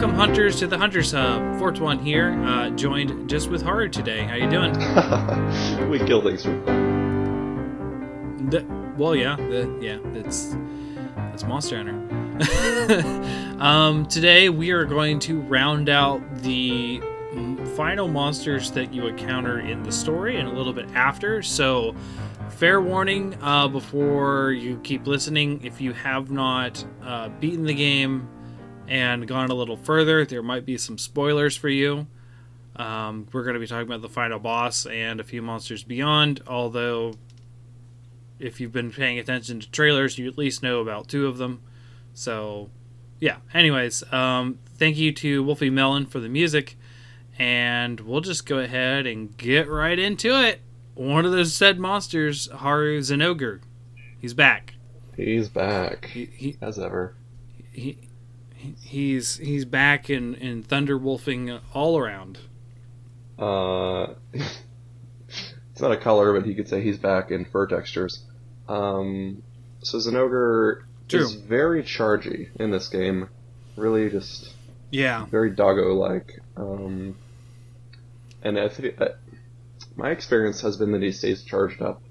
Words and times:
welcome 0.00 0.16
hunters 0.16 0.58
to 0.58 0.66
the 0.66 0.78
Hunters 0.78 1.12
Hub. 1.12 1.58
Fort 1.58 1.78
One 1.78 1.98
here, 1.98 2.32
uh, 2.46 2.70
joined 2.70 3.28
just 3.28 3.50
with 3.50 3.60
Haru 3.60 3.90
today. 3.90 4.22
How 4.24 4.34
you 4.34 4.48
doing? 4.48 4.72
we 5.90 5.98
kill 5.98 6.22
things 6.22 6.42
for 6.42 6.58
fun. 6.64 8.48
The, 8.48 8.64
well, 8.96 9.14
yeah, 9.14 9.36
the, 9.36 9.78
yeah, 9.78 9.98
it's 10.18 10.56
it's 11.34 11.44
Monster 11.44 11.76
Hunter. 11.76 13.58
um, 13.62 14.06
today 14.06 14.48
we 14.48 14.70
are 14.70 14.86
going 14.86 15.18
to 15.18 15.38
round 15.42 15.90
out 15.90 16.22
the 16.36 17.02
final 17.76 18.08
monsters 18.08 18.70
that 18.70 18.94
you 18.94 19.06
encounter 19.06 19.60
in 19.60 19.82
the 19.82 19.92
story 19.92 20.38
and 20.38 20.48
a 20.48 20.52
little 20.52 20.72
bit 20.72 20.88
after. 20.94 21.42
So, 21.42 21.94
fair 22.48 22.80
warning 22.80 23.36
uh, 23.42 23.68
before 23.68 24.52
you 24.52 24.78
keep 24.78 25.06
listening: 25.06 25.62
if 25.62 25.78
you 25.78 25.92
have 25.92 26.30
not 26.30 26.82
uh, 27.02 27.28
beaten 27.28 27.66
the 27.66 27.74
game 27.74 28.26
and 28.90 29.26
gone 29.28 29.50
a 29.50 29.54
little 29.54 29.76
further, 29.76 30.26
there 30.26 30.42
might 30.42 30.66
be 30.66 30.76
some 30.76 30.98
spoilers 30.98 31.56
for 31.56 31.68
you. 31.68 32.08
Um, 32.76 33.28
we're 33.32 33.44
going 33.44 33.54
to 33.54 33.60
be 33.60 33.66
talking 33.66 33.86
about 33.86 34.02
the 34.02 34.08
final 34.08 34.38
boss 34.38 34.84
and 34.84 35.20
a 35.20 35.24
few 35.24 35.40
monsters 35.42 35.84
beyond, 35.84 36.42
although 36.46 37.14
if 38.40 38.60
you've 38.60 38.72
been 38.72 38.90
paying 38.90 39.18
attention 39.18 39.60
to 39.60 39.70
trailers, 39.70 40.18
you 40.18 40.26
at 40.26 40.36
least 40.36 40.62
know 40.62 40.80
about 40.80 41.08
two 41.08 41.26
of 41.26 41.38
them. 41.38 41.62
So, 42.14 42.70
yeah. 43.20 43.36
Anyways, 43.54 44.02
um, 44.12 44.58
thank 44.76 44.96
you 44.96 45.12
to 45.12 45.44
Wolfie 45.44 45.70
Melon 45.70 46.06
for 46.06 46.18
the 46.18 46.28
music, 46.28 46.76
and 47.38 48.00
we'll 48.00 48.22
just 48.22 48.44
go 48.44 48.58
ahead 48.58 49.06
and 49.06 49.36
get 49.36 49.68
right 49.68 49.98
into 49.98 50.30
it. 50.30 50.60
One 50.94 51.24
of 51.24 51.32
those 51.32 51.54
said 51.54 51.78
monsters, 51.78 52.48
Haru 52.50 53.00
Zinogre. 53.00 53.60
He's 54.18 54.34
back. 54.34 54.74
He's 55.16 55.48
back. 55.48 56.06
He, 56.06 56.26
he 56.26 56.56
as 56.60 56.78
ever. 56.78 57.14
He, 57.72 57.98
he's 58.82 59.36
he's 59.36 59.64
back 59.64 60.10
in 60.10 60.34
in 60.34 60.62
thunder 60.62 60.96
wolfing 60.98 61.58
all 61.74 61.98
around. 61.98 62.38
Uh, 63.38 64.14
it's 64.32 65.80
not 65.80 65.92
a 65.92 65.96
color, 65.96 66.38
but 66.38 66.46
he 66.46 66.54
could 66.54 66.68
say 66.68 66.82
he's 66.82 66.98
back 66.98 67.30
in 67.30 67.44
fur 67.44 67.66
textures. 67.66 68.24
Um, 68.68 69.42
so 69.82 69.98
Zinogre 69.98 70.82
True. 71.08 71.20
is 71.20 71.34
very 71.34 71.82
chargy 71.82 72.48
in 72.60 72.70
this 72.70 72.88
game. 72.88 73.28
Really, 73.76 74.10
just 74.10 74.52
Yeah. 74.90 75.24
very 75.26 75.50
doggo 75.50 75.94
like. 75.94 76.40
Um, 76.56 77.16
and 78.42 78.58
I 78.58 78.68
think 78.68 79.00
uh, 79.00 79.08
my 79.96 80.10
experience 80.10 80.60
has 80.60 80.76
been 80.76 80.92
that 80.92 81.02
he 81.02 81.12
stays 81.12 81.42
charged 81.42 81.80
up 81.80 82.02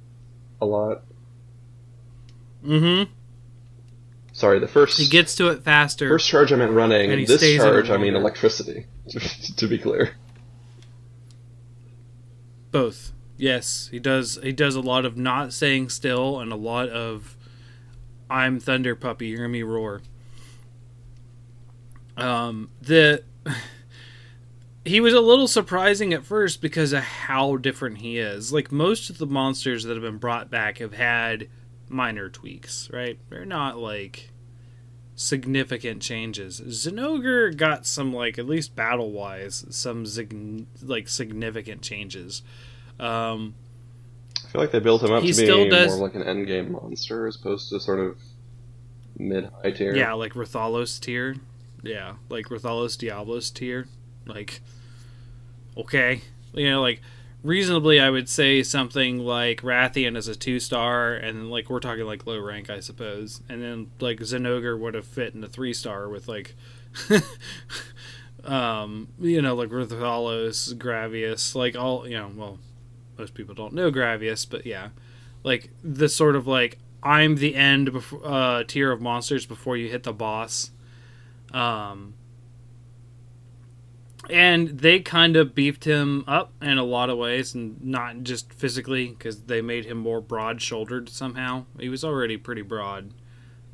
a 0.61 0.65
lot. 0.65 1.03
Mm-hmm. 2.65 3.11
Sorry, 4.39 4.57
the 4.59 4.69
first 4.69 4.97
He 4.97 5.05
gets 5.09 5.35
to 5.35 5.49
it 5.49 5.63
faster. 5.63 6.07
first 6.07 6.29
charge 6.29 6.53
I 6.53 6.55
meant 6.55 6.71
running. 6.71 7.11
And 7.11 7.27
This 7.27 7.39
stays 7.39 7.61
in 7.61 7.67
it 7.67 7.71
charge 7.71 7.89
I 7.89 7.97
mean 7.97 8.15
electricity. 8.15 8.85
to 9.57 9.67
be 9.67 9.77
clear. 9.77 10.11
Both. 12.71 13.11
Yes, 13.35 13.89
he 13.91 13.99
does. 13.99 14.39
He 14.41 14.53
does 14.53 14.75
a 14.75 14.79
lot 14.79 15.03
of 15.03 15.17
not 15.17 15.51
staying 15.51 15.89
still 15.89 16.39
and 16.39 16.53
a 16.53 16.55
lot 16.55 16.87
of 16.87 17.35
"I'm 18.29 18.61
Thunder 18.61 18.95
Puppy, 18.95 19.35
hear 19.35 19.49
me 19.49 19.61
roar." 19.61 20.01
Um, 22.15 22.69
the 22.81 23.23
he 24.85 25.01
was 25.01 25.13
a 25.13 25.19
little 25.19 25.49
surprising 25.49 26.13
at 26.13 26.23
first 26.23 26.61
because 26.61 26.93
of 26.93 27.03
how 27.03 27.57
different 27.57 27.97
he 27.97 28.17
is. 28.19 28.53
Like 28.53 28.71
most 28.71 29.09
of 29.09 29.17
the 29.17 29.25
monsters 29.25 29.83
that 29.83 29.95
have 29.95 30.03
been 30.03 30.17
brought 30.17 30.49
back 30.49 30.77
have 30.77 30.93
had 30.93 31.49
minor 31.89 32.29
tweaks, 32.29 32.89
right? 32.93 33.19
They're 33.29 33.43
not 33.43 33.77
like 33.77 34.28
significant 35.19 36.01
changes. 36.01 36.61
Zinogre 36.61 37.55
got 37.55 37.85
some 37.85 38.13
like 38.13 38.39
at 38.39 38.45
least 38.47 38.73
battle 38.73 39.11
wise 39.11 39.65
some 39.69 40.05
zig- 40.05 40.65
like 40.81 41.09
significant 41.09 41.81
changes. 41.81 42.41
Um, 43.01 43.53
I 44.45 44.47
feel 44.47 44.61
like 44.61 44.71
they 44.71 44.79
built 44.79 45.03
him 45.03 45.11
up 45.11 45.21
to 45.21 45.27
be 45.27 45.69
does- 45.69 45.97
more 45.97 46.07
like 46.07 46.15
an 46.15 46.23
endgame 46.23 46.69
monster 46.71 47.27
as 47.27 47.35
opposed 47.35 47.67
to 47.69 47.79
sort 47.81 47.99
of 47.99 48.17
mid 49.17 49.49
high 49.61 49.71
tier. 49.71 49.93
yeah, 49.93 50.13
like 50.13 50.33
Rathalos 50.33 50.99
tier. 51.01 51.35
Yeah, 51.83 52.13
like 52.29 52.45
Rathalos 52.45 52.97
Diablos 52.97 53.51
tier. 53.51 53.87
Like, 54.25 54.61
okay, 55.77 56.21
you 56.53 56.69
know, 56.69 56.81
like 56.81 57.01
reasonably, 57.43 57.99
I 57.99 58.09
would 58.09 58.29
say 58.29 58.63
something 58.63 59.19
like 59.19 59.61
Rathian 59.61 60.17
is 60.17 60.27
a 60.27 60.35
two 60.35 60.59
star, 60.59 61.13
and 61.13 61.49
like 61.49 61.69
we're 61.69 61.79
talking 61.79 62.05
like 62.05 62.25
low 62.25 62.39
rank, 62.39 62.69
I 62.69 62.79
suppose, 62.79 63.41
and 63.49 63.61
then 63.61 63.91
like 63.99 64.19
Zinogre 64.19 64.77
would 64.77 64.93
have 64.93 65.05
fit 65.05 65.33
in 65.33 65.43
a 65.43 65.47
three 65.47 65.73
star 65.73 66.09
with 66.09 66.27
like. 66.27 66.55
um, 68.43 69.09
you 69.19 69.41
know, 69.41 69.55
like 69.55 69.69
Rathalos, 69.69 70.73
Gravios, 70.73 71.55
like 71.55 71.75
all, 71.75 72.07
you 72.07 72.17
know, 72.17 72.31
well, 72.35 72.59
most 73.17 73.33
people 73.33 73.53
don't 73.53 73.73
know 73.73 73.91
Gravios, 73.91 74.49
but 74.49 74.65
yeah, 74.65 74.89
like 75.43 75.69
the 75.83 76.09
sort 76.09 76.35
of 76.35 76.47
like 76.47 76.79
I'm 77.03 77.35
the 77.35 77.55
end 77.55 77.91
before, 77.91 78.21
uh, 78.23 78.63
tier 78.63 78.91
of 78.91 79.01
monsters 79.01 79.45
before 79.45 79.77
you 79.77 79.89
hit 79.89 80.03
the 80.03 80.13
boss. 80.13 80.71
Um, 81.53 82.13
and 84.29 84.69
they 84.69 84.99
kind 84.99 85.35
of 85.35 85.55
beefed 85.55 85.85
him 85.85 86.23
up 86.27 86.51
in 86.61 86.77
a 86.77 86.83
lot 86.83 87.09
of 87.09 87.17
ways, 87.17 87.53
and 87.53 87.83
not 87.83 88.23
just 88.23 88.53
physically, 88.53 89.07
because 89.07 89.43
they 89.43 89.61
made 89.61 89.85
him 89.85 89.97
more 89.97 90.21
broad 90.21 90.61
shouldered 90.61 91.09
somehow. 91.09 91.65
He 91.79 91.89
was 91.89 92.03
already 92.03 92.37
pretty 92.37 92.61
broad. 92.61 93.13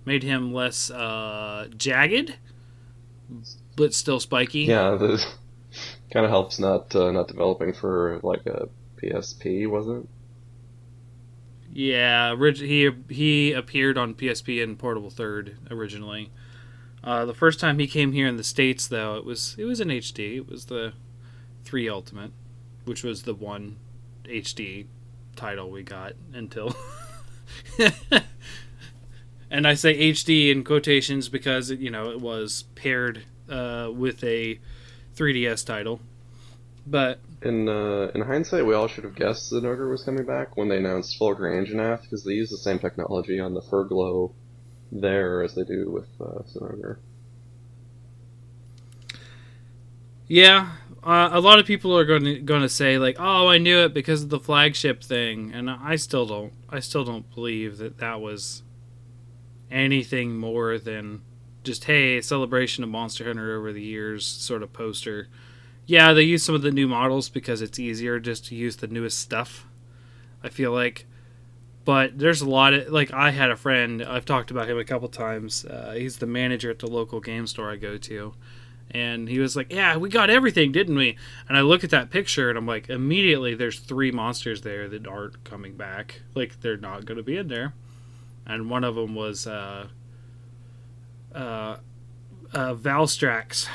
Made 0.06 0.24
him 0.24 0.54
less 0.54 0.92
uh, 0.92 1.68
jagged, 1.76 2.36
but 3.76 3.94
still 3.94 4.20
spiky. 4.20 4.62
Yeah, 4.62 4.92
the 5.00 5.24
kind 6.12 6.26
of 6.26 6.32
helps 6.32 6.60
not 6.60 6.96
uh, 6.96 7.12
not 7.12 7.28
developing 7.28 7.74
for 7.74 8.20
like 8.24 8.46
a 8.46 8.70
PSP, 8.98 9.68
was 9.68 9.88
it? 9.88 10.08
Yeah, 11.74 12.36
he 12.54 12.90
he 13.10 13.52
appeared 13.52 13.98
on 13.98 14.14
PSP 14.14 14.64
and 14.64 14.80
Portable 14.80 15.10
Third 15.10 15.58
originally. 15.70 16.32
Uh, 17.06 17.24
the 17.24 17.36
first 17.36 17.60
time 17.60 17.78
he 17.78 17.86
came 17.86 18.14
here 18.14 18.28
in 18.28 18.36
the 18.36 18.44
states, 18.44 18.88
though, 18.88 19.16
it 19.16 19.24
was 19.24 19.56
it 19.60 19.66
was 19.66 19.80
in 19.80 19.90
HD. 19.90 20.38
It 20.38 20.50
was 20.50 20.66
the 20.66 20.94
three 21.64 21.88
Ultimate, 21.88 22.32
which 22.86 23.04
was 23.04 23.24
the 23.24 23.36
one 23.36 23.78
HD 24.24 24.88
title 25.36 25.70
we 25.70 25.84
got 25.84 26.14
until. 26.34 26.76
and 29.52 29.68
I 29.68 29.76
say 29.76 30.12
HD 30.12 30.52
in 30.52 30.64
quotations 30.64 31.30
because 31.30 31.70
you 31.70 31.92
know 31.92 32.10
it 32.10 32.20
was 32.20 32.64
paired 32.74 33.24
uh, 33.50 33.92
with 33.94 34.24
a 34.24 34.60
3DS 35.16 35.64
title, 35.64 36.00
but 36.88 37.20
In 37.44 37.70
uh, 37.70 38.10
in 38.16 38.22
hindsight, 38.22 38.66
we 38.66 38.74
all 38.74 38.88
should 38.88 39.04
have 39.04 39.16
guessed 39.16 39.54
Zinogre 39.54 39.92
was 39.92 40.04
coming 40.04 40.26
back 40.26 40.58
when 40.58 40.70
they 40.70 40.78
announced 40.78 41.20
Fulgur 41.20 41.42
Anjanath 41.42 42.02
because 42.02 42.24
they 42.24 42.34
use 42.34 42.50
the 42.50 42.58
same 42.58 42.80
technology 42.80 43.40
on 43.40 43.54
the 43.54 43.62
Furglow 43.62 44.34
there 44.92 45.44
as 45.44 45.56
they 45.56 45.64
do 45.64 45.90
with 45.90 46.08
uh, 46.20 46.42
Zinogre. 46.44 46.98
Yeah, 50.28 50.72
uh, 51.04 51.30
a 51.32 51.40
lot 51.40 51.60
of 51.60 51.68
people 51.68 51.96
are 51.96 52.06
going 52.06 52.24
to 52.24 52.40
going 52.40 52.64
to 52.64 52.70
say 52.70 52.98
like, 52.98 53.18
"Oh, 53.20 53.48
I 53.48 53.60
knew 53.60 53.80
it 53.80 53.94
because 53.94 54.24
of 54.24 54.30
the 54.30 54.40
flagship 54.40 55.04
thing," 55.04 55.54
and 55.54 55.70
I 55.70 55.98
still 55.98 56.26
don't. 56.26 56.54
I 56.70 56.80
still 56.80 57.04
don't 57.04 57.30
believe 57.34 57.78
that 57.78 58.00
that 58.00 58.22
was 58.22 58.64
anything 59.70 60.38
more 60.38 60.80
than 60.80 61.22
just 61.64 61.86
hey, 61.86 62.22
celebration 62.22 62.84
of 62.84 62.90
Monster 62.90 63.26
Hunter 63.26 63.58
over 63.58 63.72
the 63.72 63.82
years 63.82 64.26
sort 64.26 64.64
of 64.64 64.74
poster. 64.74 65.28
Yeah, 65.86 66.14
they 66.14 66.24
use 66.24 66.44
some 66.44 66.56
of 66.56 66.64
the 66.64 66.72
new 66.72 66.88
models 66.88 67.30
because 67.30 67.62
it's 67.62 67.78
easier 67.78 68.20
just 68.20 68.46
to 68.48 68.56
use 68.56 68.78
the 68.78 68.88
newest 68.88 69.20
stuff. 69.20 69.68
I 70.44 70.50
feel 70.50 70.72
like, 70.72 71.06
but 71.86 72.18
there's 72.18 72.42
a 72.42 72.50
lot 72.50 72.74
of 72.74 72.90
like 72.90 73.14
I 73.14 73.32
had 73.32 73.52
a 73.52 73.56
friend. 73.56 74.04
I've 74.04 74.26
talked 74.26 74.52
about 74.52 74.70
him 74.70 74.78
a 74.78 74.84
couple 74.84 75.08
times. 75.08 75.64
Uh, 75.66 75.94
he's 75.94 76.18
the 76.18 76.28
manager 76.28 76.70
at 76.70 76.80
the 76.80 76.88
local 76.88 77.20
game 77.22 77.48
store 77.48 77.72
I 77.72 77.78
go 77.78 77.98
to 77.98 78.34
and 78.92 79.28
he 79.28 79.40
was 79.40 79.56
like, 79.56 79.72
"Yeah, 79.74 79.98
we 79.98 80.10
got 80.10 80.30
everything, 80.30 80.72
didn't 80.72 80.96
we?" 80.96 81.18
And 81.50 81.58
I 81.58 81.62
look 81.62 81.84
at 81.84 81.90
that 81.90 82.12
picture, 82.12 82.50
and 82.50 82.58
I'm 82.58 82.66
like, 82.66 82.90
immediately, 82.90 83.56
there's 83.56 83.80
three 83.80 84.12
monsters 84.12 84.62
there 84.62 84.88
that 84.88 85.08
aren't 85.08 85.44
coming 85.44 85.76
back. 85.76 86.22
Like 86.34 86.62
they're 86.62 86.78
not 86.78 87.06
going 87.06 87.18
to 87.18 87.24
be 87.24 87.38
in 87.38 87.48
there. 87.48 87.74
And 88.46 88.70
one 88.70 88.84
of 88.84 88.96
them 88.96 89.16
was 89.16 89.48
uh, 89.48 89.88
uh, 91.34 91.78
uh, 92.54 92.76
Valstrax. 92.76 93.68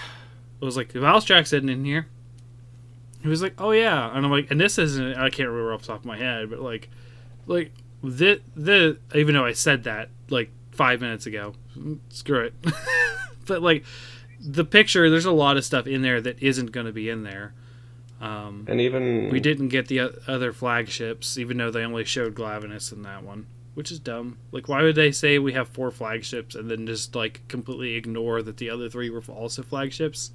It 0.60 0.64
was 0.64 0.76
like, 0.76 0.92
Valstrax 0.92 1.46
isn't 1.46 1.68
in 1.68 1.84
here. 1.84 2.06
He 3.20 3.28
was 3.28 3.42
like, 3.42 3.54
"Oh 3.58 3.72
yeah," 3.72 4.14
and 4.14 4.24
I'm 4.24 4.32
like, 4.32 4.50
"And 4.50 4.60
this 4.60 4.78
isn't." 4.78 5.16
I 5.16 5.28
can't 5.28 5.48
remember 5.48 5.74
off 5.74 5.82
the 5.82 5.88
top 5.88 6.00
of 6.00 6.06
my 6.06 6.16
head, 6.16 6.48
but 6.48 6.60
like, 6.60 6.88
like 7.46 7.72
the 8.02 8.40
the 8.56 8.98
even 9.14 9.34
though 9.34 9.44
I 9.44 9.52
said 9.52 9.84
that 9.84 10.08
like 10.28 10.50
five 10.72 11.00
minutes 11.00 11.26
ago, 11.26 11.54
screw 12.08 12.40
it. 12.46 12.54
but 13.46 13.62
like 13.62 13.84
the 14.40 14.64
picture, 14.64 15.10
there's 15.10 15.26
a 15.26 15.32
lot 15.32 15.56
of 15.56 15.64
stuff 15.64 15.86
in 15.86 16.02
there 16.02 16.20
that 16.20 16.42
isn't 16.42 16.72
going 16.72 16.86
to 16.86 16.92
be 16.92 17.08
in 17.10 17.24
there. 17.24 17.52
Um, 18.20 18.64
And 18.68 18.80
even 18.80 19.30
we 19.30 19.40
didn't 19.40 19.68
get 19.68 19.88
the 19.88 20.12
other 20.26 20.52
flagships, 20.52 21.38
even 21.38 21.56
though 21.56 21.70
they 21.70 21.82
only 21.84 22.04
showed 22.04 22.34
Glavenus 22.34 22.92
in 22.92 23.02
that 23.02 23.22
one. 23.22 23.46
which 23.74 23.90
is 23.90 23.98
dumb. 23.98 24.36
Like, 24.52 24.68
why 24.68 24.82
would 24.82 24.94
they 24.96 25.10
say 25.12 25.38
we 25.38 25.52
have 25.54 25.68
four 25.68 25.90
flagships 25.90 26.54
and 26.54 26.70
then 26.70 26.86
just 26.86 27.14
like 27.14 27.40
completely 27.48 27.94
ignore 27.94 28.42
that 28.42 28.56
the 28.58 28.68
other 28.68 28.88
three 28.90 29.08
were 29.10 29.22
also 29.28 29.62
flagships 29.62 30.32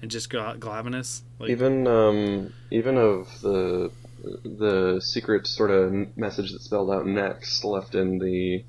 and 0.00 0.10
just 0.10 0.30
got 0.30 0.58
Glavenus? 0.58 1.22
Like, 1.38 1.50
even 1.50 1.86
um, 1.86 2.52
even 2.70 2.96
of 2.96 3.28
the 3.40 3.90
the 4.22 5.00
secret 5.00 5.46
sort 5.46 5.70
of 5.70 6.16
message 6.16 6.52
that 6.52 6.62
spelled 6.62 6.90
out 6.90 7.06
next 7.06 7.64
left 7.64 7.94
in 7.94 8.18
the 8.18 8.64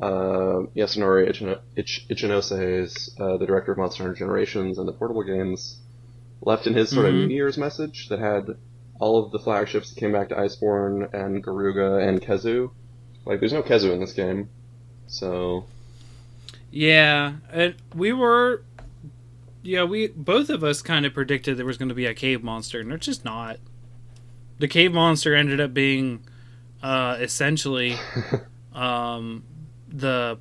uh, 0.00 0.62
Yasunori 0.76 1.28
Ichino- 1.28 1.60
Ich- 1.76 2.06
Ichinose's, 2.08 3.14
uh, 3.18 3.36
the 3.36 3.46
director 3.46 3.72
of 3.72 3.78
Monster 3.78 4.04
Hunter 4.04 4.16
Generations 4.18 4.78
and 4.78 4.86
the 4.86 4.92
portable 4.92 5.24
games, 5.24 5.78
left 6.40 6.66
in 6.68 6.74
his 6.74 6.88
sort 6.90 7.06
Mhm. 7.06 7.08
of 7.24 7.28
New 7.28 7.34
Year's 7.34 7.58
message 7.58 8.08
that 8.08 8.20
had 8.20 8.56
all 9.00 9.24
of 9.24 9.32
the 9.32 9.38
flagships 9.40 9.90
that 9.92 9.98
came 9.98 10.12
back 10.12 10.28
to 10.28 10.36
Iceborne 10.36 11.12
and 11.12 11.42
Garuga 11.42 12.06
and 12.06 12.22
Khezu. 12.22 12.70
Like, 13.26 13.40
there's 13.40 13.52
no 13.52 13.62
Khezu 13.62 13.92
in 13.92 14.00
this 14.00 14.12
game, 14.12 14.48
so 15.08 15.64
Yeah, 16.70 17.34
and 17.52 17.74
we 17.94 18.12
were, 18.12 18.62
yeah, 19.62 19.82
we 19.84 20.08
both 20.08 20.48
of 20.50 20.62
us 20.62 20.80
kind 20.82 21.06
of 21.06 21.12
predicted 21.14 21.56
there 21.56 21.66
was 21.66 21.76
going 21.78 21.88
to 21.88 21.94
be 21.94 22.06
a 22.06 22.14
cave 22.14 22.42
monster, 22.44 22.80
and 22.80 22.90
there's 22.90 23.00
just 23.06 23.24
not. 23.24 23.58
The 24.58 24.68
cave 24.68 24.92
monster 24.92 25.34
ended 25.34 25.60
up 25.60 25.72
being, 25.72 26.24
uh, 26.82 27.16
essentially, 27.20 27.96
um, 28.74 29.44
the 29.88 30.38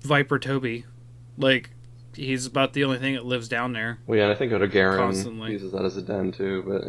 Viper 0.00 0.38
Tobi. 0.38 0.84
Like, 1.38 1.70
he's 2.14 2.46
about 2.46 2.74
the 2.74 2.84
only 2.84 2.98
thing 2.98 3.14
that 3.14 3.24
lives 3.24 3.48
down 3.48 3.72
there. 3.72 3.98
well, 4.06 4.18
yeah. 4.18 4.24
And 4.24 4.32
I 4.32 4.36
think 4.36 4.52
Odogaron 4.52 4.98
Constantly. 4.98 5.52
uses 5.52 5.72
that 5.72 5.84
as 5.84 5.96
a 5.96 6.02
den 6.02 6.32
too, 6.32 6.62
but 6.66 6.84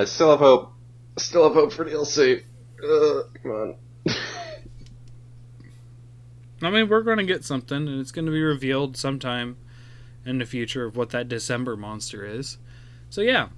I 0.00 0.04
still 0.04 0.30
have 0.30 0.40
hope. 0.40 0.72
I 1.16 1.20
still 1.20 1.44
have 1.44 1.54
hope 1.54 1.72
for 1.72 1.84
DLC. 1.84 2.42
Uh, 2.82 3.22
come 3.42 3.50
on. 3.52 3.76
I 6.62 6.70
mean, 6.70 6.88
we're 6.88 7.02
going 7.02 7.18
to 7.18 7.24
get 7.24 7.44
something, 7.44 7.76
and 7.88 8.00
it's 8.00 8.12
going 8.12 8.26
to 8.26 8.32
be 8.32 8.42
revealed 8.42 8.96
sometime 8.96 9.56
in 10.24 10.38
the 10.38 10.46
future 10.46 10.84
of 10.86 10.96
what 10.96 11.10
that 11.10 11.28
December 11.28 11.76
monster 11.76 12.24
is. 12.24 12.58
So 13.10 13.20
yeah. 13.20 13.48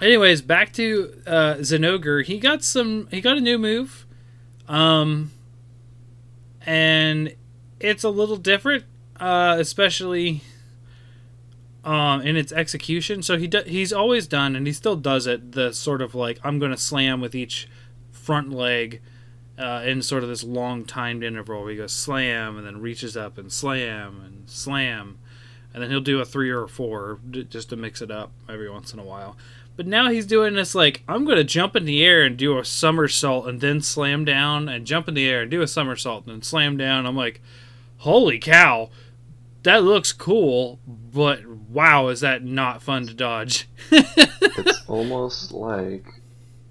Anyways, 0.00 0.40
back 0.42 0.72
to 0.74 1.22
uh. 1.26 1.56
He 1.56 2.38
got 2.38 2.64
some. 2.64 3.08
He 3.10 3.20
got 3.20 3.36
a 3.36 3.40
new 3.40 3.58
move, 3.58 4.06
um, 4.66 5.30
and 6.64 7.34
it's 7.78 8.02
a 8.02 8.08
little 8.08 8.36
different, 8.36 8.84
uh, 9.18 9.56
especially 9.58 10.42
um, 11.84 12.22
in 12.22 12.36
its 12.36 12.50
execution. 12.50 13.22
So 13.22 13.36
he 13.36 13.46
do, 13.46 13.62
he's 13.66 13.92
always 13.92 14.26
done, 14.26 14.56
and 14.56 14.66
he 14.66 14.72
still 14.72 14.96
does 14.96 15.26
it. 15.26 15.52
The 15.52 15.72
sort 15.72 16.00
of 16.00 16.14
like 16.14 16.38
I'm 16.42 16.58
going 16.58 16.72
to 16.72 16.78
slam 16.78 17.20
with 17.20 17.34
each 17.34 17.68
front 18.10 18.50
leg 18.50 19.02
uh, 19.58 19.82
in 19.84 20.00
sort 20.00 20.22
of 20.22 20.30
this 20.30 20.42
long 20.42 20.84
timed 20.86 21.22
interval 21.22 21.62
where 21.62 21.72
he 21.72 21.76
goes 21.76 21.92
slam 21.92 22.56
and 22.56 22.66
then 22.66 22.80
reaches 22.80 23.16
up 23.16 23.36
and 23.36 23.52
slam 23.52 24.22
and 24.24 24.48
slam 24.48 25.18
and 25.72 25.82
then 25.82 25.90
he'll 25.90 26.00
do 26.00 26.20
a 26.20 26.24
three 26.24 26.50
or 26.50 26.64
a 26.64 26.68
four 26.68 27.20
just 27.30 27.68
to 27.70 27.76
mix 27.76 28.02
it 28.02 28.10
up 28.10 28.32
every 28.48 28.70
once 28.70 28.92
in 28.92 28.98
a 28.98 29.04
while 29.04 29.36
but 29.80 29.86
now 29.86 30.10
he's 30.10 30.26
doing 30.26 30.56
this 30.56 30.74
like 30.74 31.02
i'm 31.08 31.24
going 31.24 31.38
to 31.38 31.42
jump 31.42 31.74
in 31.74 31.86
the 31.86 32.04
air 32.04 32.22
and 32.22 32.36
do 32.36 32.58
a 32.58 32.64
somersault 32.66 33.48
and 33.48 33.62
then 33.62 33.80
slam 33.80 34.26
down 34.26 34.68
and 34.68 34.86
jump 34.86 35.08
in 35.08 35.14
the 35.14 35.26
air 35.26 35.40
and 35.40 35.50
do 35.50 35.62
a 35.62 35.66
somersault 35.66 36.26
and 36.26 36.34
then 36.34 36.42
slam 36.42 36.76
down 36.76 37.06
i'm 37.06 37.16
like 37.16 37.40
holy 38.00 38.38
cow 38.38 38.90
that 39.62 39.82
looks 39.82 40.12
cool 40.12 40.78
but 40.86 41.46
wow 41.46 42.08
is 42.08 42.20
that 42.20 42.44
not 42.44 42.82
fun 42.82 43.06
to 43.06 43.14
dodge 43.14 43.70
it's 43.90 44.86
almost 44.86 45.50
like 45.50 46.04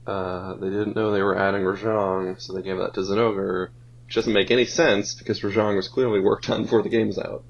uh, 0.06 0.54
they 0.58 0.70
didn't 0.70 0.96
know 0.96 1.12
they 1.12 1.24
were 1.24 1.38
adding 1.38 1.62
Rajang, 1.62 2.40
so 2.40 2.54
they 2.54 2.64
gave 2.64 2.78
that 2.78 2.96
to 2.96 3.02
Zinogre, 3.02 3.70
which 4.06 4.16
doesn't 4.16 4.34
make 4.34 4.50
any 4.50 4.66
sense 4.66 5.14
because 5.14 5.42
Rajang 5.42 5.76
was 5.76 5.88
clearly 5.88 6.20
worked 6.20 6.50
on 6.50 6.64
before 6.64 6.82
the 6.82 6.90
game's 6.90 7.20
out. 7.20 7.44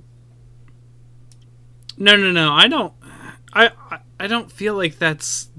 No, 1.98 2.18
no, 2.18 2.34
no. 2.34 2.52
I 2.52 2.68
don't. 2.68 2.94
I 3.54 3.72
I, 3.90 4.00
I 4.20 4.28
don't 4.28 4.52
feel 4.52 4.76
like 4.76 5.00
that's. 5.00 5.50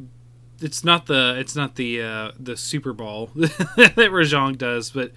It's 0.60 0.84
not 0.84 1.06
the. 1.06 1.36
It's 1.38 1.56
not 1.56 1.76
the 1.76 2.02
uh, 2.02 2.30
the 2.38 2.56
Super 2.56 2.92
Bowl 2.92 3.30
that 3.34 3.96
Rajang 3.96 4.58
does, 4.58 4.90
but 4.90 5.12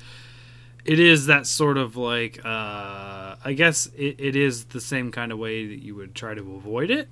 it 0.86 1.00
is 1.00 1.26
that 1.26 1.46
sort 1.46 1.78
of 1.78 1.96
like. 1.98 2.40
Uh, 2.44 3.36
I 3.44 3.54
guess 3.56 3.88
it, 3.98 4.16
it 4.20 4.36
is 4.36 4.66
the 4.66 4.80
same 4.80 5.12
kind 5.12 5.32
of 5.32 5.38
way 5.38 5.68
that 5.68 5.80
you 5.84 5.96
would 5.96 6.16
try 6.16 6.34
to 6.34 6.56
avoid 6.56 6.90
it 6.90 7.10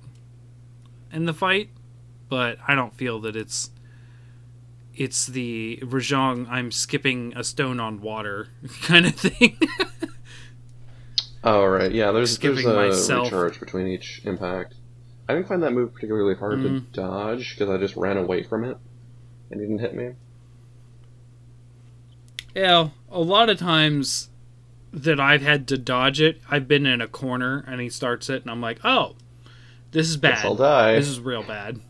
in 1.12 1.26
the 1.26 1.34
fight, 1.34 1.68
but 2.28 2.58
I 2.66 2.74
don't 2.74 2.94
feel 2.94 3.20
that 3.20 3.36
it's. 3.36 3.70
It's 4.94 5.26
the 5.26 5.78
Rajang. 5.82 6.46
I'm 6.50 6.70
skipping 6.70 7.32
a 7.34 7.44
stone 7.44 7.80
on 7.80 8.00
water 8.00 8.48
kind 8.82 9.06
of 9.06 9.14
thing. 9.14 9.58
Oh 11.44 11.64
right, 11.64 11.90
yeah. 11.90 12.12
There's 12.12 12.38
there's 12.38 12.64
a 12.64 12.72
myself. 12.72 13.24
recharge 13.24 13.58
between 13.58 13.88
each 13.88 14.22
impact. 14.24 14.74
I 15.32 15.36
didn't 15.36 15.48
find 15.48 15.62
that 15.62 15.72
move 15.72 15.94
particularly 15.94 16.34
hard 16.34 16.60
to 16.62 16.68
Mhm. 16.68 16.92
dodge 16.92 17.54
because 17.56 17.70
I 17.70 17.78
just 17.78 17.96
ran 17.96 18.18
away 18.18 18.42
from 18.42 18.64
it 18.64 18.76
and 19.50 19.60
it 19.60 19.64
didn't 19.64 19.78
hit 19.80 19.94
me. 19.94 20.10
Yeah, 22.54 22.90
a 23.10 23.20
lot 23.20 23.48
of 23.48 23.58
times 23.58 24.28
that 24.92 25.18
I've 25.18 25.40
had 25.40 25.66
to 25.68 25.78
dodge 25.78 26.20
it, 26.20 26.40
I've 26.50 26.68
been 26.68 26.84
in 26.84 27.00
a 27.00 27.08
corner 27.08 27.64
and 27.66 27.80
he 27.80 27.88
starts 27.88 28.28
it, 28.28 28.42
and 28.42 28.50
I'm 28.50 28.60
like, 28.60 28.78
oh, 28.84 29.16
this 29.92 30.08
is 30.08 30.18
bad. 30.18 30.44
I'll 30.44 30.54
die. 30.54 30.96
This 30.96 31.08
is 31.08 31.18
real 31.18 31.42
bad. 31.42 31.80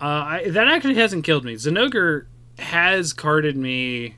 Uh, 0.00 0.04
I, 0.42 0.44
that 0.48 0.66
actually 0.68 0.94
hasn't 0.94 1.24
killed 1.24 1.44
me. 1.44 1.54
Zinogre 1.54 2.26
has 2.58 3.12
carded 3.12 3.56
me 3.56 4.16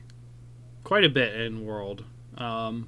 quite 0.83 1.03
a 1.03 1.09
bit 1.09 1.35
in 1.39 1.65
World. 1.65 2.03
Um, 2.37 2.87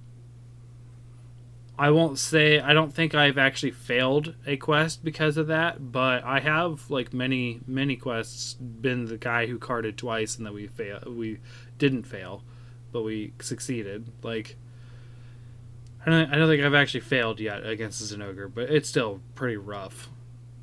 I 1.77 1.89
won't 1.89 2.19
say 2.19 2.59
I 2.59 2.73
don't 2.73 2.93
think 2.93 3.15
I've 3.15 3.37
actually 3.37 3.71
failed 3.71 4.35
a 4.45 4.57
quest 4.57 5.03
because 5.03 5.37
of 5.37 5.47
that, 5.47 5.91
but 5.91 6.23
I 6.23 6.39
have 6.39 6.89
like 6.89 7.13
many 7.13 7.61
many 7.65 7.95
quests 7.95 8.53
been 8.53 9.05
the 9.05 9.17
guy 9.17 9.47
who 9.47 9.57
carded 9.57 9.97
twice 9.97 10.37
and 10.37 10.45
that 10.45 10.53
we 10.53 10.67
fail 10.67 10.99
we 11.07 11.39
didn't 11.79 12.03
fail, 12.03 12.43
but 12.91 13.01
we 13.03 13.33
succeeded. 13.39 14.11
Like 14.23 14.55
I 16.05 16.09
don't 16.11 16.31
I 16.33 16.37
don't 16.37 16.47
think 16.49 16.63
I've 16.63 16.73
actually 16.73 16.99
failed 17.01 17.39
yet 17.39 17.65
against 17.65 17.99
the 17.99 18.15
Zinogre, 18.15 18.53
but 18.53 18.69
it's 18.69 18.89
still 18.89 19.21
pretty 19.35 19.57
rough, 19.57 20.09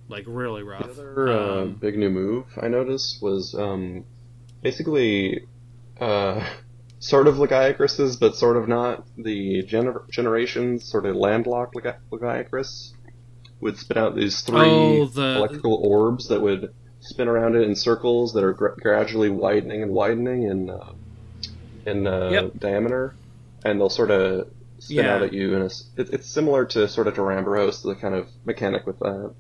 like 0.09 0.25
really 0.27 0.63
rough. 0.63 0.95
The 0.97 1.03
other 1.03 1.39
uh, 1.39 1.63
Um, 1.63 1.75
big 1.75 1.97
new 1.99 2.11
move 2.11 2.47
I 2.61 2.69
noticed 2.69 3.23
was 3.23 3.55
um, 3.55 4.05
basically 4.63 5.47
uh, 6.01 6.45
sort 7.01 7.27
of 7.27 7.37
Lagiacrus's, 7.37 8.17
but 8.17 8.37
sort 8.37 8.57
of 8.57 8.69
not. 8.69 9.05
The 9.17 9.63
gener- 9.65 10.09
generations 10.11 10.85
sort 10.85 11.07
of 11.07 11.17
landlocked 11.17 11.75
Lag- 11.75 11.97
Lagiacrus 12.13 12.93
would 13.61 13.77
spit 13.77 13.97
out 13.97 14.15
these 14.15 14.41
three 14.43 14.61
Oh, 14.61 15.07
the- 15.07 15.37
electrical 15.37 15.75
orbs 15.85 16.29
that 16.29 16.41
would 16.41 16.73
spin 17.01 17.27
around 17.29 17.57
it 17.57 17.63
in 17.63 17.75
circles 17.75 18.35
that 18.35 18.45
are 18.45 18.53
gra- 18.53 18.77
gradually 18.77 19.31
widening 19.31 19.83
and 19.83 19.91
widening 19.93 20.43
in 20.45 20.71
uh, 20.71 20.93
in 21.87 22.07
uh, 22.07 22.29
Yep. 22.31 22.53
diameter, 22.59 23.15
and 23.65 23.81
they'll 23.81 23.89
sort 23.89 24.11
of 24.11 24.49
spin 24.79 24.97
Yeah. 24.99 25.15
out 25.17 25.23
at 25.23 25.33
you. 25.33 25.55
And 25.55 25.65
it's, 25.65 25.85
it, 25.97 26.11
it's 26.11 26.27
similar 26.29 26.67
to 26.67 26.87
sort 26.89 27.07
of 27.07 27.15
Duramboros, 27.15 27.83
the 27.83 27.95
kind 27.95 28.15
of 28.15 28.29
mechanic 28.45 28.87
with 28.87 28.99
that, 28.99 29.33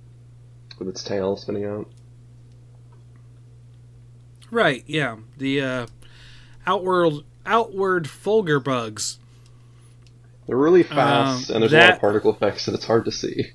with 0.78 0.88
its 0.88 1.04
tail 1.04 1.36
spinning 1.36 1.66
out. 1.66 1.86
Right, 4.50 4.82
yeah. 4.86 5.16
The 5.36 5.60
uh, 5.60 5.86
outward 6.66 7.22
outward 7.46 8.04
Fulgur 8.06 8.62
bugs. 8.62 9.18
They're 10.46 10.56
really 10.58 10.82
fast, 10.82 11.48
Um, 11.48 11.50
and 11.50 11.62
there's 11.62 11.72
a 11.72 11.78
lot 11.78 11.88
of 11.90 11.98
particle 11.98 12.30
effects, 12.34 12.66
and 12.68 12.74
it's 12.76 12.84
hard 12.84 13.06
to 13.06 13.12
see. 13.12 13.52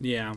Yeah, 0.00 0.34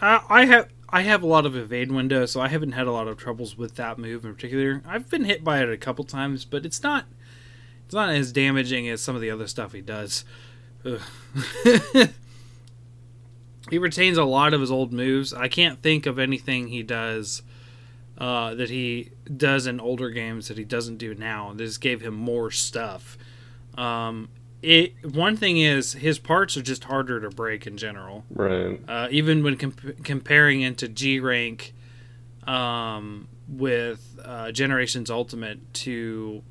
I, 0.00 0.22
I 0.28 0.44
have 0.46 0.68
I 0.90 1.02
have 1.02 1.22
a 1.22 1.26
lot 1.26 1.46
of 1.46 1.56
evade 1.56 1.92
window, 1.92 2.26
so 2.26 2.40
I 2.40 2.48
haven't 2.48 2.72
had 2.72 2.86
a 2.86 2.92
lot 2.92 3.08
of 3.08 3.16
troubles 3.16 3.56
with 3.56 3.76
that 3.76 3.98
move 3.98 4.24
in 4.24 4.34
particular. 4.34 4.82
I've 4.86 5.08
been 5.10 5.24
hit 5.24 5.44
by 5.44 5.60
it 5.62 5.70
a 5.70 5.76
couple 5.76 6.04
times, 6.04 6.44
but 6.44 6.64
it's 6.66 6.82
not 6.82 7.06
it's 7.86 7.94
not 7.94 8.10
as 8.10 8.32
damaging 8.32 8.88
as 8.88 9.00
some 9.02 9.14
of 9.16 9.22
the 9.22 9.30
other 9.30 9.46
stuff 9.46 9.72
he 9.72 9.82
does. 9.82 10.24
He 13.70 13.78
retains 13.78 14.18
a 14.18 14.24
lot 14.24 14.54
of 14.54 14.60
his 14.60 14.70
old 14.70 14.92
moves. 14.92 15.32
I 15.32 15.48
can't 15.48 15.82
think 15.82 16.06
of 16.06 16.18
anything 16.18 16.68
he 16.68 16.82
does 16.82 17.42
uh, 18.20 18.54
that 18.54 18.68
he 18.68 19.10
does 19.34 19.66
in 19.66 19.80
older 19.80 20.10
games 20.10 20.48
that 20.48 20.58
he 20.58 20.64
doesn't 20.64 20.98
do 20.98 21.14
now. 21.14 21.52
This 21.54 21.78
gave 21.78 22.02
him 22.02 22.14
more 22.14 22.50
stuff. 22.50 23.16
Um, 23.78 24.28
it 24.62 25.14
one 25.14 25.36
thing 25.36 25.56
is 25.56 25.94
his 25.94 26.18
parts 26.18 26.54
are 26.56 26.62
just 26.62 26.84
harder 26.84 27.18
to 27.20 27.30
break 27.30 27.66
in 27.66 27.78
general. 27.78 28.24
Right. 28.30 28.78
Uh, 28.86 29.08
even 29.10 29.42
when 29.42 29.56
comp- 29.56 30.04
comparing 30.04 30.60
into 30.60 30.86
G 30.86 31.18
rank 31.18 31.72
um, 32.46 33.28
with 33.48 34.18
uh, 34.22 34.52
Generations 34.52 35.10
Ultimate 35.10 35.72
to 35.74 36.42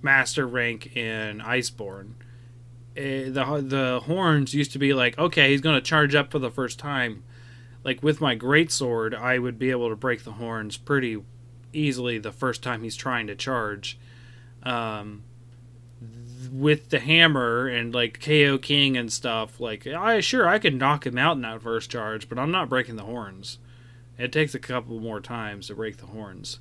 Master 0.00 0.46
rank 0.46 0.96
in 0.96 1.40
Iceborne, 1.40 2.12
eh, 2.96 3.24
the 3.28 3.62
the 3.62 4.00
horns 4.04 4.54
used 4.54 4.72
to 4.72 4.78
be 4.78 4.94
like, 4.94 5.18
okay, 5.18 5.50
he's 5.50 5.60
going 5.60 5.76
to 5.76 5.82
charge 5.82 6.14
up 6.14 6.32
for 6.32 6.38
the 6.38 6.50
first 6.50 6.78
time. 6.78 7.22
Like 7.84 8.02
with 8.02 8.20
my 8.20 8.34
great 8.34 8.72
sword, 8.72 9.14
I 9.14 9.38
would 9.38 9.58
be 9.58 9.70
able 9.70 9.90
to 9.90 9.96
break 9.96 10.24
the 10.24 10.32
horns 10.32 10.76
pretty 10.76 11.22
easily 11.72 12.18
the 12.18 12.32
first 12.32 12.62
time 12.62 12.82
he's 12.82 12.96
trying 12.96 13.26
to 13.26 13.34
charge. 13.34 13.98
Um, 14.62 15.24
th- 16.00 16.50
with 16.50 16.88
the 16.88 17.00
hammer 17.00 17.66
and 17.66 17.94
like 17.94 18.20
KO 18.20 18.58
King 18.58 18.96
and 18.96 19.12
stuff, 19.12 19.60
like 19.60 19.86
I 19.86 20.20
sure 20.20 20.48
I 20.48 20.58
could 20.58 20.74
knock 20.74 21.06
him 21.06 21.18
out 21.18 21.36
in 21.36 21.42
that 21.42 21.62
first 21.62 21.90
charge, 21.90 22.28
but 22.28 22.38
I'm 22.38 22.50
not 22.50 22.70
breaking 22.70 22.96
the 22.96 23.04
horns. 23.04 23.58
It 24.16 24.32
takes 24.32 24.54
a 24.54 24.58
couple 24.58 24.98
more 25.00 25.20
times 25.20 25.66
to 25.66 25.74
break 25.74 25.98
the 25.98 26.06
horns. 26.06 26.60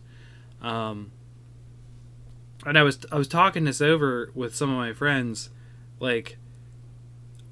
Um, 0.61 1.11
and 2.65 2.77
I 2.77 2.83
was 2.83 2.99
I 3.11 3.17
was 3.17 3.27
talking 3.27 3.63
this 3.65 3.81
over 3.81 4.31
with 4.33 4.55
some 4.55 4.69
of 4.69 4.77
my 4.77 4.93
friends, 4.93 5.49
like 5.99 6.37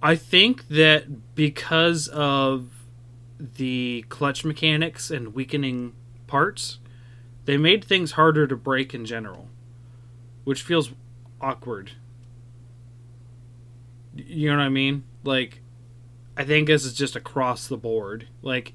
I 0.01 0.15
think 0.15 0.67
that 0.69 1.35
because 1.35 2.07
of 2.07 2.80
the 3.41 4.05
clutch 4.09 4.45
mechanics 4.45 5.09
and 5.09 5.33
weakening 5.33 5.93
parts, 6.27 6.79
they 7.45 7.57
made 7.57 7.83
things 7.83 8.11
harder 8.11 8.45
to 8.47 8.55
break 8.55 8.93
in 8.93 9.05
general, 9.05 9.49
which 10.43 10.61
feels 10.61 10.91
awkward. 11.39 11.93
You 14.15 14.49
know 14.51 14.57
what 14.57 14.63
I 14.63 14.69
mean? 14.69 15.03
Like, 15.23 15.61
I 16.37 16.43
think 16.43 16.67
this 16.67 16.85
is 16.85 16.93
just 16.93 17.15
across 17.15 17.67
the 17.67 17.77
board. 17.77 18.27
Like, 18.41 18.73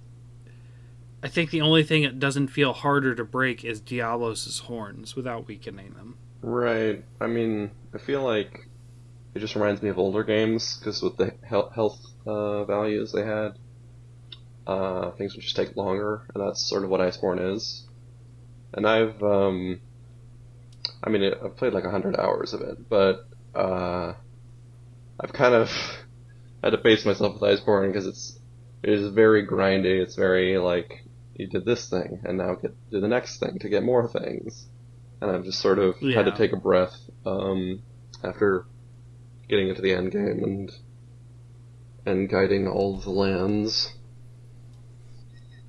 I 1.22 1.28
think 1.28 1.50
the 1.50 1.60
only 1.60 1.82
thing 1.82 2.02
that 2.02 2.18
doesn't 2.18 2.48
feel 2.48 2.72
harder 2.72 3.14
to 3.14 3.24
break 3.24 3.64
is 3.64 3.80
Diablos' 3.80 4.60
horns 4.60 5.16
without 5.16 5.46
weakening 5.46 5.94
them. 5.94 6.16
Right. 6.42 7.04
I 7.20 7.26
mean, 7.26 7.70
I 7.94 7.98
feel 7.98 8.22
like 8.22 8.68
it 9.34 9.40
just 9.40 9.54
reminds 9.54 9.82
me 9.82 9.90
of 9.90 9.98
older 9.98 10.24
games 10.24 10.76
because 10.78 11.02
with 11.02 11.16
the 11.16 11.34
health, 11.42 12.04
uh, 12.26 12.64
values 12.64 13.12
they 13.12 13.24
had, 13.24 13.58
uh, 14.66 15.12
things 15.12 15.34
would 15.34 15.42
just 15.42 15.56
take 15.56 15.76
longer, 15.76 16.26
and 16.34 16.44
that's 16.46 16.68
sort 16.68 16.84
of 16.84 16.90
what 16.90 17.00
Iceborne 17.00 17.54
is. 17.54 17.86
And 18.74 18.86
I've, 18.86 19.22
um, 19.22 19.80
I 21.02 21.08
mean, 21.10 21.22
I've 21.42 21.56
played 21.56 21.72
like 21.72 21.84
a 21.84 21.90
hundred 21.90 22.16
hours 22.18 22.52
of 22.52 22.60
it, 22.60 22.88
but 22.88 23.20
uh, 23.54 24.14
I've 25.20 25.32
kind 25.32 25.54
of 25.54 25.70
had 26.62 26.70
to 26.70 26.78
pace 26.78 27.04
myself 27.04 27.34
with 27.40 27.42
Iceborne 27.42 27.92
because 27.92 28.06
it's 28.06 28.38
it 28.82 28.90
is 28.90 29.12
very 29.14 29.46
grindy. 29.46 30.00
It's 30.02 30.16
very 30.16 30.58
like 30.58 30.92
you 31.34 31.48
did 31.48 31.64
this 31.64 31.88
thing, 31.88 32.20
and 32.24 32.38
now 32.38 32.54
get 32.54 32.76
do 32.90 33.00
the 33.00 33.08
next 33.08 33.38
thing 33.40 33.58
to 33.60 33.68
get 33.68 33.82
more 33.82 34.08
things. 34.08 34.68
And 35.20 35.30
I've 35.30 35.44
just 35.44 35.60
sort 35.60 35.78
of 35.78 35.96
Yeah. 36.02 36.16
had 36.18 36.26
to 36.26 36.32
take 36.32 36.52
a 36.52 36.56
breath 36.56 36.96
um, 37.24 37.82
after 38.22 38.66
getting 39.48 39.68
into 39.68 39.82
the 39.82 39.92
end 39.94 40.12
game 40.12 40.42
and 40.44 40.70
and 42.06 42.28
guiding 42.28 42.66
all 42.68 42.98
the 42.98 43.10
lands. 43.10 43.95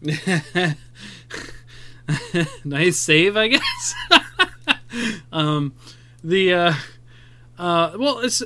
nice 2.64 2.98
save, 2.98 3.36
I 3.36 3.48
guess. 3.48 3.96
um, 5.32 5.74
the 6.24 6.54
uh, 6.54 6.74
uh, 7.58 7.94
well, 7.98 8.20
it's, 8.20 8.44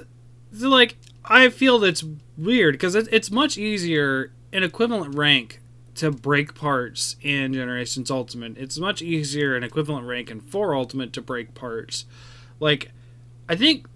like 0.54 0.98
I 1.26 1.50
feel 1.50 1.80
that's 1.80 2.04
weird 2.38 2.76
because 2.76 2.96
it, 2.96 3.08
it's 3.12 3.30
much 3.30 3.58
easier 3.58 4.32
in 4.52 4.64
equivalent 4.64 5.16
rank 5.16 5.62
to 5.96 6.12
break 6.12 6.56
parts 6.56 7.18
in 7.22 7.54
Generations 7.54 8.10
Ultimate. 8.10 8.58
It's 8.58 8.80
much 8.80 9.02
easier 9.02 9.56
in 9.58 9.64
equivalent 9.64 10.08
rank 10.08 10.32
in 10.32 10.40
Four 10.40 10.74
Ultimate 10.76 11.12
to 11.14 11.22
break 11.22 11.54
parts. 11.54 12.06
Like, 12.60 12.92
I 13.50 13.56
think 13.56 13.88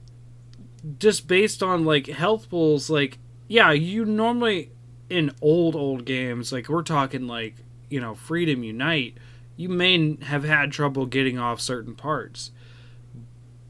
just 1.00 1.28
based 1.28 1.64
on 1.64 1.86
like 1.86 2.08
health 2.08 2.50
pools, 2.50 2.90
like 2.90 3.18
yeah, 3.48 3.72
you 3.72 4.06
normally 4.06 4.72
in 5.16 5.32
old 5.42 5.76
old 5.76 6.04
games, 6.04 6.52
like 6.52 6.68
we're 6.68 6.84
talking 6.84 7.26
like 7.26 7.56
you 7.90 8.02
know 8.02 8.14
Freedom 8.14 8.64
Unite, 8.64 9.18
you 9.56 9.70
may 9.70 10.18
have 10.24 10.44
had 10.44 10.72
trouble 10.72 11.06
getting 11.06 11.40
off 11.40 11.62
certain 11.62 11.96
parts. 11.96 12.52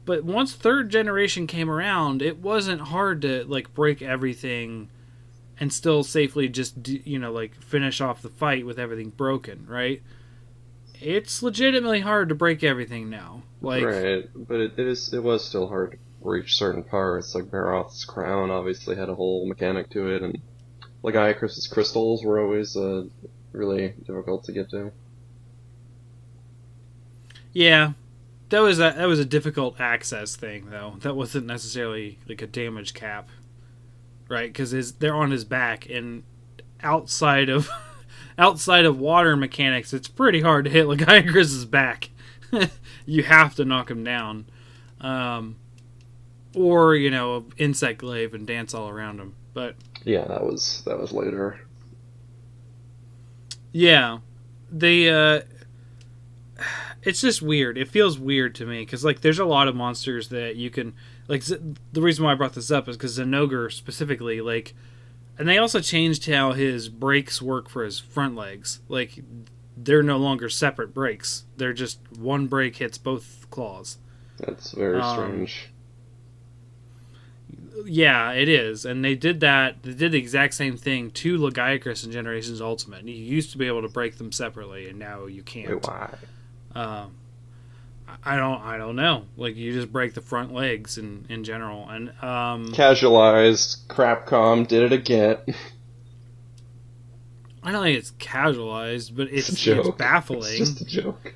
But 0.04 0.24
once 0.24 0.54
third 0.54 0.90
generation 0.90 1.46
came 1.46 1.70
around, 1.70 2.20
it 2.20 2.38
wasn't 2.38 2.80
hard 2.82 3.22
to 3.22 3.44
like 3.44 3.72
break 3.74 4.02
everything 4.02 4.88
and 5.58 5.72
still 5.72 6.02
safely 6.02 6.48
just 6.48 6.88
you 6.88 7.18
know 7.18 7.32
like 7.32 7.54
finish 7.62 8.00
off 8.00 8.22
the 8.22 8.28
fight 8.28 8.66
with 8.66 8.78
everything 8.78 9.10
broken, 9.10 9.66
right? 9.68 10.02
It's 11.00 11.42
legitimately 11.42 12.00
hard 12.00 12.28
to 12.30 12.34
break 12.34 12.64
everything 12.64 13.08
now. 13.08 13.42
Like 13.60 13.84
right, 13.84 14.28
but 14.34 14.60
it, 14.60 14.72
it 14.78 14.86
is 14.88 15.12
it 15.14 15.22
was 15.22 15.44
still 15.44 15.68
hard 15.68 15.92
to 15.92 15.98
reach 16.22 16.56
certain 16.56 16.82
parts. 16.82 17.36
Like 17.36 17.52
Baroth's 17.52 18.04
crown 18.04 18.50
obviously 18.50 18.96
had 18.96 19.08
a 19.08 19.14
whole 19.14 19.46
mechanic 19.46 19.90
to 19.90 20.12
it, 20.12 20.22
and 20.22 20.40
Lagiacrus's 21.04 21.66
crystals 21.66 22.24
were 22.24 22.40
always 22.40 22.76
uh, 22.76 23.04
really 23.52 23.94
difficult 24.04 24.44
to 24.44 24.52
get 24.52 24.70
to. 24.70 24.92
Yeah, 27.52 27.92
that 28.50 28.60
was 28.60 28.78
a 28.78 28.92
that 28.96 29.06
was 29.06 29.18
a 29.18 29.24
difficult 29.24 29.80
access 29.80 30.36
thing 30.36 30.70
though. 30.70 30.96
That 31.00 31.16
wasn't 31.16 31.46
necessarily 31.46 32.18
like 32.28 32.42
a 32.42 32.46
damage 32.46 32.94
cap, 32.94 33.28
right? 34.28 34.52
Because 34.52 34.92
they're 34.92 35.14
on 35.14 35.30
his 35.30 35.44
back, 35.44 35.88
and 35.88 36.22
outside 36.82 37.48
of 37.48 37.68
outside 38.38 38.84
of 38.84 38.98
water 38.98 39.36
mechanics, 39.36 39.92
it's 39.92 40.08
pretty 40.08 40.42
hard 40.42 40.66
to 40.66 40.70
hit 40.70 40.86
Lagiacrus's 40.86 41.64
back. 41.66 42.10
you 43.06 43.22
have 43.22 43.54
to 43.56 43.64
knock 43.64 43.90
him 43.90 44.04
down, 44.04 44.46
um, 45.00 45.56
or 46.54 46.94
you 46.94 47.10
know, 47.10 47.46
insect 47.56 47.98
glaive 47.98 48.34
and 48.34 48.46
dance 48.46 48.74
all 48.74 48.88
around 48.88 49.18
him. 49.18 49.34
But 49.54 49.74
Yeah, 50.06 50.24
that 50.28 50.44
was 50.44 50.82
that 50.86 50.98
was 50.98 51.12
later. 51.12 51.58
Yeah, 53.72 54.20
the 54.70 55.10
uh, 55.10 56.62
it's 57.02 57.20
just 57.20 57.42
weird. 57.42 57.76
It 57.76 57.88
feels 57.88 58.16
weird 58.18 58.54
to 58.54 58.66
me 58.66 58.80
because 58.80 59.04
like 59.04 59.20
there's 59.20 59.40
a 59.40 59.44
lot 59.44 59.66
of 59.68 59.74
monsters 59.74 60.28
that 60.28 60.54
you 60.56 60.70
can 60.70 60.94
like. 61.28 61.42
Z- 61.42 61.58
the 61.92 62.00
reason 62.00 62.24
why 62.24 62.32
I 62.32 62.34
brought 62.36 62.54
this 62.54 62.70
up 62.70 62.88
is 62.88 62.96
because 62.96 63.18
Zinogre 63.18 63.70
specifically 63.72 64.40
like, 64.40 64.74
and 65.38 65.48
they 65.48 65.58
also 65.58 65.80
changed 65.80 66.24
how 66.30 66.52
his 66.52 66.88
brakes 66.88 67.42
work 67.42 67.68
for 67.68 67.84
his 67.84 67.98
front 67.98 68.36
legs. 68.36 68.80
Like 68.88 69.18
they're 69.76 70.04
no 70.04 70.18
longer 70.18 70.48
separate 70.48 70.94
brakes. 70.94 71.44
They're 71.56 71.72
just 71.74 71.98
one 72.16 72.46
brake 72.46 72.76
hits 72.76 72.96
both 72.96 73.46
claws. 73.50 73.98
That's 74.38 74.70
very 74.70 75.00
Um, 75.00 75.16
strange. 75.16 75.70
Yeah, 77.84 78.32
it 78.32 78.48
is, 78.48 78.84
and 78.84 79.04
they 79.04 79.14
did 79.14 79.40
that. 79.40 79.82
They 79.82 79.92
did 79.92 80.12
the 80.12 80.18
exact 80.18 80.54
same 80.54 80.76
thing 80.76 81.10
to 81.12 81.38
Lagiacrus 81.38 82.04
in 82.04 82.12
Generations 82.12 82.60
Ultimate. 82.60 83.04
You 83.04 83.14
used 83.14 83.52
to 83.52 83.58
be 83.58 83.66
able 83.66 83.82
to 83.82 83.88
break 83.88 84.18
them 84.18 84.32
separately, 84.32 84.88
and 84.88 84.98
now 84.98 85.26
you 85.26 85.42
can't. 85.42 85.70
Wait, 85.70 85.86
why? 85.86 86.14
Um, 86.74 87.14
I- 88.24 88.36
don't. 88.36 88.60
I 88.62 88.78
don't 88.78 88.96
know. 88.96 89.24
Like 89.36 89.56
you 89.56 89.72
just 89.72 89.92
break 89.92 90.14
the 90.14 90.20
front 90.20 90.52
legs 90.54 90.96
in 90.98 91.26
in 91.28 91.44
general, 91.44 91.88
and 91.88 92.10
um, 92.22 92.72
Casualized. 92.72 93.88
Crapcom 93.88 94.66
did 94.66 94.82
it 94.84 94.92
again. 94.92 95.38
I 97.62 97.72
don't 97.72 97.82
think 97.82 97.98
it's 97.98 98.12
casualized, 98.12 99.16
but 99.16 99.28
it's 99.30 99.48
a 99.66 99.80
it's, 99.80 99.90
baffling. 99.98 100.60
It's 100.60 100.70
just 100.70 100.80
a 100.82 100.84
joke. 100.84 101.34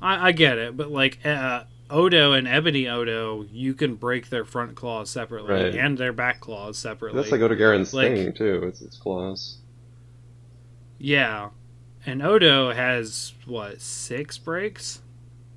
I, 0.00 0.28
I 0.28 0.32
get 0.32 0.58
it, 0.58 0.76
but 0.76 0.90
like 0.90 1.18
uh, 1.26 1.64
Odo 1.92 2.32
and 2.32 2.48
Ebony 2.48 2.88
Odo, 2.88 3.42
you 3.52 3.74
can 3.74 3.94
break 3.96 4.30
their 4.30 4.44
front 4.44 4.74
claws 4.74 5.10
separately 5.10 5.52
Right. 5.52 5.74
and 5.74 5.98
their 5.98 6.12
back 6.12 6.40
claws 6.40 6.78
separately. 6.78 7.20
That's 7.20 7.30
like 7.30 7.40
Odogaron's 7.42 7.92
Like- 7.94 8.14
thing 8.14 8.32
too. 8.32 8.62
It's 8.64 8.80
its 8.82 8.96
claws. 8.96 9.58
yeah, 10.98 11.50
and 12.06 12.22
Odo 12.22 12.72
has 12.72 13.34
what 13.46 13.80
six 13.80 14.38
breaks? 14.38 15.02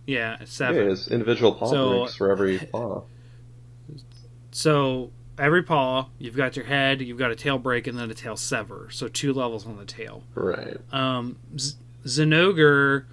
Yeah, 0.07 0.37
seven. 0.45 0.85
Yeah, 0.85 0.91
it's 0.91 1.07
individual 1.07 1.53
paw 1.53 1.67
So- 1.71 1.99
breaks 1.99 2.15
for 2.15 2.31
every 2.31 2.57
paw. 2.71 3.03
So 4.51 5.11
every 5.37 5.63
paw, 5.63 6.07
you've 6.17 6.35
got 6.35 6.55
your 6.55 6.65
head, 6.65 7.01
you've 7.01 7.17
got 7.17 7.31
a 7.31 7.35
tail 7.35 7.57
break, 7.57 7.87
and 7.87 7.97
then 7.97 8.09
a 8.09 8.13
tail 8.13 8.37
sever. 8.37 8.87
So 8.91 9.07
two 9.07 9.33
levels 9.33 9.65
on 9.65 9.77
the 9.77 9.85
tail. 9.85 10.23
Right. 10.33 10.77
Um, 10.91 11.37
Z- 11.57 11.75
Zinogre, 12.05 13.05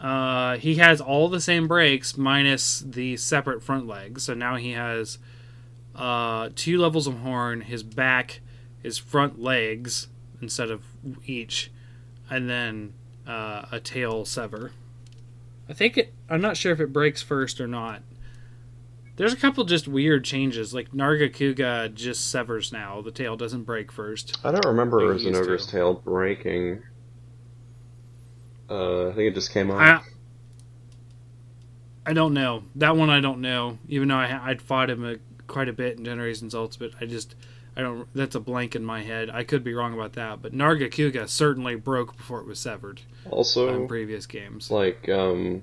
uh, 0.00 0.56
he 0.58 0.76
has 0.76 1.00
all 1.00 1.28
the 1.28 1.40
same 1.40 1.66
breaks 1.66 2.16
minus 2.16 2.80
the 2.80 3.16
separate 3.16 3.62
front 3.62 3.86
legs. 3.86 4.24
So 4.24 4.34
now 4.34 4.56
he 4.56 4.72
has 4.72 5.18
uh, 5.94 6.50
two 6.54 6.78
levels 6.78 7.06
of 7.06 7.18
horn, 7.18 7.62
his 7.62 7.82
back, 7.82 8.40
his 8.82 8.98
front 8.98 9.40
legs 9.40 10.08
instead 10.40 10.70
of 10.70 10.84
each, 11.26 11.72
and 12.30 12.48
then 12.48 12.94
uh, 13.26 13.66
a 13.72 13.80
tail 13.80 14.24
sever. 14.24 14.70
I 15.68 15.72
think 15.72 15.98
it. 15.98 16.14
I'm 16.30 16.40
not 16.40 16.56
sure 16.56 16.72
if 16.72 16.80
it 16.80 16.92
breaks 16.92 17.20
first 17.20 17.60
or 17.60 17.66
not. 17.66 18.02
There's 19.16 19.32
a 19.32 19.36
couple 19.36 19.64
just 19.64 19.88
weird 19.88 20.24
changes, 20.24 20.72
like 20.72 20.92
Nargacuga 20.92 21.92
just 21.92 22.30
severs 22.30 22.72
now. 22.72 23.02
The 23.02 23.10
tail 23.10 23.36
doesn't 23.36 23.64
break 23.64 23.90
first. 23.90 24.38
I 24.44 24.52
don't 24.52 24.64
remember 24.64 25.12
Like 25.12 25.20
it 25.20 25.34
used 25.34 25.70
tail 25.70 25.94
breaking. 25.94 26.82
Uh, 28.70 29.08
I 29.08 29.12
think 29.12 29.30
it 29.30 29.34
just 29.34 29.52
came 29.52 29.70
off. 29.70 29.80
I, 29.80 30.00
I 32.10 32.12
don't 32.12 32.34
know 32.34 32.64
that 32.76 32.96
one. 32.96 33.10
I 33.10 33.20
don't 33.20 33.40
know. 33.40 33.78
Even 33.88 34.08
though 34.08 34.16
I, 34.16 34.50
I'd 34.50 34.62
fought 34.62 34.90
him 34.90 35.04
a, 35.04 35.16
quite 35.46 35.68
a 35.68 35.72
bit 35.72 35.98
in 35.98 36.04
Generations 36.04 36.54
Ultimate, 36.54 36.92
I 37.00 37.06
just 37.06 37.34
I 37.76 37.80
don't. 37.82 38.08
That's 38.14 38.34
a 38.34 38.40
blank 38.40 38.74
in 38.74 38.84
my 38.84 39.02
head. 39.02 39.30
I 39.30 39.44
could 39.44 39.62
be 39.64 39.74
wrong 39.74 39.94
about 39.94 40.14
that, 40.14 40.42
but 40.42 40.52
Nargacuga 40.52 41.28
certainly 41.28 41.76
broke 41.76 42.16
before 42.16 42.40
it 42.40 42.46
was 42.46 42.58
severed 42.58 43.02
Also, 43.30 43.68
in 43.82 43.88
previous 43.88 44.26
games. 44.26 44.70
like 44.70 45.08
um, 45.08 45.62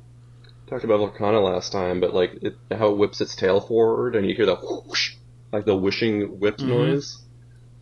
talked 0.68 0.84
about 0.84 1.00
Velkhana 1.00 1.44
last 1.44 1.72
time, 1.72 2.00
but 2.00 2.14
like 2.14 2.38
it, 2.42 2.56
how 2.72 2.90
it 2.92 2.98
whips 2.98 3.22
its 3.22 3.36
tail 3.36 3.60
forward, 3.60 4.16
and 4.16 4.28
you 4.28 4.36
hear 4.36 4.46
the 4.46 4.56
whoosh, 4.56 5.16
like 5.52 5.66
the 5.66 5.76
whooshing 5.76 6.40
whip 6.40 6.58
Mhm. 6.58 6.68
noise. 6.68 7.18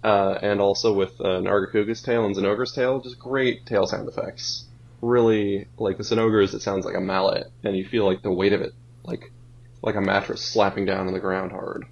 Uh, 0.04 0.38
and 0.42 0.60
also 0.60 0.92
with 0.92 1.14
uh, 1.22 1.40
Nargacuga's 1.40 2.02
tail 2.02 2.26
and 2.26 2.36
Zinogre's 2.36 2.74
tail, 2.74 3.00
just 3.00 3.18
great 3.18 3.66
tail 3.66 3.88
sound 3.88 4.10
effects. 4.10 4.66
Really, 5.04 5.68
like 5.78 5.98
the 5.98 6.04
Zinogre's, 6.04 6.54
it 6.54 6.62
sounds 6.62 6.86
like 6.86 6.96
a 6.96 7.02
mallet, 7.02 7.48
and 7.62 7.76
you 7.76 7.86
feel 7.86 8.06
like 8.06 8.22
the 8.22 8.32
weight 8.32 8.54
of 8.54 8.62
it, 8.62 8.72
like 9.04 9.34
like 9.82 9.96
a 9.96 10.02
mattress 10.02 10.42
slapping 10.42 10.86
down 10.86 11.08
on 11.08 11.14
the 11.14 11.20
ground 11.20 11.52
hard. 11.52 11.84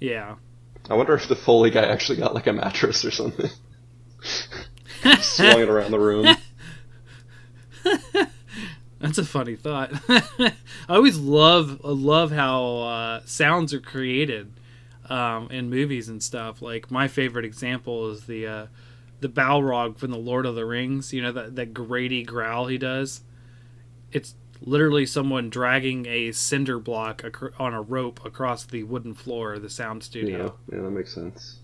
Yeah. 0.00 0.36
I 0.88 0.94
wonder 0.94 1.14
if 1.14 1.28
the 1.28 1.36
Foley 1.36 1.70
guy 1.70 1.84
actually 1.84 2.16
got 2.16 2.34
like 2.34 2.46
a 2.46 2.54
mattress 2.54 3.04
or 3.04 3.10
something, 3.10 3.50
swung 5.20 5.60
it 5.60 5.68
around 5.68 5.90
the 5.90 6.00
room. 6.00 6.34
That's 8.98 9.18
a 9.18 9.24
funny 9.24 9.54
thought. 9.54 9.90
I 10.08 10.54
always 10.88 11.18
love 11.18 11.84
love 11.84 12.32
how 12.32 12.78
uh, 12.78 13.20
sounds 13.26 13.74
are 13.74 13.80
created 13.80 14.54
um, 15.10 15.50
in 15.50 15.68
movies 15.68 16.08
and 16.08 16.22
stuff. 16.22 16.62
Like 16.62 16.90
my 16.90 17.08
favorite 17.08 17.44
example 17.44 18.10
is 18.10 18.24
the 18.24 18.46
uh, 18.46 18.66
the 19.20 19.28
Balrog 19.28 19.98
from 19.98 20.10
the 20.10 20.18
Lord 20.18 20.46
of 20.46 20.54
the 20.54 20.64
Rings. 20.66 21.12
You 21.12 21.22
know 21.22 21.32
that 21.32 21.56
that 21.56 21.74
grady 21.74 22.22
growl 22.22 22.66
he 22.66 22.78
does. 22.78 23.22
It's 24.12 24.34
literally 24.60 25.06
someone 25.06 25.50
dragging 25.50 26.06
a 26.06 26.32
cinder 26.32 26.78
block 26.78 27.22
acro- 27.24 27.52
on 27.58 27.74
a 27.74 27.82
rope 27.82 28.24
across 28.24 28.64
the 28.64 28.82
wooden 28.82 29.14
floor 29.14 29.54
of 29.54 29.62
the 29.62 29.70
sound 29.70 30.02
studio. 30.02 30.56
yeah, 30.70 30.76
yeah, 30.76 30.82
that 30.82 30.90
makes 30.90 31.14
sense. 31.14 31.58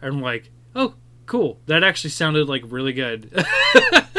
I'm 0.00 0.20
like, 0.20 0.50
oh, 0.74 0.94
cool. 1.26 1.60
That 1.66 1.84
actually 1.84 2.10
sounded 2.10 2.48
like 2.48 2.62
really 2.66 2.92
good. 2.92 3.30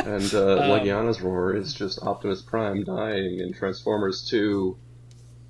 And 0.05 0.33
uh, 0.33 0.57
Um, 0.63 0.69
Legiana's 0.69 1.21
roar 1.21 1.55
is 1.55 1.73
just 1.73 2.03
Optimus 2.03 2.41
Prime 2.41 2.83
dying 2.83 3.39
in 3.39 3.53
Transformers 3.53 4.27
2 4.29 4.77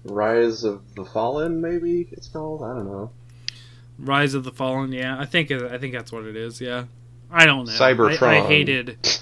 Rise 0.05 0.63
of 0.63 0.83
the 0.95 1.03
Fallen, 1.05 1.59
maybe 1.59 2.07
it's 2.11 2.27
called? 2.27 2.61
I 2.61 2.75
don't 2.75 2.85
know. 2.85 3.09
Rise 3.99 4.33
of 4.33 4.43
the 4.43 4.51
Fallen. 4.51 4.91
Yeah, 4.91 5.17
I 5.19 5.25
think 5.25 5.51
I 5.51 5.77
think 5.77 5.93
that's 5.93 6.11
what 6.11 6.25
it 6.25 6.35
is. 6.35 6.59
Yeah, 6.61 6.85
I 7.31 7.45
don't 7.45 7.65
know. 7.65 7.71
Cybertron. 7.73 8.23
I, 8.27 8.37
I 8.39 8.41
hated. 8.47 8.97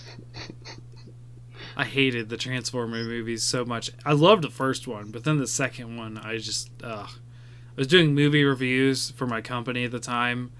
I 1.77 1.85
hated 1.85 2.29
the 2.29 2.37
Transformer 2.37 3.03
movies 3.03 3.43
so 3.43 3.63
much. 3.65 3.91
I 4.05 4.11
loved 4.13 4.43
the 4.43 4.49
first 4.49 4.87
one, 4.87 5.09
but 5.11 5.23
then 5.23 5.37
the 5.37 5.47
second 5.47 5.97
one, 5.97 6.17
I 6.17 6.37
just. 6.37 6.69
I 6.83 7.07
was 7.77 7.87
doing 7.87 8.13
movie 8.13 8.43
reviews 8.43 9.11
for 9.11 9.25
my 9.25 9.41
company 9.41 9.85
at 9.85 9.91
the 9.91 9.99
time, 9.99 10.51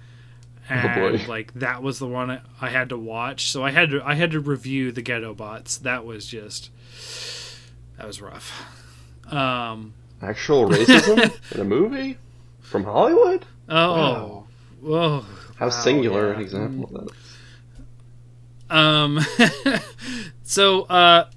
and 0.68 0.90
Oh, 0.98 1.10
boy. 1.18 1.24
like 1.28 1.52
that 1.54 1.82
was 1.82 1.98
the 1.98 2.06
one 2.06 2.30
I- 2.30 2.40
I 2.60 2.70
had 2.70 2.88
to 2.88 2.96
watch. 2.98 3.50
So 3.50 3.62
I 3.62 3.70
had 3.70 3.90
to 3.90 4.02
I 4.04 4.14
had 4.14 4.30
to 4.32 4.40
review 4.40 4.90
the 4.92 5.02
Ghetto 5.02 5.34
Bots. 5.34 5.76
That 5.76 6.04
was 6.06 6.26
just 6.26 6.70
that 7.98 8.06
was 8.06 8.20
rough. 8.22 8.50
Um. 9.30 9.94
Actual 10.22 10.68
racism 10.70 11.32
in 11.54 11.60
a 11.60 11.64
movie? 11.64 12.16
From 12.72 12.84
Hollywood? 12.84 13.44
Oh. 13.68 13.92
Wow. 13.92 14.46
Whoa. 14.80 15.24
How 15.56 15.66
Wow, 15.66 15.70
singular 15.70 16.30
yeah. 16.30 16.36
an 16.36 16.40
example 16.40 16.96
of 16.96 17.06
that. 18.68 18.74
Um, 18.74 19.20
so 20.42 20.84
uh, 20.84 21.28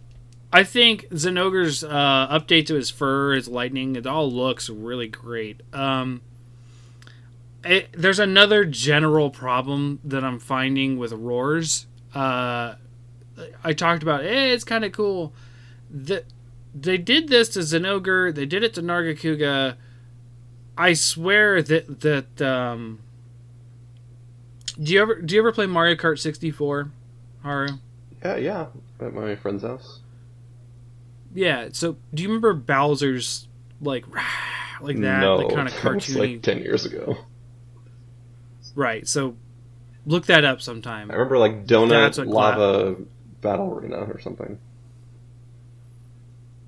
I 0.54 0.64
think 0.64 1.10
Zinogre's 1.10 1.84
uh, 1.84 2.28
update 2.32 2.68
to 2.68 2.76
his 2.76 2.90
fur, 2.90 3.34
his 3.34 3.50
lightning, 3.50 3.98
it 3.98 4.08
all 4.08 4.32
looks 4.32 4.70
really 4.70 5.10
great. 5.10 5.62
Um, 5.74 6.22
it, 7.66 7.90
there's 7.92 8.20
another 8.20 8.64
general 8.64 9.30
problem 9.30 10.00
that 10.06 10.24
I'm 10.24 10.40
finding 10.40 10.98
with 10.98 11.12
roars. 11.12 11.86
Uh, 12.14 12.76
I 13.62 13.74
talked 13.74 14.04
about, 14.04 14.24
hey, 14.24 14.54
it's 14.54 14.64
kind 14.64 14.86
of 14.86 14.94
cool. 14.94 15.34
The, 15.92 16.24
they 16.74 16.98
did 16.98 17.28
this 17.28 17.50
to 17.50 17.60
Zinogre. 17.60 18.34
They 18.34 18.46
did 18.46 18.64
it 18.64 18.74
to 18.76 18.82
Nargacuga. 18.82 19.76
I 20.78 20.94
swear 20.94 21.62
that 21.62 22.02
that 22.02 22.42
um, 22.42 23.00
do 24.82 24.94
you 24.94 25.02
ever 25.02 25.22
do 25.22 25.36
you 25.36 25.42
ever 25.42 25.52
play 25.52 25.66
Mario 25.66 25.96
Kart 25.96 26.20
64? 26.20 26.92
Haru? 27.44 27.68
Yeah, 28.24 28.36
yeah. 28.38 28.66
At 29.00 29.14
my 29.14 29.36
friend's 29.36 29.64
house. 29.64 30.00
Yeah. 31.34 31.70
So, 31.72 31.98
do 32.14 32.24
you 32.24 32.30
remember 32.30 32.54
Bowser's 32.54 33.48
like 33.82 34.06
rah, 34.14 34.24
like 34.82 35.00
that, 35.02 35.22
no, 35.22 35.38
like 35.38 35.54
kind 35.54 35.68
of 35.68 35.74
cartoony? 35.76 36.34
like 36.34 36.42
10 36.42 36.60
years 36.60 36.86
ago. 36.86 37.18
Right. 38.74 39.08
So, 39.08 39.36
look 40.06 40.26
that 40.26 40.44
up 40.44 40.62
sometime. 40.62 41.12
I 41.12 41.14
remember 41.14 41.38
like 41.38 41.66
Donut 41.66 42.26
Lava 42.26 42.96
Battle 43.42 43.74
Arena 43.74 43.98
or 43.98 44.20
something. 44.20 44.58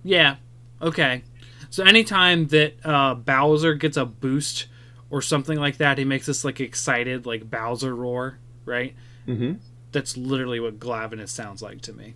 Yeah. 0.03 0.35
Okay. 0.81 1.23
So 1.69 1.83
anytime 1.83 2.47
that 2.47 2.73
uh, 2.85 3.15
Bowser 3.15 3.73
gets 3.73 3.97
a 3.97 4.05
boost 4.05 4.67
or 5.09 5.21
something 5.21 5.59
like 5.59 5.77
that, 5.77 5.97
he 5.97 6.05
makes 6.05 6.25
this 6.25 6.43
like 6.43 6.59
excited 6.59 7.25
like 7.25 7.49
Bowser 7.49 7.95
roar, 7.95 8.39
right? 8.65 8.95
Mm-hmm. 9.27 9.53
That's 9.91 10.17
literally 10.17 10.59
what 10.59 10.79
Glavenus 10.79 11.29
sounds 11.29 11.61
like 11.61 11.81
to 11.81 11.93
me. 11.93 12.15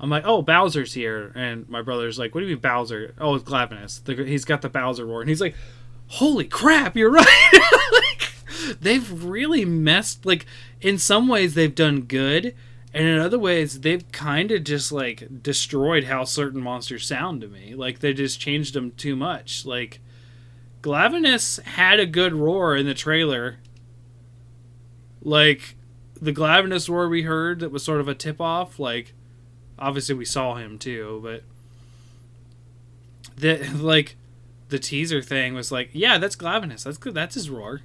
I'm 0.00 0.10
like, 0.10 0.24
oh, 0.26 0.42
Bowser's 0.42 0.94
here, 0.94 1.32
and 1.34 1.68
my 1.68 1.82
brother's 1.82 2.18
like, 2.18 2.34
what 2.34 2.40
do 2.40 2.46
you 2.46 2.54
mean 2.54 2.60
Bowser? 2.60 3.14
Oh, 3.18 3.34
it's 3.34 3.44
Glavenus. 3.44 4.04
The, 4.04 4.24
he's 4.24 4.44
got 4.44 4.62
the 4.62 4.68
Bowser 4.68 5.04
roar, 5.04 5.20
and 5.20 5.28
he's 5.28 5.40
like, 5.40 5.56
holy 6.06 6.44
crap, 6.44 6.96
you're 6.96 7.10
right. 7.12 7.60
like, 7.92 8.78
they've 8.80 9.24
really 9.24 9.64
messed. 9.64 10.24
Like, 10.24 10.46
in 10.80 10.98
some 10.98 11.26
ways, 11.26 11.54
they've 11.54 11.74
done 11.74 12.02
good, 12.02 12.54
and 12.94 13.06
in 13.06 13.18
other 13.18 13.38
ways, 13.38 13.80
they've 13.80 14.10
kind 14.12 14.50
of 14.50 14.64
just 14.64 14.92
like 14.92 15.42
destroyed 15.42 16.04
how 16.04 16.24
certain 16.24 16.62
monsters 16.62 17.06
sound 17.06 17.40
to 17.42 17.48
me. 17.48 17.74
Like, 17.74 18.00
they 18.00 18.12
just 18.12 18.40
changed 18.40 18.74
them 18.74 18.92
too 18.92 19.16
much. 19.16 19.66
Like, 19.66 20.00
Glavenus 20.82 21.62
had 21.62 22.00
a 22.00 22.06
good 22.06 22.32
roar 22.32 22.76
in 22.76 22.86
the 22.86 22.94
trailer. 22.94 23.58
Like, 25.22 25.76
the 26.20 26.32
Glavenus 26.32 26.88
roar 26.88 27.08
we 27.08 27.22
heard 27.22 27.60
that 27.60 27.70
was 27.70 27.82
sort 27.82 28.00
of 28.00 28.08
a 28.08 28.14
tip 28.14 28.40
off, 28.40 28.78
like 28.78 29.14
obviously 29.78 30.14
we 30.14 30.24
saw 30.24 30.56
him 30.56 30.78
too, 30.78 31.20
but 31.22 31.42
the 33.36 33.68
like 33.76 34.16
the 34.68 34.78
teaser 34.78 35.22
thing 35.22 35.54
was 35.54 35.72
like, 35.72 35.90
yeah, 35.92 36.18
that's 36.18 36.36
Glavenus. 36.36 36.84
That's 36.84 36.98
good. 36.98 37.14
That's 37.14 37.34
his 37.34 37.48
roar. 37.48 37.82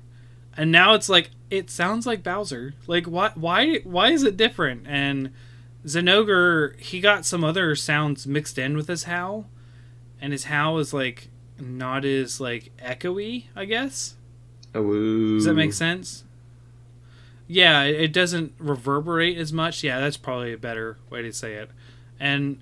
And 0.56 0.72
now 0.72 0.94
it's 0.94 1.10
like 1.10 1.32
it 1.50 1.70
sounds 1.70 2.06
like 2.06 2.24
Bowser. 2.24 2.74
Like 2.88 3.06
why 3.06 3.32
why 3.36 3.80
why 3.80 4.12
is 4.12 4.24
it 4.24 4.38
different? 4.38 4.86
And 4.88 5.32
Zinogre, 5.86 6.80
he 6.80 7.02
got 7.02 7.26
some 7.26 7.44
other 7.44 7.76
sounds 7.76 8.26
mixed 8.26 8.58
in 8.58 8.76
with 8.76 8.88
his 8.88 9.04
howl, 9.04 9.50
and 10.22 10.32
his 10.32 10.46
howl 10.46 10.80
is 10.80 10.94
like 10.94 11.30
not 11.60 12.06
as 12.06 12.40
like 12.40 12.72
echoey, 12.78 13.46
I 13.56 13.66
guess. 13.66 14.16
Oh, 14.76 14.92
Does 15.36 15.46
that 15.46 15.54
make 15.54 15.74
sense? 15.74 16.24
Yeah, 17.48 17.84
it 17.84 18.14
doesn't 18.14 18.54
reverberate 18.58 19.38
as 19.38 19.54
much. 19.54 19.84
Yeah, 19.84 20.00
that's 20.00 20.18
probably 20.18 20.54
a 20.54 20.58
better 20.58 20.98
way 21.10 21.22
to 21.22 21.32
say 21.34 21.56
it. 21.56 21.70
And 22.20 22.62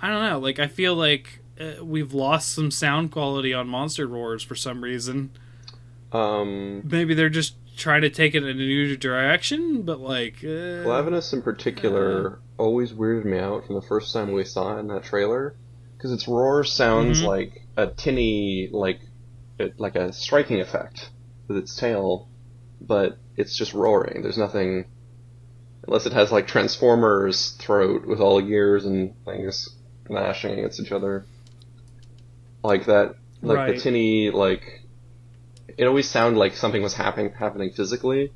I 0.00 0.08
don't 0.08 0.22
know, 0.28 0.38
like 0.38 0.58
I 0.58 0.66
feel 0.66 0.94
like 0.94 1.40
uh, 1.60 1.84
we've 1.84 2.12
lost 2.12 2.52
some 2.52 2.70
sound 2.70 3.12
quality 3.12 3.54
on 3.54 3.68
monster 3.68 4.06
roars 4.06 4.42
for 4.42 4.54
some 4.54 4.82
reason. 4.82 5.30
Um, 6.12 6.82
Maybe 6.84 7.14
they're 7.14 7.28
just 7.30 7.54
trying 7.76 8.02
to 8.02 8.10
take 8.10 8.34
it 8.34 8.42
in 8.44 8.48
a 8.50 8.54
new 8.54 8.96
direction, 8.96 9.82
but 9.82 9.98
like 10.00 10.36
uh, 10.44 10.84
Glavenus 10.84 11.32
in 11.32 11.42
particular 11.42 12.38
always 12.58 12.92
weirded 12.92 13.24
me 13.24 13.38
out 13.38 13.64
from 13.66 13.76
the 13.76 13.82
first 13.82 14.12
time 14.12 14.32
we 14.32 14.44
saw 14.44 14.76
it 14.76 14.80
in 14.80 14.88
that 14.88 15.04
trailer 15.04 15.54
because 15.96 16.12
its 16.12 16.28
roar 16.28 16.64
sounds 16.64 17.22
Mhm. 17.22 17.26
like 17.26 17.62
a 17.76 17.86
tinny, 17.86 18.68
like 18.70 19.00
it, 19.58 19.80
like 19.80 19.96
a 19.96 20.12
striking 20.12 20.60
effect 20.60 21.10
with 21.48 21.56
its 21.56 21.74
tail, 21.76 22.28
but 22.80 23.16
it's 23.36 23.56
just 23.56 23.72
roaring. 23.72 24.20
There's 24.22 24.36
nothing 24.38 24.84
unless 25.86 26.04
it 26.06 26.12
has 26.12 26.30
like 26.30 26.46
Transformers 26.46 27.52
throat 27.52 28.06
with 28.06 28.20
all 28.20 28.40
gears 28.40 28.84
and 28.84 29.14
things 29.24 29.68
gnashing 30.10 30.58
against 30.58 30.78
each 30.80 30.92
other, 30.92 31.24
like 32.62 32.84
that, 32.86 33.14
like 33.40 33.56
Right. 33.56 33.74
the 33.76 33.80
tinny 33.80 34.30
like. 34.30 34.80
It 35.78 35.86
always 35.86 36.08
sounded 36.08 36.38
like 36.38 36.56
something 36.56 36.82
was 36.82 36.94
happening 36.94 37.32
happening 37.32 37.70
physically, 37.70 38.32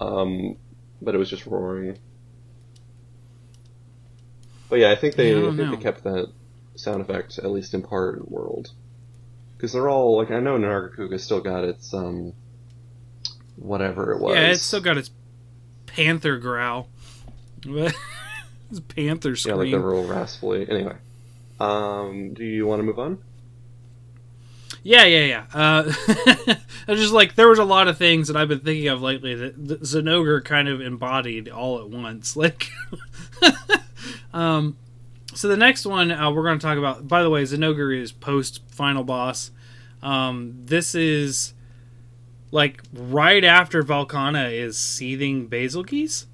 um, 0.00 0.56
but 1.00 1.14
it 1.14 1.18
was 1.18 1.30
just 1.30 1.46
roaring. 1.46 1.98
But 4.68 4.80
yeah, 4.80 4.90
I 4.90 4.96
think 4.96 5.14
they 5.14 5.30
Yeah, 5.30 5.48
I 5.48 5.52
I, 5.52 5.56
think 5.56 5.70
they 5.70 5.76
kept 5.76 6.04
that 6.04 6.32
sound 6.76 7.00
effect 7.00 7.38
at 7.38 7.50
least 7.50 7.74
in 7.74 7.82
part 7.82 8.18
in 8.18 8.24
World, 8.26 8.70
because 9.56 9.72
they're 9.72 9.88
all 9.88 10.16
like 10.16 10.30
I 10.30 10.40
know 10.40 10.58
Nargacuga 10.58 11.20
still 11.20 11.40
got 11.40 11.64
its 11.64 11.94
um 11.94 12.32
whatever 13.56 14.12
it 14.12 14.20
was. 14.20 14.34
yeah, 14.34 14.50
it's 14.50 14.62
still 14.62 14.80
got 14.80 14.98
its 14.98 15.10
panther 15.86 16.36
growl. 16.38 16.88
His 18.70 18.80
panther 18.80 19.36
yeah 19.44 19.54
like 19.54 19.70
the 19.70 19.78
real 19.78 20.04
raspily. 20.04 20.68
Anyway, 20.68 20.96
um, 21.60 22.34
do 22.34 22.44
you 22.44 22.66
want 22.66 22.80
to 22.80 22.82
move 22.82 22.98
on? 22.98 23.18
Yeah, 24.82 25.04
yeah, 25.04 25.24
yeah. 25.24 25.46
Uh, 25.52 26.54
was 26.92 27.00
just 27.00 27.12
like 27.12 27.34
there 27.34 27.48
was 27.48 27.58
a 27.58 27.64
lot 27.64 27.88
of 27.88 27.98
things 27.98 28.28
that 28.28 28.36
I've 28.36 28.48
been 28.48 28.60
thinking 28.60 28.88
of 28.88 29.02
lately 29.02 29.34
that, 29.34 29.68
that 29.68 29.82
Zinogre 29.82 30.44
kind 30.44 30.68
of 30.68 30.80
embodied 30.80 31.48
all 31.48 31.80
at 31.80 31.88
once. 31.90 32.36
Like, 32.46 32.70
um, 34.32 34.76
so 35.34 35.48
the 35.48 35.56
next 35.56 35.84
one 35.84 36.12
uh, 36.12 36.30
we're 36.30 36.44
going 36.44 36.58
to 36.58 36.64
talk 36.64 36.78
about. 36.78 37.08
By 37.08 37.22
the 37.22 37.30
way, 37.30 37.42
Zinogre 37.42 38.00
is 38.00 38.12
post 38.12 38.62
final 38.68 39.04
boss. 39.04 39.50
Um, 40.02 40.54
this 40.64 40.94
is 40.94 41.54
like 42.52 42.82
right 42.92 43.44
after 43.44 43.82
Velkhana 43.82 44.52
is 44.52 44.78
seething 44.78 45.48
Bazelgeuse, 45.48 46.26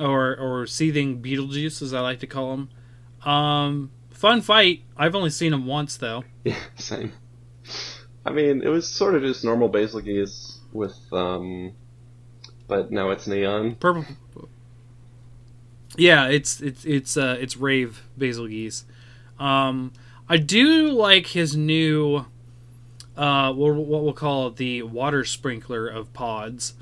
or 0.00 0.36
or 0.36 0.66
seething 0.66 1.22
Beetlejuice, 1.22 1.82
as 1.82 1.94
I 1.94 2.00
like 2.00 2.18
to 2.20 2.26
call 2.26 2.56
them. 2.56 3.30
Um, 3.30 3.90
fun 4.10 4.40
fight. 4.40 4.82
I've 4.96 5.14
only 5.14 5.30
seen 5.30 5.52
him 5.52 5.66
once 5.66 5.96
though. 5.96 6.24
Yeah, 6.44 6.56
same. 6.76 7.12
I 8.24 8.30
mean, 8.30 8.62
it 8.62 8.68
was 8.68 8.88
sort 8.88 9.14
of 9.14 9.22
just 9.22 9.44
normal 9.44 9.68
Bazelgeuse 9.68 10.58
with, 10.72 10.96
um, 11.12 11.72
but 12.68 12.92
now 12.92 13.10
it's 13.10 13.26
neon. 13.26 13.74
Purple. 13.76 14.04
Yeah, 15.96 16.28
it's 16.28 16.60
it's 16.60 16.84
it's 16.84 17.16
uh 17.16 17.36
it's 17.38 17.56
rave 17.56 18.02
Bazelgeuse. 18.18 18.84
Um, 19.38 19.92
I 20.28 20.36
do 20.36 20.90
like 20.90 21.26
his 21.28 21.56
new, 21.56 22.24
uh, 23.16 23.52
what 23.52 23.74
we'll 23.74 24.12
call 24.12 24.50
the 24.50 24.82
water 24.82 25.24
sprinkler 25.24 25.86
of 25.88 26.12
pods. 26.12 26.74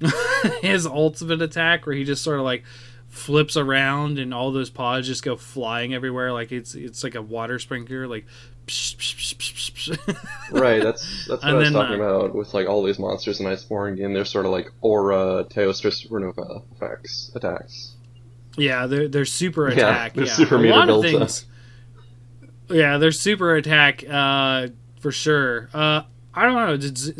his 0.62 0.86
ultimate 0.86 1.42
attack, 1.42 1.84
where 1.86 1.94
he 1.94 2.04
just 2.04 2.22
sort 2.22 2.38
of 2.38 2.44
like 2.44 2.64
flips 3.08 3.56
around 3.56 4.18
and 4.18 4.32
all 4.32 4.52
those 4.52 4.70
pods 4.70 5.06
just 5.06 5.24
go 5.24 5.36
flying 5.36 5.92
everywhere, 5.92 6.32
like 6.32 6.52
it's 6.52 6.74
it's 6.74 7.04
like 7.04 7.14
a 7.14 7.22
water 7.22 7.58
sprinkler, 7.58 8.08
like. 8.08 8.24
right, 10.50 10.82
that's 10.82 11.24
that's 11.26 11.46
what 11.46 11.48
And 11.48 11.56
I 11.56 11.58
was 11.58 11.70
then, 11.70 11.72
talking 11.72 11.96
uh, 11.96 11.96
about 11.96 12.34
with 12.34 12.54
like 12.54 12.66
all 12.68 12.82
these 12.82 12.98
monsters 12.98 13.40
in 13.40 13.46
Iceborne 13.46 13.96
game. 13.96 14.12
They're 14.12 14.24
sort 14.24 14.46
of 14.46 14.52
like 14.52 14.70
aura, 14.80 15.44
Teostra 15.50 15.90
Supernova 15.92 16.64
effects, 16.72 17.30
attacks. 17.34 17.96
Yeah, 18.56 18.86
they're 18.86 19.08
they're 19.08 19.24
super 19.24 19.68
Yeah, 19.68 19.72
attack. 19.72 20.14
they're 20.14 20.26
yeah, 20.26 20.32
super 20.36 20.56
a 20.56 20.58
meter 20.58 20.88
up. 20.90 21.00
things. 21.00 21.46
Yeah, 22.68 22.98
they're 22.98 23.12
super 23.12 23.54
attack 23.56 24.04
uh, 24.08 24.68
for 25.00 25.10
sure. 25.12 25.70
Uh, 25.72 26.02
I 26.34 26.42
don't 26.44 26.54
know. 26.54 26.76
Did 26.76 26.98
Z- 26.98 27.14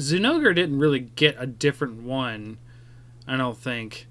didn't 0.54 0.78
really 0.78 1.00
get 1.00 1.37
a 1.38 1.46
different 1.46 2.02
one. 2.02 2.58
I 3.26 3.37
don't 3.37 3.56
think, 3.58 4.06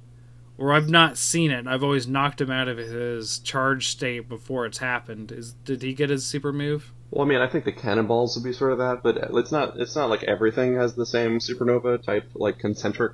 or 0.57 0.73
I've 0.73 0.89
not 0.89 1.17
seen 1.17 1.51
it. 1.51 1.67
I've 1.67 1.83
always 1.83 2.07
knocked 2.07 2.41
him 2.41 2.51
out 2.51 2.67
of 2.67 2.77
his 2.77 3.39
charge 3.39 3.89
state 3.89 4.29
before 4.29 4.65
it's 4.65 4.79
happened. 4.79 5.31
Is 5.31 5.53
did 5.53 5.81
he 5.83 5.93
get 5.93 6.09
his 6.09 6.25
super 6.25 6.53
move? 6.53 6.93
Well, 7.09 7.25
I 7.25 7.29
mean, 7.29 7.39
I 7.39 7.47
think 7.47 7.63
the 7.63 7.71
cannonballs 7.71 8.35
would 8.35 8.43
be 8.43 8.51
sort 8.51 8.73
of 8.73 8.79
that, 8.79 9.01
but 9.01 9.17
it's 9.37 9.51
not. 9.51 9.79
It's 9.79 9.95
not 9.95 10.09
like 10.09 10.23
everything 10.23 10.75
has 10.75 10.95
the 10.95 11.05
same 11.05 11.39
supernova 11.39 12.03
type, 12.03 12.29
like 12.35 12.59
concentric 12.59 13.13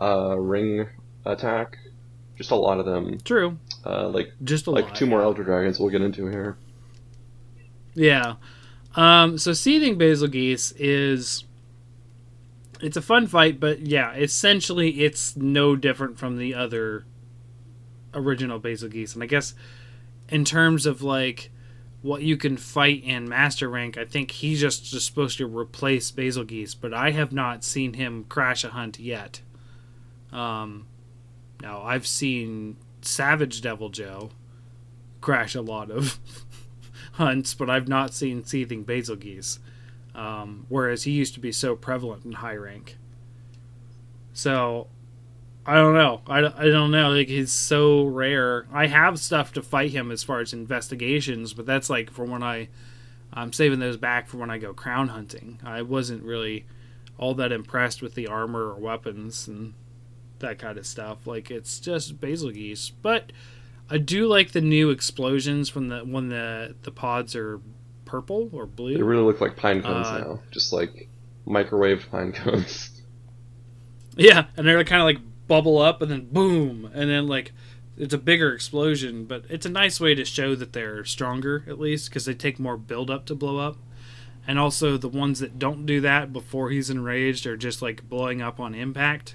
uh, 0.00 0.36
ring 0.38 0.88
attack. 1.26 1.76
Just 2.36 2.50
a 2.50 2.56
lot 2.56 2.78
of 2.80 2.86
them, 2.86 3.18
True, 3.22 3.58
uh, 3.84 4.08
like 4.08 4.32
just 4.42 4.66
a 4.66 4.70
like 4.70 4.86
lot, 4.86 4.94
two 4.94 5.04
more. 5.04 5.20
Elder 5.22 5.44
Dragons 5.44 5.78
we'll 5.78 5.90
get 5.90 6.00
into 6.00 6.26
here. 6.26 6.56
Yeah. 7.94 8.36
Um, 8.96 9.36
so 9.36 9.52
seething 9.52 9.98
Bazelgeuse 9.98 10.72
is 10.78 11.44
it's 12.80 12.96
a 12.96 13.02
fun 13.02 13.26
fight, 13.26 13.60
but 13.60 13.80
yeah, 13.80 14.14
essentially 14.14 15.02
it's 15.02 15.36
no 15.36 15.76
different 15.76 16.18
from 16.18 16.38
the 16.38 16.54
other 16.54 17.04
original 18.14 18.58
Bazelgeuse. 18.58 19.14
And 19.14 19.22
I 19.22 19.26
guess 19.26 19.54
in 20.28 20.44
terms 20.44 20.86
of 20.86 21.02
like 21.02 21.50
what 22.02 22.22
you 22.22 22.36
can 22.36 22.56
fight 22.56 23.04
in 23.04 23.28
Master 23.28 23.68
Rank, 23.68 23.98
I 23.98 24.04
think 24.04 24.30
he's 24.30 24.60
just, 24.60 24.84
just 24.90 25.06
supposed 25.06 25.38
to 25.38 25.46
replace 25.46 26.10
Bazelgeuse, 26.10 26.74
but 26.78 26.94
I 26.94 27.10
have 27.10 27.32
not 27.32 27.62
seen 27.62 27.94
him 27.94 28.24
crash 28.24 28.64
a 28.64 28.70
hunt 28.70 28.98
yet. 28.98 29.42
Um, 30.32 30.86
now 31.60 31.82
I've 31.82 32.06
seen 32.06 32.76
Savage 33.02 33.60
Deviljho 33.60 34.30
crash 35.20 35.54
a 35.54 35.60
lot 35.60 35.90
of 35.90 36.18
hunts, 37.12 37.52
but 37.52 37.68
I've 37.68 37.88
not 37.88 38.14
seen 38.14 38.44
seething 38.44 38.84
Bazelgeuse. 38.84 39.58
Um, 40.14 40.66
whereas 40.68 41.04
he 41.04 41.12
used 41.12 41.34
to 41.34 41.40
be 41.40 41.52
so 41.52 41.76
prevalent 41.76 42.24
in 42.24 42.32
high 42.32 42.56
rank. 42.56 42.96
So 44.32 44.88
I 45.66 45.74
don't 45.74 45.94
know. 45.94 46.22
I, 46.26 46.38
I 46.38 46.68
don't 46.70 46.90
know. 46.90 47.10
Like 47.10 47.28
he's 47.28 47.52
so 47.52 48.04
rare. 48.04 48.66
I 48.72 48.86
have 48.86 49.18
stuff 49.20 49.52
to 49.52 49.62
fight 49.62 49.90
him 49.90 50.10
as 50.10 50.22
far 50.22 50.40
as 50.40 50.52
investigations, 50.52 51.52
but 51.52 51.66
that's 51.66 51.90
like 51.90 52.10
for 52.10 52.24
when 52.24 52.42
I 52.42 52.68
I'm 53.32 53.52
saving 53.52 53.78
those 53.78 53.96
back 53.96 54.26
for 54.28 54.38
when 54.38 54.50
I 54.50 54.58
go 54.58 54.72
crown 54.74 55.08
hunting. 55.08 55.60
I 55.64 55.82
wasn't 55.82 56.24
really 56.24 56.64
all 57.18 57.34
that 57.34 57.52
impressed 57.52 58.02
with 58.02 58.14
the 58.14 58.26
armor 58.26 58.70
or 58.70 58.74
weapons 58.76 59.46
and 59.46 59.74
that 60.38 60.58
kind 60.58 60.78
of 60.78 60.86
stuff. 60.86 61.26
Like 61.26 61.50
it's 61.50 61.78
just 61.78 62.20
basil 62.20 62.50
geese, 62.50 62.90
but 62.90 63.30
I 63.90 63.98
do 63.98 64.26
like 64.26 64.52
the 64.52 64.60
new 64.62 64.90
explosions 64.90 65.74
when 65.74 65.88
the 65.88 66.00
when 66.00 66.28
the 66.30 66.74
the 66.82 66.90
pods 66.90 67.36
are 67.36 67.60
purple 68.06 68.48
or 68.52 68.66
blue. 68.66 68.94
They 68.94 69.02
really 69.02 69.22
look 69.24 69.40
like 69.40 69.56
pine 69.56 69.82
cones 69.82 70.06
Uh, 70.08 70.18
now, 70.18 70.40
just 70.50 70.72
like 70.72 71.08
microwave 71.46 72.08
pine 72.10 72.32
cones. 72.32 72.90
Yeah, 74.16 74.46
and 74.56 74.66
they're 74.66 74.82
kind 74.84 75.00
of 75.00 75.06
like 75.06 75.18
bubble 75.50 75.78
up 75.78 76.00
and 76.00 76.12
then 76.12 76.28
boom, 76.30 76.88
and 76.94 77.10
then 77.10 77.26
like 77.26 77.50
it's 77.98 78.14
a 78.14 78.18
bigger 78.18 78.54
explosion, 78.54 79.24
but 79.24 79.44
it's 79.50 79.66
a 79.66 79.70
nice 79.70 79.98
way 79.98 80.14
to 80.14 80.24
show 80.24 80.54
that 80.54 80.72
they're 80.72 81.04
stronger 81.04 81.64
at 81.66 81.80
least 81.80 82.08
because 82.08 82.24
they 82.24 82.34
take 82.34 82.60
more 82.60 82.76
build 82.76 83.10
up 83.10 83.26
to 83.26 83.34
blow 83.34 83.58
up. 83.58 83.76
And 84.46 84.60
also 84.60 84.96
the 84.96 85.08
ones 85.08 85.40
that 85.40 85.58
don't 85.58 85.86
do 85.86 86.00
that 86.02 86.32
before 86.32 86.70
he's 86.70 86.88
enraged 86.88 87.48
are 87.48 87.56
just 87.56 87.82
like 87.82 88.08
blowing 88.08 88.40
up 88.40 88.60
on 88.60 88.76
impact, 88.76 89.34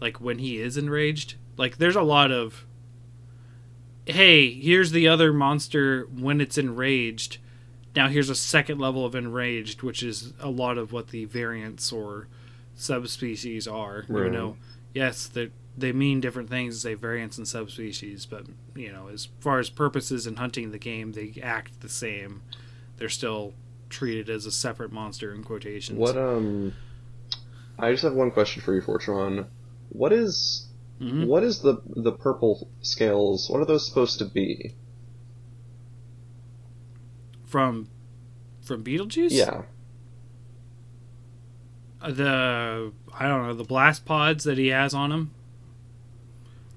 like 0.00 0.20
when 0.20 0.38
he 0.38 0.58
is 0.58 0.76
enraged. 0.76 1.34
Like 1.56 1.78
there's 1.78 1.96
a 1.96 2.02
lot 2.02 2.30
of 2.30 2.64
hey, 4.06 4.52
here's 4.52 4.92
the 4.92 5.08
other 5.08 5.32
monster 5.32 6.06
when 6.16 6.40
it's 6.40 6.56
enraged. 6.56 7.38
Now 7.96 8.06
here's 8.06 8.30
a 8.30 8.36
second 8.36 8.78
level 8.78 9.04
of 9.04 9.16
enraged, 9.16 9.82
which 9.82 10.04
is 10.04 10.34
a 10.38 10.48
lot 10.48 10.78
of 10.78 10.92
what 10.92 11.08
the 11.08 11.24
variants 11.24 11.90
or 11.92 12.28
subspecies 12.76 13.66
are. 13.66 14.04
You 14.26 14.30
know, 14.30 14.56
yes, 14.94 15.26
they 15.26 15.50
they 15.76 15.92
mean 15.92 16.20
different 16.20 16.50
things, 16.50 16.80
say 16.82 16.94
variants 16.94 17.38
and 17.38 17.48
subspecies, 17.48 18.26
but 18.26 18.46
you 18.76 18.92
know, 18.92 19.08
as 19.08 19.28
far 19.40 19.58
as 19.58 19.70
purposes 19.70 20.26
in 20.26 20.36
hunting 20.36 20.70
the 20.70 20.78
game, 20.78 21.12
they 21.12 21.34
act 21.42 21.80
the 21.80 21.88
same. 21.88 22.42
They're 22.98 23.08
still 23.08 23.54
treated 23.88 24.28
as 24.30 24.46
a 24.46 24.50
separate 24.52 24.92
monster 24.92 25.34
in 25.34 25.42
quotations. 25.44 25.98
What 25.98 26.16
um, 26.16 26.74
I 27.78 27.90
just 27.90 28.02
have 28.04 28.14
one 28.14 28.30
question 28.30 28.62
for 28.62 28.74
you, 28.74 28.82
Fortron. 28.82 29.46
What 29.90 30.12
is 30.12 30.68
Mhm. 31.00 31.26
what 31.26 31.42
is 31.42 31.60
the 31.60 31.82
the 31.88 32.12
purple 32.12 32.68
scales? 32.82 33.48
What 33.50 33.60
are 33.60 33.64
those 33.66 33.86
supposed 33.86 34.18
to 34.18 34.24
be? 34.26 34.74
from 37.46 37.88
from 38.62 38.82
Beetlejuice? 38.84 39.30
Yeah, 39.30 39.62
Uh, 42.00 42.10
the 42.12 42.92
I 43.18 43.28
don't 43.28 43.46
know 43.46 43.54
the 43.54 43.64
blast 43.64 44.04
pods 44.04 44.44
that 44.44 44.58
he 44.58 44.68
has 44.68 44.94
on 44.94 45.12
him. 45.12 45.30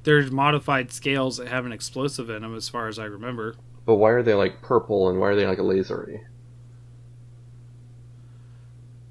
There's 0.03 0.29
modified 0.31 0.91
scales 0.91 1.37
that 1.37 1.47
have 1.47 1.65
an 1.65 1.71
explosive 1.71 2.29
in 2.29 2.41
them, 2.43 2.55
as 2.55 2.69
far 2.69 2.87
as 2.87 2.99
I 2.99 3.05
remember. 3.05 3.55
but 3.85 3.95
why 3.95 4.11
are 4.11 4.21
they 4.23 4.33
like 4.35 4.61
purple 4.61 5.09
and 5.09 5.19
why 5.19 5.29
are 5.29 5.35
they 5.35 5.47
like 5.47 5.59
a 5.59 5.63
lasery? 5.63 6.21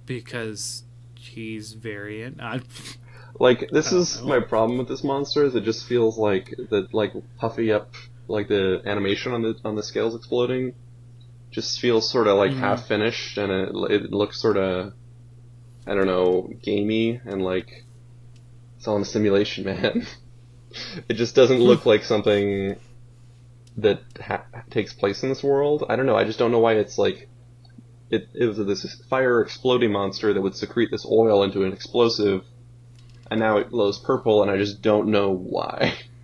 because 0.06 0.84
he's 1.14 1.72
variant. 1.72 2.40
I, 2.40 2.60
Like 3.40 3.68
this 3.72 3.90
is 3.90 4.20
know. 4.20 4.28
my 4.28 4.38
problem 4.40 4.78
with 4.78 4.86
this 4.86 5.02
monster 5.02 5.42
is 5.44 5.56
it 5.56 5.64
just 5.64 5.86
feels 5.86 6.16
like 6.16 6.54
the 6.56 6.86
like 6.92 7.12
puffy 7.36 7.72
up 7.72 7.92
like 8.28 8.46
the 8.46 8.80
animation 8.86 9.32
on 9.32 9.42
the 9.42 9.56
on 9.64 9.74
the 9.74 9.82
scales 9.82 10.14
exploding 10.14 10.72
just 11.50 11.80
feels 11.80 12.08
sort 12.08 12.28
of 12.28 12.38
like 12.38 12.52
Mhm. 12.52 12.58
half 12.60 12.86
finished 12.86 13.36
and 13.36 13.50
it 13.50 13.74
it 13.90 14.12
looks 14.12 14.40
sort 14.40 14.56
of 14.56 14.92
I 15.86 15.94
don't 15.94 16.06
know 16.06 16.50
gamey 16.62 17.20
and 17.24 17.42
like 17.42 17.84
it's 18.76 18.88
all 18.88 18.96
in 18.96 19.02
a 19.02 19.06
simulation, 19.06 19.64
man. 19.66 20.06
it 21.08 21.14
just 21.14 21.34
doesn't 21.34 21.58
look 21.60 21.86
like 21.92 22.04
something 22.04 22.76
that 23.76 24.00
ha- 24.20 24.44
takes 24.70 24.92
place 24.92 25.22
in 25.22 25.28
this 25.28 25.42
world. 25.42 25.84
I 25.88 25.96
don't 25.96 26.06
know. 26.06 26.16
I 26.16 26.24
just 26.24 26.38
don't 26.38 26.52
know 26.52 26.60
why 26.60 26.74
it's 26.74 26.98
like 26.98 27.28
it, 28.10 28.28
it 28.34 28.46
was 28.46 28.58
this 28.58 29.02
fire 29.08 29.40
exploding 29.40 29.92
monster 29.92 30.32
that 30.32 30.40
would 30.40 30.56
secrete 30.56 30.90
this 30.90 31.06
oil 31.06 31.42
into 31.42 31.64
an 31.64 31.72
explosive, 31.72 32.44
and 33.30 33.40
now 33.40 33.56
it 33.56 33.70
glows 33.70 33.98
purple, 33.98 34.42
and 34.42 34.50
I 34.50 34.56
just 34.56 34.82
don't 34.82 35.08
know 35.08 35.30
why. 35.30 35.94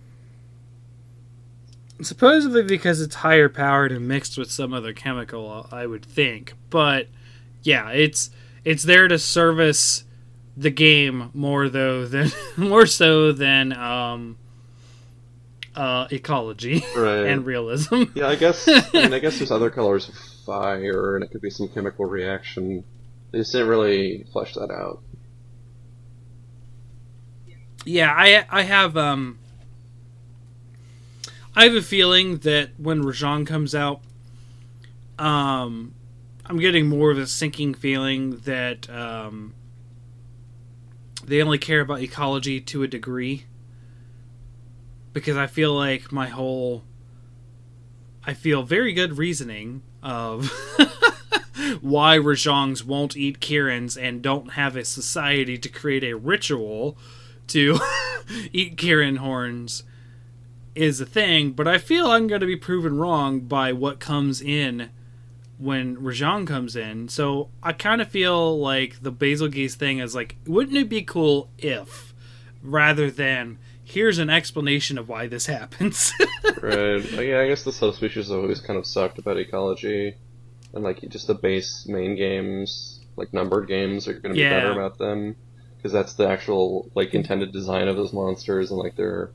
supposedly 2.03 2.63
because 2.63 3.01
it's 3.01 3.15
higher 3.15 3.49
powered 3.49 3.91
and 3.91 4.07
mixed 4.07 4.37
with 4.37 4.51
some 4.51 4.73
other 4.73 4.93
chemical, 4.93 5.67
I 5.71 5.85
would 5.85 6.05
think. 6.05 6.53
But 6.69 7.07
yeah, 7.63 7.89
it's 7.89 8.29
it's 8.65 8.83
there 8.83 9.07
to 9.07 9.17
service 9.19 10.03
the 10.57 10.69
game 10.69 11.29
more 11.33 11.69
though 11.69 12.05
than 12.05 12.29
more 12.57 12.85
so 12.85 13.31
than 13.31 13.73
um, 13.73 14.37
uh, 15.75 16.07
ecology 16.11 16.83
Right. 16.95 17.25
and 17.27 17.45
realism. 17.45 18.03
yeah, 18.15 18.27
I 18.27 18.35
guess. 18.35 18.67
I 18.67 18.83
mean, 18.93 19.13
I 19.13 19.19
guess 19.19 19.37
there's 19.39 19.51
other 19.51 19.69
colors 19.69 20.09
of 20.09 20.15
fire, 20.45 21.15
and 21.15 21.23
it 21.23 21.31
could 21.31 21.41
be 21.41 21.49
some 21.49 21.67
chemical 21.69 22.05
reaction. 22.05 22.83
They 23.31 23.39
just 23.39 23.53
didn't 23.53 23.69
really 23.69 24.25
flesh 24.33 24.53
that 24.55 24.69
out. 24.71 25.01
Yeah, 27.85 28.13
I 28.15 28.45
I 28.49 28.61
have 28.63 28.95
um 28.97 29.39
I 31.55 31.63
have 31.65 31.75
a 31.75 31.81
feeling 31.81 32.37
that 32.39 32.71
when 32.77 33.03
Rajang 33.03 33.45
comes 33.47 33.73
out, 33.75 34.01
um, 35.19 35.93
I'm 36.51 36.59
getting 36.59 36.89
more 36.89 37.11
of 37.11 37.17
a 37.17 37.27
sinking 37.27 37.75
feeling 37.75 38.31
that 38.39 38.89
um, 38.89 39.53
they 41.23 41.41
only 41.41 41.57
care 41.57 41.79
about 41.79 42.01
ecology 42.01 42.59
to 42.59 42.83
a 42.83 42.89
degree. 42.89 43.45
Because 45.13 45.37
I 45.37 45.47
feel 45.47 45.73
like 45.73 46.11
my 46.11 46.27
whole, 46.27 46.83
I 48.25 48.33
feel 48.33 48.63
very 48.63 48.91
good 48.91 49.17
reasoning 49.17 49.81
of 50.03 50.51
why 51.79 52.17
Rajangs 52.17 52.83
won't 52.83 53.15
eat 53.15 53.39
Kirins 53.39 53.95
and 53.95 54.21
don't 54.21 54.51
have 54.51 54.75
a 54.75 54.83
society 54.83 55.57
to 55.57 55.69
create 55.69 56.03
a 56.03 56.17
ritual 56.17 56.97
to 57.47 57.79
eat 58.51 58.75
Kirin 58.75 59.19
horns 59.19 59.83
is 60.75 60.99
a 60.99 61.05
thing, 61.05 61.53
but 61.53 61.69
I 61.69 61.77
feel 61.77 62.07
I'm 62.07 62.27
going 62.27 62.41
to 62.41 62.45
be 62.45 62.57
proven 62.57 62.97
wrong 62.97 63.39
by 63.39 63.71
what 63.71 64.01
comes 64.01 64.41
in 64.41 64.89
when 65.61 65.95
Rajang 65.97 66.47
comes 66.47 66.75
in. 66.75 67.07
So 67.07 67.49
I 67.61 67.73
kind 67.73 68.01
of 68.01 68.07
feel 68.09 68.59
like 68.59 69.01
the 69.01 69.11
Bazelgeuse 69.11 69.75
thing 69.75 69.99
is 69.99 70.15
like, 70.15 70.35
wouldn't 70.47 70.75
it 70.77 70.89
be 70.89 71.03
cool 71.03 71.49
if, 71.59 72.13
rather 72.63 73.11
than 73.11 73.59
here's 73.83 74.17
an 74.17 74.29
explanation 74.29 74.97
of 74.97 75.07
why 75.07 75.27
this 75.27 75.45
happens. 75.57 76.11
right. 76.61 77.03
Yeah, 77.13 77.41
I 77.41 77.47
guess 77.47 77.63
the 77.63 77.71
subspecies 77.71 78.29
have 78.29 78.39
always 78.39 78.59
kind 78.61 78.79
of 78.79 78.85
sucked 78.87 79.19
about 79.19 79.37
ecology, 79.37 80.15
and 80.73 80.83
like 80.83 81.07
just 81.09 81.27
the 81.27 81.35
base 81.35 81.85
main 81.87 82.15
games, 82.15 82.99
like 83.15 83.33
numbered 83.33 83.67
games, 83.67 84.07
are 84.07 84.13
going 84.13 84.33
to 84.33 84.37
be 84.37 84.41
Yeah. 84.41 84.59
better 84.61 84.71
about 84.71 84.97
them 84.97 85.35
because 85.77 85.91
that's 85.91 86.13
the 86.13 86.27
actual 86.27 86.89
like 86.95 87.13
intended 87.13 87.51
design 87.51 87.87
of 87.87 87.95
those 87.97 88.13
monsters 88.13 88.71
and 88.71 88.79
like 88.79 88.95
their 88.95 89.31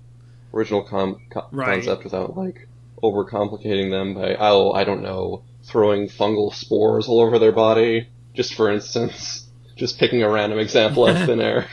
original 0.55 0.83
com- 0.83 1.21
co- 1.31 1.47
Right. 1.53 1.75
concept 1.75 2.05
without 2.05 2.37
like 2.37 2.67
overcomplicating 3.03 3.91
them 3.91 4.15
by 4.15 4.37
oh 4.39 4.73
I 4.73 4.85
don't 4.85 5.03
know 5.03 5.43
throwing 5.67 6.09
fungal 6.09 6.53
spores 6.55 7.09
all 7.09 7.21
over 7.21 7.39
their 7.39 7.53
body. 7.53 8.09
Just 8.35 8.55
for 8.55 8.71
instance, 8.71 9.47
just 9.77 9.99
picking 9.99 10.23
a 10.23 10.29
random 10.31 10.59
example 10.59 11.07
out 11.07 11.17
of 11.17 11.27
thin 11.27 11.41
air. 11.41 11.69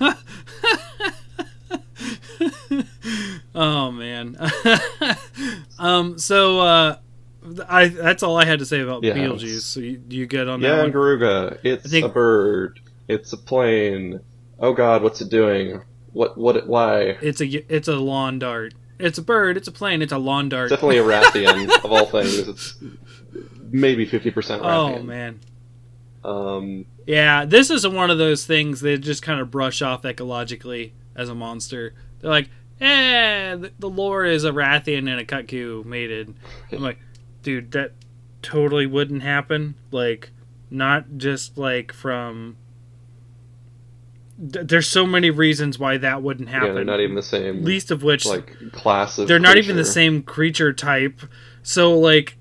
oh 3.54 3.90
man. 3.90 4.36
um. 5.78 6.18
So 6.18 6.60
uh, 6.60 6.96
I 7.68 7.88
that's 7.88 8.22
all 8.22 8.36
I 8.36 8.44
had 8.44 8.58
to 8.60 8.66
say 8.66 8.80
about 8.80 9.02
Yeah, 9.02 9.14
Beetlejuice. 9.14 9.60
So 9.62 9.80
you, 9.80 10.02
you 10.08 10.26
good 10.26 10.48
on 10.48 10.60
that 10.60 10.68
Yeah, 10.68 10.82
one? 10.82 10.92
Garuga. 10.92 11.58
It's 11.62 11.90
think- 11.90 12.06
a 12.06 12.08
bird. 12.08 12.80
It's 13.08 13.32
a 13.32 13.36
plane. 13.36 14.20
Oh 14.58 14.72
God, 14.72 15.02
what's 15.02 15.20
it 15.20 15.30
doing? 15.30 15.82
What? 16.12 16.38
What? 16.38 16.66
Why? 16.66 17.16
It's 17.20 17.40
a 17.40 17.46
it's 17.74 17.88
a 17.88 17.96
lawn 17.96 18.38
dart. 18.38 18.74
It's 18.98 19.18
a 19.18 19.22
bird. 19.22 19.56
It's 19.56 19.68
a 19.68 19.72
plane. 19.72 20.02
It's 20.02 20.12
a 20.12 20.18
lawn 20.18 20.48
dart. 20.48 20.70
Definitely 20.70 20.98
a 20.98 21.02
Rathian 21.04 21.84
of 21.84 21.90
all 21.92 22.06
things. 22.06 22.38
It's 22.38 22.76
maybe 23.70 24.04
fifty 24.06 24.30
percent 24.30 24.62
Oh 24.62 24.66
Rathian. 24.66 25.04
man. 25.04 25.40
Um, 26.22 26.84
Yeah, 27.06 27.44
this 27.44 27.70
is 27.70 27.86
one 27.88 28.10
of 28.10 28.18
those 28.18 28.44
things 28.44 28.80
they 28.80 28.98
just 28.98 29.22
kind 29.22 29.40
of 29.40 29.50
brush 29.50 29.80
off 29.82 30.02
ecologically 30.02 30.92
as 31.16 31.28
a 31.28 31.34
monster. 31.34 31.94
They're 32.20 32.30
like, 32.30 32.50
eh, 32.80 33.56
the, 33.78 33.88
lore 33.88 34.24
is 34.24 34.44
a 34.44 34.50
Rathian 34.50 35.10
and 35.10 35.18
a 35.20 35.24
Kutku 35.24 35.84
mated. 35.84 36.34
I'm 36.70 36.80
like, 36.80 36.98
dude, 37.42 37.72
that 37.72 37.92
totally 38.42 38.86
wouldn't 38.86 39.22
happen. 39.22 39.76
Like, 39.90 40.30
not 40.70 41.16
just 41.16 41.56
like 41.58 41.92
from. 41.92 42.56
There's 44.42 44.88
so 44.88 45.06
many 45.06 45.28
reasons 45.28 45.78
why 45.78 45.98
that 45.98 46.22
wouldn't 46.22 46.48
happen. 46.48 46.68
yeah, 46.68 46.74
they're 46.74 46.84
not 46.84 47.00
even 47.00 47.14
the 47.14 47.22
same. 47.22 47.62
least 47.62 47.90
of 47.90 48.02
which 48.02 48.24
like 48.24 48.56
class 48.72 49.16
they're 49.16 49.38
not 49.38 49.58
even 49.58 49.76
the 49.76 49.84
same 49.84 50.22
creature 50.22 50.72
type. 50.72 51.20
So 51.62 51.98
like, 51.98 52.38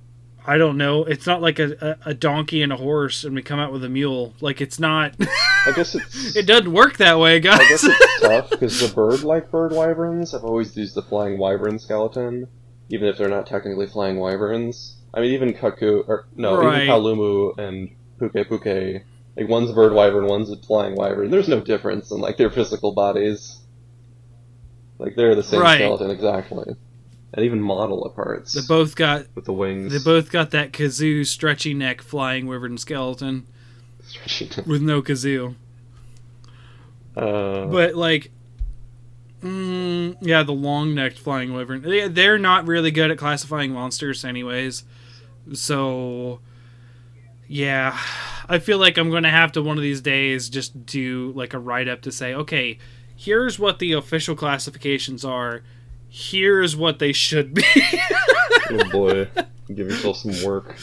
I 0.49 0.57
don't 0.57 0.77
know. 0.77 1.03
It's 1.03 1.27
not 1.27 1.41
like 1.41 1.59
a, 1.59 1.97
a, 2.05 2.09
a 2.09 2.13
donkey 2.13 2.62
and 2.63 2.73
a 2.73 2.77
horse, 2.77 3.23
and 3.23 3.35
we 3.35 3.41
come 3.43 3.59
out 3.59 3.71
with 3.71 3.83
a 3.83 3.89
mule. 3.89 4.33
Like 4.41 4.62
it's 4.62 4.79
not. 4.79 5.13
I 5.19 5.71
guess 5.75 5.93
it's. 5.95 6.35
it 6.35 6.47
doesn't 6.47 6.71
work 6.73 6.97
that 6.97 7.19
way, 7.19 7.35
I 7.35 7.39
guys. 7.39 7.59
guess 7.69 7.83
it's 7.83 8.21
tough 8.21 8.49
because 8.49 8.79
the 8.79 8.93
bird-like 8.93 9.51
bird 9.51 9.71
wyverns 9.73 10.33
I've 10.33 10.43
always 10.43 10.75
used 10.75 10.95
the 10.95 11.03
flying 11.03 11.38
wyvern 11.38 11.77
skeleton, 11.79 12.47
even 12.89 13.07
if 13.07 13.17
they're 13.17 13.29
not 13.29 13.45
technically 13.47 13.88
flying 13.88 14.17
wyverns. 14.19 14.95
I 15.13 15.21
mean, 15.21 15.33
even 15.33 15.53
Kaku, 15.53 16.03
or 16.07 16.27
no, 16.35 16.57
Right. 16.57 16.83
even 16.83 16.88
Kalumu 16.95 17.57
and 17.57 17.89
Pukei-Pukei, 18.19 19.03
like 19.38 19.47
one's 19.49 19.69
a 19.69 19.73
bird 19.73 19.93
wyvern, 19.93 20.25
one's 20.27 20.51
a 20.51 20.57
flying 20.57 20.95
wyvern. 20.95 21.29
There's 21.31 21.47
no 21.47 21.59
difference 21.62 22.12
in 22.12 22.19
like 22.19 22.38
their 22.38 22.49
physical 22.51 22.93
bodies. 22.93 23.57
Like 24.97 25.15
they're 25.15 25.35
the 25.35 25.43
same 25.43 25.62
Right. 25.62 25.77
skeleton 25.79 26.12
exactly, 26.12 26.75
and 27.33 27.45
even 27.45 27.61
model 27.61 28.03
the 28.03 28.09
parts 28.09 28.53
they 28.53 28.61
both 28.67 28.95
got 28.95 29.25
with 29.35 29.45
the 29.45 29.53
wings. 29.53 29.91
they 29.91 29.99
both 30.03 30.31
got 30.31 30.51
that 30.51 30.71
kazoo 30.71 31.25
stretchy 31.25 31.73
neck 31.73 32.01
flying 32.01 32.47
wyvern 32.47 32.77
skeleton 32.77 33.45
with 34.65 34.81
no 34.81 35.01
kazoo. 35.01 35.55
uh, 37.15 37.65
But 37.67 37.95
like, 37.95 38.31
mm, 39.41 40.17
yeah, 40.21 40.43
the 40.43 40.51
long 40.53 40.95
necked 40.95 41.19
flying 41.19 41.53
wyvern. 41.53 41.81
They, 41.81 42.07
they're 42.07 42.39
not 42.39 42.67
really 42.67 42.91
good 42.91 43.11
at 43.11 43.17
classifying 43.17 43.71
monsters, 43.71 44.25
anyways. 44.25 44.83
So, 45.53 46.39
yeah, 47.47 47.97
I 48.47 48.59
feel 48.59 48.77
like 48.79 48.97
I'm 48.97 49.11
gonna 49.11 49.29
have 49.31 49.51
to 49.53 49.61
one 49.61 49.77
of 49.77 49.83
these 49.83 50.01
days 50.01 50.49
just 50.49 50.85
do 50.85 51.31
like 51.35 51.53
a 51.53 51.59
write 51.59 51.87
up 51.87 52.01
to 52.01 52.11
say, 52.11 52.33
okay, 52.33 52.77
here's 53.15 53.59
what 53.59 53.79
the 53.79 53.93
official 53.93 54.35
classifications 54.35 55.23
are. 55.25 55.61
Here's 56.10 56.76
what 56.76 57.00
they 57.00 57.13
should 57.13 57.54
be. 57.54 57.63
oh 58.72 58.89
boy, 58.91 59.28
give 59.67 59.89
yourself 59.89 60.17
some 60.17 60.43
work. 60.43 60.76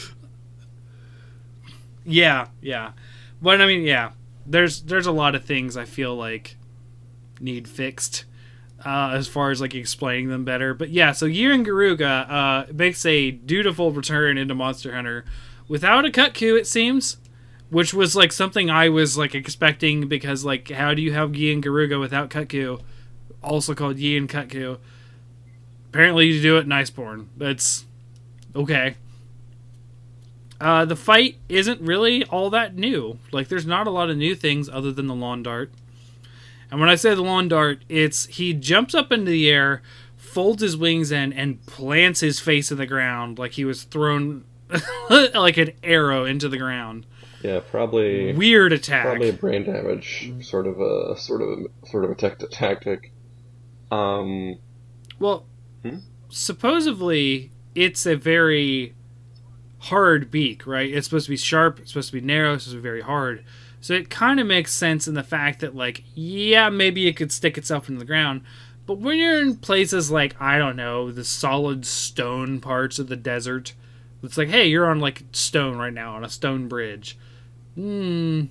yeah, 2.05 2.47
yeah, 2.61 2.93
but 3.41 3.61
I 3.61 3.65
mean, 3.65 3.83
yeah, 3.83 4.11
there's 4.45 4.81
there's 4.81 5.05
a 5.05 5.11
lot 5.11 5.35
of 5.35 5.43
things 5.43 5.75
I 5.75 5.85
feel 5.85 6.15
like 6.15 6.55
need 7.39 7.67
fixed 7.67 8.25
uh, 8.85 9.11
as 9.13 9.27
far 9.27 9.51
as 9.51 9.61
like 9.61 9.75
explaining 9.75 10.29
them 10.29 10.45
better. 10.45 10.73
But 10.73 10.89
yeah, 10.89 11.11
so 11.11 11.25
Yian 11.25 11.65
Garuga 11.65 12.29
uh, 12.29 12.73
makes 12.73 13.05
a 13.05 13.31
dutiful 13.31 13.91
return 13.91 14.37
into 14.37 14.55
Monster 14.55 14.93
Hunter 14.93 15.25
without 15.67 16.05
a 16.05 16.09
Kutku, 16.09 16.57
it 16.57 16.67
seems, 16.67 17.17
which 17.69 17.93
was 17.93 18.15
like 18.15 18.31
something 18.31 18.69
I 18.69 18.89
was 18.89 19.17
like 19.17 19.35
expecting 19.35 20.07
because 20.07 20.45
like 20.45 20.69
how 20.69 20.93
do 20.93 21.01
you 21.01 21.13
have 21.13 21.31
Yian 21.31 21.63
Garuga 21.63 21.99
without 21.99 22.29
Kutku, 22.29 22.81
also 23.43 23.73
called 23.73 23.97
Yian 23.97 24.27
Kutku? 24.27 24.79
Apparently, 25.89 26.27
you 26.27 26.41
do 26.41 26.57
it 26.57 26.61
in 26.61 26.69
Iceborne. 26.69 27.27
That's 27.37 27.85
okay. 28.55 28.95
Uh, 30.59 30.85
the 30.85 30.95
fight 30.95 31.37
isn't 31.49 31.79
really 31.81 32.23
all 32.25 32.49
that 32.49 32.75
new. 32.75 33.19
Like, 33.31 33.47
there's 33.47 33.65
not 33.65 33.87
a 33.87 33.91
lot 33.91 34.09
of 34.09 34.17
new 34.17 34.35
things 34.35 34.67
other 34.69 34.91
than 34.91 35.07
the 35.07 35.15
lawn 35.15 35.43
dart. 35.43 35.71
And 36.69 36.79
when 36.79 36.89
I 36.89 36.95
say 36.95 37.13
the 37.13 37.21
lawn 37.21 37.47
dart, 37.47 37.83
it's 37.87 38.25
he 38.25 38.53
jumps 38.53 38.93
up 38.93 39.11
into 39.11 39.31
the 39.31 39.49
air, 39.49 39.81
folds 40.17 40.61
his 40.61 40.75
wings 40.75 41.11
in, 41.11 41.31
and 41.31 41.65
plants 41.65 42.19
his 42.19 42.39
face 42.39 42.71
in 42.71 42.77
the 42.77 42.85
ground 42.85 43.39
like 43.39 43.53
he 43.53 43.63
was 43.63 43.83
thrown 43.83 44.43
like 45.09 45.57
an 45.57 45.71
arrow 45.83 46.25
into 46.25 46.49
the 46.49 46.57
ground. 46.57 47.05
Yeah, 47.41 47.59
probably. 47.59 48.33
Weird 48.33 48.73
attack. 48.73 49.05
Probably 49.05 49.29
a 49.29 49.33
brain 49.33 49.63
damage 49.63 50.31
sort 50.41 50.67
of 50.67 50.81
a 50.81 51.15
sort 51.17 51.41
of 51.41 51.49
a, 51.49 51.87
sort 51.87 52.03
of 52.03 52.11
a 52.11 52.15
tactic. 52.15 53.11
Um, 53.91 54.57
Well, 55.19 55.45
Supposedly 56.29 57.51
it's 57.75 58.05
a 58.05 58.15
very 58.15 58.93
hard 59.79 60.31
beak, 60.31 60.65
right? 60.65 60.91
It's 60.91 61.07
supposed 61.07 61.25
to 61.27 61.31
be 61.31 61.37
sharp, 61.37 61.79
it's 61.79 61.91
supposed 61.91 62.09
to 62.09 62.19
be 62.19 62.25
narrow, 62.25 62.55
it's 62.55 62.63
supposed 62.63 62.77
to 62.77 62.81
be 62.81 62.89
very 62.89 63.01
hard. 63.01 63.43
So 63.79 63.93
it 63.93 64.09
kind 64.09 64.39
of 64.39 64.47
makes 64.47 64.73
sense 64.73 65.07
in 65.07 65.13
the 65.13 65.23
fact 65.23 65.59
that, 65.59 65.75
like, 65.75 66.03
yeah, 66.15 66.69
maybe 66.69 67.07
it 67.07 67.13
could 67.15 67.31
stick 67.31 67.57
itself 67.57 67.87
into 67.87 67.99
the 67.99 68.05
ground. 68.05 68.41
But 68.85 68.99
when 68.99 69.17
you're 69.17 69.41
in 69.41 69.57
places 69.57 70.09
like, 70.09 70.39
I 70.41 70.57
don't 70.57 70.75
know, 70.75 71.11
the 71.11 71.23
solid 71.23 71.85
stone 71.85 72.59
parts 72.59 72.99
of 72.99 73.07
the 73.07 73.15
desert, 73.15 73.73
it's 74.23 74.37
like, 74.37 74.49
hey, 74.49 74.67
you're 74.67 74.89
on, 74.89 74.99
like, 74.99 75.23
stone 75.31 75.77
right 75.77 75.93
now, 75.93 76.15
on 76.15 76.23
a 76.23 76.29
stone 76.29 76.67
bridge. 76.67 77.17
Hmm. 77.75 78.45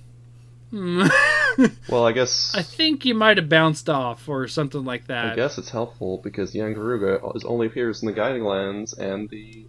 Hmm. 0.71 1.07
well, 1.89 2.05
I 2.05 2.11
guess 2.11 2.53
I 2.55 2.61
think 2.61 3.05
you 3.05 3.13
might 3.13 3.37
have 3.37 3.49
bounced 3.49 3.89
off 3.89 4.27
or 4.29 4.47
something 4.47 4.85
like 4.85 5.07
that. 5.07 5.33
I 5.33 5.35
guess 5.35 5.57
it's 5.57 5.69
helpful 5.69 6.19
because 6.23 6.53
Yian 6.53 6.75
Garuga 6.75 7.35
is 7.35 7.43
only 7.43 7.67
appears 7.67 8.01
in 8.01 8.07
the 8.07 8.13
Guiding 8.13 8.43
Lands 8.43 8.93
and 8.93 9.29
the 9.29 9.65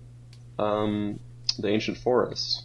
um 0.58 1.18
the 1.58 1.68
ancient 1.68 1.98
forest. 1.98 2.64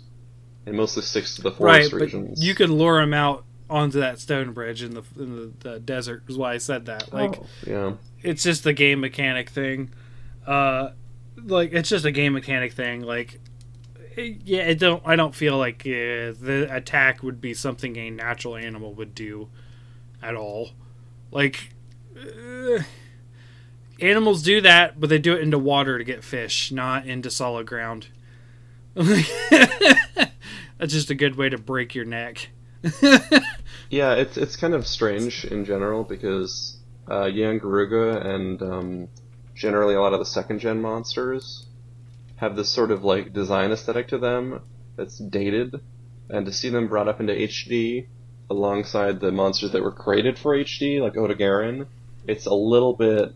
It 0.66 0.74
mostly 0.74 1.04
sticks 1.04 1.36
to 1.36 1.42
the 1.42 1.52
forest 1.52 1.62
right, 1.62 1.90
forest 1.92 2.14
but 2.14 2.20
regions. 2.20 2.46
you 2.46 2.56
could 2.56 2.70
lure 2.70 3.02
him 3.02 3.14
out 3.14 3.46
onto 3.70 4.00
that 4.00 4.20
stone 4.20 4.54
bridge 4.54 4.84
in 4.84 4.94
the 4.94 5.04
in 5.18 5.36
the, 5.36 5.70
the 5.70 5.80
desert. 5.80 6.24
Is 6.28 6.38
why 6.38 6.54
I 6.54 6.58
said 6.58 6.86
that. 6.86 7.14
Like, 7.14 7.40
oh, 7.40 7.46
yeah, 7.66 7.94
it's 8.22 8.44
just 8.44 8.64
the 8.64 8.74
game 8.74 9.00
mechanic 9.00 9.50
thing. 9.50 9.92
Uh, 10.46 10.92
like 11.42 11.74
it's 11.74 11.90
just 11.90 12.06
a 12.06 12.12
game 12.12 12.34
mechanic 12.34 12.74
thing. 12.74 13.02
Like, 13.02 13.40
yeah, 14.18 14.68
I 14.68 14.74
don't. 14.74 15.02
I 15.06 15.16
don't 15.16 15.36
feel 15.36 15.58
like 15.58 15.82
uh, 15.82 16.34
the 16.40 16.68
attack 16.70 17.24
would 17.24 17.42
be 17.42 17.54
something 17.54 17.96
a 17.98 18.10
natural 18.10 18.56
animal 18.56 18.94
would 18.94 19.16
do, 19.16 19.50
at 20.22 20.36
all. 20.36 20.72
Like, 21.32 21.74
uh, 22.18 22.84
animals 24.00 24.44
do 24.44 24.62
that, 24.62 25.00
but 25.00 25.10
they 25.10 25.20
do 25.20 25.34
it 25.34 25.42
into 25.42 25.58
water 25.58 25.98
to 25.98 26.04
get 26.04 26.24
fish, 26.24 26.72
not 26.72 27.06
into 27.06 27.30
solid 27.30 27.68
ground. 27.68 28.08
That's 28.96 29.24
just 30.94 31.10
a 31.10 31.16
good 31.16 31.36
way 31.36 31.50
to 31.50 31.58
break 31.58 31.96
your 31.96 32.06
neck. 32.06 32.50
yeah, 33.90 34.14
it's 34.14 34.38
it's 34.38 34.56
kind 34.56 34.74
of 34.74 34.86
strange 34.86 35.46
in 35.46 35.66
general 35.66 36.04
because 36.04 36.78
uh, 37.08 37.24
Yian 37.24 37.60
Garuga 37.60 38.26
and 38.26 38.62
um, 38.62 39.08
generally 39.56 39.96
a 39.96 40.02
lot 40.02 40.14
of 40.14 40.20
the 40.20 40.26
second 40.26 40.60
gen 40.60 40.82
monsters 40.82 41.66
have 42.38 42.56
this 42.56 42.70
sort 42.70 42.92
of 42.92 43.04
like 43.04 43.34
design 43.34 43.72
aesthetic 43.72 44.08
to 44.10 44.18
them 44.18 44.62
that's 44.96 45.18
dated, 45.18 45.76
and 46.30 46.46
to 46.46 46.52
see 46.52 46.70
them 46.70 46.88
brought 46.88 47.08
up 47.08 47.20
into 47.20 47.34
HD 47.34 48.08
alongside 48.50 49.20
the 49.20 49.32
monsters 49.32 49.72
that 49.72 49.82
were 49.84 49.92
created 49.92 50.38
for 50.38 50.56
HD, 50.56 51.02
like 51.02 51.14
Odogaron, 51.14 51.88
it's 52.28 52.46
a 52.46 52.54
little 52.54 52.94
bit 52.96 53.34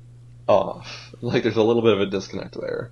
off. 0.47 1.13
Like 1.21 1.41
there's 1.43 1.57
a 1.57 1.63
little 1.63 1.81
bit 1.81 1.93
of 1.93 2.01
a 2.01 2.05
disconnect 2.05 2.55
there. 2.61 2.91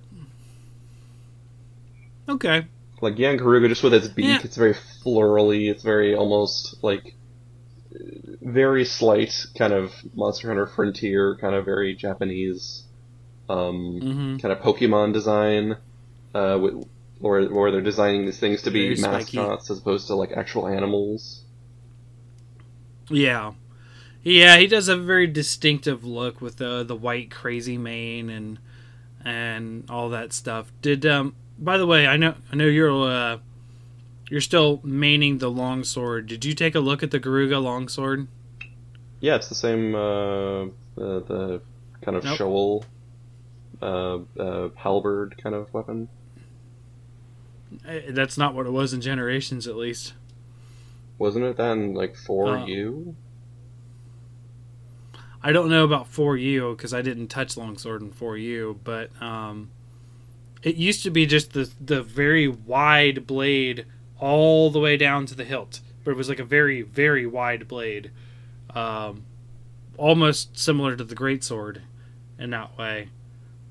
Okay. 2.28 2.66
Like 3.00 3.14
Yian 3.16 3.38
Garuga, 3.38 3.68
just 3.68 3.82
with 3.82 3.94
its 3.94 4.08
beak, 4.08 4.26
Yeah. 4.26 4.40
it's 4.42 4.56
very 4.56 4.74
florally. 4.74 5.70
It's 5.70 5.82
very 5.82 6.14
almost 6.14 6.82
like 6.82 7.14
very 8.42 8.84
slight 8.84 9.46
kind 9.56 9.72
of 9.72 9.92
Monster 10.14 10.48
Hunter 10.48 10.66
Frontier, 10.66 11.36
kind 11.40 11.54
of 11.54 11.64
very 11.64 11.94
Japanese, 11.94 12.84
um, 13.48 14.00
Mm-hmm. 14.02 14.36
kind 14.38 14.52
of 14.52 14.58
Pokemon 14.60 15.12
design, 15.12 15.76
uh, 16.36 16.58
with, 16.58 16.74
where 17.18 17.46
where 17.48 17.70
they're 17.70 17.80
designing 17.80 18.26
these 18.26 18.38
things 18.38 18.62
to 18.62 18.70
be 18.70 18.84
Very 18.84 18.96
spiky. 18.96 19.38
mascots 19.38 19.70
as 19.70 19.78
opposed 19.78 20.06
to 20.08 20.14
like 20.14 20.32
actual 20.32 20.66
animals. 20.68 21.42
Yeah, 23.08 23.52
yeah. 24.22 24.56
He 24.58 24.66
does 24.66 24.88
have 24.88 25.00
a 25.00 25.02
very 25.02 25.26
distinctive 25.26 26.04
look 26.04 26.40
with 26.40 26.56
the 26.56 26.84
the 26.84 26.96
white 26.96 27.30
crazy 27.30 27.78
mane 27.78 28.30
and 28.30 28.58
and 29.24 29.88
all 29.90 30.10
that 30.10 30.32
stuff. 30.32 30.72
Did 30.82 31.06
um. 31.06 31.34
By 31.58 31.78
the 31.78 31.86
way, 31.86 32.06
I 32.06 32.16
know 32.18 32.34
I 32.52 32.56
know 32.56 32.66
you're 32.66 32.90
uh 33.10 33.38
you're 34.28 34.42
still 34.42 34.78
maining 34.78 35.38
the 35.38 35.50
longsword. 35.50 36.26
Did 36.26 36.44
you 36.44 36.52
take 36.52 36.74
a 36.74 36.80
look 36.80 37.02
at 37.02 37.10
the 37.10 37.20
Garuga 37.20 37.62
longsword? 37.62 38.26
Yeah, 39.20 39.36
it's 39.36 39.48
the 39.48 39.54
same 39.54 39.94
uh, 39.94 40.64
the, 40.96 41.22
the 41.26 41.62
kind 42.02 42.16
of 42.16 42.24
Nope. 42.24 42.36
shoal, 42.36 42.84
uh, 43.80 44.18
uh, 44.38 44.68
halberd 44.76 45.40
kind 45.42 45.54
of 45.54 45.72
weapon. 45.72 46.08
That's 48.08 48.38
not 48.38 48.54
what 48.54 48.66
it 48.66 48.72
was 48.72 48.92
in 48.92 49.00
Generations, 49.00 49.66
at 49.66 49.76
least. 49.76 50.14
Wasn't 51.18 51.44
it 51.44 51.56
then 51.56 51.94
like 51.94 52.14
for 52.16 52.58
Uh, 52.58 52.66
you? 52.66 53.16
I 55.42 55.52
don't 55.52 55.70
know 55.70 55.84
about 55.84 56.10
4U 56.10 56.76
because 56.76 56.92
I 56.92 57.02
didn't 57.02 57.28
touch 57.28 57.56
longsword 57.56 58.02
in 58.02 58.10
4U, 58.10 58.78
but 58.82 59.10
um, 59.22 59.70
it 60.62 60.76
used 60.76 61.02
to 61.04 61.10
be 61.10 61.24
just 61.26 61.52
the 61.52 61.70
the 61.80 62.02
very 62.02 62.48
wide 62.48 63.26
blade 63.26 63.86
all 64.18 64.70
the 64.70 64.80
way 64.80 64.96
down 64.96 65.26
to 65.26 65.34
the 65.34 65.44
hilt, 65.44 65.80
but 66.04 66.10
it 66.10 66.16
was 66.16 66.28
like 66.28 66.40
a 66.40 66.44
very 66.44 66.82
very 66.82 67.26
wide 67.26 67.68
blade, 67.68 68.10
um, 68.74 69.22
almost 69.96 70.58
similar 70.58 70.96
to 70.96 71.04
the 71.04 71.14
greatsword 71.14 71.80
in 72.38 72.50
that 72.50 72.76
way. 72.76 73.10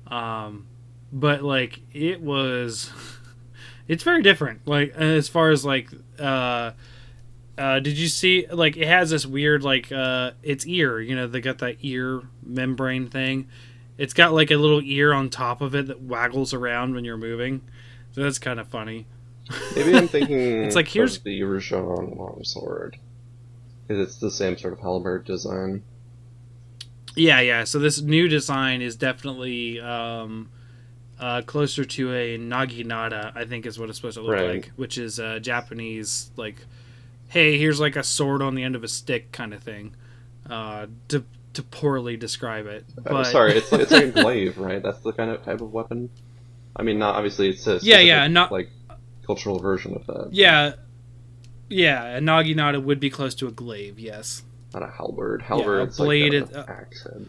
Um, 0.06 0.66
but 1.12 1.42
like 1.42 1.80
it 1.92 2.22
was, 2.22 2.90
it's 3.88 4.02
very 4.02 4.22
different. 4.22 4.66
Like 4.66 4.90
as 4.96 5.28
far 5.28 5.50
as 5.50 5.64
like. 5.64 5.90
Uh, 6.18 6.72
uh, 7.58 7.80
did 7.80 7.96
you 7.96 8.06
see 8.06 8.46
like 8.52 8.76
it 8.76 8.86
has 8.86 9.08
this 9.08 9.24
weird 9.24 9.62
like 9.62 9.90
uh 9.90 10.32
its 10.42 10.66
ear 10.66 11.00
you 11.00 11.16
know 11.16 11.26
they 11.26 11.40
got 11.40 11.56
that 11.56 11.74
ear 11.80 12.20
membrane 12.42 13.08
thing 13.08 13.48
it's 13.96 14.12
got 14.12 14.34
like 14.34 14.50
a 14.50 14.56
little 14.56 14.82
ear 14.84 15.14
on 15.14 15.30
top 15.30 15.62
of 15.62 15.74
it 15.74 15.86
that 15.86 16.02
waggles 16.02 16.52
around 16.52 16.94
when 16.94 17.02
you're 17.02 17.16
moving 17.16 17.62
so 18.12 18.22
that's 18.22 18.38
kind 18.38 18.60
of 18.60 18.68
funny 18.68 19.06
Maybe 19.74 19.96
I'm 19.96 20.06
thinking 20.06 20.36
It's 20.64 20.76
like, 20.76 20.86
here's- 20.88 21.16
the 21.16 21.40
Rajang 21.40 22.18
longsword. 22.18 22.98
it's 23.88 24.16
the 24.18 24.30
same 24.30 24.58
sort 24.58 24.74
of 24.74 24.80
halberd 24.80 25.24
design. 25.24 25.82
yeah 27.14 27.40
yeah 27.40 27.64
so 27.64 27.78
this 27.78 28.02
new 28.02 28.28
design 28.28 28.82
is 28.82 28.96
definitely 28.96 29.80
um 29.80 30.50
uh 31.20 31.42
closer 31.42 31.84
to 31.84 32.12
a 32.12 32.36
naginata 32.38 33.32
i 33.34 33.44
think 33.44 33.64
is 33.66 33.78
what 33.78 33.88
it's 33.88 33.98
supposed 33.98 34.16
to 34.16 34.22
look 34.22 34.32
Right. 34.34 34.50
like 34.56 34.72
which 34.76 34.98
is 34.98 35.18
a 35.18 35.40
japanese 35.40 36.30
like 36.36 36.56
hey 37.28 37.58
here's 37.58 37.80
like 37.80 37.96
a 37.96 38.02
sword 38.02 38.42
on 38.42 38.54
the 38.54 38.62
end 38.62 38.76
of 38.76 38.84
a 38.84 38.88
stick 38.88 39.32
kind 39.32 39.54
of 39.54 39.62
thing 39.62 39.94
uh 40.50 40.86
to 41.08 41.24
to 41.54 41.62
poorly 41.62 42.16
describe 42.18 42.66
it 42.66 42.84
Uh, 42.98 43.00
but 43.04 43.24
sorry, 43.24 43.52
it's 43.54 43.72
it's 43.72 43.90
like 43.90 44.04
a 44.04 44.10
glaive, 44.22 44.58
right? 44.58 44.82
That's 44.82 45.00
the 45.00 45.12
kind 45.12 45.30
of 45.30 45.42
type 45.42 45.62
of 45.62 45.72
weapon. 45.72 46.10
I 46.76 46.82
mean, 46.82 46.98
not 46.98 47.14
obviously 47.14 47.48
it's 47.48 47.66
a 47.66 47.78
Yeah, 47.82 48.00
yeah, 48.00 48.26
not- 48.28 48.52
like 48.52 48.68
cultural 49.24 49.58
version 49.58 49.94
of 49.94 50.06
that. 50.06 50.28
Yeah, 50.32 50.74
yeah, 51.70 52.18
a 52.18 52.20
naginata 52.20 52.82
would 52.82 53.00
be 53.00 53.08
close 53.08 53.34
to 53.36 53.46
a 53.48 53.50
glaive. 53.50 53.98
Yes. 53.98 54.42
Not 54.74 54.82
a 54.82 54.86
halberd. 54.88 55.40
Halberd's 55.42 55.96
bladed- 55.96 56.52
like 56.52 56.66
a 56.66 56.70
uh, 56.70 56.74
axe 56.74 57.02
head. 57.04 57.26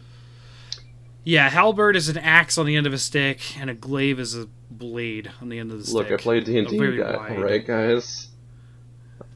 Yeah, 1.28 1.50
halberd 1.50 1.94
is 1.94 2.08
an 2.08 2.16
axe 2.16 2.56
on 2.56 2.64
the 2.64 2.74
end 2.74 2.86
of 2.86 2.94
a 2.94 2.98
stick, 2.98 3.60
and 3.60 3.68
a 3.68 3.74
glaive 3.74 4.18
is 4.18 4.34
a 4.34 4.48
blade 4.70 5.30
on 5.42 5.50
the 5.50 5.58
end 5.58 5.70
of 5.70 5.76
the 5.78 5.84
stick. 5.84 5.94
Look, 5.94 6.10
I 6.10 6.16
played 6.16 6.44
D 6.44 6.58
and 6.58 6.66
D, 6.66 6.78
very 6.78 6.96
guy. 6.96 7.18
wide. 7.18 7.36
All 7.36 7.42
right, 7.42 7.66
guys. 7.66 8.28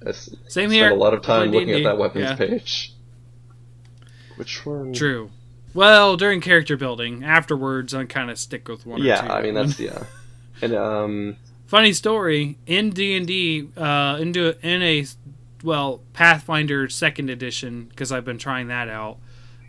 I 0.02 0.08
s- 0.08 0.30
Same 0.48 0.70
spent 0.70 0.72
here. 0.72 0.90
a 0.90 0.94
lot 0.94 1.12
of 1.12 1.20
time 1.20 1.50
looking 1.50 1.68
at 1.68 1.74
D&D, 1.74 1.84
that 1.84 1.98
weapons 1.98 2.24
yeah. 2.24 2.34
page. 2.34 2.94
Which 4.36 4.64
one? 4.64 4.94
True. 4.94 5.32
Well, 5.74 6.16
during 6.16 6.40
character 6.40 6.78
building, 6.78 7.24
afterwards, 7.24 7.92
I 7.92 8.06
kind 8.06 8.30
of 8.30 8.38
stick 8.38 8.68
with 8.68 8.86
one. 8.86 9.02
Yeah, 9.02 9.22
or 9.22 9.28
two. 9.28 9.32
I 9.34 9.42
mean 9.42 9.52
that's 9.54 9.78
yeah. 9.78 10.04
And 10.62 10.74
um, 10.74 11.36
funny 11.66 11.92
story 11.92 12.56
in 12.64 12.88
D 12.88 13.14
and 13.18 13.26
D. 13.26 13.68
Uh, 13.76 14.16
into 14.18 14.56
in 14.66 14.82
a 14.82 15.04
well 15.62 16.00
Pathfinder 16.14 16.88
Second 16.88 17.28
Edition 17.28 17.84
because 17.84 18.10
I've 18.10 18.24
been 18.24 18.38
trying 18.38 18.68
that 18.68 18.88
out. 18.88 19.18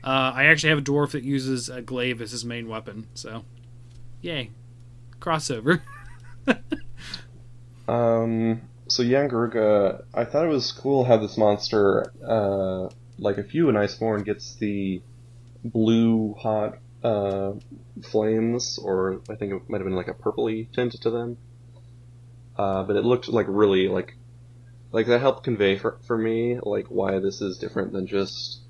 Uh, 0.04 0.34
I 0.36 0.46
actually 0.46 0.70
have 0.70 0.80
a 0.80 0.84
dwarf 0.84 1.12
that 1.12 1.24
uses 1.24 1.70
a 1.70 1.82
glaive 1.82 2.22
as 2.22 2.32
his 2.32 2.44
main 2.44 2.68
weapon. 2.68 3.08
So, 3.14 3.46
yay, 4.22 4.52
crossover. 5.20 5.82
Um, 7.88 8.62
so 8.88 9.04
Yian 9.04 9.30
Garuga, 9.30 10.04
I 10.14 10.26
thought 10.26 10.46
it 10.46 10.50
was 10.50 10.72
cool 10.72 11.04
how 11.04 11.18
this 11.18 11.38
monster, 11.38 12.12
uh, 12.26 12.90
like 13.18 13.38
if 13.38 13.54
you 13.54 13.70
and 13.70 13.78
Iceborne 13.78 14.26
gets 14.26 14.56
the 14.56 15.02
blue 15.64 16.36
hot 16.40 16.78
uh, 17.04 17.54
flames, 18.04 18.80
or 18.82 19.22
I 19.30 19.36
think 19.36 19.54
it 19.54 19.70
might 19.70 19.80
have 19.80 19.86
been 19.86 19.96
like 19.96 20.08
a 20.08 20.14
purpley 20.14 20.72
tint 20.74 20.94
to 21.02 21.10
them. 21.10 21.38
Uh, 22.58 22.84
but 22.84 22.96
it 22.96 23.04
looked 23.04 23.28
like 23.28 23.48
really 23.50 23.88
like 23.88 24.16
like 24.92 25.08
that 25.08 25.20
helped 25.20 25.44
convey 25.44 25.76
for 25.76 25.98
for 26.06 26.18
me 26.18 26.60
like 26.62 26.86
why 26.88 27.18
this 27.18 27.42
is 27.42 27.58
different 27.58 27.94
than 27.94 28.06
just 28.06 28.62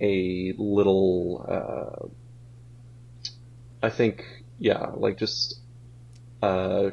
a 0.00 0.54
little. 0.56 1.44
Uh, 1.48 2.08
I 3.82 3.90
think 3.90 4.24
yeah, 4.58 4.90
like 4.94 5.18
just 5.18 5.60
uh, 6.42 6.90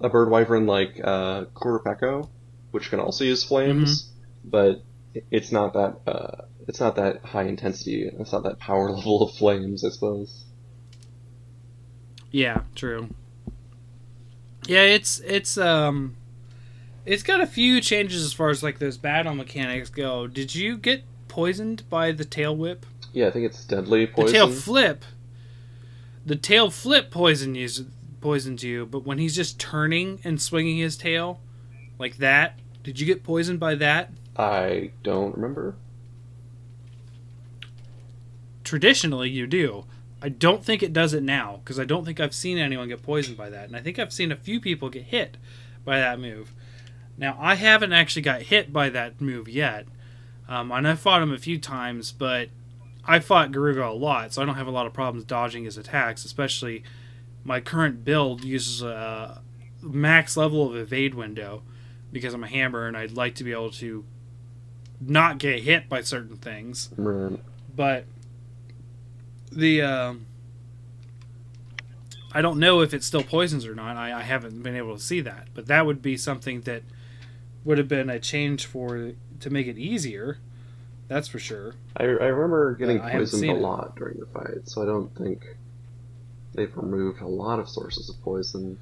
a 0.00 0.08
bird 0.08 0.30
wyvern 0.30 0.66
like 0.66 1.00
uh, 1.02 1.44
Kurapeko, 1.54 2.28
which 2.70 2.90
can 2.90 3.00
also 3.00 3.24
use 3.24 3.42
flames, 3.42 4.10
but 4.44 4.82
it's 5.30 5.52
not 5.52 5.72
that 5.74 6.00
uh, 6.06 6.44
it's 6.68 6.80
not 6.80 6.96
that 6.96 7.24
high 7.24 7.44
intensity. 7.44 8.10
It's 8.18 8.32
not 8.32 8.42
that 8.44 8.58
power 8.58 8.90
level 8.92 9.22
of 9.22 9.34
flames, 9.34 9.84
I 9.84 9.90
suppose. 9.90 10.44
Yeah, 12.30 12.62
true. 12.74 13.08
Yeah, 14.66 14.82
it's 14.82 15.20
it's 15.20 15.56
um 15.56 16.16
it's 17.04 17.22
got 17.22 17.40
a 17.40 17.46
few 17.46 17.80
changes 17.80 18.24
as 18.24 18.32
far 18.32 18.50
as 18.50 18.62
like 18.62 18.78
those 18.78 18.96
battle 18.98 19.34
mechanics 19.34 19.90
go. 19.90 20.26
Did 20.26 20.54
you 20.54 20.76
get 20.76 21.04
poisoned 21.36 21.88
by 21.90 22.12
the 22.12 22.24
tail 22.24 22.56
whip? 22.56 22.86
Yeah, 23.12 23.26
I 23.26 23.30
think 23.30 23.44
it's 23.44 23.62
deadly 23.66 24.06
poison. 24.06 24.26
The 24.26 24.32
tail 24.32 24.50
flip. 24.50 25.04
The 26.24 26.34
tail 26.34 26.70
flip 26.70 27.10
poison 27.10 27.54
you, 27.54 27.68
poisons 28.22 28.64
you, 28.64 28.86
but 28.86 29.04
when 29.04 29.18
he's 29.18 29.36
just 29.36 29.60
turning 29.60 30.18
and 30.24 30.40
swinging 30.40 30.78
his 30.78 30.96
tail 30.96 31.40
like 31.98 32.16
that, 32.16 32.58
did 32.82 32.98
you 32.98 33.04
get 33.04 33.22
poisoned 33.22 33.60
by 33.60 33.74
that? 33.74 34.12
I 34.34 34.92
don't 35.02 35.34
remember. 35.34 35.74
Traditionally, 38.64 39.28
you 39.28 39.46
do. 39.46 39.84
I 40.22 40.30
don't 40.30 40.64
think 40.64 40.82
it 40.82 40.94
does 40.94 41.12
it 41.12 41.22
now 41.22 41.60
because 41.62 41.78
I 41.78 41.84
don't 41.84 42.06
think 42.06 42.18
I've 42.18 42.34
seen 42.34 42.56
anyone 42.56 42.88
get 42.88 43.02
poisoned 43.02 43.36
by 43.36 43.50
that, 43.50 43.66
and 43.66 43.76
I 43.76 43.82
think 43.82 43.98
I've 43.98 44.12
seen 44.12 44.32
a 44.32 44.36
few 44.36 44.58
people 44.58 44.88
get 44.88 45.02
hit 45.04 45.36
by 45.84 45.98
that 45.98 46.18
move. 46.18 46.54
Now, 47.18 47.36
I 47.38 47.56
haven't 47.56 47.92
actually 47.92 48.22
got 48.22 48.40
hit 48.40 48.72
by 48.72 48.88
that 48.88 49.20
move 49.20 49.50
yet, 49.50 49.86
um, 50.48 50.70
and 50.72 50.86
I 50.86 50.94
fought 50.94 51.22
him 51.22 51.32
a 51.32 51.38
few 51.38 51.58
times, 51.58 52.12
but 52.12 52.48
I 53.04 53.18
fought 53.18 53.52
Garuga 53.52 53.88
a 53.88 53.94
lot, 53.94 54.32
so 54.32 54.42
I 54.42 54.44
don't 54.44 54.56
have 54.56 54.66
a 54.66 54.72
lot 54.72 54.86
of 54.86 54.92
problems 54.92 55.24
dodging 55.24 55.64
his 55.64 55.76
attacks. 55.76 56.24
Especially, 56.24 56.82
my 57.44 57.60
current 57.60 58.04
build 58.04 58.44
uses 58.44 58.82
a 58.82 59.40
max 59.82 60.36
level 60.36 60.66
of 60.66 60.76
evade 60.76 61.14
window 61.14 61.62
because 62.12 62.34
I'm 62.34 62.44
a 62.44 62.48
hammer 62.48 62.86
and 62.86 62.96
I'd 62.96 63.12
like 63.12 63.34
to 63.36 63.44
be 63.44 63.52
able 63.52 63.70
to 63.72 64.04
not 65.00 65.38
get 65.38 65.62
hit 65.62 65.88
by 65.88 66.00
certain 66.00 66.36
things. 66.36 66.90
Right. 66.96 67.38
But 67.74 68.06
the 69.52 69.82
um 69.82 70.26
I 72.32 72.42
don't 72.42 72.58
know 72.58 72.80
if 72.80 72.92
it 72.92 73.02
still 73.02 73.22
poisons 73.22 73.66
or 73.66 73.74
not. 73.74 73.96
I, 73.96 74.12
I 74.12 74.22
haven't 74.22 74.62
been 74.62 74.76
able 74.76 74.96
to 74.96 75.02
see 75.02 75.20
that, 75.22 75.48
but 75.54 75.66
that 75.66 75.86
would 75.86 76.02
be 76.02 76.16
something 76.16 76.62
that 76.62 76.82
would 77.64 77.78
have 77.78 77.88
been 77.88 78.10
a 78.10 78.20
change 78.20 78.66
for 78.66 79.12
to 79.40 79.50
make 79.50 79.66
it 79.66 79.78
easier. 79.78 80.38
That's 81.08 81.28
for 81.28 81.38
sure. 81.38 81.74
I, 81.96 82.04
I 82.04 82.06
remember 82.06 82.74
getting 82.74 82.98
haven't 82.98 83.18
poisoned 83.18 83.42
a 83.44 83.46
seen 83.46 83.56
it. 83.56 83.60
lot 83.60 83.96
during 83.96 84.18
the 84.18 84.26
fight, 84.26 84.68
so 84.68 84.82
I 84.82 84.86
don't 84.86 85.14
think 85.16 85.56
they've 86.54 86.74
removed 86.76 87.20
a 87.20 87.28
lot 87.28 87.60
of 87.60 87.68
sources 87.68 88.08
of 88.08 88.20
poison. 88.22 88.78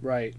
Right. 0.00 0.34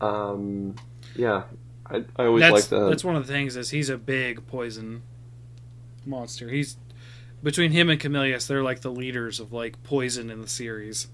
Um, 0.00 0.76
yeah, 1.16 1.44
I, 1.86 2.04
I 2.16 2.26
always 2.26 2.42
like 2.50 2.64
that. 2.64 2.88
that's 2.88 3.04
one 3.04 3.16
of 3.16 3.26
the 3.26 3.32
things 3.32 3.56
is 3.56 3.70
he's 3.70 3.88
a 3.88 3.98
big 3.98 4.46
poison 4.46 5.02
monster. 6.06 6.48
He's 6.48 6.76
between 7.42 7.72
him 7.72 7.90
and 7.90 8.00
Camillus, 8.00 8.46
they're 8.46 8.62
like 8.62 8.80
the 8.80 8.90
leaders 8.90 9.38
of 9.38 9.52
like 9.52 9.82
poison 9.82 10.30
in 10.30 10.40
the 10.40 10.48
series. 10.48 11.08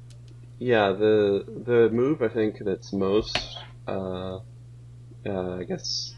Yeah, 0.58 0.92
the 0.92 1.44
the 1.64 1.88
move 1.90 2.22
I 2.22 2.28
think 2.28 2.58
that's 2.60 2.92
most, 2.92 3.58
uh, 3.88 4.36
uh, 5.26 5.56
I 5.56 5.64
guess, 5.64 6.14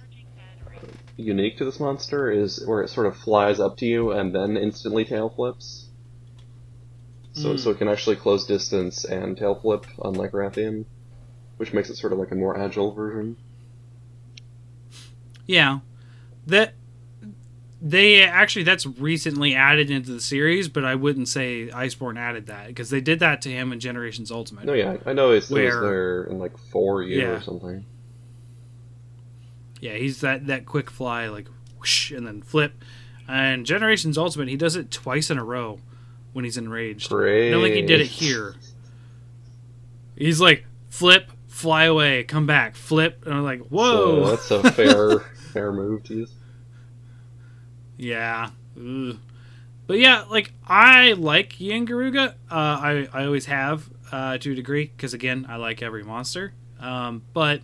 unique 1.17 1.59
to 1.59 1.65
this 1.65 1.79
monster 1.79 2.31
is 2.31 2.65
where 2.67 2.83
it 2.83 2.89
sort 2.89 3.07
of 3.07 3.17
flies 3.17 3.61
up 3.61 3.77
to 3.79 3.87
you 3.87 4.13
and 4.13 4.35
then 4.35 4.57
instantly 4.57 5.05
tail 5.05 5.29
flips. 5.29 5.87
So 7.35 7.55
Mm. 7.55 7.59
so 7.59 7.71
it 7.71 7.79
can 7.79 7.89
actually 7.89 8.17
close 8.17 8.47
distance 8.47 9.05
and 9.05 9.37
tail 9.37 9.55
flip, 9.55 9.87
unlike 10.05 10.33
Rathian, 10.33 10.85
which 11.57 11.73
makes 11.73 11.89
it 11.91 11.97
sort 11.97 12.13
of 12.13 12.19
like 12.19 12.31
a 12.31 12.35
more 12.35 12.59
agile 12.59 12.93
version. 12.93 13.37
Yeah. 15.47 15.81
That 16.47 16.75
they 17.81 18.23
actually 18.23 18.63
that's 18.65 18.87
recently 18.87 19.55
added 19.55 19.91
into 19.91 20.13
the 20.13 20.21
series, 20.21 20.69
but 20.69 20.85
I 20.85 20.95
wouldn't 20.95 21.29
say 21.29 21.69
Iceborne 21.69 22.19
added 22.19 22.47
that 22.47 22.69
because 22.69 22.91
they 22.91 23.01
did 23.01 23.19
that 23.21 23.43
to 23.43 23.49
him 23.51 23.73
in 23.73 23.81
Generations 23.81 24.31
Ultimate. 24.31 24.65
No, 24.65 24.73
yeah, 24.73 24.99
I 25.07 25.13
know 25.13 25.31
it's, 25.33 25.51
it 25.51 25.55
was 25.65 25.75
there 25.81 26.25
in 26.25 26.39
like 26.39 26.57
four 26.59 27.03
years 27.03 27.23
Yeah. 27.23 27.29
or 27.37 27.41
something. 27.41 27.85
Yeah, 29.83 29.95
he's 29.95 30.21
that 30.21 30.47
that 30.47 30.65
quick 30.65 30.89
fly 30.89 31.27
like 31.27 31.49
whoosh 31.77 32.13
and 32.13 32.25
then 32.25 32.41
flip. 32.41 32.85
And 33.27 33.67
Generations 33.67 34.17
Ultimate, 34.17 34.47
he 34.47 34.57
does 34.57 34.77
it 34.77 34.93
twice 34.93 35.29
in 35.29 35.39
a 35.39 35.45
row 35.45 35.81
when 36.33 36.45
he's 36.45 36.57
enraged. 36.57 37.09
Great. 37.09 37.49
I 37.49 37.51
don't 37.51 37.63
think 37.63 37.75
he 37.75 37.83
did 37.83 38.01
it 38.01 38.07
here. 38.07 38.55
He's 40.15 40.41
like 40.41 40.67
flip, 40.89 41.33
fly 41.49 41.85
away, 41.85 42.23
come 42.23 42.47
back, 42.47 42.77
flip, 42.77 43.25
and 43.27 43.35
I'm 43.35 43.43
like, 43.43 43.63
whoa. 43.63 44.37
So 44.37 44.63
that's 44.63 44.69
a 44.69 44.73
fair 44.73 45.19
fair 45.53 45.73
move 45.73 46.05
to 46.05 46.15
use. 46.15 46.33
Yeah. 47.97 48.51
Ugh. 48.77 49.19
But 49.89 49.99
yeah, 49.99 50.27
like 50.31 50.53
I 50.65 51.15
like 51.15 51.55
Yian 51.55 51.89
Garuga. 51.89 52.35
Uh, 52.49 52.55
I 52.55 53.09
I 53.13 53.25
always 53.25 53.47
have 53.47 53.91
uh, 54.13 54.39
to 54.39 54.53
a 54.53 54.55
degree 54.55 54.93
because 54.97 55.13
again, 55.13 55.45
I 55.49 55.57
like 55.57 55.83
every 55.83 56.05
monster. 56.05 56.53
Um, 56.79 57.23
but 57.33 57.63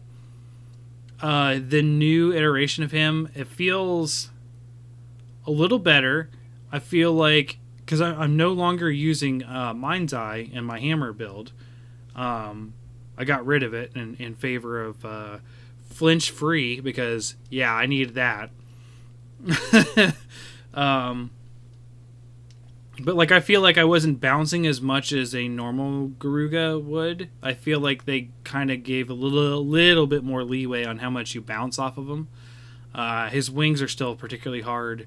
uh, 1.20 1.58
the 1.66 1.82
new 1.82 2.32
iteration 2.32 2.84
of 2.84 2.92
him, 2.92 3.28
it 3.34 3.46
feels 3.46 4.30
a 5.46 5.50
little 5.50 5.78
better. 5.78 6.30
I 6.70 6.78
feel 6.78 7.12
like 7.12 7.58
because 7.78 8.02
I'm 8.02 8.36
no 8.36 8.52
longer 8.52 8.90
using 8.90 9.42
uh, 9.42 9.72
Mind's 9.72 10.12
Eye 10.12 10.50
in 10.52 10.64
my 10.64 10.78
hammer 10.78 11.14
build. 11.14 11.52
Um, 12.14 12.74
I 13.16 13.24
got 13.24 13.46
rid 13.46 13.62
of 13.62 13.72
it 13.72 13.92
in, 13.94 14.14
in 14.16 14.34
favor 14.34 14.84
of 14.84 15.04
uh, 15.06 15.38
flinch 15.88 16.30
free 16.30 16.80
because 16.80 17.34
yeah, 17.48 17.72
I 17.72 17.86
needed 17.86 18.14
that. 18.14 18.50
um, 20.74 21.30
but 23.01 23.14
like 23.16 23.30
I 23.32 23.40
feel 23.40 23.61
like 23.61 23.78
I 23.78 23.84
wasn't 23.84 24.20
bouncing 24.20 24.66
as 24.66 24.80
much 24.80 25.12
as 25.12 25.34
a 25.34 25.49
normal 25.49 26.09
Garuga 26.09 26.82
would. 26.82 27.30
I 27.42 27.55
feel 27.55 27.80
like 27.80 28.05
they 28.05 28.30
kind 28.44 28.70
of 28.70 28.82
gave 28.82 29.09
a 29.11 29.14
little 29.14 29.64
little 29.64 30.07
bit 30.07 30.24
more 30.24 30.44
leeway 30.44 30.84
on 30.84 30.99
how 30.99 31.11
much 31.11 31.34
you 31.34 31.40
bounce 31.40 31.78
off 31.78 31.96
of 31.96 32.09
him. 32.09 32.28
Uh, 32.94 33.28
his 33.28 33.51
wings 33.51 33.80
are 33.82 33.88
still 33.88 34.16
particularly 34.16 34.62
hard, 34.62 35.07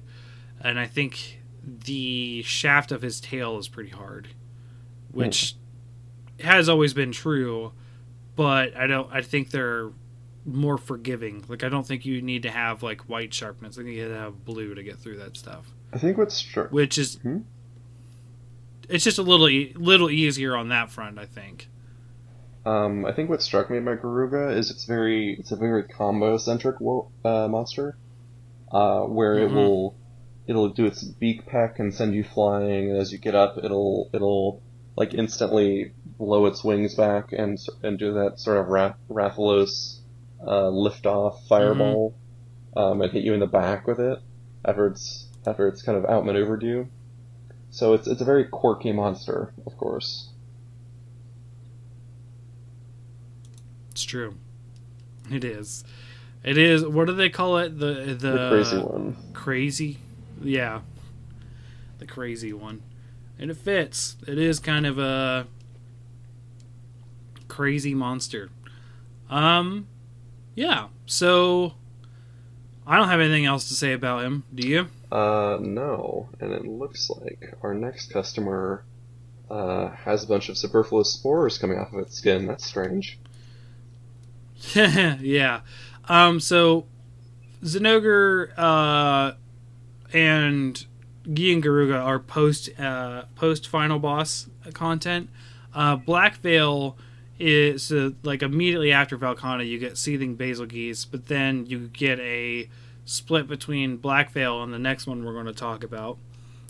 and 0.60 0.78
I 0.78 0.86
think 0.86 1.40
the 1.64 2.42
shaft 2.42 2.92
of 2.92 3.02
his 3.02 3.20
tail 3.20 3.58
is 3.58 3.68
pretty 3.68 3.90
hard, 3.90 4.28
which 5.10 5.54
has 6.40 6.68
always 6.68 6.94
been 6.94 7.12
true. 7.12 7.72
But 8.34 8.74
I 8.76 8.86
don't. 8.86 9.12
I 9.12 9.20
think 9.20 9.50
they're 9.50 9.90
more 10.46 10.78
forgiving. 10.78 11.44
Like 11.48 11.62
I 11.62 11.68
don't 11.68 11.86
think 11.86 12.06
you 12.06 12.22
need 12.22 12.44
to 12.44 12.50
have 12.50 12.82
like 12.82 13.02
white 13.02 13.34
sharpness. 13.34 13.78
I 13.78 13.82
think 13.82 13.96
you 13.96 14.02
have 14.02 14.12
to 14.12 14.18
have 14.18 14.44
blue 14.44 14.74
to 14.74 14.82
get 14.82 14.98
through 14.98 15.18
that 15.18 15.36
stuff. 15.36 15.66
I 15.92 15.98
think 15.98 16.16
what's 16.16 16.34
str- 16.34 16.62
Which 16.62 16.96
is 16.96 17.16
Hmm? 17.16 17.40
It's 18.88 19.04
just 19.04 19.18
a 19.18 19.22
little 19.22 19.48
e- 19.48 19.72
little 19.76 20.10
easier 20.10 20.56
on 20.56 20.68
that 20.68 20.90
front. 20.90 21.18
I 21.18 21.26
think. 21.26 21.68
Um, 22.64 23.04
I 23.04 23.12
think 23.12 23.28
what 23.28 23.42
struck 23.42 23.70
me 23.70 23.78
about 23.78 24.02
Garuga 24.02 24.56
is 24.56 24.70
it's 24.70 24.84
very 24.84 25.34
it's 25.38 25.50
a 25.50 25.56
very 25.56 25.82
combo 25.84 26.36
centric 26.36 26.80
wo- 26.80 27.10
uh, 27.24 27.48
monster, 27.48 27.96
uh, 28.70 29.00
where 29.02 29.34
Mhm. 29.36 29.42
it 29.50 29.54
will 29.54 29.94
it'll 30.46 30.68
do 30.68 30.86
its 30.86 31.02
beak 31.04 31.46
peck 31.46 31.78
and 31.78 31.92
send 31.94 32.14
you 32.14 32.22
flying, 32.24 32.90
and 32.90 32.98
as 32.98 33.12
you 33.12 33.18
get 33.18 33.34
up, 33.34 33.58
it'll 33.62 34.10
it'll 34.12 34.60
like 34.96 35.14
instantly 35.14 35.92
blow 36.18 36.46
its 36.46 36.62
wings 36.62 36.94
back 36.94 37.32
and 37.32 37.58
and 37.82 37.98
do 37.98 38.14
that 38.14 38.38
sort 38.38 38.58
of 38.58 38.68
Ra- 38.68 38.94
Rathalos 39.10 39.98
uh, 40.46 40.68
lift 40.68 41.06
off 41.06 41.46
fireball, 41.48 42.14
um, 42.76 43.00
and 43.02 43.10
hit 43.12 43.24
you 43.24 43.32
in 43.34 43.40
the 43.40 43.46
back 43.46 43.86
with 43.86 43.98
it 43.98 44.18
after 44.64 44.86
it's 44.86 45.26
after 45.46 45.66
it's 45.66 45.82
kind 45.82 45.98
of 45.98 46.04
outmaneuvered 46.04 46.62
you. 46.62 46.88
So 47.72 47.94
it's 47.94 48.06
it's 48.06 48.20
a 48.20 48.24
very 48.24 48.44
quirky 48.44 48.92
monster, 48.92 49.52
of 49.66 49.76
course. 49.78 50.28
It's 53.90 54.04
true. 54.04 54.34
It 55.30 55.42
is. 55.42 55.82
It 56.44 56.58
is. 56.58 56.84
What 56.84 57.06
do 57.06 57.14
they 57.14 57.30
call 57.30 57.56
it? 57.56 57.78
The 57.78 58.14
the, 58.18 58.30
The 58.30 58.48
crazy 58.50 58.76
one. 58.78 59.16
Crazy. 59.32 59.98
Yeah. 60.42 60.80
The 61.98 62.06
crazy 62.06 62.52
one. 62.52 62.82
And 63.38 63.50
it 63.50 63.56
fits. 63.56 64.16
It 64.26 64.36
is 64.36 64.58
kind 64.60 64.84
of 64.84 64.98
a 64.98 65.46
crazy 67.48 67.94
monster. 67.94 68.50
Um 69.30 69.86
yeah. 70.54 70.88
So 71.06 71.72
I 72.86 72.98
don't 72.98 73.08
have 73.08 73.20
anything 73.20 73.46
else 73.46 73.66
to 73.68 73.74
say 73.74 73.94
about 73.94 74.24
him. 74.24 74.44
Do 74.54 74.68
you? 74.68 74.88
Uh, 75.12 75.58
no. 75.60 76.30
And 76.40 76.52
it 76.52 76.66
looks 76.66 77.10
like 77.10 77.54
our 77.62 77.74
next 77.74 78.10
customer 78.10 78.82
uh, 79.50 79.90
has 79.90 80.24
a 80.24 80.26
bunch 80.26 80.48
of 80.48 80.56
superfluous 80.56 81.12
spores 81.12 81.58
coming 81.58 81.78
off 81.78 81.92
of 81.92 81.98
its 81.98 82.16
skin. 82.16 82.46
That's 82.46 82.64
strange. 82.64 83.18
yeah. 84.74 85.60
Um, 86.08 86.40
so 86.40 86.86
Zinogre 87.62 88.56
uh, 88.56 89.32
and 90.14 90.86
Yian 91.24 91.62
Garuga 91.62 92.02
are 92.02 92.18
post 92.18 92.70
uh, 92.80 93.24
post 93.34 93.68
final 93.68 93.98
boss 93.98 94.48
content. 94.72 95.28
Uh, 95.74 95.96
Black 95.96 96.36
Veil 96.36 96.96
is 97.38 97.92
uh, 97.92 98.10
like 98.22 98.42
immediately 98.42 98.92
after 98.92 99.18
Velkhana, 99.18 99.68
you 99.68 99.78
get 99.78 99.98
Seething 99.98 100.38
Bazelgeuse, 100.38 101.06
but 101.10 101.26
then 101.26 101.66
you 101.66 101.88
get 101.88 102.18
a 102.20 102.68
split 103.04 103.48
between 103.48 103.96
Black 103.96 104.30
Veil 104.30 104.62
and 104.62 104.72
the 104.72 104.78
next 104.78 105.06
one 105.06 105.24
we're 105.24 105.32
going 105.32 105.46
to 105.46 105.52
talk 105.52 105.84
about. 105.84 106.18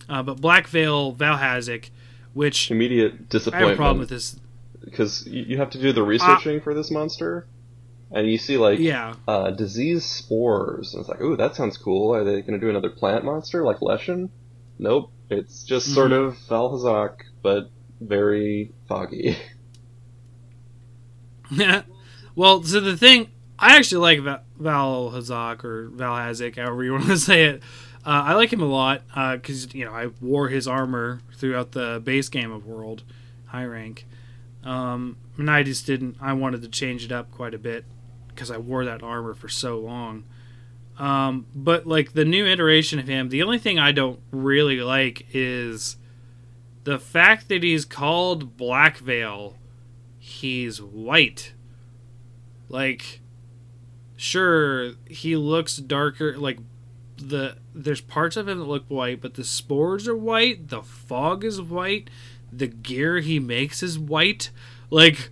Uh, 0.09 0.23
but 0.23 0.41
Black 0.41 0.67
Veil 0.67 1.15
Vaal 1.15 1.39
Hazak, 1.39 1.91
which 2.35 2.71
Immediate 2.71 3.29
disappointment. 3.29 3.65
I 3.65 3.69
have 3.69 3.75
a 3.75 3.77
problem 3.77 3.99
with 3.99 4.09
this. 4.09 4.39
Because 4.85 5.27
you, 5.29 5.59
have 5.59 5.71
to 5.71 5.79
do 5.81 5.93
the 5.93 6.03
researching 6.03 6.61
for 6.61 6.75
this 6.75 6.91
monster, 6.91 7.47
and 8.11 8.29
you 8.29 8.37
see, 8.37 8.57
like, 8.59 8.81
Yeah, 8.81 9.15
uh, 9.29 9.53
disease 9.53 10.05
spores. 10.05 10.93
And 10.93 11.01
it's 11.03 11.09
like, 11.09 11.21
ooh, 11.21 11.37
that 11.37 11.55
sounds 11.55 11.77
cool. 11.79 12.13
Are 12.15 12.25
they 12.25 12.41
going 12.41 12.55
to 12.55 12.59
do 12.59 12.69
another 12.69 12.91
plant 12.91 13.25
monster 13.25 13.63
like 13.63 13.79
Leshen? 13.79 14.31
Nope. 14.81 15.13
It's 15.31 15.63
just 15.63 15.95
sort 15.95 16.11
Mhm. 16.11 16.27
of 16.27 16.37
Vaal 16.49 16.73
Hazak, 16.73 17.21
but 17.43 17.71
very 18.01 18.73
foggy. 18.89 19.37
Yeah. 21.51 21.83
well, 22.35 22.63
so 22.65 22.81
the 22.81 22.97
thing, 22.97 23.31
I 23.63 23.77
actually 23.77 24.01
like 24.01 24.21
Va- 24.21 24.43
Vaal 24.61 25.13
Hazak 25.13 25.65
or 25.65 25.89
Val 25.89 26.15
Hazik, 26.15 26.57
however 26.57 26.83
you 26.83 26.93
want 26.95 27.07
to 27.07 27.17
say 27.17 27.45
it. 27.45 27.63
Uh, 28.05 28.23
I 28.27 28.35
like 28.35 28.53
him 28.53 28.61
a 28.61 28.67
lot 28.67 29.03
because 29.37 29.73
you 29.73 29.85
know 29.85 29.93
I 29.93 30.09
wore 30.21 30.49
his 30.49 30.67
armor 30.67 31.21
throughout 31.37 31.73
the 31.73 32.03
base 32.03 32.29
game 32.29 32.51
of 32.51 32.67
World, 32.67 33.05
high 33.47 33.65
rank, 33.65 34.07
um, 34.65 35.17
and 35.39 35.49
I 35.49 35.63
just 35.63 35.87
didn't. 35.87 36.17
I 36.21 36.33
wanted 36.33 36.63
to 36.63 36.69
change 36.69 37.05
it 37.05 37.13
up 37.13 37.31
quite 37.31 37.55
a 37.55 37.59
bit 37.59 37.85
because 38.29 38.51
I 38.51 38.59
wore 38.59 38.85
that 38.85 39.03
armor 39.03 39.35
for 39.35 39.49
so 39.49 39.79
long. 39.79 40.25
Um, 40.99 41.47
but 41.55 41.87
like 41.87 42.13
the 42.13 42.25
new 42.25 42.45
iteration 42.45 42.99
of 42.99 43.07
him, 43.07 43.29
the 43.29 43.43
only 43.43 43.59
thing 43.59 43.79
I 43.79 43.93
don't 43.93 44.21
really 44.33 44.81
like 44.81 45.27
is 45.33 45.97
the 46.85 46.99
fact 46.99 47.49
that 47.49 47.63
he's 47.63 47.85
called 47.85 48.57
Black 48.57 48.99
Veil. 48.99 49.57
He's 50.19 50.83
white. 50.83 51.53
Like, 52.69 53.21
sure, 54.23 54.93
he 55.09 55.37
looks 55.37 55.77
darker. 55.77 56.37
Like, 56.39 56.59
the 57.17 57.57
there's 57.75 58.01
parts 58.01 58.37
of 58.37 58.49
him 58.49 58.59
that 58.59 58.65
look 58.65 58.85
white, 58.89 59.21
but 59.21 59.35
the 59.35 59.45
spores 59.45 60.09
are 60.09 60.17
white. 60.17 60.69
The 60.69 60.83
fog 60.83 61.45
is 61.45 61.61
white. 61.61 62.11
The 62.53 62.67
gear 62.67 63.21
he 63.21 63.39
makes 63.39 63.83
is 63.83 63.99
white. 63.99 64.51
Like, 64.91 65.31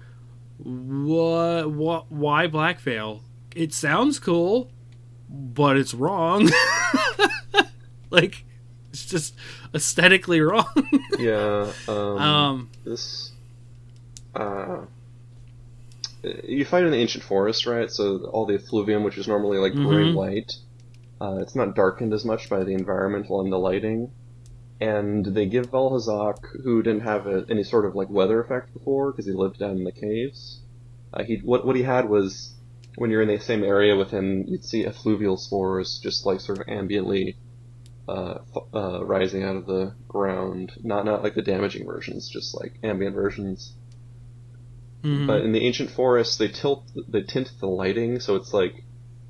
what? 0.59 1.70
What? 1.70 2.11
Why 2.11 2.47
Black 2.47 2.80
Veil? 2.80 3.22
It 3.55 3.74
sounds 3.74 4.18
cool, 4.18 4.70
but 5.28 5.76
it's 5.76 5.95
wrong. 5.95 6.49
like, 8.11 8.45
it's 8.91 9.07
just 9.07 9.34
aesthetically 9.74 10.41
wrong. 10.41 10.66
yeah. 11.18 11.72
Um, 11.88 11.97
um, 11.97 12.70
this. 12.84 13.32
Uh, 14.34 14.82
you 16.23 16.64
fight 16.64 16.85
in 16.85 16.91
the 16.93 16.99
ancient 16.99 17.25
forest, 17.25 17.66
right? 17.66 17.91
So 17.91 18.25
all 18.33 18.47
the 18.47 18.55
effluvium, 18.57 19.05
which 19.05 19.18
is 19.18 19.29
normally 19.29 19.59
like 19.59 19.75
Mhm. 19.75 19.77
gray 19.77 20.05
white, 20.07 20.53
uh, 21.21 21.39
it's 21.43 21.57
not 21.57 21.75
darkened 21.77 22.12
as 22.14 22.25
much 22.25 22.49
by 22.51 22.64
the 22.64 22.75
environmental 22.75 23.41
and 23.41 23.53
the 23.53 23.59
lighting. 23.59 24.12
And 24.81 25.25
they 25.27 25.47
give 25.47 25.71
Vaal 25.71 25.93
Hazak, 25.93 26.39
who 26.64 26.83
didn't 26.83 27.03
have 27.03 27.27
a, 27.27 27.45
any 27.51 27.64
sort 27.64 27.87
of 27.87 27.95
like 27.95 28.11
weather 28.11 28.41
effect 28.43 28.73
before 28.75 29.12
because 29.12 29.27
he 29.27 29.33
lived 29.33 29.59
down 29.59 29.79
in 29.79 29.85
the 29.85 29.93
caves. 29.93 30.64
Uh, 31.12 31.25
he 31.25 31.41
what 31.45 31.66
what 31.66 31.77
he 31.77 31.83
had 31.83 32.09
was 32.09 32.57
when 32.97 33.11
you're 33.11 33.23
in 33.23 33.29
the 33.29 33.39
same 33.39 33.64
area 33.64 33.97
with 33.97 34.11
him, 34.11 34.45
you'd 34.49 34.64
see 34.64 34.87
effluvial 34.87 35.37
spores 35.39 36.01
just 36.03 36.27
like 36.27 36.41
sort 36.41 36.61
of 36.61 36.66
ambiently 36.66 37.37
uh, 38.09 38.39
uh, 38.75 39.05
rising 39.05 39.43
out 39.45 39.57
of 39.57 39.66
the 39.66 39.97
ground. 40.09 40.73
Not 40.83 41.05
not 41.05 41.23
like 41.23 41.35
the 41.35 41.43
damaging 41.43 41.87
versions, 41.87 42.29
just 42.29 42.55
like 42.61 42.79
ambient 42.83 43.14
versions. 43.14 43.77
Mhm. 45.03 45.26
But 45.26 45.42
in 45.42 45.53
the 45.53 45.61
ancient 45.64 45.90
forest, 45.90 46.38
they 46.38 46.48
tilt, 46.48 46.84
they 47.09 47.22
tint 47.22 47.53
the 47.61 47.66
lighting, 47.66 48.20
so 48.20 48.36
it's 48.36 48.53
like 48.53 48.84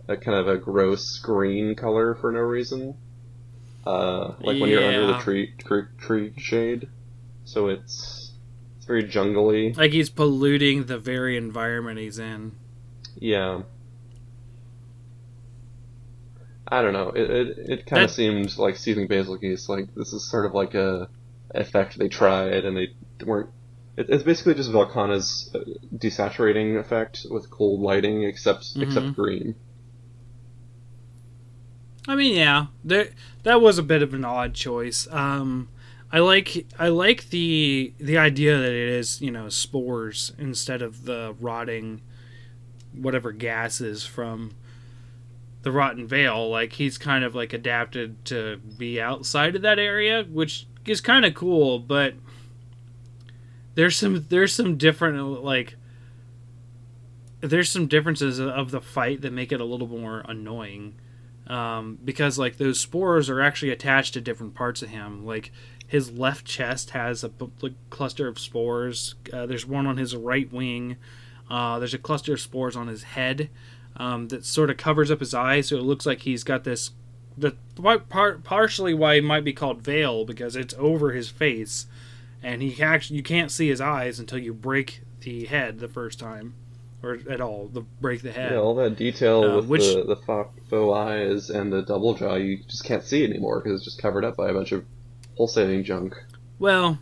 a 0.08 0.16
kind 0.16 0.36
of 0.38 0.48
a 0.48 0.56
gross 0.56 1.18
green 1.18 1.74
color 1.76 2.14
for 2.14 2.32
no 2.32 2.40
reason. 2.40 2.94
Uh, 3.86 4.34
like 4.40 4.60
when 4.60 4.68
you're 4.68 4.84
under 4.84 5.06
the 5.06 5.18
tree, 5.18 5.54
tree 5.58 5.84
tree 5.98 6.32
shade. 6.36 6.88
So 7.44 7.68
it's 7.68 8.32
it's 8.76 8.86
very 8.86 9.04
jungly. 9.04 9.72
like 9.76 9.92
he's 9.92 10.10
polluting 10.10 10.84
the 10.84 10.98
very 10.98 11.36
environment 11.36 11.98
he's 11.98 12.18
in. 12.18 12.52
Yeah. 13.18 13.62
I 16.68 16.82
don't 16.82 16.92
know. 16.92 17.08
It 17.10 17.30
it, 17.30 17.58
it 17.70 17.86
kind 17.86 18.04
of 18.04 18.10
seemed 18.10 18.56
like 18.58 18.76
seething 18.76 19.08
Bazelgeuse. 19.08 19.68
Like 19.68 19.94
this 19.94 20.12
is 20.12 20.28
sort 20.30 20.46
of 20.46 20.54
like 20.54 20.74
a 20.74 21.08
effect 21.52 21.98
they 21.98 22.08
tried 22.08 22.64
and 22.64 22.76
they 22.76 22.88
weren't. 23.24 23.50
It, 23.97 24.09
it's 24.09 24.22
basically 24.22 24.55
just 24.55 24.70
Velkhana's 24.70 25.51
uh, 25.55 25.59
desaturating 25.95 26.78
effect 26.78 27.26
with 27.30 27.51
cold 27.51 27.80
lighting, 27.80 28.22
except 28.24 28.74
Mhm. 28.76 28.82
except 28.82 29.14
green. 29.14 29.55
I 32.09 32.14
mean, 32.16 32.34
yeah, 32.34 32.66
there 32.84 33.11
that 33.43 33.61
was 33.61 33.78
a 33.78 33.82
bit 33.82 34.03
of 34.03 34.14
an 34.14 34.24
odd 34.24 34.55
choice. 34.55 35.07
Um, 35.11 35.68
I 36.11 36.18
like 36.20 36.66
I 36.78 36.88
like 36.88 37.30
the 37.30 37.93
the 37.99 38.18
idea 38.18 38.57
that 38.59 38.72
it 38.72 38.88
is 38.88 39.20
you 39.20 39.30
know 39.30 39.49
spores 39.49 40.32
instead 40.38 40.82
of 40.82 41.05
the 41.05 41.34
rotting 41.41 42.01
whatever 42.93 43.32
gases 43.32 44.05
from 44.05 44.53
the 45.62 45.70
rotten 45.70 46.07
veil. 46.09 46.49
Like 46.49 46.72
he's 46.74 46.97
kind 46.99 47.22
of 47.22 47.34
like 47.34 47.53
adapted 47.53 48.24
to 48.26 48.57
be 48.57 49.01
outside 49.01 49.55
of 49.55 49.62
that 49.62 49.78
area, 49.78 50.24
which 50.24 50.66
is 50.86 51.01
kind 51.01 51.24
of 51.24 51.34
cool. 51.34 51.78
But 51.78 52.14
there's 53.74 53.96
some 53.96 54.26
there's 54.28 54.54
some 54.54 54.76
different 54.76 55.42
like 55.42 55.76
there's 57.40 57.70
some 57.70 57.86
differences 57.86 58.38
of 58.38 58.70
the 58.70 58.80
fight 58.80 59.22
that 59.22 59.32
make 59.32 59.52
it 59.52 59.60
a 59.60 59.64
little 59.64 59.88
more 59.88 60.22
annoying 60.28 60.94
um, 61.50 61.98
because 62.04 62.38
like 62.38 62.58
those 62.58 62.78
spores 62.78 63.28
are 63.28 63.40
actually 63.40 63.72
attached 63.72 64.14
to 64.14 64.20
different 64.20 64.54
parts 64.54 64.82
of 64.82 64.90
him. 64.90 65.26
Like 65.26 65.50
his 65.86 66.12
left 66.12 66.46
chest 66.46 66.90
has 66.90 67.24
a 67.24 67.32
cluster 67.90 68.28
of 68.28 68.38
spores. 68.38 69.16
Uh, 69.32 69.46
there's 69.46 69.66
one 69.66 69.86
on 69.86 69.96
his 69.96 70.14
right 70.14 70.50
wing. 70.52 70.96
Uh, 71.50 71.80
there's 71.80 71.94
a 71.94 71.98
cluster 71.98 72.34
of 72.34 72.40
spores 72.40 72.76
on 72.76 72.86
his 72.86 73.02
head 73.02 73.50
um, 73.96 74.28
that 74.28 74.44
sort 74.44 74.70
of 74.70 74.76
covers 74.76 75.10
up 75.10 75.18
his 75.18 75.34
eyes, 75.34 75.66
so 75.66 75.76
it 75.76 75.82
looks 75.82 76.06
like 76.06 76.20
he's 76.20 76.44
got 76.44 76.62
this. 76.62 76.92
The 77.36 77.56
part 78.08 78.44
partially 78.44 78.94
why 78.94 79.14
it 79.14 79.24
might 79.24 79.44
be 79.44 79.52
called 79.52 79.82
veil 79.82 80.24
because 80.24 80.54
it's 80.54 80.74
over 80.78 81.10
his 81.10 81.30
face, 81.30 81.86
and 82.43 82.62
he 82.62 82.82
actually 82.82 83.16
you 83.16 83.22
can't 83.22 83.51
see 83.51 83.68
his 83.68 83.80
eyes 83.80 84.18
until 84.18 84.38
you 84.38 84.53
break 84.55 85.03
the 85.20 85.45
head 85.47 85.78
the 85.78 85.88
first 85.88 86.18
time, 86.18 86.55
or 87.03 87.18
at 87.28 87.41
all 87.41 87.68
the 87.68 87.82
break 88.01 88.22
the 88.22 88.32
head. 88.32 88.53
Yeah, 88.53 88.59
all 88.59 88.74
that 88.76 88.97
detail 88.97 89.45
Uh, 89.45 89.57
with 89.57 89.66
which- 89.66 89.95
the 89.95 90.05
the 90.05 90.16
faux, 90.16 90.51
eyes 90.97 91.51
and 91.51 91.72
the 91.72 91.82
double 91.82 92.14
jaw, 92.14 92.34
you 92.36 92.59
just 92.68 92.84
can't 92.84 93.03
see 93.05 93.24
anymore 93.24 93.61
because 93.61 93.76
it's 93.80 93.84
just 93.84 94.01
covered 94.01 94.24
up 94.24 94.36
by 94.36 94.49
a 94.51 94.55
bunch 94.55 94.72
of 94.72 94.84
pulsating 95.36 95.84
junk. 95.84 96.14
Well, 96.59 96.99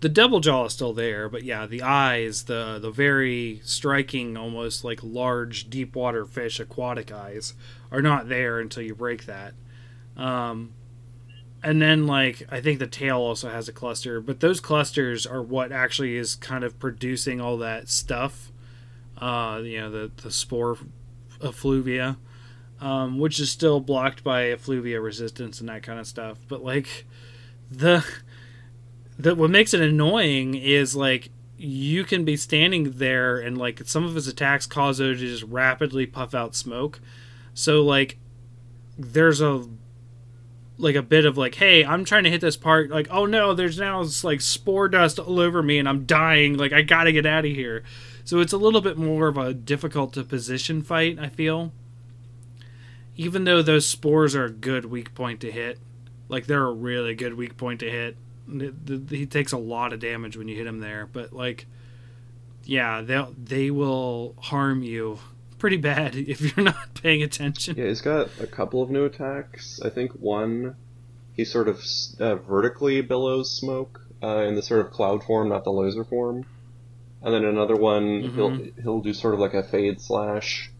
the 0.00 0.08
double 0.08 0.40
jaw 0.40 0.64
is 0.66 0.72
still 0.72 0.94
there, 0.94 1.28
but 1.28 1.42
yeah, 1.44 1.66
the 1.66 1.82
eyes, 1.82 2.44
the 2.44 2.78
the 2.80 2.90
very 2.90 3.60
striking, 3.64 4.36
almost 4.36 4.84
like 4.84 5.00
large 5.02 5.68
deep 5.68 5.94
water 5.94 6.24
fish 6.24 6.58
aquatic 6.60 7.12
eyes, 7.12 7.52
are 7.92 8.00
not 8.02 8.28
there 8.28 8.58
until 8.60 8.82
you 8.82 8.94
break 8.94 9.26
that. 9.26 9.52
Um, 10.16 10.72
and 11.62 11.80
then 11.80 12.06
like 12.06 12.42
I 12.50 12.60
think 12.60 12.78
the 12.78 12.86
tail 12.86 13.18
also 13.18 13.50
has 13.50 13.68
a 13.68 13.72
cluster, 13.72 14.20
but 14.20 14.40
those 14.40 14.60
clusters 14.60 15.26
are 15.26 15.42
what 15.42 15.72
actually 15.72 16.16
is 16.16 16.34
kind 16.34 16.64
of 16.64 16.78
producing 16.78 17.40
all 17.40 17.58
that 17.58 17.88
stuff. 17.88 18.50
Uh, 19.18 19.60
you 19.62 19.80
know, 19.80 19.90
the 19.90 20.10
the 20.22 20.30
spore 20.30 20.78
effluvia, 21.42 22.16
um, 22.80 23.18
which 23.18 23.38
is 23.38 23.50
still 23.50 23.80
blocked 23.80 24.24
by 24.24 24.44
effluvia 24.44 25.00
resistance 25.00 25.60
and 25.60 25.68
that 25.68 25.82
kind 25.82 26.00
of 26.00 26.06
stuff. 26.06 26.38
But 26.48 26.64
like 26.64 27.06
the 27.70 28.04
the 29.18 29.34
what 29.34 29.50
makes 29.50 29.74
it 29.74 29.80
annoying 29.80 30.54
is 30.54 30.96
like 30.96 31.30
you 31.58 32.04
can 32.04 32.24
be 32.24 32.38
standing 32.38 32.92
there 32.92 33.38
and 33.38 33.58
like 33.58 33.82
some 33.84 34.04
of 34.04 34.14
his 34.14 34.26
attacks 34.26 34.64
cause 34.64 34.98
it 34.98 35.08
to 35.08 35.16
just 35.16 35.42
rapidly 35.42 36.06
puff 36.06 36.34
out 36.34 36.54
smoke. 36.54 37.00
So 37.52 37.82
like 37.82 38.16
there's 38.98 39.42
a 39.42 39.66
like 40.80 40.96
a 40.96 41.02
bit 41.02 41.24
of 41.24 41.36
like, 41.36 41.54
hey, 41.54 41.84
I'm 41.84 42.04
trying 42.04 42.24
to 42.24 42.30
hit 42.30 42.40
this 42.40 42.56
part. 42.56 42.90
Like, 42.90 43.08
oh 43.10 43.26
no, 43.26 43.54
there's 43.54 43.78
now 43.78 44.04
like 44.22 44.40
spore 44.40 44.88
dust 44.88 45.18
all 45.18 45.40
over 45.40 45.62
me 45.62 45.78
and 45.78 45.88
I'm 45.88 46.06
dying. 46.06 46.56
Like, 46.56 46.72
I 46.72 46.82
gotta 46.82 47.12
get 47.12 47.26
out 47.26 47.44
of 47.44 47.50
here. 47.50 47.84
So 48.24 48.40
it's 48.40 48.52
a 48.52 48.58
little 48.58 48.80
bit 48.80 48.96
more 48.96 49.28
of 49.28 49.36
a 49.36 49.52
difficult 49.54 50.12
to 50.14 50.24
position 50.24 50.82
fight. 50.82 51.18
I 51.18 51.28
feel, 51.28 51.72
even 53.16 53.44
though 53.44 53.62
those 53.62 53.86
spores 53.86 54.34
are 54.34 54.44
a 54.44 54.50
good 54.50 54.86
weak 54.86 55.14
point 55.14 55.40
to 55.40 55.50
hit, 55.50 55.78
like 56.28 56.46
they're 56.46 56.66
a 56.66 56.72
really 56.72 57.14
good 57.14 57.34
weak 57.34 57.56
point 57.56 57.80
to 57.80 57.90
hit. 57.90 58.16
He 59.10 59.26
takes 59.26 59.52
a 59.52 59.58
lot 59.58 59.92
of 59.92 60.00
damage 60.00 60.36
when 60.36 60.48
you 60.48 60.56
hit 60.56 60.66
him 60.66 60.80
there, 60.80 61.08
but 61.12 61.32
like, 61.32 61.66
yeah, 62.64 63.00
they 63.00 63.26
they 63.42 63.70
will 63.70 64.34
harm 64.38 64.82
you 64.82 65.18
pretty 65.60 65.76
bad 65.76 66.14
if 66.32 66.40
you're 66.56 66.64
not 66.64 66.94
paying 66.94 67.22
attention. 67.22 67.76
Yeah, 67.76 67.86
he's 67.86 68.00
got 68.00 68.30
a 68.40 68.46
couple 68.46 68.82
of 68.82 68.90
new 68.90 69.04
attacks. 69.04 69.80
I 69.84 69.90
think 69.90 70.12
one, 70.12 70.74
he 71.34 71.44
sort 71.44 71.68
of 71.68 71.80
uh, 72.18 72.34
vertically 72.36 73.00
billows 73.02 73.56
smoke 73.56 74.00
uh, 74.22 74.38
in 74.48 74.56
the 74.56 74.62
sort 74.62 74.84
of 74.84 74.90
cloud 74.92 75.22
form, 75.22 75.48
not 75.50 75.62
the 75.64 75.70
laser 75.72 76.04
form. 76.04 76.44
And 77.22 77.34
then 77.34 77.44
another 77.44 77.76
one, 77.76 78.22
he'll 78.34 78.56
he'll 78.82 79.00
do 79.02 79.12
sort 79.12 79.34
of 79.34 79.40
like 79.40 79.52
a 79.54 79.62
fade 79.62 80.00
slash, 80.00 80.70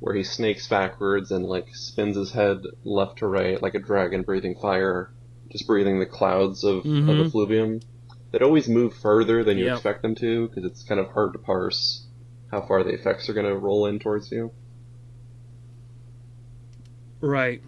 where 0.00 0.14
he 0.14 0.22
snakes 0.22 0.68
backwards 0.68 1.30
and 1.30 1.44
like 1.46 1.74
spins 1.74 2.16
his 2.16 2.30
head 2.32 2.58
left 2.84 3.18
to 3.18 3.26
right 3.26 3.60
like 3.62 3.74
a 3.74 3.78
dragon 3.80 4.22
breathing 4.22 4.54
fire, 4.60 5.10
just 5.50 5.66
breathing 5.66 5.98
the 5.98 6.06
clouds 6.06 6.62
of, 6.62 6.84
Mhm. 6.84 7.08
of 7.10 7.26
effluvium 7.26 7.80
that 8.32 8.42
always 8.42 8.68
move 8.68 8.92
further 8.94 9.42
than 9.42 9.56
you 9.56 9.64
Yep. 9.64 9.74
expect 9.76 10.02
them 10.02 10.14
to 10.16 10.48
because 10.48 10.64
it's 10.64 10.82
kind 10.84 11.00
of 11.00 11.08
hard 11.08 11.32
to 11.32 11.38
parse 11.38 12.04
how 12.50 12.62
far 12.62 12.82
the 12.82 12.90
effects 12.90 13.28
are 13.28 13.34
going 13.34 13.46
to 13.46 13.56
roll 13.56 13.86
in 13.86 13.98
towards 13.98 14.30
you. 14.30 14.50
Right. 17.20 17.62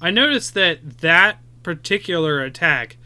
I 0.00 0.10
noticed 0.10 0.54
that 0.54 0.98
that 0.98 1.38
particular 1.62 2.40
attack 2.42 2.96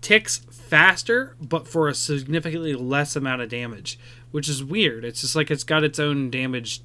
ticks 0.00 0.38
faster, 0.50 1.36
but 1.40 1.68
for 1.68 1.88
a 1.88 1.94
significantly 1.94 2.74
less 2.74 3.16
amount 3.16 3.42
of 3.42 3.48
damage, 3.48 3.98
which 4.30 4.48
is 4.48 4.64
weird. 4.64 5.04
It's 5.04 5.20
just 5.20 5.36
like 5.36 5.50
it's 5.50 5.64
got 5.64 5.84
its 5.84 5.98
own 5.98 6.30
damage 6.30 6.82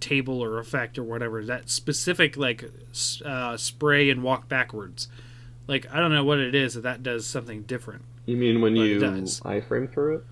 table 0.00 0.42
or 0.42 0.58
effect 0.58 0.98
or 0.98 1.02
whatever. 1.02 1.44
That 1.44 1.70
specific 1.70 2.36
like 2.36 2.64
uh, 3.24 3.56
spray 3.56 4.10
and 4.10 4.22
walk 4.22 4.48
backwards. 4.48 5.08
Like 5.66 5.86
I 5.92 5.98
don't 5.98 6.12
know 6.12 6.24
what 6.24 6.38
it 6.38 6.54
is 6.54 6.74
that 6.74 6.82
that 6.82 7.02
does 7.02 7.26
something 7.26 7.62
different. 7.62 8.02
You 8.26 8.36
mean 8.36 8.60
when 8.60 8.76
you 8.76 9.00
iframe 9.00 9.92
through 9.92 10.16
it? 10.16 10.24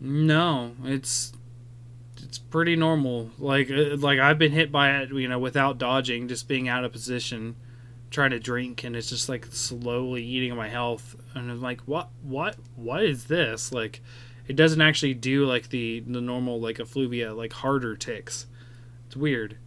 No, 0.00 0.72
it's 0.84 1.32
it's 2.22 2.38
pretty 2.38 2.76
normal. 2.76 3.30
Like 3.38 3.70
uh, 3.70 3.96
like 3.96 4.18
I've 4.18 4.38
been 4.38 4.52
hit 4.52 4.72
by 4.72 4.98
it, 5.00 5.10
you 5.12 5.28
know, 5.28 5.38
without 5.38 5.78
dodging, 5.78 6.28
just 6.28 6.48
being 6.48 6.68
out 6.68 6.84
of 6.84 6.92
position, 6.92 7.56
trying 8.10 8.30
to 8.30 8.38
drink, 8.40 8.82
and 8.84 8.96
it's 8.96 9.10
just 9.10 9.28
like 9.28 9.46
slowly 9.50 10.24
eating 10.24 10.54
my 10.56 10.68
health. 10.68 11.16
And 11.34 11.50
I'm 11.50 11.60
like, 11.60 11.80
what, 11.82 12.08
what, 12.22 12.56
what 12.76 13.04
is 13.04 13.24
this? 13.26 13.72
Like, 13.72 14.00
it 14.48 14.56
doesn't 14.56 14.80
actually 14.80 15.14
do 15.14 15.44
like 15.44 15.68
the 15.68 16.00
the 16.00 16.20
normal 16.20 16.60
like 16.60 16.78
effluvia 16.80 17.34
like 17.34 17.52
harder 17.52 17.94
ticks. 17.96 18.46
It's 19.06 19.16
weird. 19.16 19.58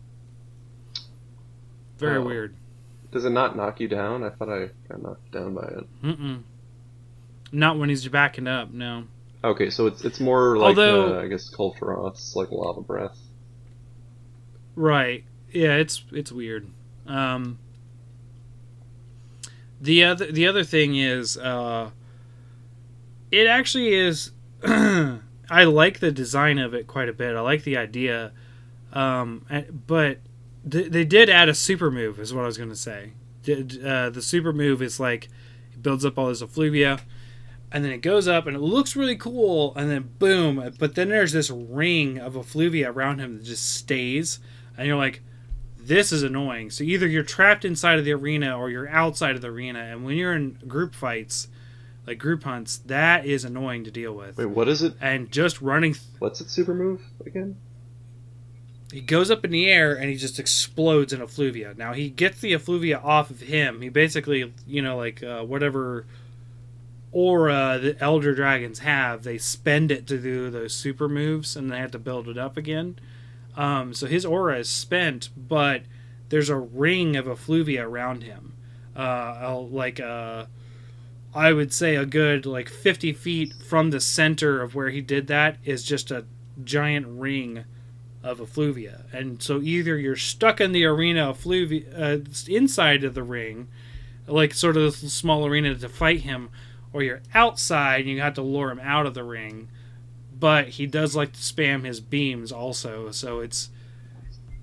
Very 1.97 2.17
Oh. 2.17 2.23
weird. 2.23 2.55
Does 3.11 3.25
it 3.25 3.29
not 3.29 3.55
knock 3.55 3.79
you 3.79 3.88
down? 3.88 4.23
I 4.23 4.29
thought 4.31 4.49
I 4.49 4.69
got 4.89 5.03
knocked 5.03 5.31
down 5.31 5.53
by 5.53 5.61
it. 5.67 6.01
Mm-mm. 6.03 6.41
Not 7.51 7.77
when 7.77 7.89
he's 7.89 8.07
backing 8.07 8.47
up. 8.47 8.71
No. 8.71 9.03
Okay, 9.43 9.69
so 9.69 9.87
it's 9.87 10.05
it's 10.05 10.19
more 10.19 10.57
like 10.57 10.69
Although- 10.77 11.17
uh, 11.17 11.21
I 11.21 11.27
guess 11.27 11.53
frost, 11.53 12.35
like 12.35 12.51
lava 12.51 12.81
breath. 12.81 13.17
Right. 14.75 15.23
Yeah, 15.51 15.75
it's 15.75 16.03
it's 16.11 16.31
weird. 16.31 16.67
Um 17.05 17.59
the 19.81 20.03
other 20.03 20.31
the 20.31 20.47
other 20.47 20.63
thing 20.63 20.95
is 20.95 21.37
uh 21.37 21.91
it 23.31 23.47
actually 23.47 23.93
is 23.93 24.31
I 24.63 25.63
like 25.65 25.99
the 25.99 26.11
design 26.11 26.57
of 26.57 26.73
it 26.73 26.87
quite 26.87 27.09
a 27.09 27.13
bit. 27.13 27.35
I 27.35 27.41
like 27.41 27.63
the 27.63 27.77
idea. 27.77 28.31
Um 28.93 29.45
but 29.87 30.19
th- 30.69 30.89
they 30.91 31.03
did 31.05 31.29
add 31.29 31.49
a 31.49 31.53
super 31.53 31.91
move 31.91 32.19
is 32.19 32.33
what 32.33 32.43
I 32.43 32.47
was 32.47 32.57
going 32.57 32.69
to 32.69 32.75
say. 32.75 33.11
Did 33.43 33.85
uh, 33.85 34.09
the 34.09 34.21
super 34.21 34.53
move 34.53 34.81
is 34.81 34.99
like 35.01 35.25
it 35.73 35.83
builds 35.83 36.05
up 36.05 36.17
all 36.17 36.27
this 36.29 36.41
effluvia 36.41 36.99
and 37.74 37.84
then 37.84 37.91
it 37.91 37.97
goes 37.97 38.28
up 38.28 38.45
and 38.45 38.55
it 38.55 38.59
looks 38.59 38.95
really 38.95 39.17
cool 39.17 39.74
and 39.76 39.89
then 39.89 40.11
boom 40.19 40.74
but 40.80 40.93
then 40.95 41.09
there's 41.09 41.32
this 41.34 41.49
ring 41.49 42.19
of 42.19 42.36
effluvia 42.38 42.89
around 42.89 43.19
him 43.19 43.38
that 43.38 43.43
just 43.43 43.76
stays 43.76 44.39
and 44.78 44.88
you're 44.88 44.95
like 44.95 45.21
this 45.78 46.13
is 46.13 46.24
annoying 46.24 46.69
so 46.69 46.84
either 46.84 47.07
you're 47.07 47.24
trapped 47.24 47.65
inside 47.65 47.99
of 47.99 48.05
the 48.05 48.13
arena 48.13 48.57
or 48.57 48.69
you're 48.69 48.88
outside 48.89 49.36
of 49.36 49.41
the 49.41 49.49
arena 49.49 49.80
and 49.80 50.05
when 50.05 50.15
you're 50.15 50.34
in 50.34 50.53
group 50.67 50.93
fights 50.95 51.47
like 52.05 52.17
group 52.19 52.43
hunts 52.43 52.78
that 52.86 53.26
is 53.26 53.43
annoying 53.43 53.84
to 53.84 53.91
deal 53.91 54.13
with 54.13 54.38
Wait, 54.38 54.45
what 54.45 54.67
is 54.69 54.84
it? 54.84 54.93
and 55.01 55.32
just 55.32 55.61
running 55.61 55.95
What's 56.19 56.39
its 56.39 56.53
super 56.53 56.74
move 56.74 57.01
again? 57.26 57.57
he 58.91 59.01
goes 59.01 59.32
up 59.32 59.43
in 59.43 59.49
the 59.49 59.67
air 59.67 59.95
and 59.95 60.07
he 60.09 60.15
just 60.15 60.38
explodes 60.39 61.11
in 61.11 61.21
effluvia 61.21 61.74
now 61.76 61.93
he 61.93 62.09
gets 62.09 62.39
the 62.39 62.53
effluvia 62.53 62.99
off 62.99 63.32
of 63.32 63.41
him 63.41 63.82
he 63.82 63.89
basically 63.89 64.53
you 64.67 64.82
know 64.82 64.95
like 64.95 65.24
uh, 65.24 65.41
whatever 65.41 66.05
aura 67.14 67.80
the 67.82 67.95
elder 67.99 68.34
dragons 68.34 68.80
have 68.80 69.24
they 69.24 69.38
spend 69.38 69.91
it 69.91 70.05
to 70.07 70.18
do 70.18 70.49
those 70.49 70.74
super 70.74 71.07
moves 71.07 71.55
and 71.55 71.72
they 71.72 71.78
have 71.78 71.91
to 71.91 71.99
build 71.99 72.28
it 72.28 72.38
up 72.38 72.57
again 72.57 72.97
um, 73.55 73.93
so 73.93 74.07
his 74.07 74.26
aura 74.26 74.59
is 74.59 74.70
spent 74.70 75.30
but 75.38 75.84
there's 76.30 76.49
a 76.49 76.57
ring 76.57 77.16
of 77.16 77.28
effluvia 77.28 77.88
around 77.88 78.24
him 78.24 78.53
uh, 78.95 79.57
like 79.59 79.99
uh, 79.99 80.45
i 81.34 81.53
would 81.53 81.72
say 81.72 81.95
a 81.95 82.05
good 82.05 82.45
like 82.45 82.68
50 82.68 83.14
feet 83.14 83.53
from 83.53 83.91
the 83.91 84.01
center 84.01 84.61
of 84.61 84.76
where 84.76 84.89
he 84.89 85.01
did 85.01 85.28
that 85.28 85.57
is 85.64 85.84
just 85.84 86.11
a 86.11 86.26
giant 86.64 87.05
ring 87.07 87.66
of 88.24 88.39
effluvia. 88.39 89.03
And 89.11 89.41
so 89.43 89.61
either 89.61 89.97
you're 89.97 90.16
stuck 90.16 90.61
in 90.61 90.72
the 90.72 90.86
arena 90.86 91.30
effluvia 91.30 91.84
uh, 91.95 92.18
inside 92.47 93.03
of 93.03 93.14
the 93.14 93.24
ring, 93.24 93.68
like 94.26 94.53
sort 94.53 94.78
of 94.78 95.01
this 95.01 95.14
small 95.14 95.45
arena 95.45 95.76
to 95.76 95.89
fight 95.89 96.22
him, 96.22 96.49
or 96.93 97.03
you're 97.03 97.21
outside 97.33 98.01
and 98.01 98.09
you 98.09 98.21
have 98.21 98.35
to 98.35 98.41
lure 98.41 98.69
him 98.71 98.79
out 98.79 99.05
of 99.05 99.13
the 99.13 99.23
ring. 99.23 99.67
But 100.39 100.69
he 100.69 100.85
does 100.85 101.15
like 101.15 101.33
to 101.33 101.39
spam 101.39 101.83
his 101.85 101.99
beams 101.99 102.51
also, 102.51 103.11
so 103.11 103.39
it's 103.39 103.69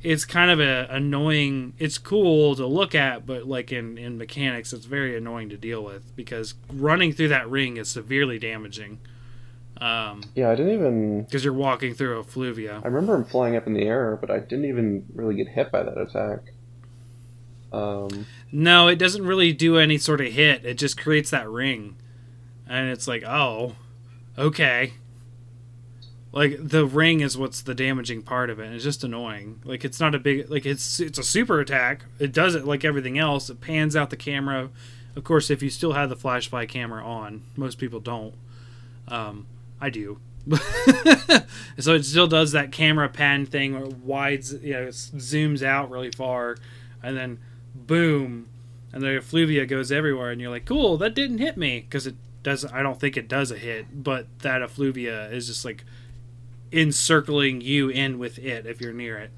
it's 0.02 0.24
kind 0.24 0.50
of 0.50 0.60
a 0.60 0.86
annoying. 0.90 1.74
It's 1.78 1.98
cool 1.98 2.54
to 2.56 2.66
look 2.66 2.94
at, 2.94 3.26
but 3.26 3.46
like 3.46 3.72
in 3.72 3.96
in 3.98 4.16
mechanics, 4.18 4.72
it's 4.72 4.86
very 4.86 5.16
annoying 5.16 5.48
to 5.50 5.56
deal 5.56 5.82
with 5.84 6.14
because 6.16 6.54
running 6.72 7.12
through 7.12 7.28
that 7.28 7.48
ring 7.50 7.76
is 7.76 7.88
severely 7.90 8.38
damaging. 8.38 8.98
Um, 9.80 10.22
Yeah, 10.34 10.50
I 10.50 10.54
didn't 10.56 10.74
even. 10.74 11.22
because 11.22 11.42
you're 11.44 11.54
walking 11.54 11.94
through 11.94 12.18
a 12.18 12.24
fluvia 12.24 12.82
I 12.84 12.86
remember 12.88 13.14
him 13.14 13.24
flying 13.24 13.56
up 13.56 13.66
in 13.66 13.72
the 13.72 13.84
air, 13.84 14.18
but 14.20 14.30
I 14.30 14.38
didn't 14.38 14.66
even 14.66 15.06
really 15.14 15.34
get 15.36 15.48
hit 15.48 15.70
by 15.72 15.82
that 15.82 15.96
attack. 15.96 16.52
Um, 17.72 18.26
No, 18.52 18.88
it 18.88 18.96
doesn't 18.96 19.24
really 19.24 19.52
do 19.54 19.78
any 19.78 19.96
sort 19.96 20.20
of 20.20 20.32
hit. 20.32 20.64
It 20.66 20.74
just 20.74 21.00
creates 21.00 21.30
that 21.30 21.48
ring. 21.48 21.96
And 22.70 22.88
it's 22.88 23.08
like, 23.08 23.24
oh, 23.24 23.74
okay. 24.38 24.94
Like 26.32 26.56
the 26.60 26.86
ring 26.86 27.20
is 27.20 27.36
what's 27.36 27.60
the 27.60 27.74
damaging 27.74 28.22
part 28.22 28.48
of 28.48 28.60
it. 28.60 28.72
It's 28.72 28.84
just 28.84 29.02
annoying. 29.02 29.60
Like 29.64 29.84
it's 29.84 29.98
not 29.98 30.14
a 30.14 30.20
big 30.20 30.48
like 30.48 30.64
it's 30.64 31.00
it's 31.00 31.18
a 31.18 31.24
super 31.24 31.58
attack. 31.58 32.04
It 32.20 32.32
does 32.32 32.54
it 32.54 32.64
like 32.64 32.84
everything 32.84 33.18
else. 33.18 33.50
It 33.50 33.60
pans 33.60 33.96
out 33.96 34.10
the 34.10 34.16
camera. 34.16 34.70
Of 35.16 35.24
course, 35.24 35.50
if 35.50 35.60
you 35.60 35.68
still 35.68 35.94
have 35.94 36.08
the 36.08 36.14
flashlight 36.14 36.68
camera 36.68 37.04
on, 37.04 37.42
most 37.56 37.78
people 37.78 37.98
don't. 37.98 38.34
Um, 39.08 39.48
I 39.80 39.90
do. 39.90 40.20
so 41.78 41.94
it 41.94 42.04
still 42.04 42.28
does 42.28 42.52
that 42.52 42.70
camera 42.70 43.08
pan 43.08 43.44
thing 43.44 43.74
where 43.74 43.84
it 43.84 43.96
wides, 43.96 44.54
you 44.54 44.72
know, 44.72 44.82
it 44.84 44.94
zooms 44.94 45.62
out 45.62 45.90
really 45.90 46.10
far, 46.12 46.56
and 47.02 47.16
then 47.16 47.40
boom, 47.74 48.48
and 48.92 49.02
the 49.02 49.16
effluvia 49.16 49.66
goes 49.66 49.92
everywhere, 49.92 50.30
and 50.30 50.40
you're 50.40 50.50
like, 50.50 50.64
cool, 50.64 50.96
that 50.96 51.14
didn't 51.14 51.38
hit 51.38 51.56
me 51.56 51.80
because 51.80 52.06
it 52.06 52.14
does. 52.42 52.64
I 52.64 52.82
don't 52.82 52.98
think 53.00 53.16
it 53.16 53.28
does 53.28 53.50
a 53.50 53.56
hit, 53.58 54.02
but 54.04 54.26
that 54.40 54.62
effluvia 54.62 55.30
is 55.32 55.46
just 55.46 55.64
like 55.64 55.84
encircling 56.72 57.60
you 57.60 57.88
in 57.88 58.18
with 58.18 58.38
it 58.38 58.66
if 58.66 58.80
you're 58.80 58.92
near 58.92 59.18
it, 59.18 59.30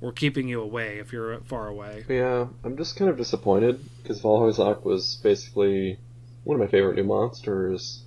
or 0.00 0.12
keeping 0.12 0.48
you 0.48 0.60
away 0.60 0.98
if 0.98 1.12
you're 1.12 1.38
far 1.42 1.68
away. 1.68 2.04
yeah, 2.08 2.46
I'm 2.64 2.76
just 2.76 2.96
kind 2.96 3.10
of 3.10 3.16
disappointed 3.16 3.80
because 4.02 4.20
Vaal 4.20 4.40
Hazak 4.52 4.84
was 4.84 5.16
basically 5.22 5.98
one 6.44 6.56
of 6.56 6.60
my 6.60 6.70
favorite 6.70 6.96
new 6.96 7.04
monsters, 7.04 8.02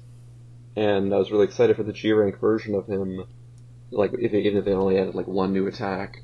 and 0.75 1.13
I 1.13 1.17
was 1.17 1.31
really 1.31 1.45
excited 1.45 1.75
for 1.75 1.83
the 1.83 1.93
G 1.93 2.11
rank 2.11 2.39
version 2.39 2.75
of 2.75 2.87
him. 2.87 3.23
Like, 3.91 4.11
if 4.13 4.33
even 4.33 4.57
if 4.57 4.65
they 4.65 4.73
only 4.73 4.97
added 4.97 5.13
like 5.15 5.27
one 5.27 5.53
new 5.53 5.67
attack, 5.67 6.21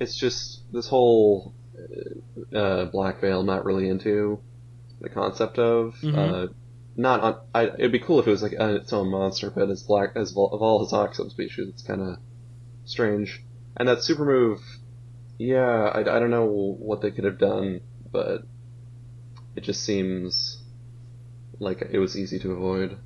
it's 0.00 0.16
just 0.16 0.60
this 0.72 0.88
whole 0.88 1.54
uh, 1.78 2.58
uh, 2.58 2.84
Black 2.86 3.20
Veil. 3.20 3.40
I'm 3.40 3.46
not 3.46 3.64
really 3.64 3.88
into 3.88 4.40
the 5.00 5.08
concept 5.08 5.58
of. 5.58 5.94
Mhm. 6.02 6.16
Uh, 6.16 6.52
not 6.96 7.20
on. 7.20 7.40
I, 7.54 7.64
it'd 7.66 7.92
be 7.92 7.98
cool 7.98 8.20
if 8.20 8.26
it 8.26 8.30
was 8.30 8.42
like 8.42 8.52
its 8.52 8.92
own 8.92 9.10
monster, 9.10 9.50
but 9.50 9.70
as 9.70 9.82
black 9.82 10.10
as 10.16 10.30
of 10.32 10.36
all 10.36 10.80
his 10.80 10.90
subspecies, 11.16 11.68
it's 11.68 11.82
kind 11.82 12.00
of 12.00 12.18
strange. 12.84 13.42
And 13.76 13.88
that 13.88 14.02
super 14.02 14.24
move, 14.24 14.60
yeah, 15.38 15.90
I, 15.92 16.00
I 16.00 16.18
don't 16.18 16.30
know 16.30 16.46
what 16.46 17.00
they 17.00 17.10
could 17.10 17.24
have 17.24 17.38
done, 17.38 17.80
but 18.12 18.44
it 19.56 19.62
just 19.62 19.82
seems 19.82 20.62
like 21.58 21.82
it 21.90 21.98
was 21.98 22.16
easy 22.16 22.38
to 22.40 22.52
avoid. 22.52 22.98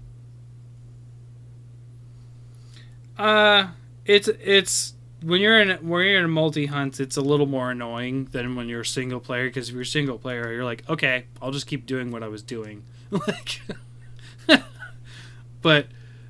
Uh, 3.17 3.69
it's 4.05 4.29
it's 4.29 4.95
when 5.23 5.41
you're 5.41 5.61
in 5.61 5.71
when 5.89 6.07
you're 6.07 6.19
in 6.19 6.25
a 6.25 6.29
multi 6.29 6.67
hunt, 6.67 7.01
it's 7.01 7.17
a 7.17 7.21
little 7.21 7.47
more 7.47 7.71
annoying 7.71 8.27
than 8.27 8.55
when 8.55 8.69
you're 8.69 8.85
single 8.85 9.21
player. 9.21 9.49
Because 9.49 9.69
if 9.69 9.75
you're 9.75 9.85
single 9.85 10.19
player, 10.19 10.53
you're 10.53 10.65
like, 10.65 10.89
okay, 10.89 11.25
I'll 11.43 11.51
just 11.51 11.67
keep 11.67 11.87
doing 11.87 12.11
what 12.11 12.23
I 12.23 12.29
was 12.29 12.43
doing. 12.43 12.85
like, 13.27 13.61
but 15.63 15.87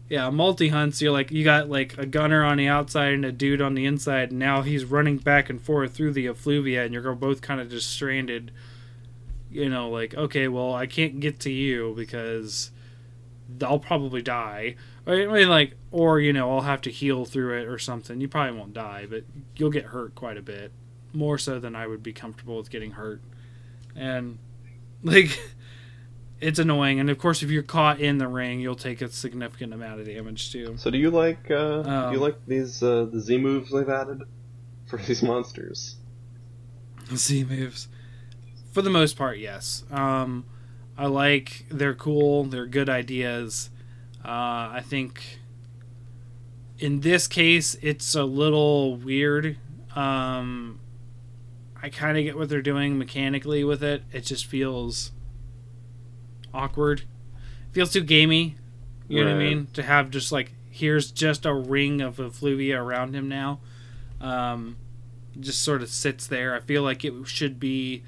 yeah, 0.09 0.31
multi 0.31 0.69
hunts, 0.69 1.03
you're 1.03 1.13
like 1.13 1.31
you 1.31 1.45
got 1.45 1.69
like 1.69 1.99
a 1.99 2.07
gunner 2.07 2.45
on 2.45 2.57
the 2.57 2.69
outside 2.69 3.13
and 3.13 3.25
a 3.25 3.33
dude 3.33 3.61
on 3.61 3.75
the 3.75 3.85
inside. 3.85 4.31
And 4.31 4.39
now 4.39 4.63
he's 4.63 4.85
running 4.85 5.19
back 5.19 5.51
and 5.51 5.61
forth 5.61 5.93
through 5.93 6.13
the 6.13 6.27
effluvia, 6.27 6.85
and 6.85 6.95
you're 6.95 7.15
both 7.15 7.43
kind 7.43 7.61
of 7.61 7.71
just 7.71 7.91
stranded. 7.91 8.51
You 9.51 9.69
know, 9.69 9.91
like 9.91 10.15
okay, 10.15 10.49
well, 10.49 10.75
I 10.75 10.87
can't 10.87 11.21
get 11.21 11.41
to 11.41 11.51
you 11.51 11.95
because 11.97 12.71
I'll 13.63 13.79
probably 13.79 14.23
die. 14.23 14.77
I 15.07 15.27
mean, 15.27 15.49
like, 15.49 15.75
or 15.91 16.21
you 16.21 16.33
know, 16.33 16.51
I'll 16.51 16.63
have 16.63 16.83
to 16.83 16.91
heal 16.91 17.25
through 17.25 17.61
it 17.61 17.67
or 17.67 17.79
something. 17.79 18.21
You 18.21 18.29
probably 18.29 18.59
won't 18.59 18.75
die, 18.75 19.07
but 19.09 19.25
you'll 19.57 19.71
get 19.71 19.87
hurt 19.87 20.15
quite 20.15 20.37
a 20.37 20.43
bit, 20.43 20.71
more 21.13 21.39
so 21.39 21.59
than 21.59 21.75
I 21.75 21.87
would 21.87 22.03
be 22.03 22.13
comfortable 22.13 22.59
with 22.59 22.71
getting 22.71 22.93
hurt. 22.93 23.23
And 23.97 24.39
like, 25.03 25.39
it's 26.41 26.59
annoying. 26.59 27.01
And 27.01 27.11
of 27.11 27.19
course, 27.19 27.43
if 27.43 27.51
you're 27.51 27.63
caught 27.63 28.01
in 28.01 28.19
the 28.19 28.29
ring, 28.29 28.61
you'll 28.61 28.75
take 28.77 29.01
a 29.03 29.09
significant 29.11 29.73
amount 29.75 30.01
of 30.01 30.07
damage 30.07 30.53
too. 30.53 30.77
So, 30.79 30.91
do 30.91 30.99
you 30.99 31.11
like 31.11 31.51
uh, 31.51 31.83
do 31.83 31.91
Um, 31.91 32.13
you 32.15 32.21
like 32.21 32.37
these 32.47 32.83
uh, 32.83 33.07
the 33.11 33.21
Z 33.21 33.39
moves 33.39 33.71
they've 33.73 33.89
added 33.89 34.23
for 34.87 34.99
these 34.99 35.23
monsters? 35.23 35.97
Z 37.15 37.45
moves, 37.45 37.89
for 38.73 38.83
the 38.83 38.91
most 38.91 39.17
part, 39.17 39.39
yes. 39.39 39.85
Um, 39.91 40.45
I 40.97 41.07
like 41.07 41.65
they're 41.71 41.95
cool. 41.95 42.45
They're 42.45 42.67
good 42.67 42.89
ideas. 42.89 43.71
Uh, 44.25 44.69
I 44.75 44.83
think 44.85 45.39
in 46.79 47.01
this 47.01 47.27
case 47.27 47.77
it's 47.81 48.15
a 48.15 48.25
little 48.25 48.97
weird. 48.97 49.57
Um, 49.97 50.81
I 51.81 51.89
kind 51.89 52.19
of 52.19 52.25
get 52.25 52.37
what 52.37 52.49
they're 52.49 52.61
doing 52.63 52.99
mechanically 52.99 53.65
with 53.65 53.83
it. 53.83 54.03
It 54.13 54.23
just 54.25 54.47
feels 54.47 55.13
awkward. 56.53 57.03
feels 57.73 57.93
too 57.93 58.03
gamey. 58.03 58.57
You 59.09 59.25
know 59.25 59.33
what 59.33 59.41
I 59.41 59.45
mean? 59.45 59.69
To 59.73 59.83
have 59.83 60.11
just 60.11 60.33
like 60.33 60.53
here's 60.71 61.11
just 61.11 61.47
a 61.47 61.55
ring 61.55 62.01
of 62.01 62.21
effluvia 62.21 62.81
around 62.81 63.15
him 63.15 63.29
now. 63.29 63.61
Um, 64.21 64.77
just 65.41 65.63
sort 65.63 65.83
of 65.83 65.89
sits 65.89 66.27
there. 66.27 66.55
I 66.55 66.61
feel 66.61 66.83
like 66.83 67.05
it 67.05 67.15
should 67.27 67.59
be 67.59 68.03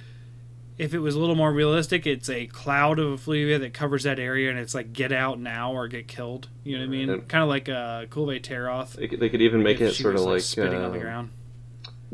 if 0.80 0.94
it 0.94 1.00
was 1.00 1.14
a 1.14 1.20
little 1.20 1.34
more 1.34 1.52
realistic, 1.52 2.06
it's 2.06 2.30
a 2.30 2.46
cloud 2.46 2.98
of 2.98 3.12
effluvia 3.12 3.58
that 3.58 3.74
covers 3.74 4.04
that 4.04 4.18
area, 4.18 4.48
and 4.48 4.58
it's 4.58 4.74
like 4.74 4.94
get 4.94 5.12
out 5.12 5.38
now 5.38 5.72
or 5.72 5.88
get 5.88 6.08
killed. 6.08 6.48
You 6.64 6.78
know 6.78 6.86
what 6.86 6.94
I 6.94 7.06
mean? 7.06 7.20
Kind 7.22 7.42
of 7.42 7.50
like 7.50 7.68
uh, 7.68 8.06
Kulve 8.06 8.40
Taroth. 8.40 8.94
They 8.94 9.06
could, 9.06 9.20
they 9.20 9.28
could 9.28 9.42
even 9.42 9.62
make 9.62 9.78
it 9.82 9.92
sort 9.92 10.14
of 10.14 10.22
was, 10.24 10.26
like 10.26 10.40
spitting 10.40 10.82
on 10.82 10.92
the 10.92 10.98
uh, 10.98 11.02
ground. 11.02 11.30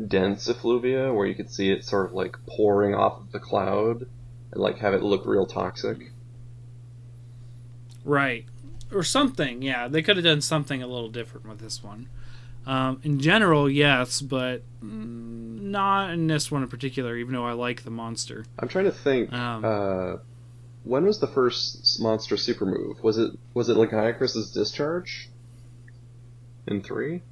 dense 0.08 0.48
effluvia, 0.48 1.12
where 1.12 1.26
you 1.26 1.36
could 1.36 1.48
see 1.48 1.70
it 1.70 1.84
sort 1.84 2.06
of 2.06 2.12
like 2.12 2.36
pouring 2.46 2.92
off 2.92 3.20
of 3.20 3.30
the 3.30 3.38
cloud, 3.38 4.06
and 4.50 4.60
like 4.60 4.78
have 4.78 4.94
it 4.94 5.02
look 5.02 5.26
real 5.26 5.46
toxic. 5.46 6.10
Right. 8.06 8.46
Or 8.92 9.02
something, 9.02 9.62
yeah. 9.62 9.88
They 9.88 10.00
could 10.00 10.16
have 10.16 10.24
done 10.24 10.40
something 10.40 10.82
a 10.82 10.86
little 10.86 11.10
different 11.10 11.48
with 11.48 11.58
this 11.58 11.82
one. 11.82 12.08
Um, 12.66 13.00
in 13.04 13.20
general, 13.20 13.70
yes, 13.70 14.20
but 14.20 14.62
not 14.80 16.10
in 16.10 16.26
this 16.26 16.50
one 16.50 16.62
in 16.62 16.68
particular, 16.68 17.16
even 17.16 17.34
though 17.34 17.44
I 17.44 17.52
like 17.52 17.84
the 17.84 17.90
monster. 17.90 18.44
I'm 18.58 18.68
trying 18.68 18.86
to 18.86 18.92
think. 18.92 19.32
Um, 19.32 19.64
uh, 19.64 20.16
when 20.84 21.04
was 21.04 21.20
the 21.20 21.26
first 21.26 22.00
monster 22.00 22.36
super 22.36 22.64
move? 22.66 23.02
Was 23.04 23.18
it 23.18 23.32
was 23.54 23.68
it 23.68 23.76
Lagiacrus's 23.76 24.50
discharge? 24.50 25.28
In 26.66 26.82
three? 26.82 27.22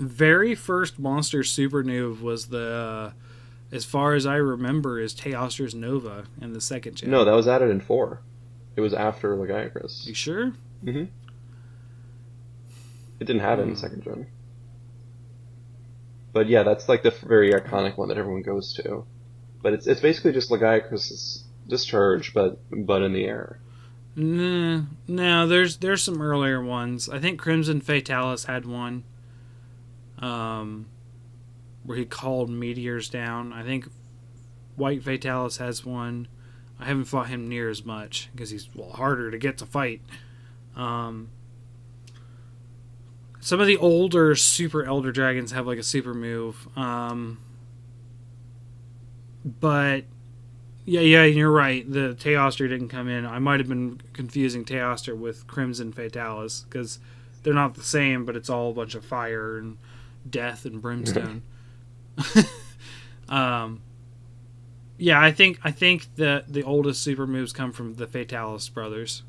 very 0.00 0.54
first 0.54 0.98
monster 0.98 1.44
super 1.44 1.82
move 1.84 2.22
was 2.22 2.46
the, 2.46 2.72
uh, 2.72 3.12
as 3.72 3.84
far 3.84 4.14
as 4.14 4.26
I 4.26 4.36
remember, 4.36 4.98
is 4.98 5.14
Teostra's 5.14 5.74
Nova 5.74 6.24
in 6.40 6.52
the 6.52 6.60
second 6.60 6.96
gen. 6.96 7.10
No, 7.10 7.24
that 7.24 7.32
was 7.32 7.46
added 7.46 7.70
in 7.70 7.80
four. 7.80 8.20
It 8.76 8.80
was 8.80 8.94
after 8.94 9.36
Lagiacrus. 9.36 10.06
You 10.06 10.14
sure? 10.14 10.52
Mm-hmm. 10.84 11.04
It 13.20 13.24
didn't 13.24 13.40
have 13.42 13.58
it 13.58 13.62
in 13.62 13.68
Hmm. 13.70 13.74
second 13.74 14.02
gen. 14.02 14.26
But 16.32 16.48
yeah, 16.48 16.62
that's 16.62 16.88
like 16.88 17.02
the 17.02 17.10
very 17.10 17.52
iconic 17.52 17.96
one 17.98 18.08
that 18.08 18.18
everyone 18.18 18.42
goes 18.42 18.72
to. 18.74 19.04
But 19.62 19.72
it's 19.74 19.86
it's 19.86 20.00
basically 20.00 20.32
just 20.32 20.50
Lagiacrus's 20.50 21.44
discharge, 21.66 22.32
but 22.32 22.60
but 22.70 23.02
in 23.02 23.12
the 23.12 23.24
air. 23.24 23.58
Nah, 24.16 24.82
no, 25.06 25.46
there's 25.46 25.76
there's 25.78 26.02
some 26.02 26.22
earlier 26.22 26.62
ones. 26.62 27.08
I 27.08 27.18
think 27.18 27.38
Crimson 27.40 27.80
Fatalis 27.80 28.46
had 28.46 28.64
one. 28.64 29.04
Um, 30.18 30.86
where 31.84 31.96
he 31.96 32.04
called 32.04 32.50
meteors 32.50 33.08
down. 33.08 33.52
I 33.52 33.62
think 33.62 33.88
White 34.76 35.02
Fatalis 35.02 35.58
has 35.58 35.84
one. 35.84 36.28
I 36.80 36.86
haven't 36.86 37.04
fought 37.04 37.28
him 37.28 37.48
near 37.48 37.68
as 37.68 37.84
much 37.84 38.30
because 38.32 38.50
he's 38.50 38.68
well 38.74 38.90
harder 38.90 39.30
to 39.30 39.38
get 39.38 39.58
to 39.58 39.66
fight. 39.66 40.00
Um, 40.74 41.28
some 43.40 43.60
of 43.60 43.66
the 43.66 43.76
older 43.76 44.34
super 44.34 44.84
elder 44.84 45.12
dragons 45.12 45.52
have 45.52 45.66
like 45.66 45.78
a 45.78 45.82
super 45.82 46.14
move. 46.14 46.68
Um, 46.76 47.38
but 49.44 50.04
yeah, 50.84 51.00
yeah, 51.00 51.24
you're 51.24 51.50
right. 51.50 51.90
The 51.90 52.16
Teostra 52.18 52.68
didn't 52.68 52.88
come 52.88 53.08
in. 53.08 53.26
I 53.26 53.38
might 53.38 53.60
have 53.60 53.68
been 53.68 54.00
confusing 54.12 54.64
Teostra 54.64 55.16
with 55.16 55.46
Crimson 55.46 55.92
Fatalis 55.92 56.64
because 56.64 56.98
they're 57.42 57.54
not 57.54 57.74
the 57.74 57.82
same, 57.82 58.24
but 58.24 58.36
it's 58.36 58.50
all 58.50 58.70
a 58.70 58.74
bunch 58.74 58.94
of 58.94 59.04
fire 59.04 59.58
and 59.58 59.78
death 60.28 60.64
and 60.64 60.80
brimstone. 60.80 61.42
um, 63.28 63.82
yeah, 65.00 65.20
I 65.20 65.32
think 65.32 65.58
I 65.64 65.70
think 65.70 66.14
the 66.16 66.44
the 66.46 66.62
oldest 66.62 67.02
super 67.02 67.26
moves 67.26 67.52
come 67.52 67.72
from 67.72 67.94
the 67.94 68.06
Fatalis 68.06 68.72
brothers. 68.72 69.22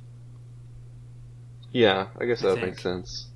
Yeah, 1.71 2.07
I 2.19 2.25
guess 2.25 2.41
that 2.41 2.55
think. 2.55 2.67
makes 2.67 2.83
sense 2.83 3.27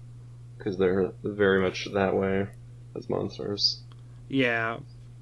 because 0.58 0.78
they're 0.78 1.12
very 1.24 1.62
much 1.62 1.88
that 1.94 2.14
way 2.16 2.48
as 2.96 3.10
monsters. 3.10 3.80
Yeah, 4.28 4.80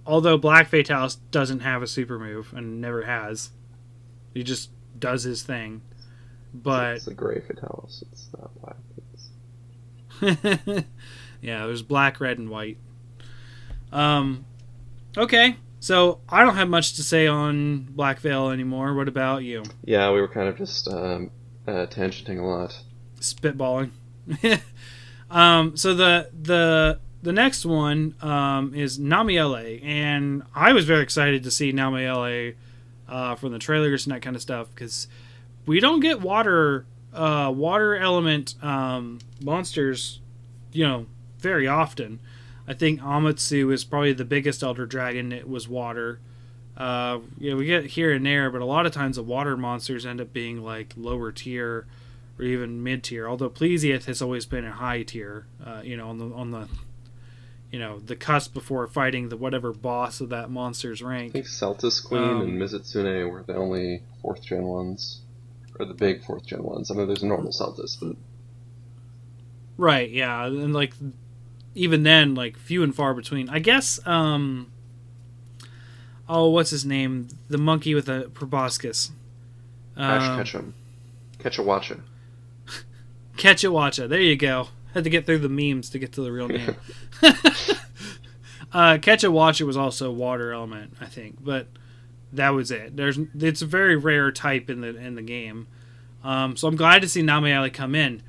although 0.07 0.37
Black 0.37 0.71
Fatalis 0.71 1.17
doesn't 1.29 1.59
have 1.59 1.83
a 1.83 1.87
super 1.87 2.17
move 2.17 2.51
and 2.53 2.81
never 2.81 3.03
has. 3.03 3.51
He 4.33 4.41
just 4.43 4.71
does 4.97 5.23
his 5.23 5.43
thing. 5.43 5.81
But 6.51 6.95
it's 6.95 7.05
the 7.05 7.13
gray 7.13 7.41
fatalis. 7.41 8.03
It's 8.11 8.29
not 8.37 8.51
black. 8.61 8.77
It's... 10.41 10.85
yeah, 11.41 11.65
there's 11.65 11.81
black, 11.83 12.19
red, 12.19 12.37
and 12.39 12.49
white. 12.49 12.77
Um, 13.91 14.45
okay, 15.17 15.57
so 15.83 16.21
I 16.29 16.45
don't 16.45 16.55
have 16.55 16.69
much 16.69 16.93
to 16.93 17.03
say 17.03 17.27
on 17.27 17.89
Black 17.89 18.19
Veil 18.19 18.51
anymore. 18.51 18.93
What 18.93 19.09
about 19.09 19.43
you? 19.43 19.63
Yeah, 19.83 20.13
we 20.13 20.21
were 20.21 20.29
kind 20.29 20.47
of 20.47 20.57
just 20.57 20.87
um, 20.87 21.29
uh, 21.67 21.87
tangenting 21.87 22.39
a 22.39 22.45
lot. 22.45 22.79
Spitballing. 23.19 23.89
um, 25.29 25.75
so 25.75 25.93
the 25.93 26.29
the 26.41 26.99
the 27.21 27.33
next 27.33 27.65
one 27.65 28.15
um, 28.21 28.73
is 28.73 28.97
Namielle, 28.97 29.83
and 29.83 30.43
I 30.55 30.71
was 30.71 30.85
very 30.85 31.03
excited 31.03 31.43
to 31.43 31.51
see 31.51 31.73
Namielle 31.73 32.55
uh, 33.09 33.35
from 33.35 33.51
the 33.51 33.59
trailers 33.59 34.05
and 34.05 34.15
that 34.15 34.21
kind 34.21 34.37
of 34.37 34.41
stuff 34.41 34.69
because 34.73 35.09
we 35.65 35.81
don't 35.81 35.99
get 35.99 36.21
water 36.21 36.85
uh, 37.11 37.51
water 37.53 37.93
element 37.97 38.55
um, 38.63 39.19
monsters, 39.41 40.21
you 40.71 40.87
know, 40.87 41.07
very 41.39 41.67
often. 41.67 42.21
I 42.67 42.73
think 42.73 43.01
Amatsu 43.01 43.73
is 43.73 43.83
probably 43.83 44.13
the 44.13 44.25
biggest 44.25 44.63
Elder 44.63 44.85
Dragon. 44.85 45.31
It 45.31 45.49
was 45.49 45.67
water. 45.67 46.19
Uh, 46.77 47.19
yeah, 47.37 47.53
we 47.53 47.65
get 47.65 47.85
here 47.85 48.11
and 48.11 48.25
there, 48.25 48.49
but 48.49 48.61
a 48.61 48.65
lot 48.65 48.85
of 48.85 48.91
times 48.91 49.17
the 49.17 49.23
water 49.23 49.55
monsters 49.55 50.05
end 50.05 50.19
up 50.21 50.33
being 50.33 50.63
like 50.63 50.93
lower 50.95 51.31
tier 51.31 51.85
or 52.39 52.45
even 52.45 52.81
mid 52.81 53.03
tier. 53.03 53.27
Although 53.27 53.49
Plesioth 53.49 54.05
has 54.05 54.21
always 54.21 54.45
been 54.45 54.65
a 54.65 54.71
high 54.71 55.03
tier. 55.03 55.45
Uh, 55.63 55.81
you 55.83 55.97
know, 55.97 56.09
on 56.09 56.17
the 56.17 56.25
on 56.33 56.51
the 56.51 56.67
you 57.71 57.79
know 57.79 57.99
the 57.99 58.15
cusp 58.15 58.53
before 58.53 58.87
fighting 58.87 59.29
the 59.29 59.37
whatever 59.37 59.71
boss 59.71 60.21
of 60.21 60.29
that 60.29 60.49
monster's 60.49 61.01
rank. 61.01 61.31
I 61.31 61.33
think 61.33 61.47
Seltas 61.47 62.03
Queen 62.03 62.23
Um, 62.23 62.41
and 62.41 62.61
Mizutsune 62.61 63.29
were 63.29 63.43
the 63.43 63.55
only 63.55 64.03
fourth 64.21 64.43
gen 64.43 64.63
ones, 64.63 65.21
or 65.79 65.85
the 65.85 65.93
big 65.93 66.23
fourth 66.23 66.45
gen 66.45 66.63
ones. 66.63 66.89
I 66.89 66.95
mean, 66.95 67.07
there's 67.07 67.23
a 67.23 67.27
normal 67.27 67.51
Seltas, 67.51 67.97
but 67.99 68.15
Right, 69.77 70.09
yeah, 70.09 70.45
and 70.45 70.73
like 70.73 70.93
even 71.75 72.03
then, 72.03 72.35
like 72.35 72.57
few 72.57 72.83
and 72.83 72.95
far 72.95 73.13
between. 73.13 73.49
I 73.49 73.59
guess. 73.59 73.99
um 74.05 74.71
Oh, 76.27 76.49
what's 76.49 76.69
his 76.69 76.85
name? 76.85 77.27
The 77.49 77.57
monkey 77.57 77.93
with 77.93 78.07
a 78.07 78.29
proboscis. 78.33 79.11
Ash 79.97 80.29
Um, 80.29 80.37
Ketchum, 80.37 80.73
Kecha 81.37 81.63
Wacha. 81.65 81.99
Kecha 83.37 83.71
Wacha. 83.71 84.07
There 84.07 84.21
you 84.21 84.35
go. 84.35 84.69
Had 84.93 85.03
to 85.03 85.09
get 85.09 85.25
through 85.25 85.39
the 85.39 85.49
memes 85.49 85.89
to 85.89 85.99
get 85.99 86.13
to 86.13 86.21
the 86.21 86.31
real 86.31 86.47
name. 86.47 86.75
uh, 88.71 88.97
Kecha 88.97 89.31
Wacha 89.31 89.65
was 89.65 89.75
also 89.77 90.11
water 90.11 90.53
element, 90.53 90.95
I 91.01 91.05
think, 91.05 91.43
but 91.43 91.67
that 92.31 92.49
was 92.49 92.71
it. 92.71 92.95
There's 92.95 93.19
it's 93.37 93.61
a 93.61 93.65
very 93.65 93.95
rare 93.95 94.31
type 94.31 94.69
in 94.69 94.81
the 94.81 94.95
in 94.95 95.15
the 95.15 95.21
game, 95.21 95.67
um, 96.23 96.55
so 96.55 96.67
I'm 96.67 96.75
glad 96.75 97.01
to 97.01 97.09
see 97.09 97.21
Namielle 97.21 97.71
come 97.73 97.95
in. 97.95 98.23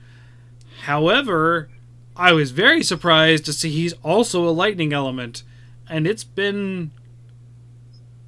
However, 0.82 1.70
I 2.16 2.32
was 2.32 2.50
very 2.52 2.82
surprised 2.82 3.44
to 3.46 3.52
see 3.52 3.70
he's 3.70 3.92
also 4.04 4.48
a 4.48 4.50
lightning 4.50 4.92
element, 4.92 5.42
and 5.88 6.06
it's 6.06 6.24
been. 6.24 6.90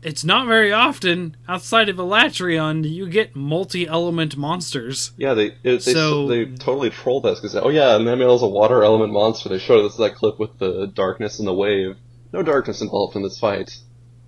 It's 0.03 0.23
not 0.25 0.47
very 0.47 0.73
often 0.73 1.37
outside 1.49 1.89
of 1.89 1.97
Alatreon 1.97 2.83
do 2.83 2.89
you 2.89 3.09
get 3.09 3.35
multi-element 3.35 4.37
monsters. 4.37 5.11
Yeah, 5.17 5.35
they 5.35 5.47
it, 5.65 5.83
they 5.85 5.93
So- 5.93 6.29
they 6.29 6.45
totally 6.47 6.91
trolled 6.91 7.27
us 7.27 7.41
because 7.41 7.57
oh 7.57 7.71
yeah, 7.71 7.99
Namielle's 7.99 8.43
a 8.43 8.47
water 8.49 8.85
element 8.85 9.13
monster. 9.13 9.49
They 9.49 9.59
showed 9.59 9.85
us 9.85 9.97
that 9.97 10.15
clip 10.15 10.39
with 10.39 10.59
the 10.59 10.87
darkness 10.87 11.39
and 11.41 11.49
the 11.49 11.55
wave. 11.55 11.97
No 12.33 12.43
darkness 12.43 12.81
involved 12.83 13.17
in 13.17 13.23
this 13.23 13.39
fight. 13.39 13.79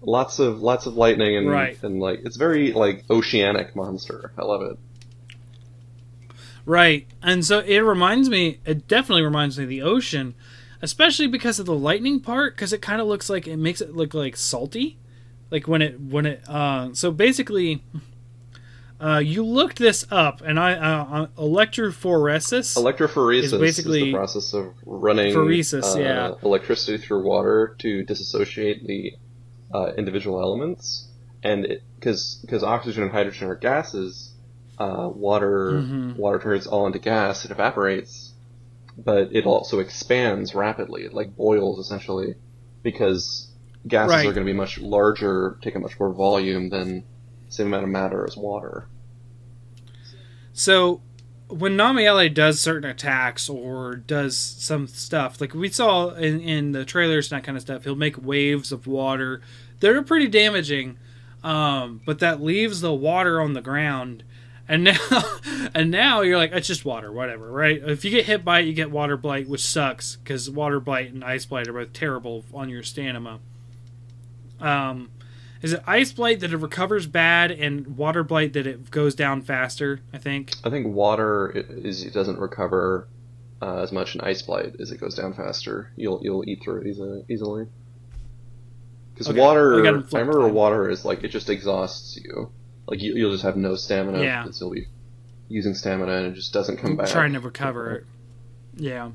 Lots 0.00 0.38
of 0.40 0.62
lots 0.62 0.86
of 0.86 0.94
lightning 0.96 1.36
and 1.36 1.48
Right. 1.48 1.78
and 1.82 2.00
like 2.00 2.20
it's 2.24 2.36
very 2.36 2.72
like 2.72 3.04
oceanic 3.10 3.76
monster. 3.76 4.32
I 4.38 4.44
love 4.44 4.62
it. 4.62 4.78
Right. 6.68 7.06
And 7.22 7.46
so 7.46 7.60
it 7.60 7.78
reminds 7.78 8.28
me, 8.28 8.60
it 8.66 8.86
definitely 8.86 9.22
reminds 9.22 9.56
me 9.56 9.64
of 9.64 9.70
the 9.70 9.80
ocean, 9.80 10.34
especially 10.82 11.26
because 11.26 11.58
of 11.58 11.64
the 11.64 11.74
lightning 11.74 12.20
part, 12.20 12.54
because 12.54 12.74
it 12.74 12.82
kind 12.82 13.00
of 13.00 13.06
looks 13.06 13.30
like, 13.30 13.46
it 13.48 13.56
makes 13.56 13.80
it 13.80 13.96
look 13.96 14.12
like 14.12 14.36
salty. 14.36 14.98
Like 15.50 15.66
when 15.66 15.80
it, 15.80 15.98
when 15.98 16.26
it, 16.26 16.46
uh, 16.46 16.90
so 16.92 17.10
basically, 17.10 17.82
uh, 19.00 19.16
you 19.16 19.46
looked 19.46 19.78
this 19.78 20.04
up, 20.10 20.42
and 20.42 20.60
I, 20.60 20.74
uh, 20.74 21.04
uh, 21.04 21.26
electrophoresis. 21.38 22.76
Electrophoresis 22.76 23.44
Is 23.44 23.52
is, 23.54 23.60
basically- 23.60 24.04
the 24.04 24.12
process 24.12 24.52
of 24.52 24.74
running 24.84 25.34
Phoresis, 25.34 25.96
uh, 25.96 25.98
yeah. 25.98 26.32
electricity 26.42 26.98
through 26.98 27.22
water 27.22 27.76
to 27.78 28.04
disassociate 28.04 28.86
the 28.86 29.14
uh, 29.72 29.92
individual 29.96 30.38
elements, 30.38 31.08
and 31.42 31.64
it 31.64 31.82
because 31.94 32.40
because 32.42 32.62
oxygen 32.62 33.04
and 33.04 33.12
hydrogen 33.12 33.48
are 33.48 33.54
gases, 33.54 34.27
uh, 34.78 35.10
water 35.12 35.72
Mhm. 35.82 36.16
water 36.16 36.38
turns 36.38 36.66
all 36.66 36.86
into 36.86 36.98
gas, 36.98 37.44
it 37.44 37.50
evaporates, 37.50 38.32
but 38.96 39.30
it 39.32 39.44
also 39.46 39.80
expands 39.80 40.54
rapidly. 40.54 41.04
It 41.04 41.14
like 41.14 41.36
boils 41.36 41.78
essentially 41.78 42.34
because 42.82 43.48
gases 43.86 44.10
Right. 44.12 44.26
are 44.26 44.32
going 44.32 44.46
to 44.46 44.52
be 44.52 44.56
much 44.56 44.78
larger, 44.78 45.58
take 45.62 45.74
a 45.74 45.78
much 45.80 45.98
more 45.98 46.12
volume 46.12 46.68
than 46.68 47.04
the 47.46 47.52
same 47.52 47.68
amount 47.68 47.84
of 47.84 47.90
matter 47.90 48.24
as 48.26 48.36
water. 48.36 48.86
So 50.52 51.00
when 51.48 51.76
Namielle 51.76 52.32
does 52.32 52.60
certain 52.60 52.90
attacks 52.90 53.48
or 53.48 53.96
does 53.96 54.36
some 54.36 54.86
stuff, 54.86 55.40
like 55.40 55.54
we 55.54 55.68
saw 55.68 56.10
in, 56.10 56.40
in 56.40 56.72
the 56.72 56.84
trailers 56.84 57.30
and 57.32 57.38
that 57.40 57.46
kind 57.46 57.56
of 57.56 57.62
stuff, 57.62 57.84
he'll 57.84 57.94
make 57.94 58.22
waves 58.22 58.72
of 58.72 58.86
water 58.86 59.40
They're 59.80 60.02
pretty 60.02 60.26
damaging. 60.26 60.98
Um, 61.44 62.00
but 62.04 62.18
that 62.18 62.42
leaves 62.42 62.80
the 62.80 62.92
water 62.92 63.40
on 63.40 63.52
the 63.52 63.60
ground. 63.60 64.24
And 64.68 64.84
now, 64.84 64.98
and 65.74 65.90
now 65.90 66.20
you're 66.20 66.36
like, 66.36 66.52
it's 66.52 66.66
just 66.66 66.84
water, 66.84 67.10
whatever, 67.10 67.50
right? 67.50 67.80
If 67.82 68.04
you 68.04 68.10
get 68.10 68.26
hit 68.26 68.44
by 68.44 68.60
it, 68.60 68.66
you 68.66 68.74
get 68.74 68.90
water 68.90 69.16
blight, 69.16 69.48
which 69.48 69.64
sucks 69.64 70.16
because 70.16 70.50
water 70.50 70.78
blight 70.80 71.12
and 71.12 71.24
ice 71.24 71.46
blight 71.46 71.68
are 71.68 71.72
both 71.72 71.92
terrible 71.92 72.44
on 72.52 72.68
your 72.68 72.82
stamina. 72.82 73.40
Um, 74.60 75.10
is 75.62 75.72
it 75.72 75.82
ice 75.86 76.12
blight 76.12 76.40
that 76.40 76.52
it 76.52 76.56
recovers 76.58 77.06
bad 77.06 77.50
and 77.50 77.96
water 77.96 78.22
blight 78.22 78.52
that 78.52 78.66
it 78.66 78.90
goes 78.90 79.14
down 79.14 79.42
faster? 79.42 80.00
I 80.12 80.18
think. 80.18 80.52
I 80.64 80.70
think 80.70 80.86
water 80.86 81.50
is 81.50 82.04
it 82.04 82.12
doesn't 82.12 82.38
recover 82.38 83.08
uh, 83.60 83.78
as 83.78 83.90
much 83.90 84.14
in 84.14 84.20
ice 84.20 84.42
blight 84.42 84.76
as 84.80 84.92
it 84.92 85.00
goes 85.00 85.14
down 85.14 85.32
faster. 85.32 85.90
You'll 85.96 86.20
you'll 86.22 86.48
eat 86.48 86.62
through 86.62 86.82
it 86.82 86.86
easy, 86.88 87.24
easily. 87.28 87.66
Because 89.14 89.30
Okay, 89.30 89.40
water, 89.40 89.74
I 89.74 89.78
remember 90.20 90.42
then. 90.44 90.54
water 90.54 90.88
is 90.90 91.04
like 91.04 91.24
it 91.24 91.28
just 91.28 91.50
exhausts 91.50 92.16
you. 92.16 92.52
Like 92.88 93.00
you, 93.02 93.14
you'll 93.14 93.32
just 93.32 93.44
have 93.44 93.56
no 93.56 93.74
stamina 93.76 94.22
Yeah. 94.22 94.42
because 94.42 94.60
you'll 94.60 94.70
be 94.70 94.86
using 95.48 95.74
stamina 95.74 96.12
and 96.12 96.26
it 96.26 96.34
just 96.34 96.52
doesn't 96.52 96.78
come 96.78 96.96
back. 96.96 97.08
trying 97.08 97.34
to 97.34 97.40
recover 97.40 97.92
it. 97.92 98.06
Yeah. 98.76 99.10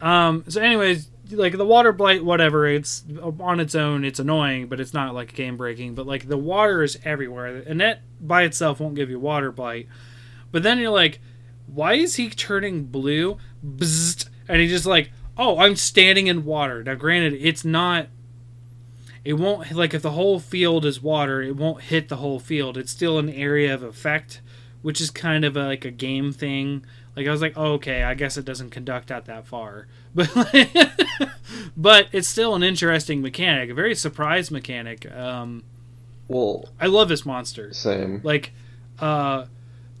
Um. 0.00 0.44
So, 0.48 0.60
anyways, 0.60 1.08
like 1.30 1.56
the 1.56 1.64
water 1.64 1.92
blight, 1.92 2.24
whatever. 2.24 2.66
It's 2.66 3.04
on 3.40 3.60
its 3.60 3.74
own. 3.74 4.04
It's 4.04 4.18
annoying, 4.18 4.66
but 4.66 4.80
it's 4.80 4.92
not 4.92 5.14
like 5.14 5.34
game 5.34 5.56
breaking. 5.56 5.94
But 5.94 6.06
like 6.06 6.28
the 6.28 6.36
water 6.36 6.82
is 6.82 6.98
everywhere, 7.04 7.62
and 7.66 7.80
that 7.80 8.02
by 8.20 8.42
itself 8.42 8.80
won't 8.80 8.94
give 8.96 9.08
you 9.10 9.18
water 9.18 9.50
blight. 9.52 9.88
But 10.50 10.62
then 10.62 10.78
you're 10.78 10.90
like, 10.90 11.20
why 11.66 11.94
is 11.94 12.16
he 12.16 12.28
turning 12.28 12.84
blue? 12.84 13.38
Bzzzt, 13.66 14.28
and 14.48 14.60
he 14.60 14.68
just 14.68 14.86
like, 14.86 15.10
oh, 15.38 15.58
I'm 15.58 15.76
standing 15.76 16.26
in 16.26 16.44
water. 16.44 16.82
Now, 16.82 16.94
granted, 16.94 17.34
it's 17.40 17.64
not. 17.64 18.08
It 19.24 19.34
won't 19.34 19.72
like 19.72 19.94
if 19.94 20.02
the 20.02 20.10
whole 20.10 20.38
field 20.38 20.84
is 20.84 21.02
water, 21.02 21.40
it 21.42 21.56
won't 21.56 21.82
hit 21.84 22.08
the 22.08 22.16
whole 22.16 22.38
field. 22.38 22.76
It's 22.76 22.92
still 22.92 23.18
an 23.18 23.30
area 23.30 23.72
of 23.72 23.82
effect, 23.82 24.40
which 24.82 25.00
is 25.00 25.10
kind 25.10 25.44
of 25.44 25.56
a, 25.56 25.64
like 25.64 25.84
a 25.84 25.90
game 25.90 26.32
thing. 26.32 26.84
Like 27.16 27.26
I 27.26 27.30
was 27.30 27.40
like, 27.40 27.54
oh, 27.56 27.72
okay, 27.74 28.02
I 28.02 28.14
guess 28.14 28.36
it 28.36 28.44
doesn't 28.44 28.70
conduct 28.70 29.10
out 29.10 29.24
that 29.26 29.46
far, 29.46 29.86
but 30.14 30.28
but 31.76 32.08
it's 32.12 32.28
still 32.28 32.54
an 32.54 32.62
interesting 32.62 33.22
mechanic, 33.22 33.70
a 33.70 33.74
very 33.74 33.94
surprise 33.94 34.50
mechanic. 34.50 35.10
Um, 35.14 35.62
Well, 36.28 36.68
I 36.80 36.86
love 36.86 37.08
this 37.08 37.24
monster. 37.24 37.72
same. 37.72 38.20
Like, 38.24 38.52
uh, 38.98 39.46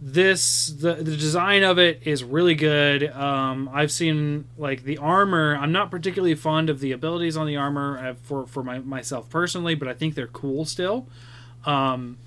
this 0.06 0.66
the 0.66 0.96
the 0.96 1.16
design 1.16 1.62
of 1.62 1.78
it 1.78 2.02
is 2.04 2.22
really 2.22 2.54
good. 2.54 3.10
Um, 3.10 3.70
I've 3.72 3.90
seen 3.90 4.44
like 4.58 4.84
the 4.84 4.98
armor. 4.98 5.56
I'm 5.56 5.72
not 5.72 5.90
particularly 5.90 6.34
fond 6.34 6.68
of 6.68 6.80
the 6.80 6.92
abilities 6.92 7.38
on 7.38 7.46
the 7.46 7.56
armor 7.56 7.98
uh, 7.98 8.14
for 8.22 8.46
for 8.46 8.62
my, 8.62 8.80
myself 8.80 9.30
personally, 9.30 9.74
but 9.74 9.88
I 9.88 9.94
think 9.94 10.14
they're 10.14 10.26
cool 10.26 10.66
still. 10.66 11.06
Um, 11.64 12.18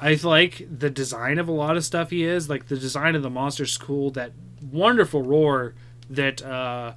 I 0.00 0.18
like 0.22 0.66
the 0.70 0.88
design 0.88 1.38
of 1.38 1.46
a 1.46 1.52
lot 1.52 1.76
of 1.76 1.84
stuff 1.84 2.08
he 2.08 2.24
is. 2.24 2.48
Like 2.48 2.68
the 2.68 2.78
design 2.78 3.14
of 3.14 3.22
the 3.22 3.28
monster's 3.28 3.76
cool. 3.76 4.10
That 4.12 4.32
wonderful 4.72 5.20
roar 5.20 5.74
that 6.08 6.42
uh, 6.42 6.92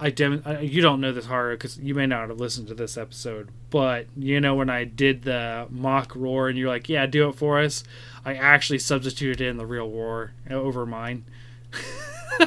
I 0.00 0.10
dem- 0.10 0.42
uh, 0.44 0.58
you 0.58 0.82
don't 0.82 1.00
know 1.00 1.12
this 1.12 1.26
horror 1.26 1.54
because 1.54 1.78
you 1.78 1.94
may 1.94 2.06
not 2.06 2.28
have 2.28 2.40
listened 2.40 2.68
to 2.68 2.74
this 2.74 2.96
episode, 2.96 3.50
but 3.70 4.06
you 4.16 4.40
know 4.40 4.54
when 4.54 4.68
I 4.68 4.84
did 4.84 5.22
the 5.22 5.66
mock 5.70 6.12
roar 6.16 6.48
and 6.48 6.58
you're 6.58 6.68
like, 6.68 6.88
yeah, 6.88 7.06
do 7.06 7.28
it 7.28 7.36
for 7.36 7.60
us. 7.60 7.84
I 8.24 8.34
actually 8.34 8.80
substituted 8.80 9.46
in 9.46 9.56
the 9.56 9.66
real 9.66 9.88
roar 9.88 10.32
over 10.50 10.84
mine 10.84 11.24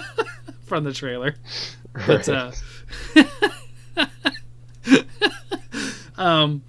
from 0.66 0.84
the 0.84 0.94
trailer. 0.94 1.36
But 2.06 2.28
uh, 2.28 2.52
um, 6.18 6.64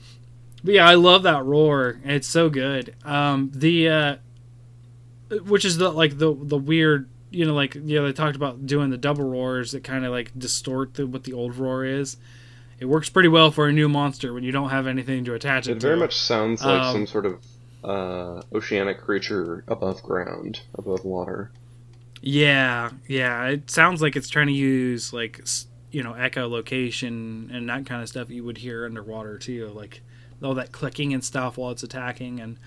but 0.62 0.74
yeah, 0.74 0.88
I 0.88 0.94
love 0.94 1.24
that 1.24 1.44
roar. 1.44 2.00
It's 2.04 2.28
so 2.28 2.48
good. 2.48 2.94
Um, 3.04 3.50
the 3.54 3.88
uh, 3.88 4.16
which 5.44 5.64
is 5.64 5.78
the 5.78 5.90
like 5.90 6.18
the 6.18 6.34
the 6.34 6.58
weird 6.58 7.08
you 7.30 7.44
know 7.44 7.54
like 7.54 7.74
you 7.74 7.98
know 8.00 8.06
they 8.06 8.12
talked 8.12 8.36
about 8.36 8.66
doing 8.66 8.90
the 8.90 8.96
double 8.96 9.24
roars 9.24 9.72
that 9.72 9.84
kind 9.84 10.04
of 10.04 10.12
like 10.12 10.36
distort 10.38 10.94
the, 10.94 11.06
what 11.06 11.24
the 11.24 11.32
old 11.32 11.56
roar 11.56 11.84
is. 11.84 12.16
It 12.80 12.86
works 12.86 13.08
pretty 13.10 13.28
well 13.28 13.50
for 13.50 13.66
a 13.68 13.72
new 13.72 13.88
monster 13.88 14.32
when 14.32 14.44
you 14.44 14.52
don't 14.52 14.70
have 14.70 14.86
anything 14.86 15.24
to 15.24 15.34
attach 15.34 15.68
it, 15.68 15.72
to. 15.72 15.72
It 15.72 15.80
to. 15.80 15.86
very 15.86 15.96
much 15.96 16.14
sounds 16.16 16.64
like 16.64 16.82
Um, 16.82 16.92
some 16.92 17.06
sort 17.06 17.26
of 17.26 17.42
uh, 17.84 18.42
oceanic 18.52 19.00
creature 19.00 19.64
above 19.68 20.02
ground, 20.02 20.60
above 20.74 21.04
water. 21.04 21.52
Yeah, 22.20 22.90
yeah. 23.06 23.46
It 23.46 23.70
sounds 23.70 24.02
like 24.02 24.16
it's 24.16 24.28
trying 24.28 24.48
to 24.48 24.52
use 24.52 25.12
like 25.12 25.40
you 25.90 26.02
know 26.02 26.12
echolocation 26.12 27.54
and 27.54 27.68
that 27.68 27.86
kind 27.86 28.02
of 28.02 28.08
stuff 28.08 28.30
you 28.30 28.44
would 28.44 28.58
hear 28.58 28.84
underwater 28.84 29.38
too, 29.38 29.68
like 29.68 30.02
all 30.42 30.54
that 30.54 30.72
clicking 30.72 31.12
and 31.14 31.24
stuff 31.24 31.56
while 31.56 31.70
it's 31.70 31.82
attacking, 31.82 32.40
and 32.40 32.58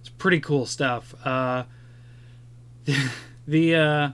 it's 0.00 0.08
pretty 0.08 0.40
cool 0.40 0.66
stuff. 0.66 1.14
Uh, 1.24 1.64
the 3.48 3.74
uh, 3.74 4.10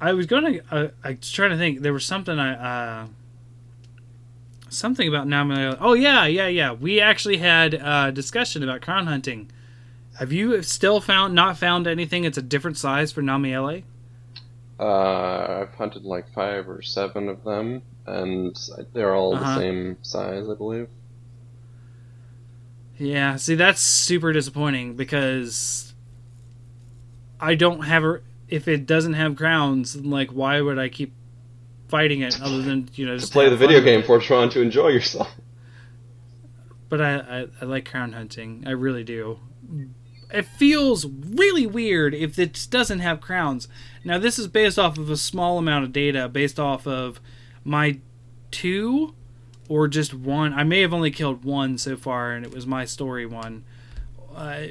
I 0.00 0.12
was 0.14 0.26
gonna 0.26 0.60
uh, 0.70 0.88
I 1.02 1.10
was 1.20 1.30
trying 1.30 1.50
to 1.50 1.56
think 1.58 1.80
there 1.80 1.92
was 1.92 2.04
something 2.06 2.38
I 2.38 3.02
uh, 3.02 3.06
something 4.68 5.08
about 5.08 5.26
Namielle. 5.26 5.76
Oh 5.80 5.94
yeah, 5.94 6.24
yeah, 6.26 6.46
yeah. 6.46 6.72
We 6.72 7.00
actually 7.00 7.38
had 7.38 7.74
a 7.74 8.12
discussion 8.12 8.62
about 8.62 8.80
crown 8.80 9.06
hunting. 9.06 9.50
Have 10.18 10.32
you 10.32 10.62
still 10.62 11.00
found 11.00 11.34
not 11.34 11.58
found 11.58 11.86
anything? 11.88 12.24
It's 12.24 12.38
a 12.38 12.42
different 12.42 12.76
size 12.78 13.10
for 13.12 13.22
Namielle. 13.22 13.82
Uh, 14.78 15.62
I've 15.62 15.74
hunted 15.74 16.04
like 16.04 16.32
five 16.32 16.68
or 16.68 16.82
seven 16.82 17.28
of 17.28 17.44
them, 17.44 17.82
and 18.06 18.56
they're 18.92 19.14
all 19.14 19.34
Uh-huh. 19.34 19.54
the 19.54 19.60
same 19.60 19.96
size, 20.02 20.44
I 20.48 20.54
believe. 20.54 20.88
Yeah, 22.98 23.36
see 23.36 23.54
that's 23.56 23.80
super 23.80 24.32
disappointing 24.32 24.94
because 24.94 25.93
I 27.40 27.54
don't 27.54 27.82
have 27.82 28.04
a 28.04 28.20
if 28.48 28.68
it 28.68 28.86
doesn't 28.86 29.14
have 29.14 29.36
crowns, 29.36 29.94
then, 29.94 30.10
like 30.10 30.30
why 30.30 30.60
would 30.60 30.78
I 30.78 30.88
keep 30.88 31.12
fighting 31.88 32.20
it 32.20 32.40
other 32.40 32.62
than, 32.62 32.88
you 32.94 33.06
know, 33.06 33.14
To 33.14 33.18
just 33.20 33.32
play 33.32 33.48
the 33.48 33.56
video 33.56 33.80
game, 33.80 34.02
for 34.02 34.18
Fortron, 34.18 34.50
to 34.52 34.60
enjoy 34.60 34.88
yourself. 34.88 35.28
But 36.88 37.00
I, 37.00 37.14
I 37.16 37.46
I 37.60 37.64
like 37.64 37.88
crown 37.90 38.12
hunting. 38.12 38.64
I 38.66 38.70
really 38.70 39.04
do. 39.04 39.38
It 40.32 40.46
feels 40.46 41.06
really 41.06 41.66
weird 41.66 42.14
if 42.14 42.38
it 42.38 42.66
doesn't 42.70 43.00
have 43.00 43.20
crowns. 43.20 43.68
Now 44.04 44.18
this 44.18 44.38
is 44.38 44.48
based 44.48 44.78
off 44.78 44.98
of 44.98 45.10
a 45.10 45.16
small 45.16 45.58
amount 45.58 45.84
of 45.84 45.92
data 45.92 46.28
based 46.28 46.58
off 46.60 46.86
of 46.86 47.20
my 47.64 47.98
two 48.50 49.14
or 49.68 49.88
just 49.88 50.14
one. 50.14 50.52
I 50.52 50.64
may 50.64 50.80
have 50.82 50.92
only 50.92 51.10
killed 51.10 51.44
one 51.44 51.78
so 51.78 51.96
far, 51.96 52.32
and 52.32 52.44
it 52.44 52.52
was 52.52 52.66
my 52.66 52.84
story 52.84 53.26
one. 53.26 53.64
Uh, 54.34 54.66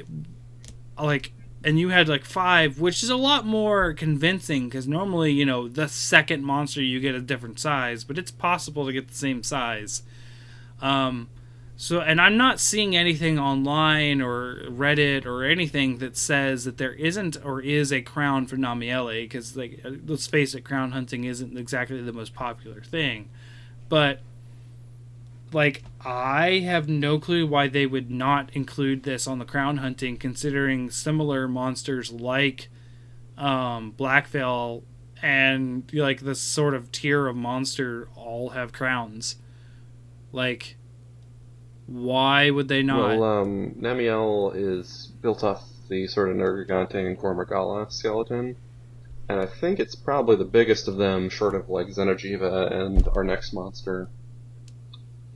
like, 0.98 1.32
and 1.64 1.80
you 1.80 1.88
had 1.88 2.08
like 2.08 2.24
five, 2.24 2.78
which 2.78 3.02
is 3.02 3.10
a 3.10 3.16
lot 3.16 3.46
more 3.46 3.94
convincing 3.94 4.68
because 4.68 4.86
normally, 4.86 5.32
you 5.32 5.46
know, 5.46 5.66
the 5.66 5.88
second 5.88 6.44
monster 6.44 6.82
you 6.82 7.00
get 7.00 7.14
a 7.14 7.20
different 7.20 7.58
size, 7.58 8.04
but 8.04 8.18
it's 8.18 8.30
possible 8.30 8.86
to 8.86 8.92
get 8.92 9.08
the 9.08 9.14
same 9.14 9.42
size. 9.42 10.02
Um, 10.82 11.28
so, 11.76 12.00
and 12.00 12.20
I'm 12.20 12.36
not 12.36 12.60
seeing 12.60 12.94
anything 12.94 13.38
online 13.38 14.20
or 14.20 14.62
Reddit 14.68 15.26
or 15.26 15.44
anything 15.44 15.98
that 15.98 16.16
says 16.16 16.64
that 16.64 16.78
there 16.78 16.92
isn't 16.92 17.36
or 17.44 17.60
is 17.60 17.92
a 17.92 18.00
crown 18.00 18.46
for 18.46 18.56
Namielle 18.56 19.22
because, 19.22 19.56
like, 19.56 19.80
uh, 19.84 19.90
let's 20.06 20.26
face 20.28 20.54
it, 20.54 20.62
crown 20.62 20.92
hunting 20.92 21.24
isn't 21.24 21.58
exactly 21.58 22.00
the 22.00 22.12
most 22.12 22.32
popular 22.32 22.80
thing. 22.80 23.28
But, 23.88 24.20
like, 25.52 25.82
I 26.04 26.60
have 26.64 26.88
no 26.88 27.18
clue 27.18 27.46
why 27.46 27.68
they 27.68 27.86
would 27.86 28.10
not 28.10 28.50
include 28.52 29.04
this 29.04 29.26
on 29.26 29.38
the 29.38 29.44
crown 29.44 29.78
hunting, 29.78 30.16
considering 30.16 30.90
similar 30.90 31.48
monsters 31.48 32.12
like 32.12 32.68
um, 33.38 33.92
Blackveil 33.96 34.82
and 35.22 35.90
like 35.94 36.20
this 36.20 36.40
sort 36.40 36.74
of 36.74 36.92
tier 36.92 37.26
of 37.26 37.36
monster 37.36 38.08
all 38.14 38.50
have 38.50 38.72
crowns. 38.72 39.36
Like, 40.32 40.76
why 41.86 42.50
would 42.50 42.68
they 42.68 42.82
not? 42.82 43.18
Well, 43.18 43.24
um, 43.24 43.74
Namielle 43.80 44.52
is 44.54 45.12
built 45.22 45.42
off 45.42 45.64
the 45.88 46.06
sort 46.06 46.30
of 46.30 46.36
Nergigante 46.36 46.94
and 46.94 47.18
Gore 47.18 47.34
Magala 47.34 47.90
skeleton, 47.90 48.56
and 49.28 49.40
I 49.40 49.46
think 49.46 49.80
it's 49.80 49.94
probably 49.94 50.36
the 50.36 50.44
biggest 50.44 50.88
of 50.88 50.96
them, 50.96 51.30
short 51.30 51.54
of 51.54 51.70
like 51.70 51.86
Xeno'jiva 51.86 52.72
and 52.72 53.08
our 53.16 53.24
next 53.24 53.54
monster. 53.54 54.08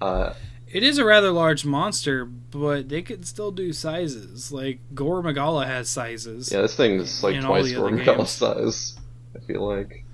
Uh, 0.01 0.35
It 0.71 0.83
is 0.83 0.99
a 0.99 1.05
rather 1.05 1.31
large 1.31 1.64
monster, 1.64 2.25
but 2.25 2.89
they 2.89 3.03
could 3.03 3.27
still 3.27 3.51
do 3.51 3.73
sizes. 3.73 4.53
Like 4.53 4.81
Gore 4.95 5.23
Magala 5.23 5.66
has 5.66 5.89
sizes. 5.89 6.51
yeah, 6.53 6.61
this 6.62 6.77
thing 6.77 7.01
is 7.01 7.23
like 7.23 7.41
twice 7.43 7.73
Gore 7.73 7.91
Magala 7.91 8.19
games. 8.19 8.31
size. 8.31 8.97
I 9.35 9.41
feel 9.41 9.66
like, 9.66 10.05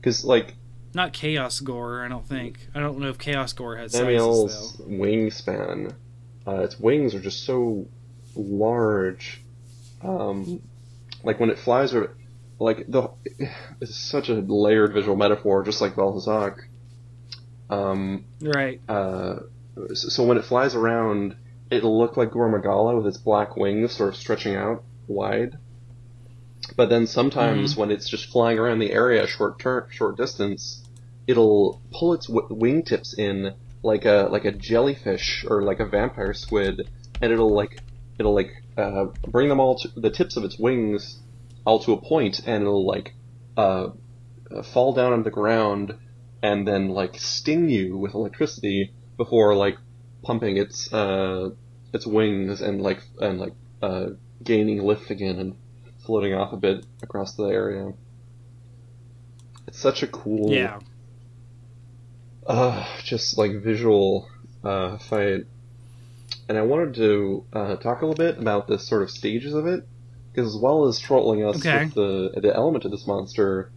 because 0.00 0.24
like 0.24 0.54
Not 0.94 1.12
Chaos 1.12 1.60
Gore, 1.60 2.04
I 2.04 2.08
don't 2.08 2.26
think. 2.26 2.68
I 2.74 2.80
don't 2.80 2.98
know 2.98 3.08
if 3.08 3.18
Chaos 3.18 3.52
Gore 3.52 3.76
has 3.76 3.92
sizes 3.92 4.06
Namielle's 4.06 4.76
though. 4.78 4.84
wingspan, 4.84 5.94
uh, 6.46 6.60
its 6.62 6.78
wings 6.78 7.14
are 7.14 7.20
just 7.20 7.44
so 7.44 7.86
large. 8.36 9.42
Um, 10.02 10.60
like 11.24 11.40
when 11.40 11.50
it 11.50 11.58
flies, 11.58 11.94
or 11.94 12.16
like 12.60 12.84
the 12.88 13.08
it's 13.80 13.96
such 13.96 14.28
a 14.28 14.34
layered 14.34 14.92
visual 14.92 15.16
metaphor, 15.16 15.64
just 15.64 15.80
like 15.80 15.96
Balthazar. 15.96 16.68
Um, 17.68 18.24
Right. 18.40 18.80
uh, 18.88 19.40
so 19.94 20.24
when 20.24 20.38
it 20.38 20.44
flies 20.44 20.74
around, 20.74 21.36
it'll 21.70 21.98
look 21.98 22.16
like 22.16 22.32
Gore 22.32 22.48
Magala 22.48 22.96
with 22.96 23.06
its 23.06 23.18
black 23.18 23.56
wings 23.56 23.92
sort 23.92 24.10
of 24.10 24.16
stretching 24.16 24.54
out 24.54 24.82
wide. 25.06 25.58
But 26.76 26.88
then 26.88 27.06
sometimes 27.06 27.72
Mm-hmm. 27.72 27.80
when 27.80 27.90
it's 27.90 28.08
just 28.08 28.30
flying 28.30 28.58
around 28.58 28.78
the 28.80 28.92
area 28.92 29.24
a 29.24 29.26
short 29.26 29.58
tur 29.58 29.86
short 29.90 30.16
distance, 30.16 30.82
it'll 31.26 31.80
pull 31.92 32.14
its 32.14 32.26
w- 32.26 32.48
wingtips 32.48 33.18
in 33.18 33.54
like 33.82 34.04
a 34.04 34.28
like 34.30 34.44
a 34.44 34.52
jellyfish 34.52 35.44
or 35.48 35.62
like 35.62 35.80
a 35.80 35.86
vampire 35.86 36.34
squid, 36.34 36.88
and 37.20 37.32
it'll 37.32 37.54
like 37.54 37.80
it'll 38.18 38.34
like 38.34 38.50
uh, 38.76 39.06
bring 39.28 39.48
them 39.48 39.60
all 39.60 39.78
to 39.78 39.88
the 39.96 40.10
tips 40.10 40.36
of 40.36 40.44
its 40.44 40.58
wings 40.58 41.18
all 41.64 41.78
to 41.80 41.92
a 41.92 42.00
point, 42.00 42.40
and 42.46 42.62
it'll 42.62 42.86
like 42.86 43.14
uh, 43.56 43.88
uh, 44.50 44.62
fall 44.62 44.92
down 44.92 45.12
on 45.12 45.22
the 45.22 45.30
ground 45.30 45.94
and 46.42 46.66
then 46.66 46.88
like 46.88 47.16
sting 47.18 47.68
you 47.68 47.96
with 47.96 48.14
electricity 48.14 48.92
before 49.16 49.54
like 49.54 49.76
pumping 50.22 50.56
its 50.56 50.92
uh, 50.92 51.50
its 51.92 52.06
wings 52.06 52.60
and 52.60 52.82
like 52.82 53.00
and 53.20 53.38
like 53.40 53.54
uh, 53.82 54.06
gaining 54.42 54.82
lift 54.82 55.10
again 55.10 55.38
and 55.38 55.56
floating 56.04 56.34
off 56.34 56.52
a 56.52 56.56
bit 56.56 56.84
across 57.02 57.34
the 57.34 57.44
area. 57.44 57.92
It's 59.66 59.78
such 59.80 60.02
a 60.02 60.06
cool, 60.06 60.52
Yeah. 60.52 60.78
uh, 62.46 62.86
just 63.02 63.36
like 63.36 63.62
visual 63.62 64.28
uh, 64.62 64.98
fight. 64.98 65.46
And 66.48 66.56
I 66.56 66.62
wanted 66.62 66.94
to 66.94 67.44
uh, 67.52 67.76
talk 67.76 68.02
a 68.02 68.06
little 68.06 68.14
bit 68.14 68.38
about 68.38 68.68
the 68.68 68.78
sort 68.78 69.02
of 69.02 69.10
stages 69.10 69.54
of 69.54 69.66
it, 69.66 69.88
because 70.32 70.54
as 70.54 70.60
well 70.60 70.86
as 70.86 71.00
trolling 71.00 71.44
us 71.44 71.56
Okay. 71.56 71.84
with 71.84 71.94
the 71.94 72.40
the 72.40 72.54
element 72.54 72.84
of 72.84 72.92
this 72.92 73.06
monster, 73.06 73.72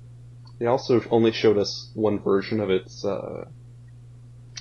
they 0.59 0.67
also 0.67 1.01
only 1.09 1.31
showed 1.31 1.57
us 1.57 1.89
one 1.95 2.19
version 2.19 2.59
of 2.59 2.69
its 2.69 3.03
uh, 3.03 3.45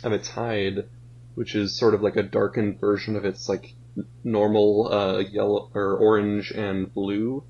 of 0.05 0.13
its 0.13 0.29
hide, 0.29 0.89
which 1.35 1.55
is 1.55 1.79
sort 1.79 1.95
of 1.95 2.03
like 2.03 2.17
a 2.17 2.23
darkened 2.23 2.81
version 2.81 3.17
of 3.17 3.25
its 3.25 3.49
like 3.49 3.75
normal 4.23 4.93
uh, 4.93 5.19
yellow 5.19 5.71
or 5.75 5.97
orange 5.97 6.51
and 6.51 6.93
blue 6.93 7.45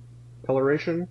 coloration. 0.47 1.09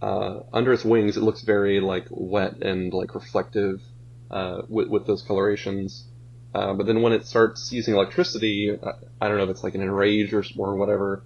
Uh, 0.00 0.40
under 0.52 0.72
its 0.72 0.84
wings, 0.84 1.16
it 1.16 1.22
looks 1.22 1.42
very 1.42 1.80
like 1.80 2.06
wet 2.10 2.62
and 2.62 2.92
like 2.92 3.14
reflective 3.14 3.82
uh, 4.30 4.62
with 4.68 4.88
with 4.88 5.06
those 5.06 5.22
colorations. 5.22 6.06
Uh, 6.54 6.72
but 6.72 6.86
then 6.86 7.02
when 7.02 7.12
it 7.12 7.26
starts 7.26 7.70
using 7.72 7.94
electricity, 7.94 8.76
I, 8.82 8.92
I 9.20 9.28
don't 9.28 9.36
know 9.36 9.44
if 9.44 9.50
it's 9.50 9.62
like 9.62 9.74
an 9.74 9.82
enrage 9.82 10.32
or, 10.32 10.42
or 10.58 10.76
whatever, 10.76 11.22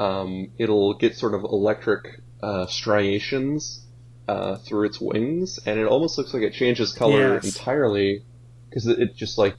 um, 0.00 0.52
it'll 0.58 0.94
get 0.94 1.16
sort 1.16 1.34
of 1.34 1.42
electric 1.42 2.20
uh, 2.42 2.66
striations 2.66 3.84
uh, 4.32 4.56
through 4.66 4.86
its 4.86 5.00
wings, 5.00 5.58
and 5.66 5.78
it 5.80 5.86
almost 5.86 6.16
looks 6.18 6.32
like 6.34 6.42
it 6.42 6.54
changes 6.54 6.92
color 6.92 7.38
Yes. 7.38 7.44
entirely 7.44 8.24
because 8.70 8.86
it, 8.86 8.98
it 9.00 9.10
just 9.16 9.38
like 9.38 9.58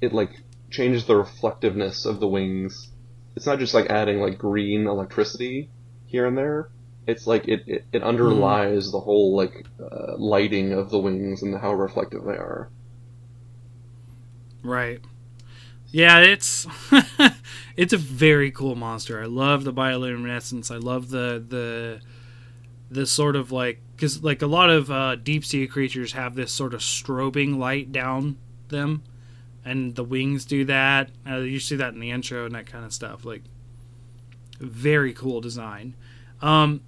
it 0.00 0.12
like 0.12 0.32
changes 0.70 1.06
the 1.06 1.16
reflectiveness 1.16 2.06
of 2.06 2.20
the 2.20 2.28
wings. 2.28 2.92
It's 3.36 3.46
not 3.46 3.58
just 3.58 3.74
like 3.74 3.90
adding 3.90 4.20
like 4.20 4.38
green 4.38 4.86
electricity 4.86 5.72
here 6.06 6.26
and 6.26 6.36
there. 6.38 6.70
It's 7.06 7.26
like 7.26 7.48
it, 7.48 7.62
it, 7.66 7.82
it 7.92 8.02
underlies 8.02 8.90
the 8.92 9.00
whole 9.00 9.36
like 9.36 9.54
uh, 9.80 10.14
lighting 10.18 10.72
of 10.72 10.90
the 10.90 11.00
wings 11.00 11.42
and 11.42 11.56
how 11.60 11.74
reflective 11.74 12.24
they 12.24 12.32
are. 12.36 12.72
Right. 14.62 15.00
Yeah, 15.90 16.20
it's 16.20 16.66
it's 17.76 17.92
a 17.92 17.98
very 17.98 18.50
cool 18.50 18.76
monster. 18.76 19.22
I 19.22 19.26
love 19.26 19.64
the 19.64 19.72
bioluminescence. 19.72 20.74
I 20.74 20.78
love 20.78 21.10
the 21.10 21.44
the 21.46 22.00
the 22.96 23.06
sort 23.06 23.36
of 23.36 23.52
like 23.52 23.78
because 23.94 24.22
like 24.24 24.40
a 24.40 24.46
lot 24.46 24.70
of 24.70 24.90
uh, 24.90 25.16
deep 25.16 25.44
sea 25.44 25.66
creatures 25.66 26.12
have 26.12 26.34
this 26.34 26.50
sort 26.50 26.72
of 26.72 26.80
strobing 26.80 27.58
light 27.58 27.92
down 27.92 28.38
them, 28.68 29.02
and 29.64 29.94
the 29.94 30.02
wings 30.02 30.46
do 30.46 30.64
that. 30.64 31.10
Uh, 31.28 31.36
you 31.36 31.60
see 31.60 31.76
that 31.76 31.92
in 31.92 32.00
the 32.00 32.10
intro 32.10 32.46
and 32.46 32.54
that 32.54 32.66
kind 32.66 32.84
of 32.86 32.92
stuff. 32.94 33.24
Like 33.26 33.42
very 34.58 35.12
cool 35.12 35.40
design. 35.42 35.94
Um, 36.40 36.80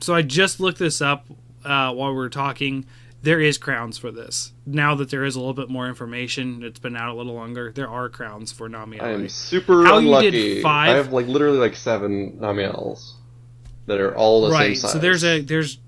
so 0.00 0.14
I 0.14 0.20
just 0.22 0.60
looked 0.60 0.78
this 0.78 1.00
up 1.00 1.26
uh, 1.64 1.92
while 1.92 2.10
we 2.10 2.16
were 2.16 2.28
talking 2.28 2.84
there 3.22 3.40
is 3.40 3.56
crowns 3.58 3.96
for 3.98 4.10
this. 4.10 4.52
Now 4.66 4.94
that 4.96 5.10
there 5.10 5.24
is 5.24 5.36
a 5.36 5.38
little 5.38 5.54
bit 5.54 5.68
more 5.68 5.86
information, 5.88 6.62
it's 6.62 6.78
been 6.78 6.96
out 6.96 7.10
a 7.10 7.14
little 7.14 7.34
longer. 7.34 7.70
There 7.72 7.88
are 7.88 8.08
crowns 8.08 8.50
for 8.52 8.68
Namielle. 8.68 9.02
I 9.02 9.10
am 9.10 9.28
super 9.28 9.84
How 9.84 9.98
you 9.98 10.20
did 10.20 10.34
unlucky. 10.34 10.62
five- 10.62 10.90
I 10.90 10.96
have 10.96 11.12
like 11.12 11.26
literally 11.26 11.58
like 11.58 11.76
seven 11.76 12.38
Namielles 12.40 13.12
that 13.90 14.00
are 14.00 14.16
all 14.16 14.42
the 14.42 14.50
same 14.50 14.58
right. 14.58 14.76
size. 14.76 14.92
So 14.92 14.98
there's 14.98 15.24
a 15.24 15.40
there's 15.40 15.78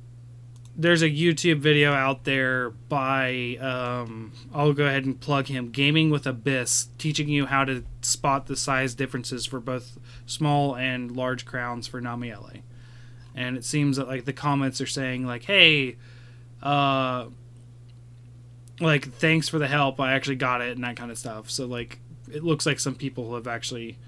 there's 0.77 1.03
a 1.03 1.09
YouTube 1.09 1.59
video 1.59 1.93
out 1.93 2.25
there 2.25 2.71
by 2.71 3.57
um, 3.61 4.33
I'll 4.53 4.73
go 4.73 4.87
ahead 4.87 5.05
and 5.05 5.21
plug 5.21 5.47
him, 5.47 5.71
Gaming 5.71 6.11
with 6.11 6.27
Abyss, 6.27 6.89
teaching 6.99 7.29
you 7.29 7.47
how 7.47 7.65
to 7.65 7.85
spot 8.01 8.47
the 8.47 8.57
size 8.57 8.95
differences 8.95 9.47
for 9.47 9.61
both 9.61 9.99
small 10.27 10.75
and 10.75 11.17
large 11.17 11.47
crowns 11.47 11.87
for 11.87 12.01
Namielle. 12.01 12.63
And 13.35 13.57
it 13.57 13.65
seems 13.65 13.99
that 13.99 14.09
like 14.09 14.25
the 14.25 14.33
comments 14.33 14.81
are 14.81 14.87
saying 14.87 15.25
like, 15.25 15.45
"Hey, 15.45 15.97
uh, 16.61 17.27
like 18.81 19.13
thanks 19.13 19.49
for 19.49 19.61
the 19.61 19.69
help. 19.69 20.01
I 20.01 20.13
actually 20.15 20.37
got 20.37 20.61
it 20.61 20.75
and 20.75 20.83
that 20.83 20.97
kind 20.97 21.13
of 21.13 21.19
stuff." 21.19 21.51
So 21.51 21.67
like, 21.67 22.01
it 22.31 22.43
looks 22.43 22.67
like 22.67 22.81
some 22.81 22.97
people 22.97 23.35
have 23.37 23.47
actually 23.47 23.99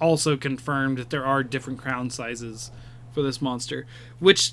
also 0.00 0.36
confirmed 0.36 0.98
that 0.98 1.10
there 1.10 1.26
are 1.26 1.42
different 1.42 1.78
crown 1.78 2.08
sizes 2.08 2.70
for 3.14 3.22
this 3.22 3.40
monster, 3.40 3.86
which. 4.18 4.52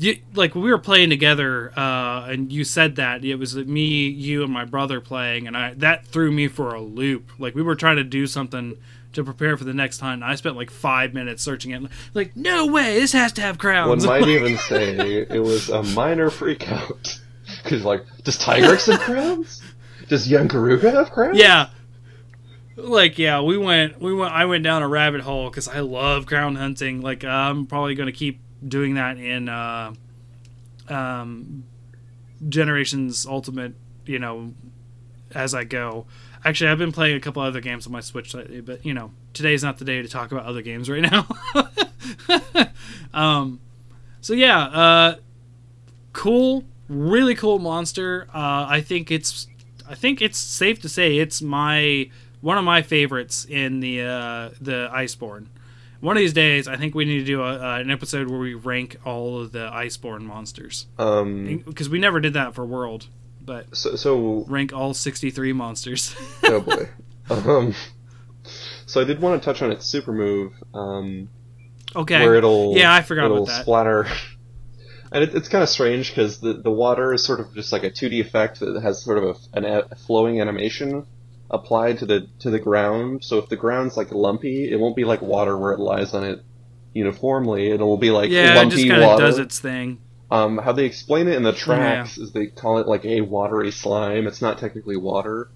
You, 0.00 0.16
like 0.32 0.54
we 0.54 0.70
were 0.70 0.78
playing 0.78 1.10
together, 1.10 1.76
uh, 1.76 2.28
and 2.30 2.52
you 2.52 2.62
said 2.62 2.94
that 2.94 3.24
it 3.24 3.34
was 3.34 3.56
me, 3.56 4.06
you, 4.06 4.44
and 4.44 4.52
my 4.52 4.64
brother 4.64 5.00
playing, 5.00 5.48
and 5.48 5.56
I 5.56 5.74
that 5.74 6.06
threw 6.06 6.30
me 6.30 6.46
for 6.46 6.72
a 6.72 6.80
loop. 6.80 7.32
Like 7.36 7.56
we 7.56 7.62
were 7.62 7.74
trying 7.74 7.96
to 7.96 8.04
do 8.04 8.28
something 8.28 8.76
to 9.12 9.24
prepare 9.24 9.56
for 9.56 9.64
the 9.64 9.74
next 9.74 10.00
hunt. 10.00 10.22
And 10.22 10.24
I 10.24 10.34
spent 10.34 10.56
like 10.56 10.70
five 10.70 11.14
minutes 11.14 11.42
searching 11.42 11.72
it. 11.72 11.82
Like, 12.14 12.36
no 12.36 12.66
way, 12.66 13.00
this 13.00 13.12
has 13.12 13.32
to 13.32 13.40
have 13.40 13.58
crowns. 13.58 14.06
One 14.06 14.20
might 14.20 14.28
even 14.36 14.56
say 14.58 15.26
it 15.28 15.42
was 15.42 15.68
a 15.68 15.82
minor 15.82 16.30
freakout. 16.30 17.20
Because, 17.64 17.82
like, 17.82 18.04
does 18.24 18.38
Tigrex 18.38 18.92
have 18.92 19.00
crowns? 19.00 19.62
Does 20.08 20.28
Yian 20.28 20.48
Garuga 20.48 20.92
have 20.92 21.10
crowns? 21.10 21.38
yeah, 21.38 21.70
like 22.78 23.18
yeah, 23.18 23.40
we 23.40 23.58
went, 23.58 24.00
we 24.00 24.14
went, 24.14 24.32
I 24.32 24.44
went 24.44 24.64
down 24.64 24.82
a 24.82 24.88
rabbit 24.88 25.20
hole 25.22 25.50
because 25.50 25.68
I 25.68 25.80
love 25.80 26.26
crown 26.26 26.54
hunting. 26.56 27.00
Like 27.00 27.24
I'm 27.24 27.66
probably 27.66 27.94
going 27.94 28.06
to 28.06 28.12
keep 28.12 28.40
doing 28.66 28.94
that 28.94 29.18
in 29.18 29.48
uh, 29.48 29.92
um, 30.88 31.64
Generations 32.48 33.26
Ultimate. 33.26 33.74
You 34.06 34.18
know, 34.18 34.54
as 35.34 35.54
I 35.54 35.64
go. 35.64 36.06
Actually, 36.44 36.70
I've 36.70 36.78
been 36.78 36.92
playing 36.92 37.16
a 37.16 37.20
couple 37.20 37.42
other 37.42 37.60
games 37.60 37.86
on 37.86 37.92
my 37.92 38.00
Switch 38.00 38.32
lately, 38.32 38.60
but 38.60 38.86
you 38.86 38.94
know, 38.94 39.10
today's 39.32 39.62
not 39.62 39.78
the 39.78 39.84
day 39.84 40.00
to 40.02 40.08
talk 40.08 40.30
about 40.30 40.46
other 40.46 40.62
games 40.62 40.88
right 40.88 41.02
now. 41.02 41.26
um, 43.12 43.60
so 44.20 44.34
yeah, 44.34 44.60
uh, 44.60 45.14
cool, 46.12 46.64
really 46.88 47.34
cool 47.34 47.58
monster. 47.58 48.28
Uh, 48.32 48.66
I 48.68 48.80
think 48.80 49.10
it's, 49.10 49.48
I 49.88 49.96
think 49.96 50.22
it's 50.22 50.38
safe 50.38 50.80
to 50.82 50.88
say 50.88 51.18
it's 51.18 51.42
my 51.42 52.08
one 52.40 52.58
of 52.58 52.64
my 52.64 52.82
favorites 52.82 53.44
in 53.44 53.80
the 53.80 54.02
uh, 54.02 54.50
the 54.60 54.88
Iceborne. 54.92 55.46
One 56.00 56.16
of 56.16 56.20
these 56.20 56.32
days, 56.32 56.68
I 56.68 56.76
think 56.76 56.94
we 56.94 57.04
need 57.04 57.18
to 57.18 57.24
do 57.24 57.42
a, 57.42 57.58
uh, 57.58 57.78
an 57.80 57.90
episode 57.90 58.28
where 58.28 58.38
we 58.38 58.54
rank 58.54 58.98
all 59.04 59.40
of 59.40 59.50
the 59.50 59.68
Iceborne 59.68 60.20
monsters 60.20 60.86
Um, 60.96 61.64
because 61.66 61.88
we 61.88 61.98
never 61.98 62.20
did 62.20 62.34
that 62.34 62.54
for 62.54 62.64
World, 62.64 63.08
but 63.44 63.76
so, 63.76 63.96
so 63.96 64.44
rank 64.48 64.72
all 64.72 64.94
sixty 64.94 65.30
three 65.30 65.52
monsters. 65.52 66.14
oh 66.44 66.60
boy. 66.60 66.88
Um, 67.30 67.74
so 68.86 69.00
I 69.00 69.04
did 69.04 69.20
want 69.20 69.42
to 69.42 69.44
touch 69.44 69.60
on 69.60 69.72
its 69.72 69.86
super 69.86 70.12
move, 70.12 70.52
um, 70.72 71.28
okay, 71.96 72.24
where 72.24 72.36
it'll 72.36 72.76
yeah, 72.76 72.94
I 72.94 73.02
forgot 73.02 73.24
it'll 73.26 73.38
about 73.38 73.48
that. 73.48 73.62
splatter. 73.62 74.06
And 75.10 75.24
it, 75.24 75.34
it's 75.34 75.48
kind 75.48 75.62
of 75.62 75.70
strange 75.70 76.10
because 76.10 76.38
the, 76.40 76.52
the 76.52 76.70
water 76.70 77.14
is 77.14 77.24
sort 77.24 77.40
of 77.40 77.54
just 77.54 77.72
like 77.72 77.82
a 77.82 77.90
2D 77.90 78.20
effect 78.20 78.60
that 78.60 78.78
has 78.82 79.02
sort 79.02 79.16
of 79.16 79.24
a, 79.24 79.58
an, 79.58 79.64
a 79.64 79.94
flowing 79.96 80.38
animation 80.40 81.06
applied 81.50 81.98
to 81.98 82.06
the 82.06 82.26
to 82.40 82.50
the 82.50 82.58
ground. 82.58 83.24
So 83.24 83.38
if 83.38 83.48
the 83.48 83.56
ground's 83.56 83.96
like 83.96 84.12
lumpy, 84.12 84.70
it 84.70 84.78
won't 84.78 84.96
be 84.96 85.04
like 85.04 85.22
water 85.22 85.56
where 85.56 85.72
it 85.72 85.80
lies 85.80 86.14
on 86.14 86.24
it 86.24 86.42
uniformly. 86.94 87.70
It'll 87.70 87.96
be 87.96 88.10
like 88.10 88.30
yeah, 88.30 88.52
it 88.52 88.56
lumpy 88.56 88.76
just 88.76 88.88
kind 88.88 89.02
of 89.02 89.08
water. 89.08 89.24
does 89.24 89.38
its 89.38 89.58
thing. 89.58 90.00
Um, 90.30 90.58
how 90.58 90.72
they 90.72 90.84
explain 90.84 91.26
it 91.28 91.36
in 91.36 91.42
the 91.42 91.52
tracks 91.54 92.18
is 92.18 92.32
they 92.32 92.48
call 92.48 92.78
it 92.78 92.86
like 92.86 93.04
a 93.06 93.22
watery 93.22 93.70
slime. 93.70 94.26
It's 94.26 94.42
not 94.42 94.58
technically 94.58 94.96
water. 94.96 95.48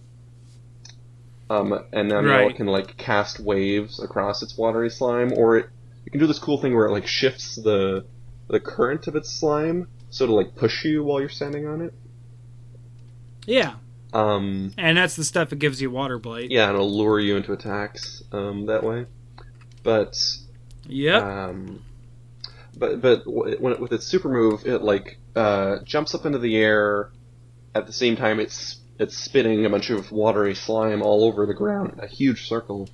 Um, 1.50 1.78
and 1.92 2.08
now 2.08 2.20
Right. 2.22 2.50
it 2.50 2.56
can 2.56 2.66
like 2.66 2.96
cast 2.96 3.38
waves 3.38 4.02
across 4.02 4.42
its 4.42 4.56
watery 4.56 4.88
slime, 4.88 5.32
or 5.36 5.58
it, 5.58 5.66
it 6.06 6.10
can 6.10 6.20
do 6.20 6.26
this 6.26 6.38
cool 6.38 6.56
thing 6.58 6.74
where 6.74 6.86
it 6.86 6.92
like 6.92 7.06
shifts 7.06 7.56
the 7.56 8.06
the 8.48 8.60
current 8.60 9.06
of 9.06 9.16
its 9.16 9.30
slime, 9.30 9.88
so 10.08 10.26
to 10.26 10.32
like 10.32 10.56
push 10.56 10.84
you 10.86 11.04
while 11.04 11.20
you're 11.20 11.28
standing 11.28 11.66
on 11.66 11.82
it. 11.82 11.92
Yeah, 13.46 13.74
Um, 14.12 14.72
and 14.76 14.98
that's 14.98 15.16
the 15.16 15.24
stuff 15.24 15.50
that 15.50 15.58
gives 15.58 15.80
you 15.80 15.90
water 15.90 16.18
blight. 16.18 16.50
yeah, 16.50 16.68
and 16.68 16.74
it'll 16.74 16.96
lure 16.96 17.18
you 17.18 17.36
into 17.36 17.52
attacks 17.52 18.22
um, 18.32 18.66
that 18.66 18.82
way. 18.82 19.06
But 19.82 20.16
yeah. 20.84 21.46
Um, 21.46 21.82
but 22.76 23.00
but 23.00 23.22
when 23.26 23.72
it, 23.72 23.80
with 23.80 23.92
its 23.92 24.06
super 24.06 24.28
move, 24.28 24.66
it 24.66 24.82
like 24.82 25.18
uh, 25.34 25.78
jumps 25.84 26.14
up 26.14 26.26
into 26.26 26.38
the 26.38 26.56
air. 26.56 27.10
At 27.74 27.86
the 27.86 27.92
same 27.92 28.16
time, 28.16 28.38
it's 28.38 28.80
it's 28.98 29.16
spitting 29.16 29.64
a 29.64 29.70
bunch 29.70 29.90
of 29.90 30.12
watery 30.12 30.54
slime 30.54 31.02
all 31.02 31.24
over 31.24 31.46
the 31.46 31.54
ground, 31.54 31.98
a 32.02 32.06
huge 32.06 32.46
circle, 32.48 32.88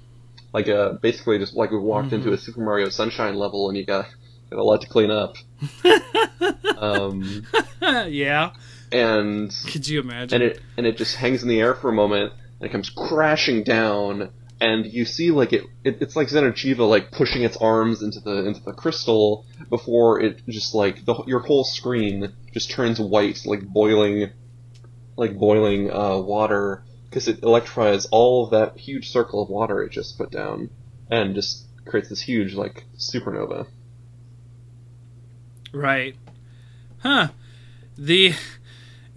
like 0.53 0.69
uh, 0.69 0.93
basically 0.95 1.39
just 1.39 1.55
like 1.55 1.71
we 1.71 1.79
walked 1.79 2.13
into 2.13 2.33
a 2.33 2.39
Super 2.39 2.61
Mario 2.61 2.89
Sunshine 2.89 3.35
level 3.35 3.69
and 3.69 3.77
you 3.77 3.85
got 3.85 4.07
got 4.51 4.59
a 4.59 4.63
lot 4.63 4.81
to 4.81 4.89
clean 4.89 5.11
up. 5.11 5.37
um, 6.79 7.47
yeah. 7.83 8.53
And 8.93 9.55
Could 9.67 9.87
you 9.89 10.01
imagine? 10.01 10.43
and 10.43 10.51
it 10.51 10.61
and 10.77 10.87
it 10.87 10.97
just 10.97 11.17
hangs 11.17 11.43
in 11.43 11.49
the 11.49 11.61
air 11.61 11.75
for 11.75 11.91
a 11.91 11.93
moment 11.93 12.33
and 12.61 12.69
it 12.69 12.73
comes 12.73 12.91
crashing 12.91 13.63
down 13.63 14.31
and 14.61 14.87
you 14.87 15.05
see 15.05 15.31
like 15.31 15.53
it, 15.53 15.65
it 15.85 15.99
it's 16.01 16.17
like 16.17 16.29
Xeno'jiva 16.29 16.89
like 16.89 17.13
pushing 17.13 17.43
its 17.43 17.57
arms 17.57 18.03
into 18.03 18.21
the 18.21 18.47
into 18.47 18.61
the 18.63 18.73
crystal 18.73 19.47
before 19.69 20.21
it 20.21 20.43
just 20.49 20.75
like 20.75 21.05
the 21.05 21.15
your 21.27 21.41
whole 21.41 21.65
screen 21.65 22.33
just 22.53 22.71
turns 22.71 22.99
white 22.99 23.43
like 23.45 23.63
boiling 23.67 24.31
like 25.17 25.37
boiling 25.37 25.91
uh, 25.93 26.17
water 26.19 26.83
because 27.05 27.29
it 27.29 27.43
electrifies 27.43 28.07
all 28.07 28.45
of 28.45 28.51
that 28.51 28.79
huge 28.79 29.11
circle 29.11 29.43
of 29.43 29.49
water 29.49 29.83
it 29.83 29.93
just 29.93 30.17
put 30.19 30.31
down 30.31 30.71
and 31.11 31.35
just 31.35 31.65
creates 31.87 32.09
this 32.09 32.21
huge 32.21 32.55
like 32.55 32.85
supernova. 32.99 33.67
Right. 35.73 36.17
Huh. 37.01 37.29
The 37.97 38.35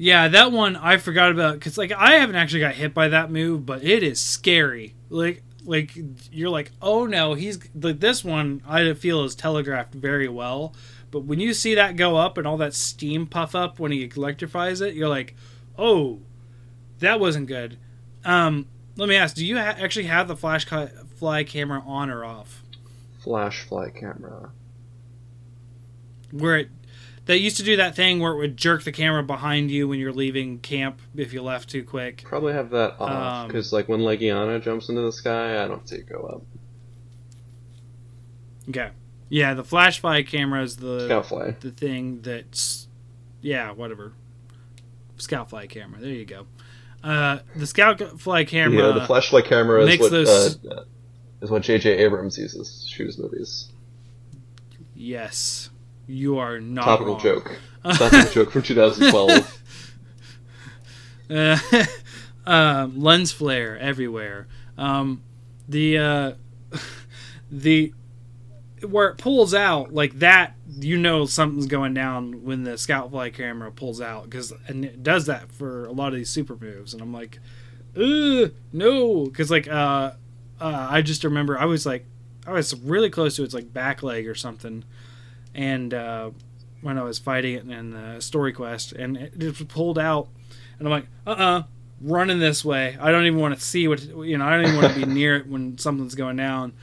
yeah, 0.02 0.30
that 0.30 0.52
one 0.52 0.76
I 0.76 0.98
forgot 0.98 1.30
about 1.32 1.60
cuz 1.62 1.78
like 1.78 1.92
I 1.92 2.14
haven't 2.14 2.36
actually 2.36 2.62
got 2.62 2.74
hit 2.74 2.92
by 2.92 3.10
that 3.10 3.30
move, 3.30 3.68
but 3.68 3.84
it 3.84 4.02
is 4.02 4.20
scary. 4.20 4.96
Like 5.10 5.44
like 5.64 5.96
you're 6.32 6.50
like, 6.50 6.72
"Oh 6.82 7.06
no, 7.06 7.36
he's 7.36 7.60
like 7.80 8.00
this 8.00 8.24
one 8.24 8.64
I 8.68 8.94
feel 8.94 9.24
is 9.24 9.36
telegraphed 9.36 9.94
very 9.94 10.28
well." 10.28 10.74
But 11.12 11.26
when 11.26 11.40
you 11.40 11.54
see 11.54 11.76
that 11.76 11.98
go 11.98 12.16
up 12.16 12.40
and 12.40 12.48
all 12.48 12.58
that 12.58 12.74
steam 12.74 13.28
puff 13.28 13.54
up 13.54 13.78
when 13.80 13.92
he 13.92 14.10
electrifies 14.16 14.82
it, 14.82 14.96
you're 14.96 15.08
like, 15.08 15.36
"Oh, 15.78 16.22
that 16.98 17.20
wasn't 17.20 17.48
good." 17.48 17.78
Um, 18.26 18.66
let 18.96 19.08
me 19.08 19.16
ask, 19.16 19.36
do 19.36 19.46
you 19.46 19.58
ha- 19.58 19.76
actually 19.78 20.06
have 20.06 20.28
the 20.28 20.36
flash 20.36 20.66
ca- 20.66 20.90
fly 21.16 21.44
camera 21.44 21.84
on 21.86 22.10
or 22.10 22.26
off? 22.26 22.64
Flash 23.20 23.62
fly 23.62 23.92
camera. 23.92 24.50
where 26.32 26.58
it 26.58 26.70
they 27.26 27.38
used 27.38 27.58
to 27.58 27.64
do 27.64 27.76
that 27.78 27.96
thing 27.96 28.20
where 28.20 28.32
it 28.34 28.38
would 28.38 28.58
jerk 28.58 28.84
the 28.84 28.92
camera 28.92 29.24
behind 29.24 29.70
you 29.72 29.88
when 29.88 30.00
you're 30.00 30.12
leaving 30.12 30.60
camp 30.60 31.00
if 31.16 31.34
you 31.34 31.42
left 31.42 31.70
too 31.70 31.84
quick. 31.84 32.24
Probably 32.26 32.54
have 32.54 32.70
that 32.72 32.96
off 33.00 33.44
Um, 33.44 33.48
because 33.48 33.72
like 33.72 33.88
when 33.88 34.00
Legiana 34.02 34.62
jumps 34.62 34.90
into 34.90 35.02
the 35.02 35.12
sky, 35.12 35.64
I 35.64 35.68
don't 35.68 35.88
see 35.88 35.98
it 35.98 36.10
go 36.10 36.22
up. 36.24 36.42
Okay. 38.70 38.90
Yeah, 39.30 39.54
the 39.54 39.64
flashfly 39.64 40.28
camera 40.28 40.62
is 40.64 40.78
the 40.78 41.08
Scoutfly. 41.08 41.60
the 41.62 41.72
thing 41.72 42.22
that's 42.22 42.88
yeah, 43.42 43.72
whatever. 43.72 44.14
Scout 45.18 45.50
fly 45.50 45.68
camera. 45.68 46.00
There 46.00 46.10
you 46.10 46.26
go. 46.26 46.46
Uh, 47.04 47.40
the 47.56 47.66
scout 47.66 48.00
fly 48.20 48.44
camera. 48.44 48.88
yeah, 48.88 48.92
the 49.00 49.06
flashlight 49.06 49.46
camera 49.46 49.82
is 49.82 49.88
makes 49.88 50.02
what 50.02 50.12
those- 50.12 50.64
uh, 50.66 50.84
is 51.42 51.50
what 51.50 51.64
J.J. 51.64 51.98
Abrams 51.98 52.38
uses 52.38 52.84
to 52.84 52.88
shoot 52.88 53.06
his 53.08 53.18
movies. 53.18 53.70
yes, 54.96 55.71
you 56.12 56.38
are 56.38 56.60
not 56.60 56.86
Topical 56.86 57.14
wrong. 57.14 57.24
joke. 57.24 57.60
Topical 57.84 58.32
joke 58.32 58.52
from 58.52 58.62
2012. 58.62 59.58
Uh, 61.30 61.58
um, 62.46 63.00
lens 63.00 63.32
flare 63.32 63.80
everywhere. 63.80 64.48
Um, 64.78 65.24
the 65.70 65.98
uh, 65.98 66.32
the 67.52 67.94
where 68.86 69.08
it 69.08 69.18
pulls 69.18 69.54
out 69.54 69.94
like 69.94 70.20
that, 70.20 70.56
you 70.68 70.98
know 70.98 71.26
something's 71.26 71.68
going 71.68 71.94
down 71.94 72.44
when 72.44 72.64
the 72.64 72.78
scout 72.78 73.12
fly 73.12 73.30
camera 73.30 73.72
pulls 73.72 74.02
out 74.02 74.26
because 74.26 74.52
and 74.68 74.84
it 74.84 75.04
does 75.04 75.26
that 75.28 75.52
for 75.54 75.86
a 75.86 75.92
lot 75.94 76.10
of 76.10 76.16
these 76.16 76.30
super 76.30 76.58
moves, 76.58 76.94
and 76.94 77.02
I'm 77.02 77.14
like, 77.14 77.40
Ugh, 77.96 78.52
no, 78.74 79.26
because 79.26 79.50
like 79.50 79.70
uh, 79.70 80.12
uh, 80.60 80.88
I 80.90 81.02
just 81.02 81.24
remember 81.24 81.58
I 81.58 81.66
was 81.66 81.86
like 81.86 82.06
I 82.46 82.52
was 82.52 82.76
really 82.78 83.10
close 83.10 83.38
to 83.38 83.44
its 83.44 83.54
like 83.54 83.72
back 83.72 84.04
leg 84.04 84.28
or 84.28 84.36
something, 84.36 84.84
and 85.54 85.94
uh, 85.94 86.32
when 86.82 86.98
I 86.98 87.04
was 87.04 87.20
fighting 87.20 87.56
it 87.56 87.70
in 87.70 87.92
the 87.92 88.20
story 88.22 88.54
quest, 88.54 88.92
and 88.94 89.18
it 89.18 89.38
just 89.38 89.68
pulled 89.68 90.00
out 90.00 90.28
and 90.80 90.88
I'm 90.88 90.92
like, 90.92 91.08
uh 91.28 91.30
uh 91.32 91.64
running 92.02 92.40
this 92.40 92.66
way. 92.66 92.98
I 93.00 93.12
don't 93.12 93.26
even 93.26 93.40
want 93.40 93.54
to 93.54 93.62
see 93.62 93.88
what, 93.88 94.02
you 94.02 94.38
know, 94.38 94.46
I 94.46 94.52
don't 94.58 94.64
even 94.68 94.82
want 94.82 94.94
to 94.96 95.00
be 95.06 95.06
near 95.14 95.36
it 95.38 95.48
when 95.48 95.78
something's 95.78 96.16
going 96.16 96.38
down. 96.38 96.74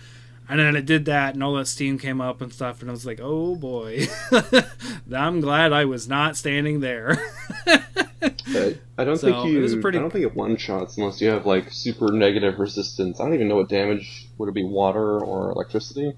And 0.51 0.59
then 0.61 0.77
it 0.77 0.87
did 0.87 1.05
that, 1.07 1.35
and 1.35 1.43
all 1.45 1.55
that 1.57 1.67
steam 1.67 1.99
came 1.99 2.21
up 2.23 2.41
and 2.41 2.51
stuff, 2.53 2.81
and 2.81 2.89
I 2.89 2.93
was 2.93 3.05
like, 3.05 3.19
oh 3.21 3.55
boy. 3.57 4.07
I'm 5.15 5.41
glad 5.43 5.73
I 5.75 5.85
was 5.85 6.09
not 6.09 6.37
standing 6.39 6.81
there. 6.81 7.21
I 7.67 9.05
don't 9.05 9.17
So, 9.19 9.27
think 9.33 9.47
you. 9.53 9.59
it 9.59 9.63
was 9.63 9.77
pretty- 9.77 9.99
I 9.99 10.01
don't 10.01 10.11
think 10.13 10.25
it 10.25 10.35
one 10.35 10.57
shots 10.57 10.97
unless 10.97 11.21
you 11.21 11.29
have 11.29 11.45
like 11.47 11.71
super 11.73 12.11
negative 12.13 12.59
resistance. 12.59 13.21
I 13.21 13.25
don't 13.25 13.35
even 13.35 13.49
know 13.49 13.57
what 13.57 13.69
damage 13.69 14.27
would 14.39 14.49
it 14.49 14.55
be, 14.55 14.65
water 14.65 15.21
or 15.21 15.51
electricity. 15.51 16.15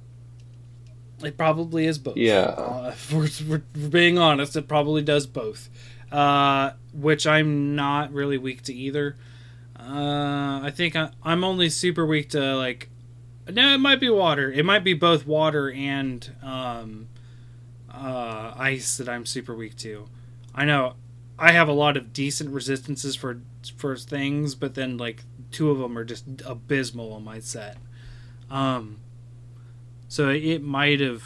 It 1.23 1.37
probably 1.37 1.87
is 1.87 1.99
both. 1.99 2.17
Yeah. 2.17 2.55
Uh, 2.57 2.91
if 2.93 3.13
we're, 3.13 3.29
we're, 3.49 3.63
we're 3.75 3.89
being 3.89 4.19
honest, 4.19 4.57
it 4.57 4.69
probably 4.69 5.03
does 5.03 5.27
both. 5.27 5.69
Uh, 6.11 6.73
which 6.93 7.27
I'm 7.27 7.77
not 7.77 8.13
really 8.13 8.39
weak 8.39 8.63
to 8.63 8.75
either. 8.75 9.17
Uh, 9.79 10.61
I 10.63 10.73
think 10.75 10.97
I, 10.97 11.11
I'm 11.23 11.45
only 11.45 11.71
super 11.71 12.05
weak 12.05 12.31
to 12.31 12.57
like. 12.57 12.91
No, 13.49 13.75
it 13.75 13.79
might 13.79 14.01
be 14.01 14.11
water. 14.11 14.53
It 14.53 14.65
might 14.65 14.85
be 14.85 14.95
both 14.95 15.27
water 15.27 15.71
and 15.71 16.31
um, 16.43 17.09
uh, 17.93 18.53
ice 18.57 18.97
that 18.99 19.09
I'm 19.09 19.25
super 19.27 19.55
weak 19.55 19.77
to. 19.79 20.09
I 20.55 20.65
know 20.65 20.95
I 21.39 21.53
have 21.53 21.69
a 21.69 21.73
lot 21.73 21.97
of 21.97 22.13
decent 22.13 22.51
resistances 22.51 23.17
for 23.17 23.41
for 23.77 23.97
things, 23.97 24.55
but 24.55 24.75
then 24.75 24.99
like 24.99 25.25
two 25.51 25.71
of 25.71 25.79
them 25.79 25.97
are 25.97 26.05
just 26.05 26.25
abysmal 26.45 27.13
on 27.13 27.25
my 27.25 27.41
set. 27.41 27.79
Um, 28.51 28.99
so 30.11 30.29
it 30.29 30.63
might 30.63 30.99
have, 31.01 31.23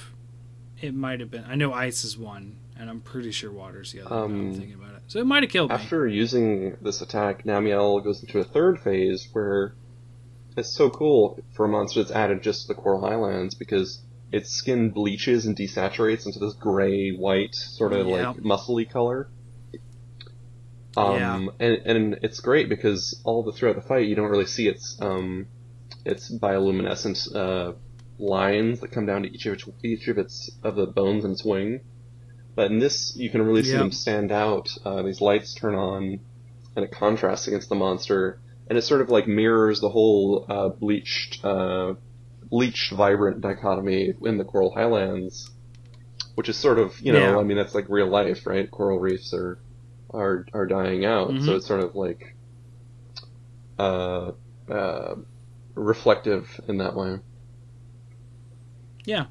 it 0.80 0.94
might 0.94 1.18
have 1.20 1.30
been. 1.30 1.44
I 1.48 1.54
know 1.54 1.72
ice 1.72 2.04
is 2.04 2.16
one, 2.18 2.58
and 2.78 2.88
I'm 2.90 3.00
pretty 3.00 3.30
sure 3.32 3.50
water's 3.50 3.92
the 3.92 4.02
other. 4.02 4.10
now 4.14 4.22
I'm 4.24 4.40
Um, 4.50 4.54
thinking 4.54 4.74
about 4.74 4.94
it, 4.96 5.02
so 5.08 5.18
it 5.18 5.26
might 5.26 5.42
have 5.42 5.50
killed 5.50 5.70
me. 5.70 5.74
After 5.76 6.06
using 6.06 6.76
this 6.82 7.00
attack, 7.00 7.44
Namielle 7.44 8.04
goes 8.04 8.20
into 8.22 8.38
a 8.38 8.44
third 8.44 8.78
phase 8.80 9.28
where 9.32 9.74
it's 10.56 10.68
so 10.72 10.90
cool 10.90 11.40
for 11.54 11.64
a 11.64 11.68
monster 11.68 12.00
that's 12.02 12.12
added 12.14 12.42
just 12.42 12.62
to 12.62 12.68
the 12.68 12.74
Coral 12.74 13.00
Highlands 13.00 13.54
because 13.54 14.02
its 14.30 14.50
skin 14.50 14.90
bleaches 14.90 15.46
and 15.46 15.56
desaturates 15.56 16.26
into 16.26 16.38
this 16.38 16.54
gray 16.54 17.10
white 17.10 17.54
sort 17.54 17.92
of 17.92 18.06
Yeah. 18.06 18.28
like 18.30 18.36
muscly 18.38 18.88
color. 18.88 19.28
Um, 20.96 21.14
Yeah. 21.16 21.48
and, 21.58 21.76
and 21.86 22.18
it's 22.22 22.40
great 22.40 22.68
because 22.68 23.20
all 23.24 23.42
the 23.42 23.52
throughout 23.52 23.74
the 23.76 23.82
fight 23.82 24.06
you 24.06 24.14
don't 24.14 24.30
really 24.30 24.46
see 24.46 24.68
its 24.68 24.96
um, 25.00 25.46
its 26.04 26.30
bioluminescent 26.30 27.34
uh, 27.34 27.72
lines 28.18 28.80
that 28.80 28.92
come 28.92 29.06
down 29.06 29.22
to 29.22 29.28
each 29.32 29.46
of 29.46 29.54
its, 29.54 29.68
each 29.82 30.08
of 30.08 30.18
its 30.18 30.50
of 30.62 30.76
the 30.76 30.86
bones 30.86 31.24
in 31.24 31.32
its 31.32 31.44
wing. 31.44 31.80
But 32.54 32.70
in 32.70 32.78
this, 32.78 33.16
you 33.16 33.30
can 33.30 33.42
really 33.42 33.62
see 33.64 33.70
Yep. 33.72 33.78
them 33.80 33.92
stand 33.92 34.30
out. 34.32 34.68
Uh, 34.84 35.02
these 35.02 35.20
lights 35.20 35.54
turn 35.54 35.74
on, 35.74 36.20
and 36.76 36.84
it 36.84 36.92
contrasts 36.92 37.48
against 37.48 37.68
the 37.68 37.74
monster, 37.74 38.38
and 38.68 38.78
it 38.78 38.82
sort 38.82 39.00
of 39.00 39.08
like 39.08 39.26
mirrors 39.26 39.80
the 39.80 39.88
whole 39.88 40.46
uh, 40.48 40.68
bleached, 40.68 41.44
uh, 41.44 41.94
bleached, 42.48 42.92
vibrant 42.92 43.40
dichotomy 43.40 44.14
in 44.22 44.38
the 44.38 44.44
Coral 44.44 44.70
Highlands, 44.72 45.50
which 46.36 46.48
is 46.48 46.56
sort 46.56 46.78
of 46.78 47.00
you 47.00 47.12
know, 47.12 47.18
Yeah. 47.32 47.38
I 47.38 47.42
mean, 47.42 47.56
that's 47.56 47.74
like 47.74 47.88
real 47.88 48.08
life, 48.08 48.46
right? 48.46 48.70
Coral 48.70 49.00
reefs 49.00 49.34
are 49.34 49.58
are 50.12 50.46
are 50.52 50.66
dying 50.66 51.04
out, 51.04 51.30
Mhm. 51.30 51.44
so 51.44 51.56
it's 51.56 51.66
sort 51.66 51.80
of 51.80 51.96
like 51.96 52.36
uh, 53.78 54.30
uh, 54.68 55.16
reflective 55.74 56.60
in 56.68 56.78
that 56.78 56.94
way. 56.94 57.18
Yeah. 59.04 59.26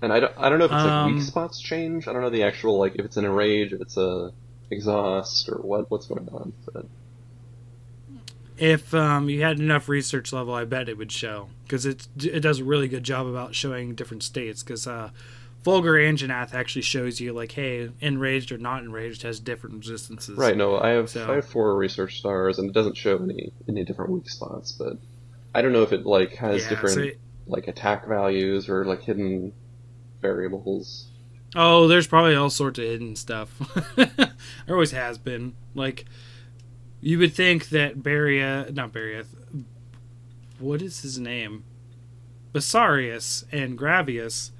And 0.00 0.12
I 0.12 0.20
don't, 0.20 0.32
I 0.36 0.48
don't 0.48 0.58
know 0.58 0.64
if 0.64 0.72
it's 0.72 0.82
like 0.82 0.90
Um, 0.90 1.14
weak 1.14 1.22
spots 1.24 1.60
change. 1.60 2.08
I 2.08 2.12
don't 2.12 2.22
know 2.22 2.30
the 2.30 2.42
actual 2.42 2.78
like 2.78 2.96
if 2.96 3.04
it's 3.04 3.16
in 3.16 3.24
a 3.24 3.32
rage, 3.32 3.72
if 3.72 3.80
it's 3.80 3.96
a 3.96 4.32
exhaust, 4.70 5.48
or 5.48 5.56
what 5.58 5.90
what's 5.90 6.06
going 6.06 6.28
on. 6.30 6.52
But 6.72 6.86
If 8.58 8.92
um, 8.94 9.28
you 9.28 9.42
had 9.42 9.58
enough 9.58 9.88
research 9.88 10.32
level, 10.32 10.54
I 10.54 10.64
bet 10.64 10.88
it 10.88 10.98
would 10.98 11.10
show 11.12 11.48
because 11.64 11.86
it 11.86 12.06
it 12.18 12.40
does 12.40 12.58
a 12.60 12.64
really 12.64 12.88
good 12.88 13.04
job 13.04 13.26
about 13.26 13.54
showing 13.54 13.94
different 13.94 14.22
states. 14.22 14.62
Because 14.62 14.86
uh, 14.86 15.10
Fulgur 15.64 15.94
Anjanath 15.98 16.52
actually 16.54 16.82
shows 16.82 17.20
you 17.20 17.32
like, 17.32 17.52
hey, 17.52 17.90
enraged 18.00 18.52
or 18.52 18.58
not 18.58 18.82
enraged 18.82 19.22
has 19.22 19.40
different 19.40 19.78
resistances. 19.78 20.36
right, 20.36 20.56
no, 20.56 20.78
I 20.78 20.90
have 20.90 21.10
So- 21.10 21.30
I 21.30 21.36
have 21.36 21.46
four 21.46 21.76
research 21.76 22.18
stars, 22.18 22.58
and 22.58 22.68
it 22.68 22.72
doesn't 22.72 22.96
show 22.96 23.18
any 23.18 23.52
any 23.68 23.84
different 23.84 24.10
weak 24.10 24.28
spots. 24.28 24.72
But 24.72 24.96
I 25.54 25.62
don't 25.62 25.72
know 25.72 25.82
if 25.82 25.92
it 25.92 26.04
like 26.06 26.32
has 26.36 26.62
Yeah, 26.64 26.68
different 26.70 26.94
so 26.94 27.00
it- 27.02 27.20
like 27.46 27.68
attack 27.68 28.06
values 28.06 28.68
or 28.68 28.84
like 28.84 29.02
hidden 29.02 29.52
variables. 30.20 31.08
Oh, 31.54 31.86
there's 31.86 32.06
probably 32.06 32.34
all 32.34 32.50
sorts 32.50 32.78
of 32.78 32.84
hidden 32.84 33.14
stuff. 33.16 33.58
there 33.96 34.34
always 34.70 34.92
has 34.92 35.18
been. 35.18 35.54
Like, 35.74 36.06
you 37.00 37.18
would 37.18 37.34
think 37.34 37.68
that 37.70 37.98
Baria, 37.98 38.72
not 38.72 38.92
Baria, 38.92 39.26
what 40.58 40.80
is 40.80 41.02
his 41.02 41.18
name? 41.18 41.64
Basarios 42.52 43.44
and 43.52 43.78
Gravios 43.78 44.50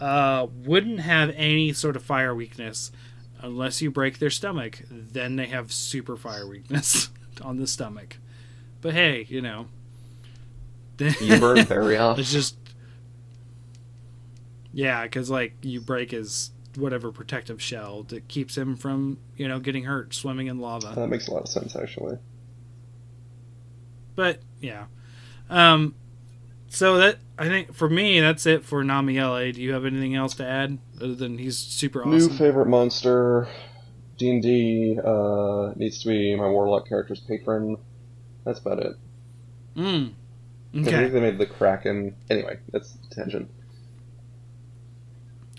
uh, 0.00 0.46
wouldn't 0.52 1.00
have 1.00 1.30
any 1.36 1.72
sort 1.72 1.96
of 1.96 2.02
fire 2.02 2.34
weakness 2.34 2.90
unless 3.40 3.80
you 3.80 3.90
break 3.90 4.18
their 4.18 4.30
stomach. 4.30 4.82
Then 4.90 5.36
they 5.36 5.46
have 5.46 5.72
super 5.72 6.16
fire 6.16 6.46
weakness. 6.46 7.10
on 7.42 7.58
the 7.58 7.66
stomach. 7.66 8.18
But 8.80 8.94
hey, 8.94 9.26
you 9.28 9.40
know, 9.40 9.66
You 10.98 11.40
burn 11.40 11.64
very 11.66 11.96
off. 11.96 12.18
it's 12.18 12.32
just 12.32 12.56
yeah, 14.72 15.04
because 15.04 15.30
like 15.30 15.54
you 15.62 15.80
break 15.80 16.10
his 16.10 16.50
whatever 16.76 17.12
protective 17.12 17.62
shell 17.62 18.02
that 18.04 18.26
keeps 18.26 18.56
him 18.58 18.76
from 18.76 19.18
you 19.36 19.46
know 19.48 19.60
getting 19.60 19.84
hurt 19.84 20.14
swimming 20.14 20.48
in 20.48 20.58
lava. 20.58 20.92
That 20.94 21.08
makes 21.08 21.28
a 21.28 21.32
lot 21.32 21.42
of 21.42 21.48
sense, 21.48 21.76
actually. 21.76 22.18
But 24.16 24.40
yeah, 24.60 24.86
um, 25.48 25.94
so 26.68 26.98
that 26.98 27.18
I 27.38 27.46
think 27.48 27.72
for 27.72 27.88
me 27.88 28.20
that's 28.20 28.46
it 28.46 28.64
for 28.64 28.82
Namielle. 28.84 29.54
Do 29.54 29.62
you 29.62 29.72
have 29.72 29.84
anything 29.84 30.14
else 30.14 30.34
to 30.34 30.46
add 30.46 30.78
other 30.96 31.14
than 31.14 31.38
he's 31.38 31.56
super 31.56 32.00
awesome? 32.00 32.18
New 32.18 32.28
favorite 32.30 32.66
monster, 32.66 33.48
D 34.18 34.30
and 34.30 34.42
D 34.42 34.98
uh, 35.04 35.72
needs 35.76 36.02
to 36.02 36.08
be 36.08 36.34
my 36.34 36.48
warlock 36.48 36.88
character's 36.88 37.20
patron. 37.20 37.76
That's 38.44 38.58
about 38.58 38.80
it. 38.80 38.96
Mm. 39.76 40.14
'Cause 40.74 40.86
I 40.88 40.90
Okay. 40.90 41.00
think 41.02 41.12
they 41.12 41.20
made 41.20 41.38
the 41.38 41.46
Kraken. 41.46 42.14
Anyway, 42.28 42.58
that's 42.72 42.96
tangent. 43.10 43.48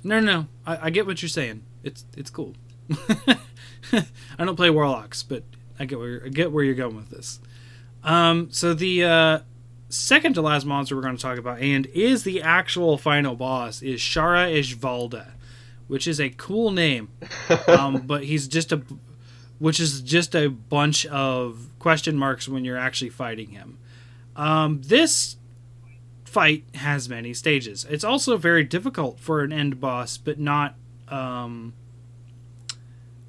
No, 0.04 0.20
no, 0.20 0.26
no. 0.42 0.48
I, 0.66 0.88
I 0.88 0.90
get 0.90 1.06
what 1.08 1.22
you're 1.22 1.30
saying. 1.30 1.64
It's 1.84 2.06
it's 2.18 2.30
cool. 2.30 2.54
I 3.92 4.06
don't 4.44 4.56
play 4.56 4.70
warlocks, 4.70 5.24
but 5.24 5.44
I 5.80 5.86
get 5.86 6.00
where 6.00 6.22
I 6.26 6.30
get 6.30 6.52
where 6.52 6.64
you're 6.64 6.76
going 6.76 6.96
with 6.96 7.10
this. 7.10 7.40
Um, 8.04 8.50
so 8.52 8.74
the 8.74 9.04
uh, 9.04 9.40
second 9.90 10.34
to 10.36 10.42
last 10.42 10.66
monster 10.66 10.96
we're 10.96 11.02
going 11.02 11.16
to 11.18 11.22
talk 11.22 11.38
about, 11.38 11.60
and 11.60 11.86
is 11.88 12.24
the 12.24 12.42
actual 12.42 12.98
final 12.98 13.36
boss, 13.36 13.82
is 13.82 14.00
Shara 14.00 14.54
Ishvalda, 14.60 15.32
which 15.88 16.08
is 16.08 16.20
a 16.20 16.30
cool 16.32 16.72
name. 16.72 17.10
Um, 17.68 18.02
but 18.08 18.24
he's 18.26 18.48
just 18.48 18.72
a, 18.72 18.82
which 19.60 19.80
is 19.80 20.02
just 20.02 20.36
a 20.36 20.48
bunch 20.50 21.06
of 21.08 21.68
question 21.80 22.16
marks 22.18 22.48
when 22.50 22.64
you're 22.66 22.78
actually 22.78 23.10
fighting 23.10 23.50
him. 23.50 23.78
Um, 24.36 24.82
this 24.84 25.38
fight 26.26 26.66
has 26.76 27.07
many 27.07 27.34
stages. 27.34 27.86
It's 27.90 28.03
also 28.03 28.36
very 28.38 28.64
difficult 28.64 29.20
for 29.20 29.41
an 29.41 29.53
end 29.53 29.80
boss, 29.80 30.18
but 30.18 30.40
not 30.40 30.76
um, 31.07 31.74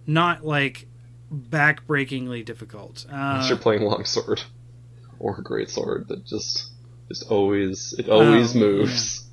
not 0.07 0.45
like 0.45 0.87
backbreakingly 1.33 2.45
difficult. 2.45 3.05
Unless 3.09 3.45
Uh, 3.45 3.49
you're 3.51 3.59
playing 3.59 3.83
longsword 3.83 4.43
or 5.19 5.41
great 5.43 5.71
sword, 5.71 6.09
that 6.09 6.25
just 6.25 6.71
just 7.09 7.31
always 7.31 7.95
it 7.99 8.09
always 8.09 8.57
Oh, 8.57 8.59
moves. 8.59 9.25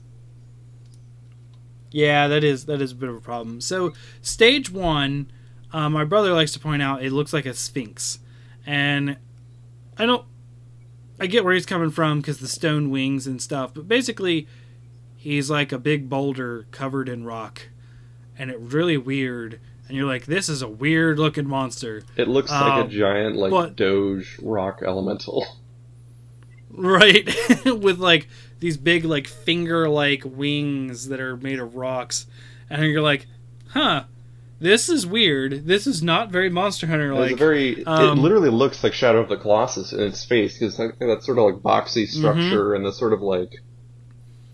yeah, 1.91 2.27
that 2.27 2.43
is 2.43 2.65
that 2.65 2.81
is 2.81 2.91
a 2.91 2.95
bit 2.95 3.09
of 3.09 3.15
a 3.15 3.21
problem. 3.21 3.61
So 3.61 3.93
stage 4.21 4.69
one, 4.71 5.31
uh, 5.71 5.89
my 5.89 6.03
brother 6.03 6.33
likes 6.33 6.51
to 6.53 6.59
point 6.59 6.81
out 6.81 7.03
it 7.03 7.11
looks 7.11 7.33
like 7.33 7.45
a 7.45 7.53
sphinx, 7.53 8.19
and 8.65 9.17
I 9.97 10.05
don't. 10.05 10.25
I 11.19 11.27
get 11.27 11.43
where 11.43 11.53
he's 11.53 11.65
coming 11.65 11.89
from 11.91 12.19
because 12.21 12.39
the 12.39 12.47
stone 12.47 12.89
wings 12.89 13.27
and 13.27 13.41
stuff, 13.41 13.73
but 13.73 13.87
basically, 13.87 14.47
he's 15.15 15.49
like 15.49 15.71
a 15.71 15.77
big 15.77 16.09
boulder 16.09 16.65
covered 16.71 17.07
in 17.07 17.23
rock, 17.23 17.67
and 18.37 18.49
it's 18.51 18.73
really 18.73 18.97
weird. 18.97 19.59
And 19.87 19.97
you're 19.97 20.07
like, 20.07 20.25
this 20.25 20.47
is 20.49 20.61
a 20.61 20.67
weird 20.67 21.19
looking 21.19 21.47
monster. 21.47 22.03
It 22.15 22.27
looks 22.29 22.49
like 22.49 22.73
Um, 22.73 22.87
a 22.87 22.89
giant 22.89 23.35
like 23.35 23.51
but- 23.51 23.75
Doge 23.75 24.39
rock 24.41 24.81
elemental. 24.85 25.45
right 26.75 27.29
with 27.65 27.99
like 27.99 28.27
these 28.59 28.77
big 28.77 29.05
like 29.05 29.27
finger 29.27 29.87
like 29.87 30.23
wings 30.25 31.09
that 31.09 31.19
are 31.19 31.37
made 31.37 31.59
of 31.59 31.75
rocks 31.75 32.25
and 32.67 32.83
you're 32.85 33.01
like 33.01 33.27
huh 33.69 34.03
this 34.63 34.87
is 34.89 35.05
weird 35.05 35.65
this 35.67 35.85
is 35.85 36.01
not 36.01 36.31
very 36.31 36.49
monster 36.49 36.87
hunter 36.87 37.13
like 37.13 37.37
very. 37.37 37.85
um, 37.85 38.17
it 38.17 38.21
literally 38.21 38.49
looks 38.49 38.83
like 38.83 38.93
Shadow 38.93 39.19
of 39.19 39.29
the 39.29 39.37
Colossus 39.37 39.91
in 39.93 39.99
its 39.99 40.23
face 40.25 40.57
because 40.57 40.77
that, 40.77 40.97
that 40.99 41.21
sort 41.23 41.37
of 41.37 41.43
like 41.45 41.55
boxy 41.55 42.07
structure 42.07 42.73
and 42.73 42.85
the 42.85 42.93
sort 42.93 43.13
of 43.13 43.21
like 43.21 43.51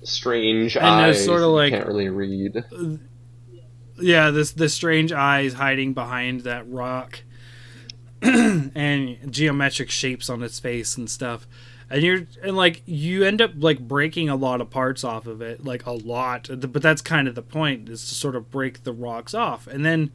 strange 0.04 0.74
Mm-hmm. 0.76 0.86
And 0.86 1.06
eyes 1.06 1.24
sorta 1.26 1.44
you 1.46 1.52
like- 1.52 1.74
can't 1.74 1.88
really 1.88 2.10
read. 2.10 2.64
yeah 4.02 4.32
this 4.32 4.52
the 4.52 4.70
strange 4.70 5.12
eyes 5.12 5.54
hiding 5.54 5.94
behind 5.94 6.42
that 6.42 6.70
rock 6.70 7.22
and 8.22 9.18
geometric 9.32 9.90
shapes 9.90 10.30
on 10.30 10.42
its 10.44 10.60
face 10.60 10.98
and 10.98 11.10
stuff 11.10 11.48
and 11.90 12.04
you're 12.04 12.28
and 12.44 12.56
like 12.56 12.84
you 12.86 13.24
end 13.24 13.42
up 13.42 13.52
like 13.58 13.80
breaking 13.80 14.30
a 14.30 14.36
lot 14.36 14.62
of 14.62 14.70
parts 14.70 15.04
off 15.04 15.26
of 15.26 15.42
it 15.42 15.64
like 15.64 15.86
a 15.86 15.92
lot. 15.92 16.50
But 16.50 16.82
that's 16.82 17.02
kind 17.02 17.28
of 17.28 17.36
the 17.36 17.42
point 17.42 17.90
is 17.90 18.08
to 18.10 18.16
sort 18.16 18.36
of 18.36 18.52
break 18.52 18.84
the 18.84 18.94
rocks 18.94 19.34
off. 19.34 19.66
And 19.66 19.84
then 19.84 20.12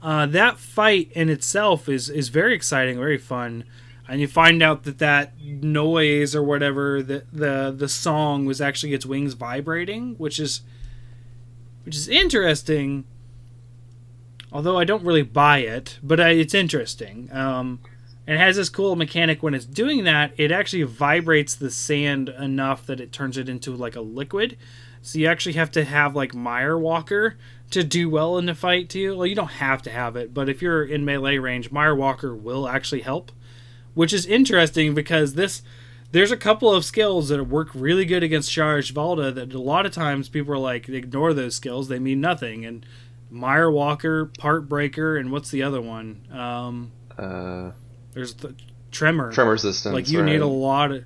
uh, 0.00 0.26
that 0.26 0.58
fight 0.58 1.10
in 1.12 1.28
itself 1.28 1.88
is 1.88 2.08
is 2.08 2.28
very 2.28 2.54
exciting 2.54 2.98
very 2.98 3.18
fun. 3.18 3.64
And 4.08 4.20
you 4.20 4.28
find 4.28 4.62
out 4.62 4.84
that 4.84 4.98
that 4.98 5.32
noise 5.40 6.36
or 6.36 6.42
whatever 6.42 7.02
the 7.02 7.24
the 7.32 7.74
the 7.76 7.88
song 7.88 8.44
was 8.44 8.60
actually 8.60 8.94
its 8.94 9.06
wings 9.06 9.34
vibrating 9.34 10.14
which 10.18 10.38
is 10.38 10.62
which 11.84 11.96
is 11.96 12.08
interesting. 12.08 13.04
Although 14.52 14.78
i 14.78 14.84
don't 14.84 15.02
really 15.02 15.22
buy 15.22 15.58
it 15.58 15.98
but 16.00 16.20
I, 16.20 16.30
it's 16.30 16.54
interesting. 16.54 17.28
Um, 17.32 17.80
and 18.26 18.36
it 18.36 18.40
has 18.40 18.56
this 18.56 18.68
cool 18.68 18.96
mechanic 18.96 19.42
when 19.42 19.54
it's 19.54 19.64
doing 19.64 20.04
that 20.04 20.32
it 20.36 20.52
actually 20.52 20.82
vibrates 20.82 21.54
the 21.54 21.70
sand 21.70 22.28
enough 22.28 22.86
that 22.86 23.00
it 23.00 23.12
turns 23.12 23.36
it 23.36 23.48
into 23.48 23.74
like 23.74 23.96
a 23.96 24.00
liquid 24.00 24.56
so 25.02 25.18
you 25.18 25.26
actually 25.26 25.54
have 25.54 25.72
to 25.72 25.84
have 25.84 26.14
like 26.14 26.32
Mire 26.32 26.78
Walker 26.78 27.36
to 27.70 27.82
do 27.82 28.08
well 28.08 28.38
in 28.38 28.46
the 28.46 28.54
fight 28.54 28.88
too. 28.88 29.16
Well, 29.16 29.26
you 29.26 29.34
don't 29.34 29.48
have 29.48 29.82
to 29.82 29.90
have 29.90 30.14
it, 30.14 30.32
but 30.32 30.48
if 30.48 30.62
you're 30.62 30.84
in 30.84 31.04
melee 31.04 31.38
range, 31.38 31.72
Mire 31.72 31.94
Walker 31.94 32.36
will 32.36 32.68
actually 32.68 33.00
help, 33.00 33.32
which 33.94 34.12
is 34.12 34.24
interesting 34.24 34.94
because 34.94 35.34
this 35.34 35.62
there's 36.12 36.30
a 36.30 36.36
couple 36.36 36.72
of 36.72 36.84
skills 36.84 37.30
that 37.30 37.42
work 37.44 37.70
really 37.74 38.04
good 38.04 38.22
against 38.22 38.50
Shara 38.50 38.78
Ishvalda 38.78 39.34
that 39.34 39.52
a 39.54 39.58
lot 39.58 39.86
of 39.86 39.92
times 39.92 40.28
people 40.28 40.54
are 40.54 40.58
like 40.58 40.88
ignore 40.88 41.34
those 41.34 41.56
skills, 41.56 41.88
they 41.88 41.98
mean 41.98 42.20
nothing. 42.20 42.64
And 42.64 42.86
Mire 43.28 43.70
Walker, 43.70 44.26
Part 44.38 44.68
Breaker, 44.68 45.16
and 45.16 45.32
what's 45.32 45.50
the 45.50 45.62
other 45.64 45.80
one? 45.80 46.26
Um, 46.30 46.92
Uh, 47.18 47.72
there's 48.12 48.34
the 48.34 48.54
Tremor. 48.90 49.32
tremor 49.32 49.52
resistance. 49.52 49.94
Like 49.94 50.10
you 50.10 50.20
right? 50.20 50.32
need 50.32 50.40
a 50.42 50.46
lot 50.46 50.92
of 50.92 51.04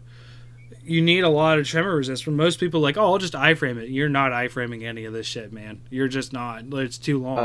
you 0.82 1.02
need 1.02 1.24
a 1.24 1.28
lot 1.28 1.58
of 1.58 1.66
tremor 1.66 1.96
resistance. 1.96 2.26
Most 2.36 2.60
people 2.60 2.78
are 2.80 2.82
like, 2.82 2.96
oh, 2.96 3.04
I'll 3.12 3.18
just 3.18 3.34
iframe 3.34 3.76
it. 3.78 3.88
You're 3.90 4.08
not 4.08 4.30
iframing 4.32 4.84
any 4.84 5.04
of 5.04 5.12
this 5.12 5.26
shit, 5.26 5.52
man. 5.52 5.80
You're 5.90 6.06
just 6.08 6.32
not. 6.32 6.62
It's 6.72 6.98
too 6.98 7.20
long. 7.20 7.38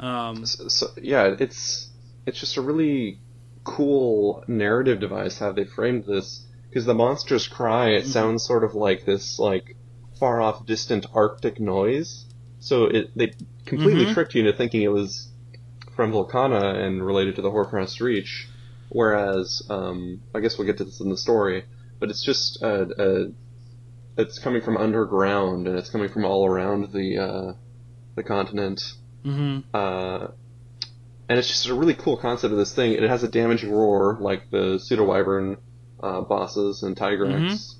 Um, 0.00 0.06
Um, 0.06 0.46
so, 0.46 0.68
so 0.68 0.86
yeah, 1.00 1.34
it's 1.38 1.88
it's 2.26 2.38
just 2.40 2.56
a 2.56 2.62
really 2.62 3.18
cool 3.64 4.44
narrative 4.46 5.00
device 5.00 5.38
how 5.38 5.52
they 5.52 5.64
framed 5.64 6.04
this 6.04 6.44
because 6.68 6.84
the 6.84 6.94
monster's 6.94 7.48
cry 7.48 7.90
it 7.90 8.04
Mhm. 8.04 8.08
sounds 8.08 8.44
sort 8.46 8.62
of 8.62 8.74
like 8.74 9.04
this 9.04 9.38
like 9.38 9.76
far 10.20 10.40
off 10.40 10.64
distant 10.66 11.04
arctic 11.14 11.58
noise 11.58 12.26
so 12.60 12.84
it 12.84 13.10
they 13.16 13.32
completely 13.64 14.06
Mhm. 14.06 14.14
tricked 14.14 14.34
you 14.36 14.40
into 14.40 14.52
thinking 14.52 14.82
it 14.82 14.92
was 14.92 15.28
from 15.96 16.12
Velkhana 16.12 16.76
and 16.76 17.04
related 17.04 17.34
to 17.36 17.42
the 17.42 17.50
Hoarfrost 17.50 18.00
Reach 18.00 18.46
whereas 18.96 19.62
um, 19.68 20.22
I 20.34 20.40
guess 20.40 20.56
we'll 20.56 20.66
get 20.66 20.78
to 20.78 20.84
this 20.84 21.00
in 21.00 21.10
the 21.10 21.16
story 21.16 21.64
but 22.00 22.10
it's 22.10 22.24
just 22.24 22.62
uh, 22.62 22.86
uh, 22.98 23.24
it's 24.16 24.38
coming 24.38 24.62
from 24.62 24.76
underground 24.76 25.68
and 25.68 25.78
it's 25.78 25.90
coming 25.90 26.08
from 26.08 26.24
all 26.24 26.46
around 26.46 26.92
the 26.92 27.18
uh, 27.18 27.52
the 28.14 28.22
continent 28.22 28.80
mhm. 29.24 29.64
uh, 29.74 30.28
and 31.28 31.38
it's 31.38 31.48
just 31.48 31.66
a 31.66 31.74
really 31.74 31.94
cool 31.94 32.16
concept 32.16 32.52
of 32.52 32.58
this 32.58 32.72
thing. 32.74 32.92
It 32.92 33.02
has 33.02 33.22
a 33.22 33.28
damaging 33.28 33.72
roar 33.72 34.16
like 34.20 34.50
the 34.50 34.78
pseudo 34.78 35.04
wyvern 35.04 35.56
uh, 36.00 36.20
bosses 36.20 36.82
and 36.82 36.96
Tigrex. 36.96 37.74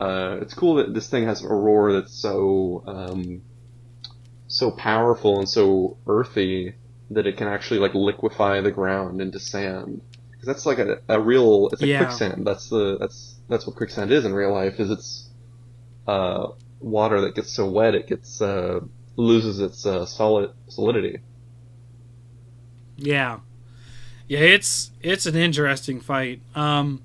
Uh, 0.00 0.38
it's 0.40 0.54
cool 0.54 0.76
that 0.76 0.94
this 0.94 1.08
thing 1.08 1.24
has 1.24 1.42
a 1.42 1.48
roar 1.48 1.92
that's 1.92 2.14
so 2.14 2.82
um, 2.86 3.42
so 4.48 4.70
powerful 4.70 5.38
and 5.38 5.48
so 5.48 5.98
earthy 6.06 6.74
that 7.10 7.26
it 7.26 7.36
can 7.36 7.48
actually 7.48 7.80
like 7.80 7.94
liquefy 7.94 8.60
the 8.60 8.70
ground 8.70 9.20
into 9.20 9.38
sand. 9.38 10.00
'Cause 10.46 10.54
that's 10.54 10.66
like 10.66 10.78
a, 10.78 11.00
a 11.08 11.20
real 11.20 11.68
it's 11.72 11.82
a 11.82 11.86
Yeah. 11.88 12.04
quicksand. 12.04 12.46
That's 12.46 12.68
the 12.68 12.96
that's 12.98 13.34
that's 13.48 13.66
what 13.66 13.74
quicksand 13.74 14.12
is 14.12 14.24
in 14.24 14.32
real 14.32 14.52
life. 14.52 14.78
Is 14.78 14.90
it's 14.90 15.28
uh, 16.06 16.48
water 16.80 17.20
that 17.22 17.34
gets 17.34 17.52
so 17.52 17.68
wet 17.68 17.96
it 17.96 18.06
gets 18.06 18.40
uh, 18.40 18.78
loses 19.16 19.58
its 19.60 19.84
uh, 19.84 20.06
solid 20.06 20.52
solidity. 20.68 21.18
Yeah, 22.96 23.40
yeah. 24.28 24.38
It's 24.38 24.92
it's 25.02 25.26
an 25.26 25.34
interesting 25.36 26.00
fight. 26.00 26.40
Um, 26.54 27.02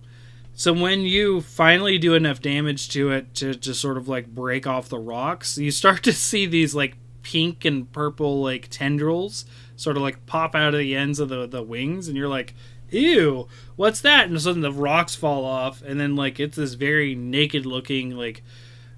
so 0.53 0.71
when 0.73 1.01
you 1.01 1.41
finally 1.41 1.97
do 1.97 2.13
enough 2.13 2.41
damage 2.41 2.89
to 2.89 3.11
it 3.11 3.33
to 3.35 3.55
to 3.55 3.73
sort 3.73 3.97
of 3.97 4.07
like 4.07 4.27
break 4.27 4.67
off 4.67 4.87
the 4.89 4.99
rocks, 4.99 5.57
you 5.57 5.71
start 5.71 6.03
to 6.03 6.13
see 6.13 6.45
these 6.45 6.75
like 6.75 6.95
pink 7.23 7.65
and 7.65 7.91
purple 7.91 8.41
like 8.41 8.67
tendrils 8.69 9.45
sort 9.75 9.95
of 9.97 10.03
like 10.03 10.25
pop 10.27 10.53
out 10.55 10.73
of 10.73 10.79
the 10.79 10.95
ends 10.95 11.19
of 11.19 11.29
the 11.29 11.47
the 11.47 11.63
wings, 11.63 12.07
and 12.07 12.15
you're 12.15 12.29
like. 12.29 12.53
Ew, 12.91 13.47
what's 13.75 14.01
that? 14.01 14.27
And 14.27 14.39
suddenly 14.41 14.69
the 14.69 14.75
rocks 14.75 15.15
fall 15.15 15.45
off, 15.45 15.81
and 15.81 15.99
then 15.99 16.15
like 16.15 16.39
it's 16.39 16.57
this 16.57 16.73
very 16.73 17.15
naked 17.15 17.65
looking, 17.65 18.11
like 18.11 18.43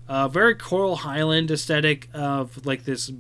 uh, 0.08 0.28
very 0.28 0.56
Coral 0.56 0.98
Highland 0.98 1.52
aesthetic 1.52 2.10
of 2.14 2.66
like 2.66 2.86
this 2.86 3.12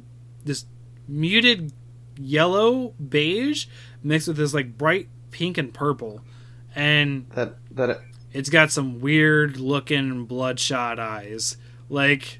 this 0.43 0.65
muted 1.07 1.71
yellow 2.17 2.89
beige 3.09 3.67
mixed 4.03 4.27
with 4.27 4.37
this 4.37 4.53
like 4.53 4.77
bright 4.77 5.07
pink 5.31 5.57
and 5.57 5.73
purple 5.73 6.21
and 6.75 7.27
that 7.31 7.55
that 7.71 7.99
it's 8.31 8.49
got 8.49 8.71
some 8.71 8.99
weird 8.99 9.57
looking 9.57 10.25
bloodshot 10.25 10.99
eyes. 10.99 11.57
Like 11.89 12.39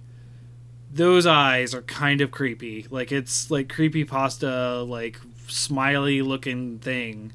those 0.91 1.26
eyes 1.26 1.73
are 1.73 1.84
kind 1.84 2.22
of 2.22 2.31
creepy. 2.31 2.88
Like 2.89 3.11
it's 3.11 3.51
like 3.51 3.69
creepy 3.69 4.03
pasta, 4.03 4.81
like 4.81 5.19
smiley 5.47 6.22
looking 6.22 6.80
thing. 6.80 7.34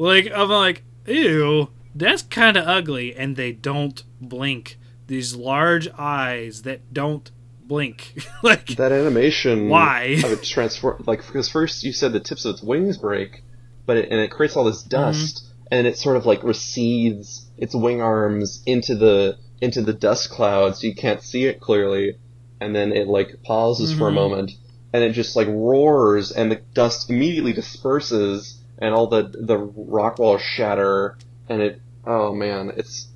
Like 0.00 0.32
I'm 0.34 0.48
like, 0.48 0.82
ew, 1.06 1.68
that's 1.94 2.22
kind 2.22 2.56
of 2.56 2.66
ugly, 2.66 3.14
and 3.14 3.36
they 3.36 3.52
don't 3.52 4.02
blink. 4.18 4.78
These 5.08 5.36
large 5.36 5.88
eyes 5.98 6.62
that 6.62 6.94
don't 6.94 7.30
blink. 7.62 8.14
like 8.42 8.66
that 8.76 8.92
animation. 8.92 9.68
Why? 9.68 10.20
Of 10.24 10.32
it 10.32 10.42
transform 10.56 11.04
like 11.06 11.26
because 11.26 11.50
first 11.50 11.84
you 11.84 11.92
said 11.92 12.14
the 12.14 12.20
tips 12.20 12.46
of 12.46 12.54
its 12.54 12.62
wings 12.62 12.96
break, 12.96 13.42
but 13.84 13.98
it, 13.98 14.08
and 14.10 14.18
it 14.20 14.30
creates 14.30 14.56
all 14.56 14.64
this 14.64 14.82
dust, 14.82 15.44
and 15.70 15.86
it 15.86 15.98
sort 15.98 16.16
of 16.16 16.24
like 16.24 16.42
recedes 16.44 17.46
its 17.58 17.74
wing 17.74 18.00
arms 18.00 18.62
into 18.64 18.94
the 18.94 19.36
into 19.60 19.82
the 19.82 19.92
dust 19.92 20.30
cloud, 20.30 20.76
so 20.76 20.86
you 20.86 20.94
can't 20.94 21.22
see 21.22 21.44
it 21.44 21.60
clearly, 21.60 22.16
and 22.58 22.74
then 22.74 22.92
it 22.92 23.06
like 23.06 23.42
pauses 23.44 23.92
for 23.92 24.08
a 24.08 24.10
Mhm. 24.10 24.14
moment, 24.14 24.52
and 24.94 25.04
it 25.04 25.12
just 25.12 25.36
like 25.36 25.48
roars, 25.48 26.32
and 26.32 26.50
the 26.50 26.62
dust 26.72 27.10
immediately 27.10 27.52
disperses, 27.52 28.56
and 28.80 28.94
all 28.94 29.06
the 29.06 29.22
the 29.22 29.56
rock 29.58 30.18
walls 30.18 30.40
shatter, 30.42 31.16
and 31.48 31.60
it 31.62 31.80
oh 32.06 32.34
man, 32.34 32.72
it's 32.76 33.08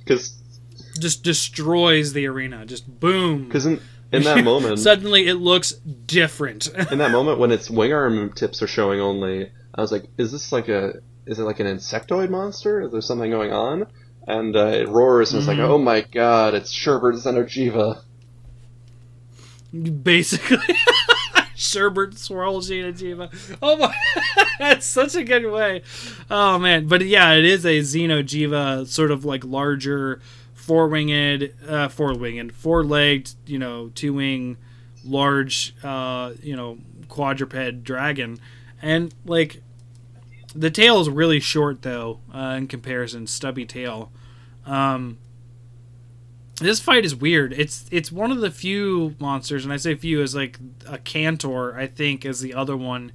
because 0.00 0.36
just 0.98 1.22
destroys 1.22 2.12
the 2.12 2.26
arena. 2.26 2.66
Just 2.66 2.86
boom. 3.00 3.44
because 3.46 3.66
in 3.66 3.80
in 4.12 4.24
that 4.24 4.44
moment 4.44 4.78
suddenly 4.78 5.26
it 5.26 5.36
looks 5.36 5.70
different. 5.72 6.68
in 6.90 6.98
that 6.98 7.10
moment 7.12 7.38
when 7.38 7.50
its 7.52 7.70
wing 7.70 7.92
arm 7.92 8.32
tips 8.32 8.60
are 8.62 8.66
showing 8.66 9.00
only, 9.00 9.50
I 9.74 9.80
was 9.80 9.92
like, 9.92 10.04
is 10.18 10.32
this 10.32 10.52
like 10.52 10.68
a 10.68 10.94
is 11.26 11.38
it 11.38 11.44
like 11.44 11.60
an 11.60 11.66
insectoid 11.66 12.28
monster? 12.28 12.80
Is 12.82 12.90
there 12.92 13.00
something 13.00 13.30
going 13.30 13.52
on? 13.52 13.86
And 14.26 14.54
uh, 14.56 14.66
it 14.66 14.88
roars 14.88 15.32
and 15.32 15.38
it's 15.42 15.46
Mhm. 15.50 15.58
like, 15.58 15.68
oh 15.70 15.78
my 15.78 16.00
god, 16.02 16.54
it's 16.54 16.72
Sherbert 16.74 17.14
Xeno'jiva. 17.14 18.02
Basically, 20.02 20.58
sherbet 21.60 22.18
swirl 22.18 22.60
Xeno'jiva. 22.60 23.58
Oh 23.62 23.76
my, 23.76 23.94
that's 24.58 24.86
such 24.86 25.14
a 25.14 25.22
good 25.22 25.50
way. 25.50 25.82
Oh 26.30 26.58
man, 26.58 26.86
but 26.86 27.04
yeah, 27.04 27.32
it 27.32 27.44
is 27.44 27.64
a 27.64 27.80
Xeno'jiva, 27.80 28.86
sort 28.86 29.10
of 29.10 29.24
like 29.24 29.44
larger, 29.44 30.20
four 30.54 30.88
winged, 30.88 31.52
uh, 31.68 31.88
four 31.88 32.14
winged, 32.16 32.54
four 32.54 32.82
legged, 32.82 33.34
you 33.46 33.58
know, 33.58 33.90
two 33.94 34.14
wing, 34.14 34.56
large, 35.04 35.74
uh, 35.84 36.32
you 36.42 36.56
know, 36.56 36.78
quadruped 37.08 37.84
dragon, 37.84 38.38
and 38.80 39.14
like 39.26 39.62
the 40.54 40.70
tail 40.70 41.00
is 41.00 41.10
really 41.10 41.40
short 41.40 41.82
though, 41.82 42.20
uh, 42.34 42.54
in 42.56 42.66
comparison, 42.66 43.26
stubby 43.26 43.66
tail. 43.66 44.10
Um, 44.64 45.18
this 46.64 46.80
fight 46.80 47.04
is 47.04 47.14
weird. 47.14 47.52
It's 47.52 47.86
it's 47.90 48.12
one 48.12 48.30
of 48.30 48.40
the 48.40 48.50
few 48.50 49.14
monsters, 49.18 49.64
and 49.64 49.72
I 49.72 49.76
say 49.76 49.94
few 49.94 50.22
as 50.22 50.34
like 50.34 50.58
a 50.86 50.98
Cantor. 50.98 51.76
I 51.78 51.86
think 51.86 52.24
is 52.24 52.40
the 52.40 52.54
other 52.54 52.76
one. 52.76 53.12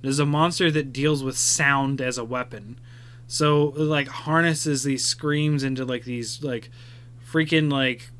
There's 0.00 0.18
a 0.18 0.26
monster 0.26 0.70
that 0.70 0.92
deals 0.92 1.22
with 1.24 1.36
sound 1.36 2.00
as 2.00 2.18
a 2.18 2.24
weapon, 2.24 2.78
so 3.26 3.68
it, 3.70 3.80
like 3.80 4.08
harnesses 4.08 4.82
these 4.82 5.04
screams 5.04 5.64
into 5.64 5.84
like 5.84 6.04
these 6.04 6.42
like 6.42 6.70
freaking 7.26 7.70
like 7.70 8.10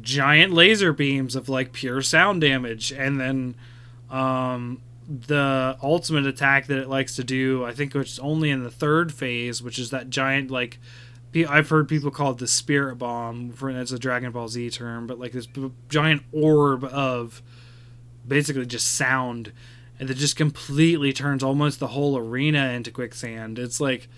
giant 0.00 0.52
laser 0.52 0.92
beams 0.92 1.34
of 1.36 1.48
like 1.48 1.72
pure 1.72 2.02
sound 2.02 2.40
damage, 2.40 2.92
and 2.92 3.20
then 3.20 3.54
um, 4.10 4.80
the 5.08 5.76
ultimate 5.82 6.26
attack 6.26 6.66
that 6.66 6.78
it 6.78 6.88
likes 6.88 7.16
to 7.16 7.24
do. 7.24 7.64
I 7.64 7.72
think 7.72 7.94
it's 7.94 8.18
only 8.18 8.50
in 8.50 8.62
the 8.62 8.70
third 8.70 9.12
phase, 9.12 9.62
which 9.62 9.78
is 9.78 9.90
that 9.90 10.08
giant 10.08 10.50
like 10.50 10.78
I've 11.34 11.68
heard 11.68 11.88
people 11.88 12.10
call 12.10 12.32
it 12.32 12.38
the 12.38 12.46
spirit 12.46 12.96
bomb 12.96 13.52
for 13.52 13.72
that's 13.72 13.92
a 13.92 13.98
Dragon 13.98 14.32
Ball 14.32 14.48
Z 14.48 14.70
term, 14.70 15.06
but 15.06 15.18
like 15.18 15.32
this 15.32 15.48
giant 15.88 16.22
orb 16.32 16.84
of 16.84 17.42
basically 18.26 18.66
just 18.66 18.94
sound, 18.94 19.52
and 19.98 20.10
it 20.10 20.14
just 20.14 20.36
completely 20.36 21.12
turns 21.12 21.42
almost 21.42 21.80
the 21.80 21.88
whole 21.88 22.16
arena 22.18 22.68
into 22.70 22.90
quicksand. 22.90 23.58
It's 23.58 23.80
like 23.80 24.08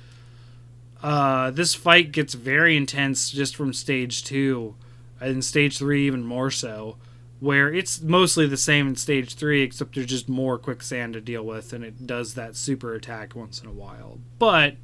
uh, 1.02 1.50
this 1.50 1.74
fight 1.74 2.12
gets 2.12 2.34
very 2.34 2.76
intense 2.76 3.30
just 3.30 3.54
from 3.54 3.72
stage 3.72 4.24
two, 4.24 4.74
and 5.20 5.44
stage 5.44 5.78
three 5.78 6.06
even 6.06 6.24
more 6.24 6.50
so, 6.50 6.96
where 7.40 7.72
it's 7.72 8.00
mostly 8.00 8.46
the 8.46 8.56
same 8.56 8.88
in 8.88 8.96
stage 8.96 9.34
three, 9.34 9.62
except 9.62 9.94
there's 9.94 10.06
just 10.06 10.28
more 10.28 10.58
quicksand 10.58 11.12
to 11.14 11.20
deal 11.20 11.44
with, 11.44 11.72
and 11.72 11.84
it 11.84 12.06
does 12.06 12.34
that 12.34 12.56
super 12.56 12.94
attack 12.94 13.36
once 13.36 13.60
in 13.60 13.68
a 13.68 13.72
while. 13.72 14.18
But 14.38 14.76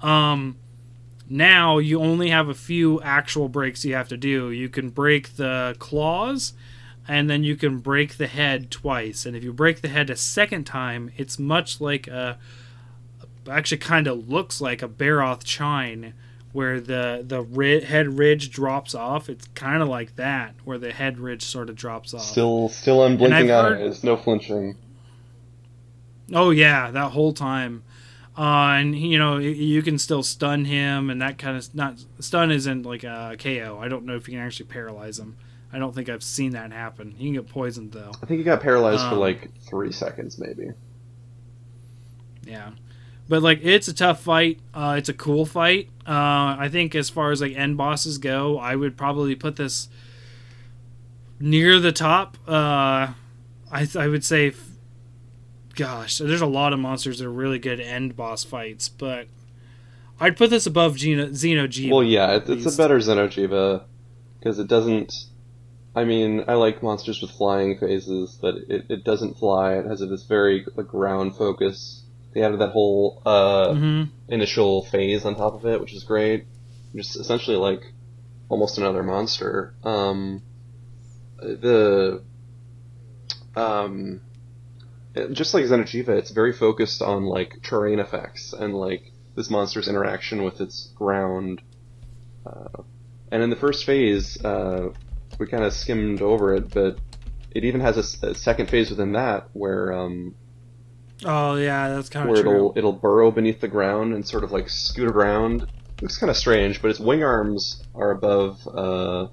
um, 0.00 0.56
now 1.32 1.78
you 1.78 2.00
only 2.00 2.28
have 2.28 2.48
a 2.48 2.54
few 2.54 3.00
actual 3.00 3.48
breaks 3.48 3.84
you 3.84 3.94
have 3.94 4.08
to 4.08 4.16
do. 4.16 4.50
You 4.50 4.68
can 4.68 4.90
break 4.90 5.36
the 5.36 5.74
claws, 5.78 6.52
and 7.08 7.28
then 7.30 7.42
you 7.42 7.56
can 7.56 7.78
break 7.78 8.18
the 8.18 8.26
head 8.26 8.70
twice. 8.70 9.24
And 9.24 9.34
if 9.34 9.42
you 9.42 9.52
break 9.52 9.80
the 9.80 9.88
head 9.88 10.10
a 10.10 10.16
second 10.16 10.64
time, 10.64 11.10
it's 11.16 11.38
much 11.38 11.80
like 11.80 12.06
a 12.06 12.38
actually 13.50 13.78
kind 13.78 14.06
of 14.06 14.28
looks 14.28 14.60
like 14.60 14.82
a 14.82 14.88
Barroth 14.88 15.42
chine 15.42 16.14
where 16.52 16.80
the 16.80 17.24
the 17.26 17.40
ri- 17.42 17.82
head 17.82 18.18
ridge 18.18 18.50
drops 18.50 18.94
off. 18.94 19.28
It's 19.30 19.48
kind 19.54 19.82
of 19.82 19.88
like 19.88 20.16
that 20.16 20.54
where 20.64 20.78
the 20.78 20.92
head 20.92 21.18
ridge 21.18 21.42
sort 21.44 21.70
of 21.70 21.76
drops 21.76 22.12
off. 22.12 22.22
Still, 22.22 22.68
still 22.68 23.04
unblinking 23.04 23.48
heard- 23.48 23.80
eyes, 23.80 24.04
no 24.04 24.16
flinching. 24.16 24.76
Oh 26.32 26.50
yeah, 26.50 26.90
that 26.90 27.12
whole 27.12 27.32
time. 27.32 27.84
Uh, 28.36 28.76
and 28.78 28.96
you 28.96 29.18
know 29.18 29.36
you 29.36 29.82
can 29.82 29.98
still 29.98 30.22
stun 30.22 30.64
him 30.64 31.10
and 31.10 31.20
that 31.20 31.36
kind 31.36 31.54
of 31.56 31.74
not 31.74 32.02
stun 32.18 32.50
isn't 32.50 32.84
like 32.84 33.04
a 33.04 33.36
KO. 33.38 33.78
I 33.80 33.88
don't 33.88 34.06
know 34.06 34.16
if 34.16 34.26
you 34.26 34.32
can 34.34 34.42
actually 34.42 34.66
paralyze 34.66 35.18
him. 35.18 35.36
I 35.70 35.78
don't 35.78 35.94
think 35.94 36.08
I've 36.08 36.22
seen 36.22 36.52
that 36.52 36.72
happen. 36.72 37.12
He 37.18 37.26
can 37.26 37.34
get 37.34 37.48
poisoned 37.48 37.92
though. 37.92 38.12
I 38.22 38.26
think 38.26 38.38
he 38.38 38.44
got 38.44 38.60
paralyzed 38.62 39.02
for 39.02 39.14
Um, 39.14 39.18
like 39.20 39.50
three 39.60 39.92
seconds, 39.92 40.38
maybe. 40.38 40.72
Yeah, 42.46 42.70
but 43.28 43.42
like 43.42 43.60
it's 43.62 43.88
a 43.88 43.94
tough 43.94 44.22
fight. 44.22 44.60
Uh, 44.74 44.94
it's 44.98 45.08
a 45.10 45.14
cool 45.14 45.44
fight. 45.46 45.88
Uh, 46.06 46.56
I 46.58 46.68
think 46.72 46.94
as 46.94 47.10
far 47.10 47.32
as 47.32 47.40
like 47.40 47.54
end 47.54 47.76
bosses 47.76 48.18
go, 48.18 48.58
I 48.58 48.76
would 48.76 48.96
probably 48.96 49.34
put 49.34 49.56
this 49.56 49.88
near 51.38 51.78
the 51.80 51.92
top. 51.92 52.36
Uh, 52.48 53.12
I 53.70 53.88
I 53.98 54.08
would 54.08 54.24
say, 54.24 54.52
gosh, 55.74 56.18
there's 56.18 56.40
a 56.40 56.46
lot 56.46 56.72
of 56.72 56.78
monsters 56.78 57.18
that 57.18 57.26
are 57.26 57.32
really 57.32 57.58
good 57.58 57.80
end 57.80 58.16
boss 58.16 58.44
fights, 58.44 58.88
but 58.88 59.26
I'd 60.20 60.36
put 60.36 60.50
this 60.50 60.66
above 60.66 60.96
Geno 60.96 61.28
Xeno'jiva. 61.28 61.90
Well, 61.90 62.02
yeah, 62.04 62.40
it's 62.46 62.66
a 62.66 62.76
better 62.76 62.98
Xeno'jiva 62.98 63.84
because 64.38 64.58
it 64.58 64.68
doesn't. 64.68 65.12
I 65.94 66.04
mean, 66.04 66.44
I 66.48 66.54
like 66.54 66.82
monsters 66.82 67.20
with 67.20 67.30
flying 67.32 67.76
phases, 67.78 68.38
but 68.40 68.54
it, 68.68 68.86
it 68.88 69.04
doesn't 69.04 69.38
fly. 69.38 69.74
It 69.74 69.86
has 69.86 70.00
this 70.00 70.22
very 70.24 70.64
like, 70.74 70.88
ground 70.88 71.36
focus. 71.36 72.02
They 72.32 72.42
added 72.42 72.60
that 72.60 72.70
whole 72.70 73.20
uh, 73.26 73.68
Mhm. 73.74 74.08
initial 74.28 74.84
phase 74.86 75.26
on 75.26 75.34
top 75.34 75.54
of 75.54 75.66
it, 75.66 75.80
which 75.80 75.92
is 75.92 76.02
great. 76.04 76.46
Just 76.94 77.16
essentially 77.20 77.56
like 77.56 77.92
almost 78.48 78.78
another 78.78 79.02
monster. 79.02 79.74
Um, 79.84 80.40
the 81.38 82.22
um, 83.54 84.20
just 85.32 85.54
like 85.54 85.64
Xeno'jiva, 85.64 86.08
it's 86.08 86.30
very 86.30 86.52
focused 86.52 87.02
on 87.02 87.24
like 87.24 87.62
terrain 87.62 87.98
effects 87.98 88.52
and 88.52 88.74
like 88.74 89.12
this 89.34 89.50
monster's 89.50 89.88
interaction 89.88 90.42
with 90.42 90.60
its 90.60 90.90
ground. 90.94 91.62
Uh, 92.46 92.82
and 93.30 93.42
in 93.42 93.50
the 93.50 93.56
first 93.56 93.84
phase, 93.84 94.42
uh, 94.44 94.90
we 95.38 95.46
kind 95.46 95.64
of 95.64 95.72
skimmed 95.72 96.20
over 96.22 96.54
it, 96.54 96.70
but 96.70 96.98
it 97.50 97.64
even 97.64 97.80
has 97.80 97.96
a 98.22 98.34
second 98.34 98.70
phase 98.70 98.90
within 98.90 99.12
that 99.12 99.48
where 99.52 99.92
um, 99.92 100.34
Oh 101.24 101.54
yeah, 101.56 101.88
that's 101.90 102.08
kind 102.08 102.28
where 102.28 102.38
of 102.38 102.44
true. 102.44 102.54
it'll 102.54 102.72
it'll 102.76 102.92
burrow 102.92 103.30
beneath 103.30 103.60
the 103.60 103.68
ground 103.68 104.12
and 104.14 104.26
sort 104.26 104.44
of 104.44 104.52
like 104.52 104.68
scoot 104.68 105.08
around. 105.08 105.66
Looks 106.00 106.18
kind 106.18 106.30
of 106.30 106.36
strange, 106.36 106.82
but 106.82 106.90
its 106.90 106.98
wing 106.98 107.22
arms 107.22 107.82
are 107.94 108.10
above 108.10 108.66
uh, 108.66 109.28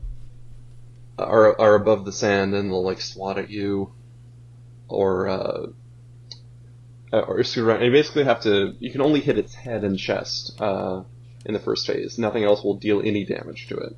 are 1.17 1.59
are 1.59 1.75
above 1.75 2.05
the 2.05 2.11
sand 2.11 2.53
and 2.53 2.69
they'll 2.69 2.83
like 2.83 3.01
swat 3.01 3.37
at 3.39 3.49
you, 3.49 3.91
or 4.89 5.27
uh, 5.27 5.67
or. 7.11 7.37
And 7.39 7.85
you 7.85 7.91
basically 7.91 8.25
have 8.25 8.41
to. 8.41 8.75
You 8.79 8.91
can 8.91 9.01
only 9.01 9.19
hit 9.21 9.37
its 9.37 9.53
head 9.53 9.83
and 9.83 9.97
chest 9.97 10.59
uh, 10.59 11.03
in 11.45 11.53
the 11.53 11.59
first 11.59 11.87
phase. 11.87 12.17
Nothing 12.17 12.43
else 12.43 12.63
will 12.63 12.77
deal 12.77 13.01
any 13.01 13.25
damage 13.25 13.67
to 13.67 13.77
it, 13.77 13.95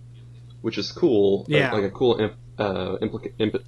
which 0.62 0.78
is 0.78 0.92
cool. 0.92 1.46
Yeah. 1.48 1.72
like 1.72 1.84
a 1.84 1.92
cool 1.92 2.20
imp, 2.20 2.34
uh, 2.58 2.98
implica- 3.02 3.34
imp- 3.40 3.64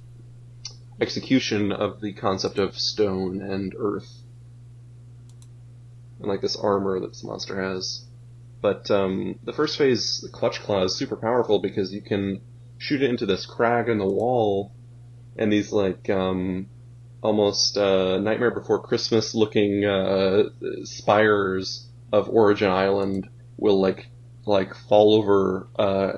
execution 1.00 1.72
of 1.72 2.00
the 2.00 2.12
concept 2.12 2.58
of 2.58 2.78
stone 2.78 3.42
and 3.42 3.74
earth 3.76 4.22
and 6.24 6.28
like 6.28 6.40
this 6.40 6.56
armor 6.56 7.00
that 7.00 7.08
this 7.08 7.24
monster 7.24 7.62
has. 7.62 8.04
But 8.60 8.90
um, 8.90 9.38
the 9.44 9.52
first 9.52 9.76
phase, 9.76 10.20
the 10.22 10.30
clutch 10.30 10.60
claw, 10.60 10.84
is 10.84 10.96
super 10.96 11.16
powerful 11.16 11.58
because 11.58 11.92
you 11.92 12.00
can 12.00 12.40
shoot 12.78 13.02
it 13.02 13.10
into 13.10 13.26
this 13.26 13.44
crag 13.46 13.88
in 13.88 13.98
the 13.98 14.06
wall, 14.06 14.72
and 15.36 15.52
these 15.52 15.70
like 15.70 16.08
um, 16.08 16.66
almost 17.24 17.76
uh, 17.78 18.18
Nightmare 18.18 18.50
Before 18.52 18.78
Christmas 18.80 19.34
looking 19.34 19.84
uh, 19.84 20.44
spires 20.84 21.88
of 22.12 22.28
Origin 22.28 22.70
Island 22.70 23.28
will 23.56 23.80
like 23.80 24.08
like 24.46 24.74
fall 24.74 25.14
over, 25.14 25.68
uh, 25.78 26.12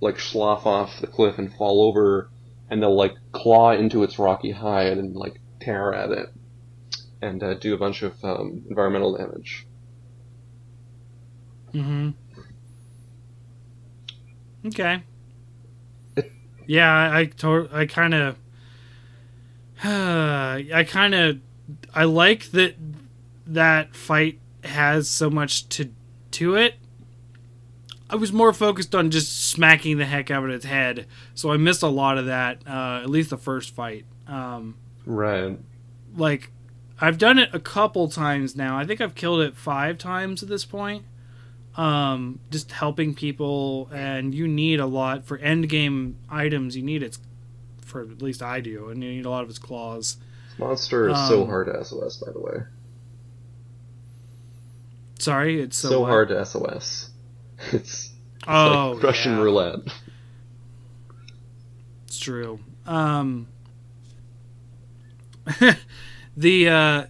like 0.00 0.18
slough 0.18 0.64
off 0.66 0.98
the 1.00 1.06
cliff 1.06 1.38
and 1.38 1.52
fall 1.54 1.82
over, 1.82 2.30
and 2.70 2.82
they'll 2.82 2.96
like 2.96 3.14
claw 3.32 3.72
into 3.72 4.02
its 4.02 4.18
rocky 4.18 4.50
hide 4.50 4.96
and 4.96 5.14
like 5.14 5.38
tear 5.60 5.92
at 5.92 6.10
it, 6.10 6.30
and 7.20 7.42
uh, 7.42 7.54
do 7.54 7.74
a 7.74 7.78
bunch 7.78 8.02
of 8.02 8.14
um, 8.24 8.64
environmental 8.70 9.16
damage. 9.16 9.66
Mm-hmm. 11.74 12.10
Okay. 14.68 15.02
Yeah, 16.68 16.92
I 16.92 17.20
I, 17.20 17.24
to- 17.26 17.68
I 17.72 17.86
kind 17.86 18.12
of 18.12 18.36
I 19.84 20.86
kind 20.88 21.14
of 21.14 21.38
I 21.94 22.04
like 22.04 22.50
that 22.52 22.74
that 23.46 23.94
fight 23.94 24.40
has 24.64 25.08
so 25.08 25.30
much 25.30 25.68
to 25.70 25.90
to 26.32 26.54
it. 26.56 26.74
I 28.08 28.14
was 28.16 28.32
more 28.32 28.52
focused 28.52 28.94
on 28.94 29.10
just 29.10 29.48
smacking 29.50 29.98
the 29.98 30.04
heck 30.04 30.30
out 30.30 30.44
of 30.44 30.50
its 30.50 30.64
head, 30.64 31.06
so 31.34 31.50
I 31.50 31.56
missed 31.56 31.82
a 31.82 31.88
lot 31.88 32.18
of 32.18 32.26
that. 32.26 32.62
Uh, 32.66 33.00
at 33.02 33.10
least 33.10 33.30
the 33.30 33.36
first 33.36 33.74
fight. 33.74 34.04
Um, 34.28 34.76
Right. 35.04 35.58
like 36.16 36.50
I've 37.00 37.18
done 37.18 37.38
it 37.38 37.50
a 37.52 37.60
couple 37.60 38.08
times 38.08 38.56
now. 38.56 38.78
I 38.78 38.86
think 38.86 39.00
I've 39.00 39.14
killed 39.14 39.40
it 39.40 39.56
five 39.56 39.98
times 39.98 40.42
at 40.42 40.48
this 40.48 40.64
point. 40.64 41.04
Um, 41.76 42.38
just 42.50 42.72
helping 42.72 43.12
people, 43.14 43.90
and 43.92 44.34
you 44.34 44.48
need 44.48 44.80
a 44.80 44.86
lot 44.86 45.26
for 45.26 45.36
end 45.38 45.68
game 45.68 46.16
items. 46.30 46.74
You 46.76 46.82
need 46.82 47.02
its, 47.02 47.18
at 48.02 48.22
least 48.22 48.42
I 48.42 48.60
do, 48.60 48.88
and 48.90 49.02
you 49.02 49.10
need 49.10 49.26
a 49.26 49.30
lot 49.30 49.42
of 49.44 49.50
its 49.50 49.58
claws. 49.58 50.16
This 50.50 50.58
monster 50.58 51.08
is 51.08 51.16
so 51.28 51.42
Um, 51.42 51.48
hard 51.48 51.66
to 51.68 51.84
SOS, 51.84 52.16
by 52.16 52.32
the 52.32 52.40
way. 52.40 52.58
Sorry, 55.18 55.60
it's 55.60 55.76
So, 55.76 55.88
so, 55.88 56.04
hard 56.04 56.28
to 56.28 56.44
SOS. 56.44 57.10
It's, 57.72 58.10
it's 58.10 58.12
Oh, 58.46 58.92
like 58.94 59.02
Russian 59.02 59.32
yeah, 59.32 59.42
roulette. 59.42 59.80
It's 62.06 62.18
true. 62.18 62.60
Um, 62.86 63.48
the 66.36 66.68
uh, 66.68 67.06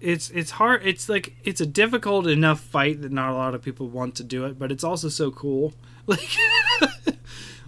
it's 0.00 0.30
it's 0.30 0.52
hard. 0.52 0.82
It's 0.84 1.08
like 1.08 1.36
it's 1.44 1.60
a 1.60 1.66
difficult 1.66 2.26
enough 2.26 2.60
fight 2.60 3.02
that 3.02 3.12
not 3.12 3.30
a 3.30 3.34
lot 3.34 3.54
of 3.54 3.62
people 3.62 3.88
want 3.88 4.14
to 4.16 4.24
do 4.24 4.44
it, 4.46 4.58
but 4.58 4.72
it's 4.72 4.84
also 4.84 5.08
so 5.08 5.30
cool. 5.30 5.72
Like, 6.06 6.20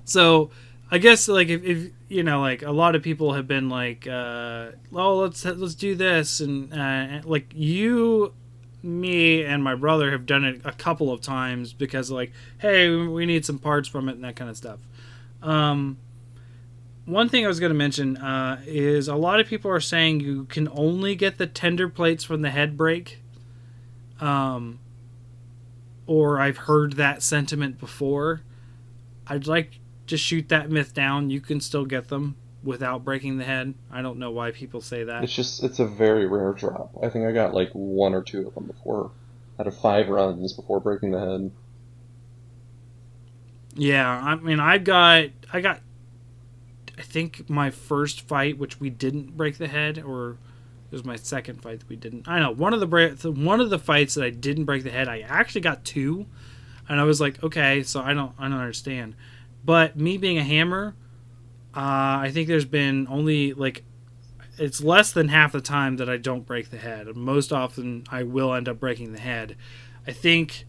so 0.05 0.51
I 0.91 0.99
guess 0.99 1.29
like 1.29 1.49
if, 1.49 1.65
if 1.65 1.91
you 2.09 2.23
know 2.23 2.41
like 2.41 2.63
a 2.63 2.71
lot 2.71 2.95
of 2.95 3.03
people 3.03 3.33
have 3.33 3.49
been 3.49 3.69
like, 3.69 4.07
uh, 4.07 4.71
oh 4.93 5.17
let's 5.19 5.45
let's 5.45 5.75
do 5.75 5.95
this 5.95 6.41
and 6.41 6.73
uh, 6.73 7.21
like 7.25 7.53
you. 7.55 8.35
Me 8.83 9.43
and 9.43 9.65
my 9.65 9.75
brother 9.75 10.13
have 10.13 10.27
done 10.27 10.45
it 10.45 10.61
a 10.65 10.71
couple 10.71 11.11
of 11.11 11.21
times 11.21 11.73
because, 11.73 12.09
like, 12.09 12.31
hey, 12.59 12.95
we 12.95 13.27
need 13.27 13.45
some 13.45 13.59
parts 13.59 13.89
from 13.89 14.09
it 14.09 14.13
and 14.13 14.23
that 14.23 14.37
kind 14.37 14.49
of 14.49 14.57
stuff. 14.57 14.79
Um, 15.43 15.99
one 17.05 17.29
thing 17.29 17.45
I 17.45 17.49
was 17.49 17.59
going 17.59 17.71
to 17.71 17.77
mention 17.77 18.17
uh, 18.17 18.61
is 18.65 19.09
a 19.09 19.17
lot 19.17 19.41
of 19.41 19.49
people 19.49 19.73
are 19.73 19.81
saying 19.81 20.21
you 20.21 20.45
can 20.45 20.69
only 20.69 21.17
get 21.17 21.39
the 21.39 21.49
tender 21.49 21.89
plates 21.89 22.23
from 22.23 22.43
the 22.43 22.51
head 22.51 22.77
break. 22.77 23.23
Um, 24.21 24.79
or 26.07 26.39
I've 26.39 26.59
heard 26.59 26.93
that 26.95 27.25
sentiment 27.25 27.81
before. 27.81 28.43
I'd 29.27 29.49
like 29.49 29.81
to 30.07 30.17
shoot 30.17 30.49
that 30.49 30.71
myth 30.71 30.95
down. 30.95 31.31
You 31.31 31.41
can 31.41 31.61
still 31.61 31.85
get 31.85 32.09
them 32.09 32.37
without 32.63 33.05
breaking 33.05 33.39
the 33.39 33.45
head. 33.45 33.75
I 33.91 34.03
don't 34.03 34.19
know 34.19 34.31
why 34.31 34.51
people 34.51 34.81
say 34.81 35.05
that. 35.05 35.25
It's 35.25 35.33
just, 35.33 35.63
it's 35.63 35.79
a 35.79 35.87
very 35.87 36.27
rare 36.27 36.53
drop. 36.53 36.91
I 37.03 37.09
think 37.09 37.27
I 37.27 37.33
got 37.33 37.55
like 37.55 37.71
one 37.73 38.15
or 38.15 38.23
two 38.23 38.47
of 38.49 38.55
them 38.55 38.67
before, 38.67 39.11
out 39.59 39.67
of 39.67 39.79
five 39.79 40.09
runs 40.09 40.53
before 40.53 40.81
breaking 40.81 41.13
the 41.13 41.21
head. 41.21 41.51
Yeah, 43.75 44.09
I 44.09 44.35
mean, 44.37 44.59
I 44.59 44.79
got, 44.79 45.27
I 45.53 45.61
got, 45.61 45.81
I 46.99 47.03
think 47.03 47.51
my 47.51 47.71
first 47.71 48.23
fight, 48.23 48.59
which 48.59 48.81
we 48.81 48.89
didn't 48.89 49.37
break 49.37 49.59
the 49.59 49.69
head, 49.69 50.03
or 50.03 50.39
it 50.91 50.93
was 50.93 51.05
my 51.05 51.17
second 51.17 51.61
fight 51.61 51.81
that 51.81 51.89
we 51.89 51.97
didn't. 51.97 52.27
I 52.27 52.41
know 52.41 52.53
one 52.53 52.73
of 52.73 52.81
the 52.81 53.33
one 53.33 53.61
of 53.61 53.69
the 53.69 53.79
fights 53.79 54.15
that 54.15 54.25
I 54.25 54.31
didn't 54.31 54.65
break 54.65 54.83
the 54.83 54.91
head, 54.91 55.09
I 55.09 55.21
actually 55.21 55.61
got 55.61 55.85
two, 55.85 56.25
and 56.89 56.99
I 56.99 57.05
was 57.05 57.21
like, 57.21 57.43
okay, 57.45 57.83
so 57.83 58.01
I 58.01 58.15
don't, 58.15 58.33
I 58.39 58.49
don't 58.49 58.59
understand. 58.59 59.15
But 59.67 59.97
me 59.99 60.17
being 60.17 60.39
a 60.39 60.45
hammer, 60.45 60.95
uh, 61.77 62.23
I 62.23 62.31
think 62.33 62.47
there's 62.49 62.65
been 62.65 63.07
only 63.11 63.53
like, 63.53 63.83
it's 64.59 64.81
less 64.81 65.13
than 65.13 65.29
half 65.29 65.53
the 65.53 65.61
time 65.61 65.97
that 65.97 66.09
I 66.09 66.17
don't 66.17 66.47
break 66.47 66.71
the 66.71 66.79
head. 66.79 67.15
Most 67.17 67.53
often, 67.53 68.05
I 68.09 68.23
will 68.23 68.55
end 68.55 68.69
up 68.69 68.79
breaking 68.79 69.13
the 69.13 69.19
head. 69.21 69.57
I 70.07 70.13
think 70.13 70.65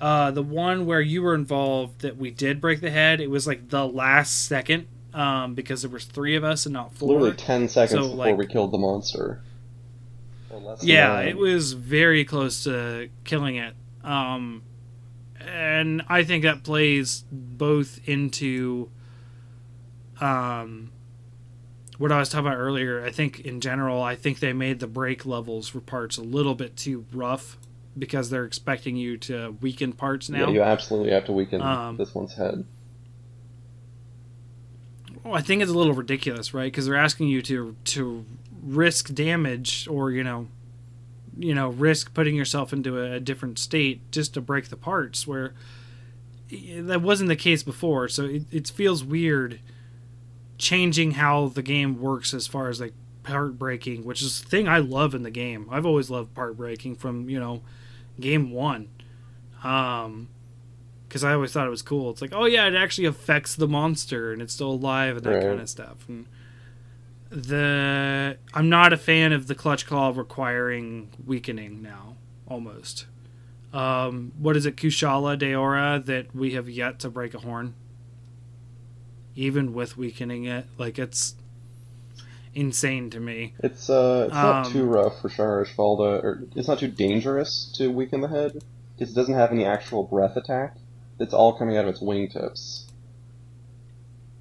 uh, 0.00 0.30
the 0.30 0.42
one 0.42 0.86
where 0.86 1.02
you 1.02 1.22
were 1.22 1.34
involved 1.34 2.00
that 2.00 2.16
we 2.16 2.30
did 2.30 2.60
break 2.60 2.80
the 2.80 2.90
head, 2.90 3.20
it 3.20 3.30
was 3.30 3.46
like 3.46 3.68
the 3.68 3.86
last 3.86 4.46
second 4.46 4.88
um, 5.12 5.54
because 5.54 5.82
there 5.82 5.90
was 5.90 6.06
three 6.06 6.34
of 6.34 6.42
us 6.42 6.64
and 6.64 6.72
not 6.72 6.94
four. 6.94 7.10
Literally 7.10 7.36
ten 7.36 7.68
seconds 7.68 8.00
So, 8.00 8.08
before 8.08 8.16
like- 8.16 8.38
we 8.38 8.46
killed 8.46 8.72
the 8.72 8.78
monster. 8.78 9.42
Or 10.48 10.58
less 10.58 10.80
than 10.80 10.88
yeah, 10.88 11.20
it 11.20 11.36
was 11.36 11.74
very 11.74 12.24
close 12.24 12.64
to 12.64 13.10
killing 13.22 13.56
it. 13.56 13.74
Um, 14.02 14.62
and 15.40 16.02
I 16.08 16.24
think 16.24 16.44
that 16.44 16.62
plays 16.62 17.24
both 17.30 18.00
into 18.06 18.90
um, 20.20 20.92
what 21.98 22.12
I 22.12 22.18
was 22.18 22.28
talking 22.28 22.46
about 22.46 22.58
earlier. 22.58 23.04
I 23.04 23.10
think 23.10 23.40
in 23.40 23.60
general, 23.60 24.02
I 24.02 24.16
think 24.16 24.40
they 24.40 24.52
made 24.52 24.80
the 24.80 24.86
break 24.86 25.26
levels 25.26 25.68
for 25.68 25.80
parts 25.80 26.16
a 26.16 26.22
little 26.22 26.54
bit 26.54 26.76
too 26.76 27.04
rough 27.12 27.58
because 27.98 28.30
they're 28.30 28.44
expecting 28.44 28.96
you 28.96 29.16
to 29.18 29.56
weaken 29.60 29.92
parts 29.92 30.28
now. 30.28 30.46
Yeah, 30.46 30.54
you 30.54 30.62
absolutely 30.62 31.12
have 31.12 31.24
to 31.26 31.32
weaken 31.32 31.60
Um, 31.60 31.96
this 31.96 32.14
one's 32.14 32.34
head. 32.34 32.64
Well, 35.24 35.34
I 35.34 35.42
think 35.42 35.60
it's 35.60 35.70
a 35.70 35.76
little 35.76 35.92
ridiculous, 35.92 36.54
right? 36.54 36.72
Because 36.72 36.86
they're 36.86 36.96
asking 36.96 37.28
you 37.28 37.42
to 37.42 37.76
to 37.84 38.24
risk 38.62 39.12
damage 39.12 39.86
or 39.88 40.10
you 40.10 40.24
know, 40.24 40.48
you 41.38 41.54
know, 41.54 41.68
risk 41.68 42.12
putting 42.14 42.34
yourself 42.34 42.72
into 42.72 43.00
a, 43.00 43.20
different 43.20 43.58
state 43.58 44.10
just 44.10 44.34
to 44.34 44.40
break 44.40 44.68
the 44.68 44.76
parts. 44.76 45.26
Where 45.26 45.54
that 46.78 47.00
wasn't 47.02 47.28
the 47.28 47.36
case 47.36 47.62
before, 47.62 48.08
so 48.08 48.24
it, 48.24 48.42
it 48.50 48.68
feels 48.68 49.04
weird 49.04 49.60
changing 50.58 51.12
how 51.12 51.48
the 51.48 51.62
game 51.62 52.00
works 52.00 52.34
as 52.34 52.46
far 52.46 52.68
as 52.68 52.80
like 52.80 52.92
part 53.22 53.58
breaking, 53.58 54.04
which 54.04 54.20
is 54.22 54.42
the 54.42 54.48
thing 54.48 54.68
I 54.68 54.78
love 54.78 55.14
in 55.14 55.22
the 55.22 55.30
game. 55.30 55.66
I've 55.70 55.86
always 55.86 56.10
loved 56.10 56.34
part 56.34 56.56
breaking 56.56 56.96
from 56.96 57.28
you 57.30 57.38
know, 57.40 57.62
game 58.18 58.50
one. 58.50 58.88
Um, 59.62 60.28
because 61.08 61.24
I 61.24 61.32
always 61.34 61.52
thought 61.52 61.66
it 61.66 61.70
was 61.70 61.82
cool. 61.82 62.10
It's 62.10 62.22
like, 62.22 62.32
oh 62.32 62.44
yeah, 62.44 62.68
it 62.68 62.74
actually 62.76 63.06
affects 63.06 63.56
the 63.56 63.66
monster 63.66 64.32
and 64.32 64.40
it's 64.40 64.52
still 64.54 64.70
alive 64.70 65.16
and 65.16 65.26
that 65.26 65.30
Right. 65.34 65.42
kind 65.42 65.60
of 65.60 65.68
stuff. 65.68 66.08
And 66.08 66.26
the 67.30 68.36
I'm 68.52 68.68
not 68.68 68.92
a 68.92 68.96
fan 68.96 69.32
of 69.32 69.46
the 69.46 69.54
clutch 69.54 69.86
claw 69.86 70.12
requiring 70.14 71.10
weakening 71.24 71.82
now. 71.82 72.16
Almost. 72.48 73.06
Um, 73.72 74.32
what 74.36 74.56
is 74.56 74.66
it, 74.66 74.76
Kushala 74.76 75.38
Daora, 75.38 76.04
that 76.06 76.34
we 76.34 76.54
have 76.54 76.68
yet 76.68 76.98
to 77.00 77.08
break 77.10 77.34
a 77.34 77.38
horn? 77.38 77.74
Even 79.36 79.72
with 79.72 79.96
weakening 79.96 80.44
it, 80.44 80.66
like 80.76 80.98
it's 80.98 81.36
insane 82.52 83.10
to 83.10 83.20
me. 83.20 83.54
It's 83.62 83.88
uh, 83.88 84.24
it's 84.26 84.34
not 84.34 84.66
Um, 84.66 84.72
too 84.72 84.84
rough 84.84 85.20
for 85.20 85.28
Shara 85.28 85.64
Ishvalda, 85.64 86.24
or 86.24 86.42
it's 86.56 86.66
not 86.66 86.80
too 86.80 86.88
dangerous 86.88 87.72
to 87.76 87.92
weaken 87.92 88.20
the 88.22 88.28
head 88.28 88.60
because 88.98 89.12
it 89.12 89.14
doesn't 89.14 89.34
have 89.34 89.52
any 89.52 89.64
actual 89.64 90.02
breath 90.02 90.36
attack. 90.36 90.76
It's 91.20 91.32
all 91.32 91.52
coming 91.56 91.76
out 91.76 91.84
of 91.84 91.90
its 91.90 92.00
wingtips. 92.00 92.86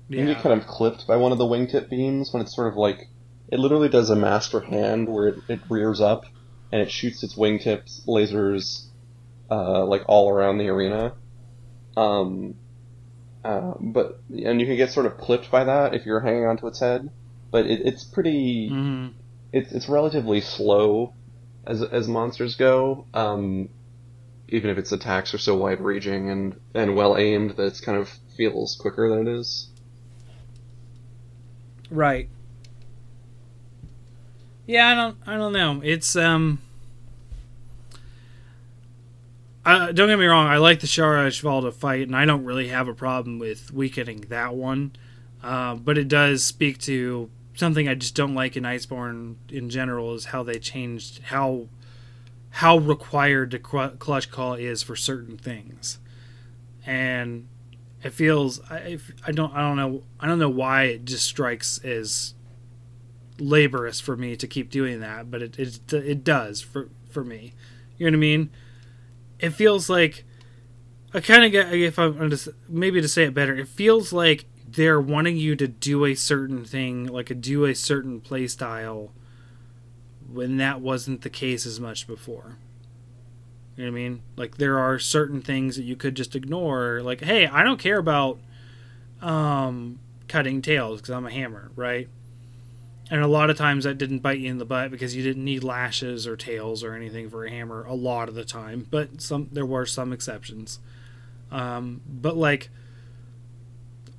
You 0.10 0.18
can 0.18 0.26
get 0.26 0.42
kind 0.42 0.60
of 0.60 0.68
clipped 0.68 1.06
by 1.08 1.18
one 1.18 1.32
of 1.32 1.38
the 1.38 1.46
wingtip 1.46 1.90
beams 1.90 2.34
when 2.34 2.42
it's 2.42 2.56
sort 2.56 2.68
of 2.68 2.76
like 2.76 3.08
it 3.48 3.60
literally 3.60 3.90
does 3.90 4.10
a 4.10 4.16
master 4.16 4.60
hand 4.60 5.08
where 5.08 5.28
it, 5.30 5.36
it 5.48 5.60
rears 5.70 6.02
up 6.02 6.26
and 6.72 6.82
it 6.82 6.92
shoots 6.92 7.24
its 7.24 7.36
wingtips 7.36 8.06
lasers 8.08 8.88
uh, 9.52 9.86
like 9.86 10.04
all 10.08 10.30
around 10.30 10.58
the 10.58 10.68
arena. 10.70 11.14
Um, 11.96 12.56
uh, 13.44 13.74
but 13.80 14.20
and 14.30 14.60
you 14.60 14.68
can 14.68 14.78
get 14.78 14.92
sort 14.92 15.06
of 15.06 15.18
clipped 15.18 15.50
by 15.52 15.64
that 15.64 15.94
if 15.94 16.06
you're 16.06 16.20
hanging 16.20 16.46
onto 16.46 16.68
its 16.68 16.80
head. 16.80 17.10
But 17.52 17.66
it, 17.66 17.82
it's 17.86 18.04
pretty 18.04 18.70
Mhm. 18.72 19.14
it's 19.52 19.72
it's 19.72 19.90
relatively 19.90 20.42
slow 20.42 21.14
as 21.66 21.82
as 21.82 22.08
monsters 22.08 22.56
go. 22.56 23.08
Um, 23.14 23.70
even 24.48 24.72
if 24.72 24.78
its 24.78 24.92
attacks 24.92 25.34
are 25.34 25.40
so 25.40 25.56
wide 25.56 25.82
ranging 25.82 26.30
and 26.30 26.56
and 26.74 26.96
well 26.96 27.18
aimed 27.18 27.52
that 27.52 27.66
it's 27.66 27.82
kind 27.82 27.98
of 27.98 28.10
feels 28.36 28.76
quicker 28.80 29.10
than 29.10 29.28
it 29.28 29.40
is. 29.40 29.70
Right. 31.90 32.30
Yeah, 34.66 34.88
I 34.88 34.96
don't 34.96 35.18
I 35.26 35.38
don't 35.38 35.54
know. 35.54 35.82
It's 35.84 36.16
um 36.16 36.60
don't 39.66 39.96
get 39.96 40.20
me 40.20 40.26
wrong, 40.26 40.48
I 40.48 40.58
like 40.58 40.80
the 40.80 40.88
Shara 40.88 41.28
Ishvalda 41.28 41.74
fight, 41.74 42.08
and 42.08 42.16
I 42.16 42.26
don't 42.26 42.44
really 42.44 42.70
have 42.70 42.88
a 42.88 42.94
problem 42.94 43.40
with 43.40 43.72
weakening 43.72 44.22
that 44.30 44.56
one. 44.56 44.94
Uh, 45.44 45.76
but 45.76 45.98
it 45.98 46.08
does 46.08 46.44
speak 46.44 46.80
to 46.80 47.30
something 47.56 47.88
I 47.88 47.96
just 47.96 48.16
don't 48.16 48.36
like 48.36 48.58
in 48.58 48.64
Iceborne 48.64 49.36
in 49.50 49.70
general 49.70 50.14
is 50.14 50.26
how 50.26 50.44
they 50.44 50.60
changed 50.60 51.22
how 51.26 51.68
how 52.52 52.78
required 52.78 53.52
the 53.52 53.60
clutch 53.60 54.32
call 54.32 54.56
is 54.56 54.82
for 54.82 54.96
certain 54.96 55.38
things, 55.38 56.00
and 56.86 57.48
it 58.04 58.12
feels 58.12 58.62
I, 58.70 58.98
I 59.26 59.32
don't 59.32 59.54
I 59.54 59.62
don't 59.62 59.78
know 59.78 60.04
I 60.20 60.28
don't 60.28 60.40
know 60.40 60.50
why 60.50 60.84
it 60.84 61.06
just 61.06 61.26
strikes 61.26 61.80
as 61.84 62.34
laborious 63.38 64.00
for 64.00 64.16
me 64.16 64.36
to 64.36 64.48
keep 64.48 64.70
doing 64.70 65.00
that, 65.00 65.30
but 65.32 65.42
it 65.42 65.60
it, 65.60 65.94
it 65.94 66.24
does 66.24 66.62
for 66.62 66.90
for 67.10 67.24
me. 67.24 67.54
You 67.98 68.06
know 68.06 68.16
what 68.16 68.20
I 68.20 68.22
mean? 68.22 68.50
It 69.40 69.52
feels 69.52 69.90
like 69.90 70.26
I 71.14 71.20
kind 71.20 71.44
of 71.44 71.52
get 71.52 71.74
if 71.74 71.98
I'm 71.98 72.30
just 72.30 72.50
maybe 72.68 73.02
to 73.02 73.08
say 73.08 73.24
it 73.24 73.34
better. 73.34 73.56
It 73.56 73.68
feels 73.68 74.14
like 74.14 74.46
they're 74.68 75.02
wanting 75.02 75.38
you 75.38 75.56
to 75.56 75.68
do 75.68 76.06
a 76.06 76.16
certain 76.16 76.64
thing, 76.64 77.06
like 77.06 77.30
a 77.30 77.36
do 77.36 77.66
a 77.66 77.74
certain 77.74 78.22
play 78.22 78.48
style, 78.48 79.12
when 80.32 80.58
that 80.58 80.82
wasn't 80.82 81.22
the 81.22 81.30
case 81.30 81.66
as 81.66 81.80
much 81.80 82.08
before. 82.08 82.58
You 83.80 83.86
know 83.86 83.94
what 83.94 84.00
I 84.00 84.02
mean? 84.02 84.22
Like 84.36 84.58
there 84.58 84.78
are 84.78 85.00
certain 85.00 85.42
things 85.42 85.78
that 85.78 85.84
you 85.84 85.96
could 85.96 86.14
just 86.14 86.36
ignore. 86.36 87.02
Like, 87.02 87.22
hey, 87.22 87.48
I 87.48 87.64
don't 87.64 87.80
care 87.80 87.98
about 87.98 88.38
um, 89.22 90.00
cutting 90.28 90.62
tails 90.62 91.00
because 91.00 91.16
I'm 91.16 91.26
a 91.26 91.32
hammer, 91.32 91.72
right? 91.78 92.10
And 93.10 93.22
a 93.22 93.28
lot 93.28 93.50
of 93.50 93.58
times 93.58 93.86
that 93.86 93.98
didn't 93.98 94.20
bite 94.20 94.40
you 94.40 94.50
in 94.50 94.58
the 94.58 94.66
butt 94.66 94.92
because 94.92 95.16
you 95.16 95.24
didn't 95.24 95.46
need 95.46 95.64
lashes 95.64 96.28
or 96.28 96.36
tails 96.36 96.84
or 96.84 96.94
anything 96.94 97.30
for 97.30 97.46
a 97.46 97.50
hammer 97.50 97.86
a 97.86 97.94
lot 97.94 98.28
of 98.28 98.36
the 98.36 98.44
time. 98.44 98.86
But 98.92 99.22
some 99.22 99.48
there 99.50 99.66
were 99.66 99.86
some 99.86 100.12
exceptions. 100.12 100.80
Um, 101.50 102.02
but 102.06 102.36
like, 102.36 102.72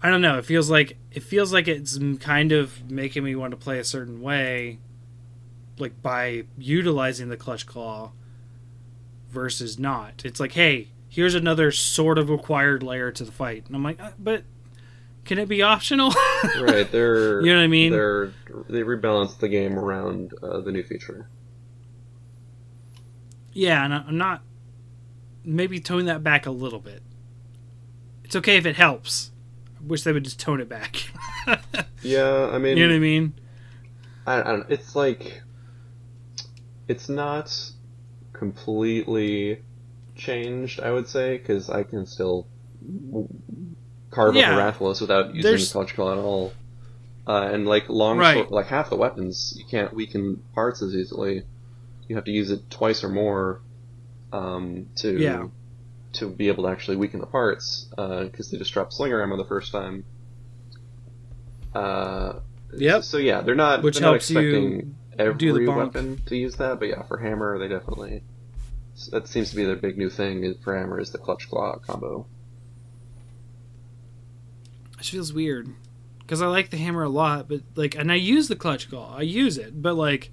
I 0.03 0.09
don't 0.09 0.23
know. 0.23 0.39
It 0.39 0.47
feels 0.47 0.71
like 0.71 0.97
it 1.13 1.23
feels 1.23 1.53
like 1.53 1.69
it's 1.69 1.99
kind 2.21 2.53
of 2.53 2.91
making 2.91 3.25
me 3.25 3.37
want 3.37 3.51
to 3.51 3.59
play 3.59 3.79
a 3.79 3.85
certain 3.85 4.23
way, 4.23 4.79
like 5.79 6.01
by 6.01 6.45
utilizing 6.57 7.29
the 7.29 7.37
clutch 7.37 7.67
claw 7.67 8.13
versus 9.31 9.79
not. 9.79 10.23
It's 10.25 10.41
like, 10.41 10.53
hey, 10.53 10.89
here's 11.09 11.35
another 11.35 11.71
sort 11.71 12.19
of 12.19 12.31
required 12.31 12.83
layer 12.83 13.11
to 13.13 13.25
the 13.25 13.33
fight, 13.33 13.65
and 13.67 13.77
I'm 13.77 13.83
like, 13.83 14.01
uh, 14.01 14.11
but 14.19 14.45
can 15.25 15.39
it 15.39 15.49
be 15.49 15.63
optional? 15.63 16.13
right, 16.61 16.91
they're 16.91 17.41
you 17.41 17.53
know 17.53 17.59
what 17.59 17.65
I 17.65 17.69
mean. 17.69 17.93
They're 17.93 18.33
they 18.69 18.83
rebalance 18.83 19.39
the 19.39 19.49
game 19.49 19.79
around 19.79 20.33
uh, 20.43 20.61
the 20.61 20.73
new 20.73 20.83
feature. 20.83 21.29
Yeah, 23.53 23.85
and 23.85 23.95
I'm 23.95 24.19
not 24.19 24.43
maybe 25.45 25.81
tone 25.81 26.07
that 26.07 26.23
back 26.23 26.47
a 26.47 26.51
little 26.51 26.79
bit. 26.79 27.03
It's 28.25 28.37
okay 28.37 28.57
if 28.57 28.67
it 28.67 28.77
helps. 28.77 29.31
I 29.77 29.87
wish 29.87 30.03
they 30.03 30.13
would 30.13 30.25
just 30.25 30.39
tone 30.39 30.61
it 30.61 30.69
back. 30.69 31.11
yeah, 32.03 32.49
I 32.53 32.59
mean, 32.59 32.77
you 32.77 32.87
know 32.87 32.93
what 32.93 32.97
I 32.97 33.01
mean. 33.01 33.35
I, 34.27 34.41
I 34.41 34.45
don't. 34.45 34.71
It's 34.71 34.95
like 34.95 35.43
it's 36.89 37.09
not 37.09 37.73
completely 38.41 39.61
changed, 40.17 40.81
I 40.81 40.91
would 40.91 41.07
say, 41.07 41.37
because 41.37 41.69
I 41.69 41.83
can 41.83 42.07
still 42.07 42.49
carve 44.11 44.35
yeah. 44.35 44.57
up 44.57 44.77
a 44.77 44.79
Rathalos 44.79 45.03
without 45.03 45.35
using 45.35 45.43
There's... 45.43 45.71
Claw 45.71 46.13
at 46.13 46.19
all. 46.19 46.53
Uh, 47.29 47.51
and 47.53 47.67
like 47.69 47.89
long, 47.91 48.17
right. 48.17 48.39
short, 48.39 48.51
like 48.51 48.67
half 48.67 48.89
the 48.89 48.97
weapons, 48.97 49.55
you 49.57 49.65
can't 49.71 49.93
weaken 49.93 50.43
parts 50.55 50.81
as 50.83 50.95
easily. 50.95 51.43
You 52.09 52.17
have 52.17 52.25
to 52.25 52.33
use 52.33 52.51
it 52.51 52.71
twice 52.71 53.05
or 53.05 53.11
more 53.11 53.61
um, 54.33 54.89
to 54.97 55.17
yeah. 55.17 55.47
to 56.15 56.31
be 56.31 56.49
able 56.49 56.65
to 56.65 56.71
actually 56.71 56.97
weaken 56.97 57.21
the 57.21 57.27
parts 57.27 57.87
because 57.91 58.49
uh, 58.49 58.51
they 58.51 58.59
just 58.59 58.73
drop 58.73 58.91
slinger 58.91 59.23
ammo 59.23 59.37
the 59.37 59.45
first 59.45 59.71
time. 59.71 60.05
Uh, 61.75 62.41
yep. 62.75 63.05
So 63.05 63.19
yeah, 63.19 63.43
they're 63.43 63.55
not. 63.55 63.83
Which 63.83 63.99
they're 63.99 64.09
helps 64.11 64.31
not 64.31 64.41
expecting 64.41 64.73
you 64.73 64.95
every 65.21 65.69
weapon 65.69 66.23
to 66.27 66.37
use 66.37 66.57
that, 66.57 66.79
but 66.79 66.89
yeah, 66.89 67.03
for 67.03 67.19
hammer 67.19 67.59
they 67.59 67.69
definitely. 67.69 68.23
That 69.13 69.29
seems 69.29 69.51
to 69.51 69.57
be 69.57 69.65
their 69.65 69.77
big 69.77 69.97
new 69.97 70.11
thing 70.11 70.55
for 70.63 70.77
hammer 70.77 71.01
is 71.01 71.11
the 71.11 71.19
clutch 71.19 71.49
claw 71.49 71.79
combo. 71.79 72.27
It 74.99 75.07
feels 75.07 75.33
weird 75.33 75.73
because 76.19 76.43
I 76.43 76.47
like 76.47 76.71
the 76.71 76.77
hammer 76.77 77.03
a 77.03 77.09
lot, 77.09 77.49
but 77.49 77.63
like, 77.75 77.95
and 77.97 78.13
I 78.13 78.17
use 78.17 78.49
the 78.49 78.57
clutch 78.57 78.91
claw, 78.91 79.17
I 79.17 79.23
use 79.23 79.57
it, 79.59 79.83
but 79.83 79.95
like, 79.95 80.31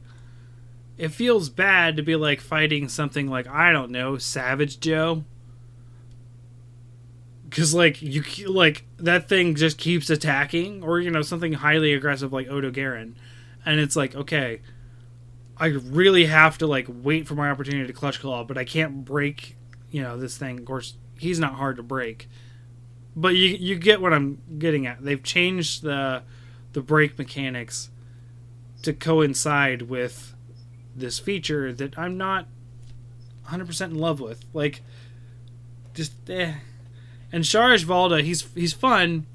it 0.98 1.10
feels 1.10 1.50
bad 1.50 1.96
to 1.98 2.04
be 2.04 2.16
like 2.16 2.42
fighting 2.42 2.90
something 2.90 3.28
like 3.28 3.48
I 3.48 3.72
don't 3.72 3.92
know, 3.92 4.18
Savage 4.18 4.80
Joe. 4.80 5.24
Cause 7.50 7.74
like 7.74 8.02
you 8.02 8.24
like 8.48 8.86
that 8.98 9.30
thing 9.30 9.56
just 9.56 9.78
keeps 9.78 10.10
attacking, 10.10 10.84
or 10.84 11.00
you 11.00 11.10
know 11.10 11.22
something 11.22 11.54
highly 11.54 11.94
aggressive 11.94 12.34
like 12.34 12.48
Odogaron, 12.48 13.14
and 13.66 13.80
it's 13.80 13.96
like 13.96 14.16
okay, 14.16 14.60
I 15.60 15.68
really 15.68 16.26
have 16.26 16.58
to 16.60 16.68
like 16.68 16.88
wait 16.88 17.28
for 17.28 17.36
my 17.36 17.50
opportunity 17.50 17.88
to 17.88 17.94
clutch 17.94 18.20
claw, 18.20 18.44
but 18.44 18.58
I 18.58 18.64
can't 18.64 19.04
break, 19.04 19.56
you 19.90 20.02
know, 20.02 20.18
this 20.18 20.38
thing. 20.38 20.60
Of 20.60 20.66
course, 20.66 20.96
he's 21.18 21.40
not 21.40 21.56
hard 21.56 21.78
to 21.78 21.84
break, 21.84 22.30
but 23.16 23.36
you 23.36 23.50
you 23.50 23.76
get 23.76 24.02
what 24.02 24.14
I'm 24.14 24.42
getting 24.60 24.86
at. 24.86 25.04
They've 25.04 25.22
changed 25.22 25.82
the 25.82 26.24
the 26.74 26.82
break 26.82 27.18
mechanics 27.18 27.90
to 28.84 28.94
coincide 28.94 29.84
with 29.84 30.36
this 30.96 31.20
feature 31.20 31.74
that 31.74 31.98
I'm 31.98 32.18
not 32.18 32.48
100% 33.48 33.82
in 33.86 33.96
love 33.96 34.20
with. 34.20 34.46
Like, 34.54 34.82
just 35.94 36.14
eh. 36.30 36.54
And 37.32 37.44
Shara 37.44 37.76
Ishvalda, 37.76 38.24
he's 38.24 38.54
he's 38.54 38.74
fun, 38.74 39.26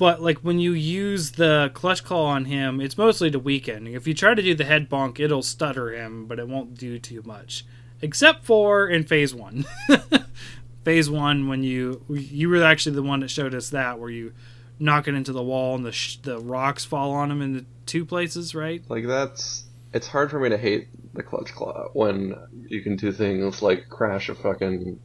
but 0.00 0.22
like 0.22 0.38
when 0.38 0.58
you 0.58 0.72
use 0.72 1.32
the 1.32 1.70
clutch 1.74 2.02
claw 2.02 2.28
on 2.28 2.46
him, 2.46 2.80
it's 2.80 2.96
mostly 2.96 3.30
to 3.30 3.38
weaken. 3.38 3.86
If 3.86 4.06
you 4.06 4.14
try 4.14 4.32
to 4.32 4.40
do 4.40 4.54
the 4.54 4.64
head 4.64 4.88
bonk, 4.88 5.20
it'll 5.20 5.42
stutter 5.42 5.92
him, 5.92 6.24
but 6.24 6.38
it 6.38 6.48
won't 6.48 6.74
do 6.78 6.98
too 6.98 7.22
much. 7.26 7.66
Except 8.00 8.42
for 8.42 8.88
in 8.88 9.04
phase 9.04 9.34
one. 9.34 9.66
phase 10.84 11.10
one, 11.10 11.48
when 11.48 11.62
you 11.62 12.02
you 12.08 12.48
were 12.48 12.62
actually 12.62 12.96
the 12.96 13.02
one 13.02 13.20
that 13.20 13.28
showed 13.28 13.54
us 13.54 13.68
that, 13.68 13.98
where 13.98 14.08
you 14.08 14.32
knock 14.78 15.06
it 15.06 15.14
into 15.14 15.34
the 15.34 15.42
wall 15.42 15.74
and 15.74 15.84
the 15.84 15.92
sh- 15.92 16.16
the 16.22 16.38
rocks 16.38 16.82
fall 16.82 17.12
on 17.12 17.30
him 17.30 17.42
in 17.42 17.52
the 17.52 17.66
two 17.84 18.06
places, 18.06 18.54
right? 18.54 18.82
Like 18.88 19.06
that's 19.06 19.66
it's 19.92 20.06
hard 20.06 20.30
for 20.30 20.40
me 20.40 20.48
to 20.48 20.56
hate 20.56 20.88
the 21.12 21.22
clutch 21.22 21.52
claw 21.52 21.90
when 21.92 22.34
you 22.68 22.80
can 22.80 22.96
do 22.96 23.12
things 23.12 23.60
like 23.60 23.90
crash 23.90 24.30
a 24.30 24.34
fucking 24.34 24.98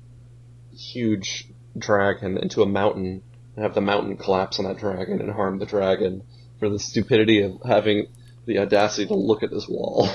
huge 0.73 1.49
dragon 1.77 2.37
into 2.37 2.61
a 2.63 2.65
mountain 2.65 3.21
have 3.57 3.73
the 3.73 3.81
mountain 3.81 4.17
collapse 4.17 4.59
on 4.59 4.65
that 4.65 4.77
dragon 4.77 5.21
and 5.21 5.31
harm 5.31 5.59
the 5.59 5.65
dragon 5.65 6.23
for 6.59 6.69
the 6.69 6.79
stupidity 6.79 7.41
of 7.41 7.61
having 7.65 8.07
the 8.45 8.59
audacity 8.59 9.07
to 9.07 9.15
look 9.15 9.43
at 9.43 9.51
this 9.51 9.67
wall. 9.67 10.09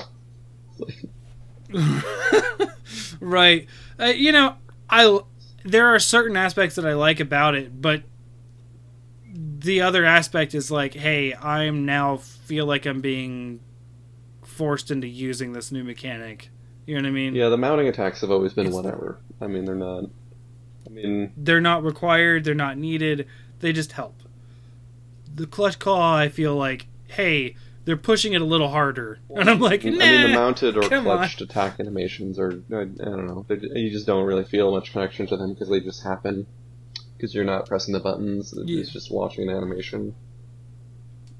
right. 3.19 3.67
Uh, 3.99 4.05
you 4.05 4.31
know, 4.31 4.55
I 4.89 5.19
there 5.63 5.87
are 5.87 5.99
certain 5.99 6.37
aspects 6.37 6.75
that 6.75 6.85
I 6.85 6.93
like 6.93 7.19
about 7.19 7.55
it, 7.55 7.81
but 7.81 8.03
the 9.33 9.81
other 9.81 10.05
aspect 10.05 10.55
is 10.55 10.71
like, 10.71 10.93
hey, 10.93 11.33
I'm 11.35 11.85
now 11.85 12.17
feel 12.17 12.65
like 12.65 12.85
I'm 12.85 13.01
being 13.01 13.59
forced 14.43 14.91
into 14.91 15.07
using 15.07 15.53
this 15.53 15.71
new 15.71 15.83
mechanic. 15.83 16.49
You 16.85 16.95
know 16.95 17.03
what 17.03 17.09
I 17.09 17.11
mean? 17.11 17.35
Yeah, 17.35 17.49
the 17.49 17.57
mounting 17.57 17.87
attacks 17.87 18.21
have 18.21 18.31
always 18.31 18.53
been 18.53 18.67
it's, 18.67 18.75
whatever. 18.75 19.19
I 19.39 19.47
mean, 19.47 19.65
they're 19.65 19.75
not 19.75 20.05
mean, 20.91 21.33
they're 21.37 21.61
not 21.61 21.83
required. 21.83 22.43
They're 22.43 22.53
not 22.53 22.77
needed. 22.77 23.27
They 23.59 23.73
just 23.73 23.93
help. 23.93 24.15
The 25.33 25.47
clutch 25.47 25.79
claw, 25.79 26.15
I 26.15 26.29
feel 26.29 26.55
like, 26.55 26.87
hey, 27.07 27.55
they're 27.85 27.97
pushing 27.97 28.33
it 28.33 28.41
a 28.41 28.45
little 28.45 28.69
harder, 28.69 29.19
and 29.29 29.49
I'm 29.49 29.59
like, 29.59 29.83
nah, 29.83 29.91
I 29.91 30.11
mean, 30.11 30.21
the 30.21 30.37
mounted 30.37 30.77
or 30.77 30.81
clutched 30.81 31.41
on. 31.41 31.47
attack 31.47 31.79
animations 31.79 32.37
are, 32.39 32.61
I, 32.71 32.81
I 32.81 32.85
don't 32.85 33.27
know, 33.27 33.45
you 33.49 33.89
just 33.89 34.05
don't 34.05 34.25
really 34.25 34.43
feel 34.43 34.71
much 34.71 34.91
connection 34.91 35.27
to 35.27 35.37
them 35.37 35.53
because 35.53 35.69
they 35.69 35.79
just 35.79 36.03
happen. 36.03 36.47
Because 37.17 37.35
you're 37.35 37.45
not 37.45 37.67
pressing 37.67 37.93
the 37.93 37.99
buttons; 37.99 38.51
it's 38.51 38.67
yeah. 38.67 38.83
just 38.83 39.11
watching 39.11 39.47
an 39.47 39.55
animation. 39.55 40.15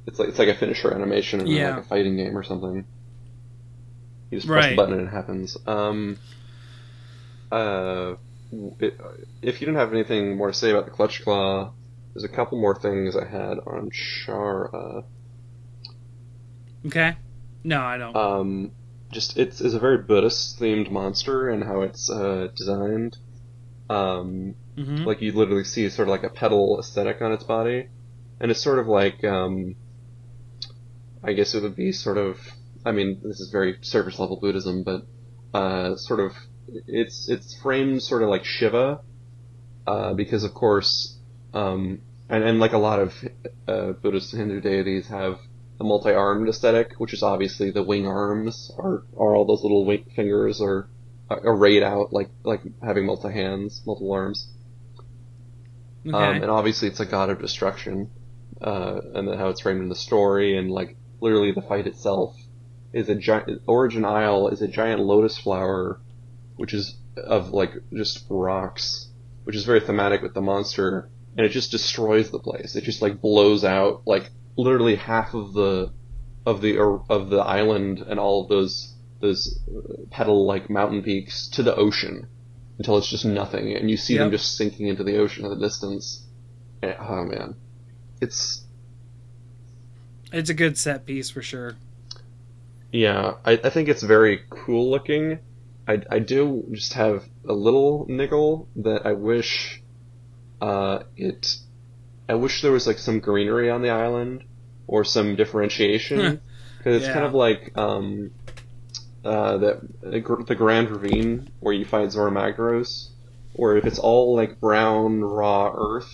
It's 0.06 0.20
like 0.20 0.30
it's 0.30 0.38
like 0.38 0.48
a 0.48 0.54
finisher 0.54 0.94
animation 0.94 1.42
in 1.42 1.48
yeah. 1.48 1.76
like 1.76 1.86
a 1.86 1.88
fighting 1.88 2.18
game 2.18 2.38
or 2.38 2.44
something. 2.44 2.86
You 4.30 4.38
just 4.38 4.48
press 4.48 4.66
right. 4.66 4.70
the 4.70 4.76
button 4.76 5.00
and 5.00 5.08
it 5.08 5.12
happens. 5.12 5.58
Um, 5.66 6.20
uh, 7.52 8.14
if 8.52 9.62
you 9.62 9.68
don't 9.68 9.76
have 9.76 9.94
anything 9.94 10.38
more 10.38 10.48
to 10.48 10.54
say 10.54 10.72
about 10.72 10.86
the 10.86 10.92
Clutch 10.92 11.24
Claw, 11.24 11.74
there's 12.14 12.24
a 12.24 12.30
couple 12.30 12.60
more 12.60 12.78
things 12.78 13.16
I 13.16 13.26
had 13.26 13.60
on 13.60 13.90
Shara. 13.92 15.06
Okay. 16.86 17.16
No, 17.64 17.82
I 17.82 17.98
don't. 17.98 18.16
Um, 18.16 18.72
just 19.12 19.38
it's, 19.38 19.62
it's 19.62 19.74
a 19.74 19.80
very 19.80 20.00
Buddhist 20.00 20.60
themed 20.60 20.90
monster 20.90 21.50
and 21.50 21.64
how 21.64 21.82
it's 21.82 22.10
uh, 22.10 22.48
designed. 22.56 23.18
Um, 23.90 24.56
mm-hmm. 24.78 25.04
like 25.04 25.22
you 25.22 25.32
literally 25.34 25.64
see 25.64 25.90
sort 25.90 26.08
of 26.08 26.12
like 26.12 26.24
a 26.24 26.30
petal 26.30 26.80
aesthetic 26.80 27.22
on 27.22 27.32
its 27.34 27.44
body, 27.44 27.90
and 28.40 28.52
it's 28.52 28.62
sort 28.62 28.80
of 28.80 28.88
like 28.88 29.24
um, 29.24 29.76
I 31.24 31.34
guess 31.34 31.54
it 31.54 31.64
would 31.64 31.76
be 31.76 31.92
sort 31.92 32.18
of. 32.18 32.38
I 32.84 32.92
mean, 32.92 33.22
this 33.24 33.40
is 33.40 33.50
very 33.52 33.78
surface 33.82 34.18
level 34.18 34.40
Buddhism, 34.40 34.84
but 34.84 35.06
uh, 35.54 35.96
sort 35.98 36.20
of 36.20 36.32
it's 36.88 37.30
it's 37.30 37.60
framed 37.62 38.02
sort 38.02 38.24
of 38.24 38.30
like 38.30 38.46
Shiva, 38.46 39.02
uh, 39.88 40.14
because 40.14 40.44
of 40.44 40.54
course, 40.54 41.18
um, 41.54 42.02
and, 42.30 42.44
and 42.44 42.60
like 42.60 42.74
a 42.74 42.78
lot 42.78 43.00
of 43.00 43.14
uh, 43.68 43.92
Buddhist 43.94 44.34
Hindu 44.36 44.62
deities 44.62 45.08
have 45.08 45.40
a 45.80 45.84
multi-armed 45.84 46.48
aesthetic, 46.48 46.94
which 47.00 47.14
is 47.14 47.24
obviously 47.24 47.72
the 47.72 47.84
wing 47.84 48.08
arms 48.08 48.72
are 48.78 49.04
are 49.18 49.36
all 49.36 49.46
those 49.46 49.64
little 49.64 49.86
wing 49.86 50.06
fingers 50.16 50.62
are 50.62 50.88
arrayed 51.30 51.84
out 51.84 52.12
like 52.12 52.30
like 52.44 52.62
having 52.84 53.06
multi 53.06 53.32
hands, 53.32 53.82
multiple 53.86 54.12
arms. 54.12 54.48
Okay. 56.06 56.16
Um, 56.16 56.42
and 56.42 56.50
obviously 56.50 56.88
it's 56.88 57.00
a 57.00 57.06
god 57.06 57.30
of 57.30 57.40
destruction, 57.40 58.10
uh, 58.62 59.02
and 59.14 59.28
then 59.28 59.38
how 59.38 59.50
it's 59.50 59.62
framed 59.62 59.82
in 59.82 59.90
the 59.90 59.96
story, 59.96 60.58
and 60.58 60.72
like 60.72 60.96
literally 61.20 61.52
the 61.52 61.62
fight 61.62 61.88
itself 61.88 62.36
is 62.94 63.10
a 63.10 63.16
giant. 63.16 63.62
Origin 63.68 64.06
Isle 64.06 64.50
is 64.50 64.62
a 64.62 64.68
giant 64.68 65.02
lotus 65.02 65.38
flower, 65.38 66.00
which 66.56 66.74
is 66.74 66.96
of 67.18 67.50
like 67.52 67.74
just 67.94 68.26
rocks, 68.30 69.08
which 69.44 69.56
is 69.56 69.66
very 69.66 69.80
thematic 69.80 70.22
with 70.22 70.34
the 70.34 70.42
monster, 70.42 71.10
and 71.38 71.46
it 71.46 71.50
just 71.50 71.72
destroys 71.72 72.32
the 72.32 72.40
place. 72.40 72.76
It 72.76 72.84
just 72.84 73.02
like 73.02 73.22
blows 73.22 73.64
out 73.64 74.04
like 74.06 74.30
literally 74.58 74.96
half 74.96 75.34
of 75.34 75.54
the 75.54 75.92
of 76.46 76.62
the 76.62 76.78
er, 76.78 77.00
of 77.10 77.30
the 77.30 77.38
island 77.40 78.00
and 78.00 78.20
all 78.20 78.44
of 78.44 78.50
those 78.50 78.94
those 79.20 79.60
uh, 79.70 80.04
petal 80.10 80.46
like 80.46 80.70
mountain 80.70 81.04
peaks 81.04 81.48
to 81.50 81.64
the 81.64 81.76
ocean 81.76 82.28
until 82.78 82.98
it's 82.98 83.10
just 83.10 83.26
nothing, 83.26 83.76
and 83.76 83.90
you 83.92 83.98
see 83.98 84.18
them 84.18 84.32
just 84.32 84.58
sinking 84.58 84.88
into 84.88 85.04
the 85.04 85.18
ocean 85.18 85.46
in 85.46 85.52
the 85.52 85.60
distance. 85.60 86.26
And- 86.82 86.96
oh 87.00 87.24
man, 87.26 87.56
it's 88.20 88.64
it's 90.34 90.50
a 90.50 90.54
good 90.54 90.78
set 90.78 91.06
piece 91.06 91.30
for 91.30 91.42
sure. 91.42 91.76
yeah. 92.92 93.36
I, 93.46 93.54
I 93.64 93.70
think 93.70 93.90
it's 93.90 94.02
very 94.04 94.42
cool 94.50 94.90
looking. 94.90 95.40
I, 95.92 96.16
I 96.16 96.20
do 96.20 96.66
just 96.72 96.94
have 96.94 97.24
a 97.48 97.54
little 97.54 98.06
niggle 98.08 98.68
that 98.78 99.06
I 99.06 99.14
wish 99.14 99.82
uh, 100.62 101.04
it. 101.18 101.56
I 102.30 102.36
wish 102.36 102.62
there 102.62 102.72
was 102.72 102.88
like 102.88 102.98
some 102.98 103.20
greenery 103.20 103.70
on 103.70 103.82
the 103.82 103.90
island 103.90 104.44
or 104.88 105.04
some 105.04 105.36
differentiation 105.36 106.42
because 106.78 107.02
it's 107.04 107.14
kind 107.14 107.26
of 107.26 107.34
like 107.34 107.78
um, 107.78 108.32
uh, 109.26 109.58
the 109.58 109.82
the 110.02 110.56
Grand 110.56 110.90
Ravine 110.90 111.52
where 111.60 111.74
you 111.74 111.86
find 111.86 112.12
Zora 112.12 112.32
or 113.54 113.78
if 113.78 113.86
it's 113.86 114.00
all 114.00 114.36
like 114.36 114.60
brown 114.60 115.22
raw 115.22 115.74
earth, 115.76 116.12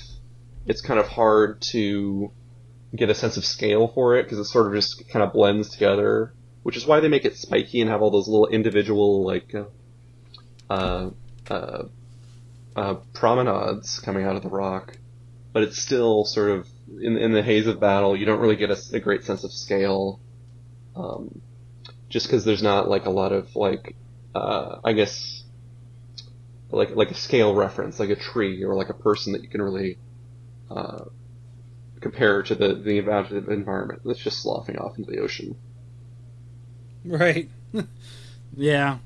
it's 0.65 0.81
kind 0.81 0.99
of 0.99 1.07
hard 1.07 1.61
to 1.71 2.31
get 2.95 3.09
a 3.09 3.15
sense 3.15 3.37
of 3.37 3.45
scale 3.45 3.87
for 3.87 4.15
it 4.15 4.23
because 4.23 4.39
it 4.39 4.45
sort 4.45 4.67
of 4.67 4.73
just 4.73 5.07
kind 5.09 5.23
of 5.23 5.33
blends 5.33 5.69
together. 5.69 6.33
Which 6.67 6.75
is 6.75 6.85
why 6.85 6.99
they 6.99 7.07
make 7.07 7.23
it 7.23 7.37
spiky 7.37 7.79
and 7.79 7.89
have 7.89 8.01
all 8.01 8.11
those 8.11 8.27
little 8.27 8.47
individual 8.47 9.23
like 9.23 9.55
uh, 9.55 9.67
uh, 10.69 11.11
uh, 11.49 11.83
uh, 12.75 12.95
promenades 13.13 14.01
coming 14.01 14.25
out 14.25 14.35
of 14.35 14.43
the 14.43 14.49
rock. 14.49 14.97
But 15.53 15.63
it's 15.63 15.81
still 15.81 16.25
sort 16.25 16.51
of 16.51 16.67
in 16.89 17.15
in 17.15 17.31
the 17.31 17.41
haze 17.41 17.67
of 17.67 17.79
battle. 17.79 18.17
You 18.17 18.25
don't 18.25 18.41
really 18.41 18.57
get 18.57 18.69
a, 18.69 18.77
a 18.91 18.99
great 18.99 19.23
sense 19.23 19.45
of 19.45 19.53
scale. 19.53 20.19
Um, 20.93 21.41
just 22.09 22.25
because 22.25 22.43
there's 22.43 22.61
not 22.61 22.89
like 22.89 23.05
a 23.05 23.11
lot 23.11 23.31
of 23.31 23.55
like 23.55 23.95
uh, 24.35 24.79
I 24.83 24.91
guess 24.91 25.45
like 26.69 26.97
like 26.97 27.11
a 27.11 27.15
scale 27.15 27.55
reference, 27.55 27.97
like 27.97 28.09
a 28.09 28.17
tree 28.17 28.65
or 28.65 28.75
like 28.75 28.89
a 28.89 28.93
person 28.93 29.31
that 29.31 29.41
you 29.41 29.47
can 29.47 29.61
really 29.61 29.97
uh, 30.69 31.05
compare 32.01 32.43
to 32.43 32.55
the 32.55 32.73
the 32.75 33.01
env- 33.01 33.47
environment 33.47 34.01
that's 34.03 34.19
just 34.19 34.41
sloughing 34.41 34.77
off 34.77 34.97
into 34.97 35.09
the 35.09 35.19
ocean. 35.19 35.55
Right. 37.07 37.49
yeah. 38.55 38.97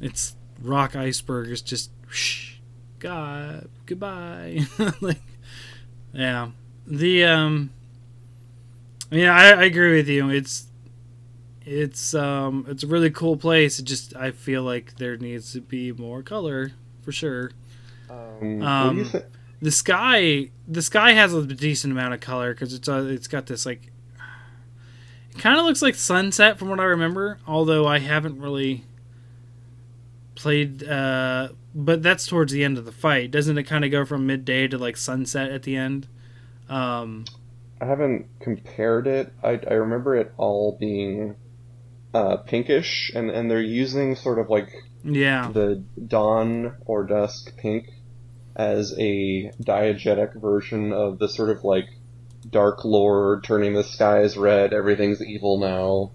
It's 0.00 0.34
rock 0.62 0.96
iceberg 0.96 1.50
is 1.50 1.62
just 1.62 1.90
whoosh, 2.06 2.56
God 2.98 3.68
goodbye. 3.86 4.60
like 5.00 5.22
yeah. 6.12 6.50
The 6.86 7.24
um 7.24 7.70
yeah, 9.10 9.34
I, 9.34 9.50
I 9.50 9.64
agree 9.64 9.96
with 9.96 10.08
you. 10.08 10.30
It's 10.30 10.66
it's 11.62 12.14
um 12.14 12.66
it's 12.68 12.82
a 12.82 12.86
really 12.86 13.10
cool 13.10 13.36
place. 13.36 13.78
It 13.78 13.84
just 13.84 14.14
I 14.16 14.30
feel 14.30 14.62
like 14.62 14.96
there 14.96 15.16
needs 15.16 15.52
to 15.52 15.60
be 15.60 15.92
more 15.92 16.22
color 16.22 16.72
for 17.02 17.12
sure. 17.12 17.50
Um, 18.10 18.18
what 18.18 18.40
do 18.40 18.46
you 18.46 18.62
Um. 18.64 19.10
The 19.60 19.72
sky 19.72 20.50
the 20.68 20.82
sky 20.82 21.12
has 21.12 21.34
a 21.34 21.44
decent 21.44 21.92
amount 21.92 22.14
of 22.14 22.20
color 22.20 22.54
cuz 22.54 22.72
it's 22.72 22.88
uh, 22.88 23.06
it's 23.08 23.26
got 23.26 23.46
this 23.46 23.66
like 23.66 23.86
it 23.86 23.92
kind 25.38 25.58
of 25.58 25.64
looks 25.64 25.82
like 25.82 25.94
sunset 25.94 26.58
from 26.58 26.68
what 26.68 26.80
I 26.80 26.84
remember, 26.84 27.38
although 27.46 27.86
I 27.86 27.98
haven't 27.98 28.40
really 28.40 28.84
played 30.34 30.84
uh 30.84 31.48
but 31.74 32.00
that's 32.00 32.26
towards 32.26 32.52
the 32.52 32.62
end 32.62 32.78
of 32.78 32.84
the 32.84 32.92
fight. 32.92 33.30
Doesn't 33.30 33.58
it 33.58 33.64
kind 33.64 33.84
of 33.84 33.90
go 33.90 34.04
from 34.04 34.24
midday 34.24 34.68
to 34.68 34.78
like 34.78 34.96
sunset 34.96 35.50
at 35.50 35.64
the 35.64 35.76
end? 35.76 36.06
Um 36.68 37.24
I 37.80 37.86
haven't 37.86 38.26
compared 38.40 39.06
it. 39.06 39.32
I, 39.42 39.60
I 39.68 39.74
remember 39.74 40.16
it 40.16 40.32
all 40.36 40.76
being 40.78 41.36
uh, 42.12 42.38
pinkish, 42.38 43.12
and, 43.14 43.30
and 43.30 43.50
they're 43.50 43.60
using 43.60 44.16
sort 44.16 44.38
of 44.38 44.50
like 44.50 44.72
yeah. 45.04 45.50
the 45.52 45.84
dawn 46.06 46.74
or 46.86 47.04
dusk 47.04 47.56
pink 47.56 47.90
as 48.56 48.92
a 48.98 49.52
diegetic 49.62 50.40
version 50.40 50.92
of 50.92 51.18
the 51.18 51.28
sort 51.28 51.50
of 51.50 51.62
like 51.62 51.86
dark 52.50 52.84
lord 52.84 53.44
turning 53.44 53.74
the 53.74 53.84
skies 53.84 54.36
red, 54.36 54.72
everything's 54.72 55.22
evil 55.22 55.58
now 55.58 56.12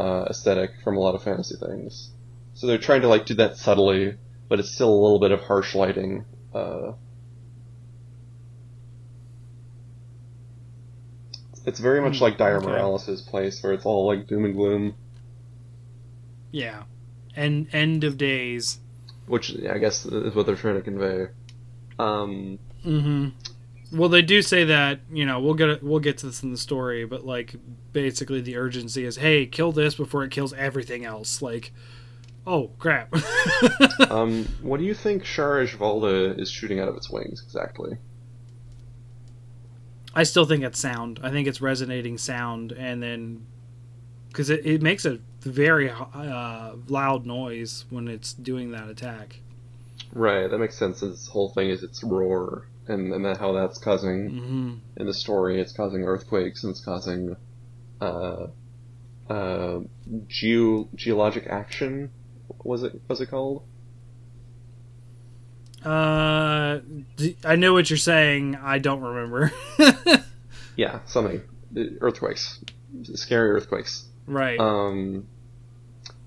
uh, 0.00 0.24
aesthetic 0.28 0.70
from 0.82 0.96
a 0.96 1.00
lot 1.00 1.14
of 1.14 1.22
fantasy 1.22 1.54
things. 1.56 2.10
So 2.54 2.66
they're 2.66 2.78
trying 2.78 3.02
to 3.02 3.08
like 3.08 3.26
do 3.26 3.34
that 3.34 3.56
subtly, 3.56 4.16
but 4.48 4.58
it's 4.60 4.70
still 4.70 4.90
a 4.92 5.00
little 5.02 5.20
bit 5.20 5.30
of 5.32 5.40
harsh 5.40 5.74
lighting. 5.74 6.24
Uh, 6.54 6.92
it's 11.66 11.80
very 11.80 12.00
much 12.00 12.18
Hmm, 12.18 12.24
like 12.24 12.38
Dire 12.38 12.56
okay. 12.58 12.66
Morales' 12.66 13.22
place, 13.22 13.62
where 13.62 13.72
it's 13.72 13.84
all 13.84 14.06
like 14.06 14.26
doom 14.26 14.44
and 14.44 14.54
gloom, 14.54 14.94
Yeah. 16.52 16.84
And 17.34 17.68
end 17.74 18.04
of 18.04 18.16
days. 18.16 18.78
which 19.26 19.50
yeah, 19.50 19.74
I 19.74 19.78
guess 19.78 20.06
is 20.06 20.34
what 20.34 20.46
they're 20.46 20.56
trying 20.56 20.76
to 20.76 20.82
convey. 20.82 21.26
Um, 21.98 22.58
Mhm. 22.84 23.32
Well, 23.92 24.08
they 24.08 24.22
do 24.22 24.42
say 24.42 24.64
that, 24.64 25.00
you 25.12 25.24
know, 25.24 25.40
we'll 25.40 25.54
get 25.54 25.82
we'll 25.82 26.00
get 26.00 26.18
to 26.18 26.26
this 26.26 26.42
in 26.42 26.50
the 26.50 26.58
story, 26.58 27.04
but 27.04 27.24
like 27.24 27.54
basically 27.92 28.40
the 28.40 28.56
urgency 28.56 29.04
is, 29.04 29.16
hey, 29.16 29.46
kill 29.46 29.72
this 29.72 29.94
before 29.94 30.24
it 30.24 30.30
kills 30.30 30.52
everything 30.54 31.04
else. 31.04 31.40
Like, 31.40 31.72
oh 32.46 32.70
crap. 32.78 33.14
um, 34.10 34.46
what 34.60 34.78
do 34.78 34.84
you 34.84 34.94
think 34.94 35.24
Shara 35.24 35.68
Ishvalda 35.68 36.38
is 36.38 36.50
shooting 36.50 36.80
out 36.80 36.88
of 36.88 36.96
its 36.96 37.08
wings 37.08 37.42
exactly? 37.44 37.96
I 40.14 40.22
still 40.22 40.46
think 40.46 40.64
it's 40.64 40.80
sound. 40.80 41.20
I 41.22 41.30
think 41.30 41.46
it's 41.46 41.60
resonating 41.60 42.16
sound, 42.16 42.72
and 42.72 43.02
then 43.02 43.46
because 44.28 44.50
it, 44.50 44.66
it 44.66 44.82
makes 44.82 45.04
a 45.04 45.18
very 45.40 45.90
uh, 45.90 46.72
loud 46.88 47.26
noise 47.26 47.84
when 47.90 48.08
it's 48.08 48.32
doing 48.32 48.70
that 48.72 48.88
attack. 48.88 49.40
Right, 50.12 50.48
that 50.48 50.58
makes 50.58 50.76
sense. 50.76 51.00
This 51.00 51.26
whole 51.28 51.50
thing 51.50 51.68
is 51.68 51.82
its 51.82 52.02
roar, 52.02 52.66
and 52.88 53.12
and 53.12 53.24
that 53.24 53.38
how 53.38 53.52
that's 53.52 53.78
causing 53.78 54.30
hmm 54.30 54.74
in 54.98 55.06
the 55.06 55.14
story. 55.14 55.60
It's 55.60 55.72
causing 55.72 56.04
earthquakes 56.04 56.64
and 56.64 56.70
it's 56.70 56.82
causing 56.84 57.36
uh, 58.00 58.46
uh, 59.28 59.80
geo 60.28 60.88
geologic 60.94 61.46
action. 61.48 62.10
Was 62.64 62.82
it 62.82 63.00
was 63.08 63.20
it 63.20 63.26
called? 63.26 63.62
Uh, 65.84 66.80
d- 67.16 67.36
I 67.44 67.56
know 67.56 67.72
what 67.72 67.90
you're 67.90 67.96
saying. 67.98 68.56
I 68.56 68.78
don't 68.78 69.00
remember. 69.02 69.52
Yeah, 70.76 71.00
something. 71.06 71.40
Earthquakes, 72.02 72.62
scary 73.14 73.50
earthquakes. 73.52 74.04
right. 74.26 74.60
Um, 74.60 75.26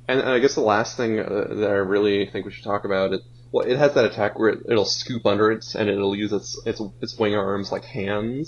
and, 0.08 0.20
and 0.22 0.30
I 0.30 0.40
guess 0.40 0.56
the 0.56 0.62
last 0.62 0.98
thing 0.98 1.20
uh, 1.20 1.46
that 1.52 1.70
I 1.70 1.76
really 1.76 2.26
think 2.26 2.48
we 2.48 2.52
should 2.52 2.64
talk 2.64 2.84
about 2.84 3.14
it. 3.14 3.22
Well, 3.52 3.66
it 3.66 3.78
has 3.78 3.94
that 3.96 4.06
attack 4.06 4.38
where 4.38 4.50
it, 4.50 4.60
it'll 4.70 4.86
scoop 4.86 5.26
under 5.26 5.52
it 5.52 5.74
and 5.76 5.90
it'll 5.90 6.16
use 6.16 6.32
its 6.32 6.62
its 6.66 6.82
its 7.02 7.18
wing 7.18 7.36
arms 7.36 7.72
like 7.72 7.86
hands, 7.86 8.48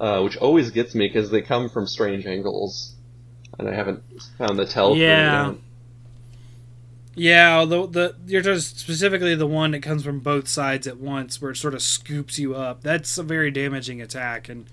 uh, 0.00 0.22
which 0.22 0.36
always 0.36 0.70
gets 0.70 0.94
me 0.94 1.06
because 1.08 1.30
they 1.30 1.42
come 1.42 1.68
from 1.68 1.86
strange 1.86 2.26
angles, 2.26 2.94
and 3.58 3.68
I 3.68 3.74
haven't 3.74 4.02
found 4.38 4.58
the 4.58 4.66
tell. 4.66 4.96
Yeah. 4.96 5.54
Yeah, 7.14 7.66
the 7.66 7.86
the 7.86 8.16
you're 8.26 8.40
just 8.40 8.78
specifically 8.78 9.34
the 9.34 9.46
one 9.46 9.72
that 9.72 9.82
comes 9.82 10.02
from 10.02 10.20
both 10.20 10.48
sides 10.48 10.86
at 10.86 10.96
once, 10.96 11.42
where 11.42 11.50
it 11.50 11.56
sort 11.56 11.74
of 11.74 11.82
scoops 11.82 12.38
you 12.38 12.54
up. 12.54 12.82
That's 12.82 13.18
a 13.18 13.22
very 13.22 13.50
damaging 13.50 14.00
attack, 14.00 14.48
and 14.48 14.66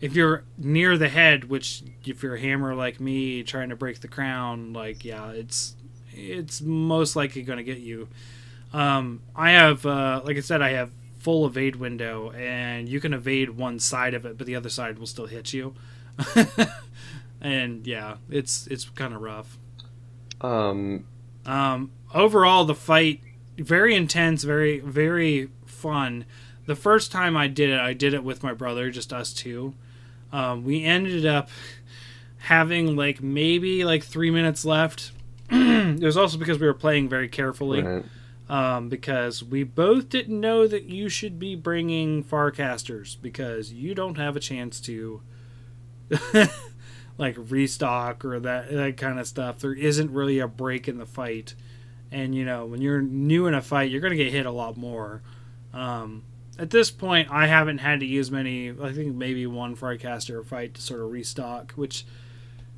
if 0.00 0.14
you're 0.14 0.44
near 0.56 0.96
the 0.96 1.08
head, 1.08 1.44
which 1.44 1.82
if 2.04 2.22
you're 2.22 2.36
a 2.36 2.40
hammer 2.40 2.74
like 2.74 3.00
me 3.00 3.42
trying 3.42 3.70
to 3.70 3.76
break 3.76 4.00
the 4.00 4.08
crown, 4.08 4.72
like 4.72 5.04
yeah, 5.04 5.30
it's 5.30 5.74
it's 6.12 6.60
most 6.60 7.16
likely 7.16 7.42
going 7.42 7.58
to 7.58 7.64
get 7.64 7.78
you. 7.78 8.08
Um, 8.72 9.22
I 9.34 9.52
have, 9.52 9.84
uh, 9.84 10.22
like 10.24 10.36
I 10.36 10.40
said, 10.40 10.62
I 10.62 10.70
have 10.70 10.90
full 11.18 11.46
evade 11.46 11.76
window, 11.76 12.30
and 12.32 12.88
you 12.88 13.00
can 13.00 13.12
evade 13.12 13.50
one 13.50 13.78
side 13.78 14.14
of 14.14 14.24
it, 14.24 14.38
but 14.38 14.46
the 14.46 14.56
other 14.56 14.68
side 14.68 14.98
will 14.98 15.06
still 15.06 15.26
hit 15.26 15.52
you. 15.52 15.74
and 17.40 17.86
yeah, 17.86 18.16
it's 18.30 18.66
it's 18.66 18.84
kind 18.90 19.14
of 19.14 19.20
rough. 19.20 19.58
Um, 20.40 21.04
Um, 21.46 21.90
overall, 22.14 22.64
the 22.64 22.74
fight 22.74 23.20
very 23.58 23.94
intense, 23.94 24.44
very 24.44 24.80
very 24.80 25.50
fun. 25.66 26.24
The 26.66 26.76
first 26.76 27.10
time 27.10 27.36
I 27.36 27.48
did 27.48 27.70
it, 27.70 27.80
I 27.80 27.92
did 27.94 28.14
it 28.14 28.22
with 28.22 28.42
my 28.42 28.52
brother, 28.52 28.90
just 28.90 29.12
us 29.12 29.32
two. 29.32 29.74
Um, 30.32 30.64
we 30.64 30.84
ended 30.84 31.26
up 31.26 31.48
having 32.38 32.96
like 32.96 33.22
maybe 33.22 33.84
like 33.84 34.04
three 34.04 34.30
minutes 34.30 34.64
left. 34.64 35.12
it 35.50 36.02
was 36.02 36.16
also 36.16 36.38
because 36.38 36.58
we 36.58 36.66
were 36.66 36.74
playing 36.74 37.08
very 37.08 37.28
carefully. 37.28 37.82
Right. 37.82 38.04
Um, 38.50 38.88
because 38.88 39.44
we 39.44 39.62
both 39.62 40.08
didn't 40.08 40.40
know 40.40 40.66
that 40.66 40.86
you 40.86 41.08
should 41.08 41.38
be 41.38 41.54
bringing 41.54 42.24
Farcasters 42.24 43.16
because 43.22 43.72
you 43.72 43.94
don't 43.94 44.16
have 44.16 44.34
a 44.34 44.40
chance 44.40 44.80
to 44.80 45.22
like 47.16 47.36
restock 47.38 48.24
or 48.24 48.40
that 48.40 48.72
that 48.72 48.96
kind 48.96 49.20
of 49.20 49.28
stuff. 49.28 49.60
There 49.60 49.72
isn't 49.72 50.10
really 50.10 50.40
a 50.40 50.48
break 50.48 50.88
in 50.88 50.98
the 50.98 51.06
fight, 51.06 51.54
and 52.10 52.34
you 52.34 52.44
know 52.44 52.66
when 52.66 52.82
you're 52.82 53.00
new 53.00 53.46
in 53.46 53.54
a 53.54 53.62
fight, 53.62 53.90
you're 53.90 54.00
gonna 54.00 54.16
get 54.16 54.32
hit 54.32 54.46
a 54.46 54.50
lot 54.50 54.76
more. 54.76 55.22
Um, 55.72 56.24
at 56.58 56.70
this 56.70 56.90
point, 56.90 57.30
I 57.30 57.46
haven't 57.46 57.78
had 57.78 58.00
to 58.00 58.06
use 58.06 58.32
many. 58.32 58.70
I 58.70 58.92
think 58.92 59.14
maybe 59.14 59.46
one 59.46 59.76
Farcaster 59.76 60.44
fight 60.44 60.74
to 60.74 60.82
sort 60.82 61.00
of 61.00 61.12
restock, 61.12 61.72
which 61.72 62.04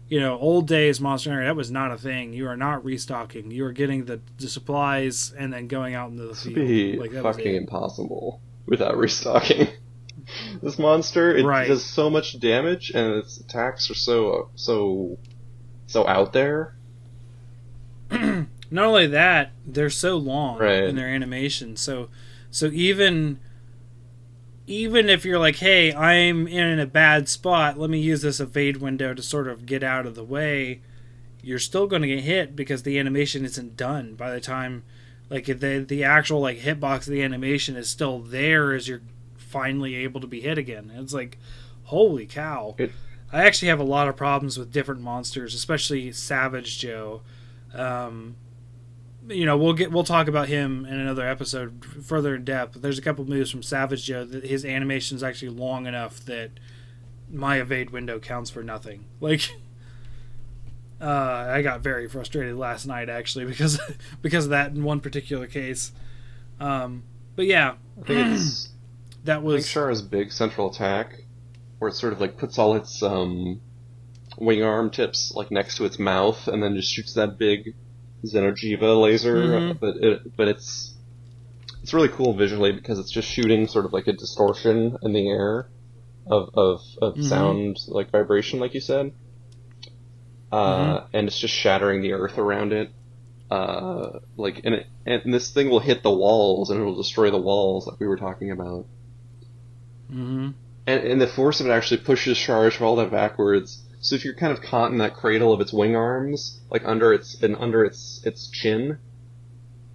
you 0.08 0.20
know, 0.20 0.38
old 0.38 0.66
days 0.68 1.00
Monster 1.00 1.30
Hunter, 1.30 1.44
that 1.46 1.56
was 1.56 1.70
not 1.70 1.90
a 1.92 1.96
thing. 1.96 2.32
You 2.32 2.46
are 2.48 2.56
not 2.56 2.84
restocking. 2.84 3.50
You 3.50 3.64
are 3.64 3.72
getting 3.72 4.04
the, 4.04 4.20
the 4.38 4.48
supplies 4.48 5.32
and 5.38 5.52
then 5.52 5.66
going 5.68 5.94
out 5.94 6.10
into 6.10 6.24
the 6.24 6.34
field. 6.34 6.54
be 6.54 6.96
Like, 6.98 7.12
that 7.12 7.22
fucking 7.22 7.54
impossible 7.54 8.40
without 8.66 8.96
restocking. 8.98 9.68
this 10.62 10.78
monster, 10.78 11.34
it 11.36 11.44
Right. 11.44 11.66
does 11.66 11.84
so 11.84 12.10
much 12.10 12.38
damage, 12.38 12.90
and 12.94 13.14
its 13.16 13.38
attacks 13.38 13.90
are 13.90 13.94
so 13.94 14.50
so 14.54 15.18
so 15.86 16.06
out 16.06 16.32
there. 16.32 16.74
Not 18.10 18.84
only 18.86 19.06
that, 19.08 19.52
they're 19.66 19.90
so 19.90 20.16
long 20.16 20.58
Right. 20.58 20.84
in 20.84 20.96
their 20.96 21.08
animation. 21.08 21.76
So, 21.76 22.08
so 22.50 22.66
even 22.66 23.38
even 24.73 25.11
if 25.11 25.24
you're 25.24 25.39
like, 25.39 25.57
hey, 25.57 25.93
I'm 25.93 26.49
in 26.49 26.78
a 26.78 26.86
bad 26.86 27.28
spot, 27.28 27.78
let 27.78 27.90
me 27.90 28.01
use 28.01 28.23
this 28.23 28.40
evade 28.40 28.78
window 28.78 29.12
to 29.12 29.23
sort 29.23 29.47
of 29.47 29.66
get 29.66 29.82
out 29.82 30.07
of 30.07 30.15
the 30.15 30.24
way. 30.24 30.81
You're 31.43 31.59
still 31.59 31.86
going 31.86 32.01
to 32.03 32.09
get 32.09 32.20
hit 32.20 32.57
because 32.57 32.82
the 32.82 32.99
animation 32.99 33.44
isn't 33.44 33.77
done 33.77 34.15
by 34.15 34.31
the 34.31 34.40
time, 34.40 34.85
like 35.28 35.44
the 35.47 35.85
the 35.86 36.05
actual 36.05 36.40
like 36.40 36.59
hitbox 36.61 37.01
of 37.01 37.07
the 37.12 37.23
animation 37.23 37.77
is 37.77 37.89
still 37.90 38.20
there 38.20 38.73
as 38.73 38.89
you're 38.89 39.03
finally 39.36 39.94
able 39.97 40.20
to 40.23 40.27
be 40.27 40.40
hit 40.40 40.57
again. 40.57 40.90
And 40.94 41.05
it's 41.05 41.12
like, 41.15 41.36
holy 41.85 42.24
cow! 42.27 42.74
It- 42.78 42.93
I 43.35 43.44
actually 43.44 43.69
have 43.69 43.81
a 43.81 43.85
lot 43.85 44.09
of 44.09 44.16
problems 44.16 44.59
with 44.59 44.73
different 44.73 45.01
monsters, 45.01 45.55
especially 45.55 46.12
Savage 46.12 46.78
Joe. 46.78 47.23
Um, 47.74 48.36
you 49.28 49.47
know, 49.47 49.57
we'll 49.57 49.73
get 49.73 49.93
we'll 49.93 50.05
talk 50.05 50.28
about 50.28 50.49
him 50.49 50.85
in 50.85 50.99
another 50.99 51.27
episode 51.27 51.85
further 52.03 52.35
in 52.35 52.44
depth. 52.44 52.81
There's 52.81 52.99
a 52.99 53.03
couple 53.03 53.24
moves 53.24 53.51
from 53.51 53.62
Savage 53.62 54.05
Joe 54.05 54.24
that 54.24 54.44
his 54.44 54.65
animation 54.65 55.16
is 55.16 55.23
actually 55.23 55.51
long 55.51 55.86
enough 55.86 56.20
that 56.27 56.51
my 57.31 57.61
evade 57.61 57.90
window 57.90 58.19
counts 58.19 58.51
for 58.51 58.62
nothing. 58.62 59.05
Like, 59.20 59.49
uh, 61.01 61.07
I 61.07 61.62
got 61.62 61.81
very 61.81 62.09
frustrated 62.09 62.57
last 62.57 62.86
night 62.86 63.09
actually 63.09 63.44
because 63.47 63.81
because 64.20 64.44
of 64.44 64.51
that 64.51 64.73
in 64.73 64.82
one 64.82 65.01
particular 65.01 65.47
case. 65.47 65.93
Um, 66.59 67.05
but 67.36 67.47
yeah, 67.47 67.74
I 68.01 68.05
think 68.05 68.35
it's 68.35 68.70
that 69.24 69.43
was 69.43 69.66
Shara's 69.66 70.03
big 70.03 70.32
central 70.32 70.70
attack, 70.70 71.23
where 71.78 71.89
it 71.89 71.94
sort 71.94 72.12
of 72.12 72.20
like 72.20 72.36
puts 72.36 72.59
all 72.59 72.74
its 72.74 73.03
um 73.03 73.61
wing 74.39 74.62
arm 74.62 74.90
tips 74.90 75.32
like 75.36 75.51
next 75.51 75.77
to 75.77 75.85
its 75.85 75.99
mouth, 75.99 76.49
and 76.49 76.61
then 76.62 76.74
just 76.74 76.93
shoots 76.93 77.15
that 77.15 77.39
big 77.39 77.74
Xeno'jiva 78.27 79.01
laser. 79.01 79.62
Mhm. 79.62 79.78
But 79.81 79.97
it 79.97 80.36
but 80.36 80.49
it's 80.49 80.97
it's 81.82 81.94
really 81.94 82.09
cool 82.09 82.35
visually 82.36 82.73
because 82.73 82.99
it's 82.99 83.11
just 83.11 83.28
shooting 83.28 83.69
sort 83.69 83.86
of 83.86 83.93
like 83.93 84.09
a 84.09 84.12
distortion 84.15 84.97
in 85.03 85.12
the 85.12 85.28
air 85.31 85.70
of 86.27 86.51
of, 86.55 86.81
of 87.03 87.15
Mhm. 87.16 87.24
sound 87.24 87.78
like 87.89 88.11
vibration, 88.12 88.61
like 88.61 88.74
you 88.74 88.81
said. 88.81 89.12
Uh, 90.53 91.07
and 91.12 91.27
it's 91.28 91.39
just 91.39 91.55
shattering 91.55 92.03
the 92.03 92.12
earth 92.12 92.39
around 92.39 92.73
it. 92.73 92.94
Uh, 93.51 94.20
like 94.36 94.61
and 94.65 94.74
it 94.77 94.86
and 95.07 95.35
this 95.35 95.53
thing 95.53 95.69
will 95.70 95.81
hit 95.81 96.03
the 96.03 96.11
walls 96.12 96.70
and 96.70 96.81
it'll 96.81 96.97
destroy 96.97 97.31
the 97.31 97.39
walls 97.40 97.86
like 97.86 98.01
we 98.01 98.09
were 98.09 98.16
talking 98.16 98.51
about. 98.51 98.89
hmm 100.09 100.51
And, 100.86 101.05
and 101.05 101.20
the 101.20 101.27
force 101.27 101.61
of 101.61 101.66
it 101.66 101.70
actually 101.70 101.99
pushes 102.03 102.39
Charge 102.39 102.81
all 102.81 102.97
that 102.97 103.11
backwards. 103.11 103.85
So 104.02 104.16
if 104.16 104.24
you're 104.24 104.34
kind 104.34 104.52
of 104.52 104.60
caught 104.62 104.90
in 104.90 104.98
that 104.98 105.14
cradle 105.14 105.52
of 105.52 105.60
its 105.60 105.72
wing 105.72 105.94
arms, 105.94 106.60
like 106.70 106.82
under 106.84 107.12
its 107.12 107.40
and 107.40 107.56
under 107.56 107.84
its 107.84 108.20
its 108.24 108.50
chin, 108.50 108.98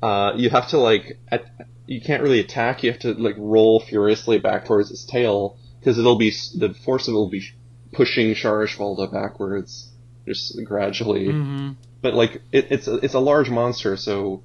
uh, 0.02 0.32
you 0.36 0.50
have 0.50 0.70
to 0.70 0.78
like 0.78 1.20
at, 1.28 1.46
you 1.86 2.00
can't 2.00 2.24
really 2.24 2.40
attack. 2.40 2.84
You 2.84 2.92
have 2.92 3.02
to 3.02 3.14
like 3.14 3.36
roll 3.38 3.82
furiously 3.82 4.40
back 4.40 4.66
towards 4.66 4.92
its 4.92 5.06
tail 5.06 5.58
because 5.80 6.00
it'll 6.00 6.18
be 6.18 6.32
the 6.56 6.74
force 6.86 7.10
of 7.10 7.14
it 7.14 7.18
will 7.18 7.30
be 7.30 7.44
pushing 7.92 8.34
Charge 8.34 8.78
backwards 9.12 9.92
just 10.26 10.58
gradually. 10.64 11.32
hmm 11.32 11.72
But 12.02 12.14
like 12.14 12.42
it, 12.54 12.68
it's 12.72 12.88
a, 12.88 12.96
it's 12.98 13.14
a 13.14 13.20
large 13.20 13.50
monster, 13.50 13.98
so 13.98 14.42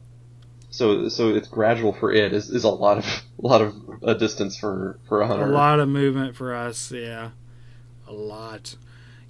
so 0.71 1.09
so 1.09 1.29
it's 1.29 1.47
gradual 1.47 1.93
for 1.93 2.11
it 2.13 2.33
is, 2.33 2.51
is 2.51 2.65
a 2.65 2.69
lot 2.69 2.99
of 2.99 3.05
a 3.05 3.23
lot 3.47 3.61
of 3.61 3.75
a 4.03 4.17
distance 4.17 4.57
for 4.57 4.99
for 5.07 5.21
a 5.21 5.29
hunter. 5.29 5.45
a 5.45 5.51
lot 5.51 5.79
of 5.79 5.89
movement 5.89 6.35
for 6.35 6.53
us. 6.53 6.91
Yeah, 6.91 7.31
a 8.09 8.13
lot. 8.13 8.75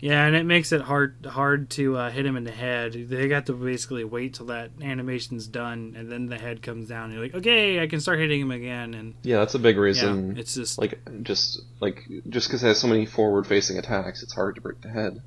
Yeah, 0.03 0.27
and 0.27 0.35
it 0.35 0.43
makes 0.45 0.73
it 0.73 0.81
hard 0.81 1.25
hard 1.31 1.71
to 1.71 1.97
uh, 1.97 2.11
hit 2.11 2.27
him 2.27 2.37
in 2.37 2.43
the 2.43 2.51
head. 2.51 2.93
They 3.09 3.29
got 3.29 3.47
to 3.47 3.53
basically 3.53 4.03
wait 4.03 4.35
till 4.35 4.47
that 4.47 4.73
animation's 4.83 5.47
done, 5.47 5.95
and 5.97 6.11
then 6.11 6.27
the 6.27 6.37
head 6.39 6.61
comes 6.61 6.89
down. 6.89 7.05
And 7.05 7.13
you're 7.15 7.23
like, 7.23 7.35
okay, 7.37 7.81
I 7.81 7.87
can 7.87 8.01
start 8.01 8.19
hitting 8.19 8.41
him 8.41 8.51
again. 8.51 8.95
And 8.95 9.15
Yeah, 9.23 9.39
that's 9.39 9.55
a 9.55 9.61
big 9.61 9.77
yeah, 9.77 9.83
reason. 9.83 10.37
it's 10.37 10.57
just 10.57 10.77
like 10.81 10.99
just 11.23 11.61
like 11.79 12.03
just 12.29 12.49
because 12.49 12.65
it 12.65 12.67
has 12.67 12.81
so 12.81 12.89
many 12.89 13.07
forward-facing 13.07 13.79
attacks, 13.79 14.25
it's 14.25 14.35
hard 14.35 14.57
to 14.57 14.61
break 14.61 14.81
the 14.81 14.89
head. 14.91 15.23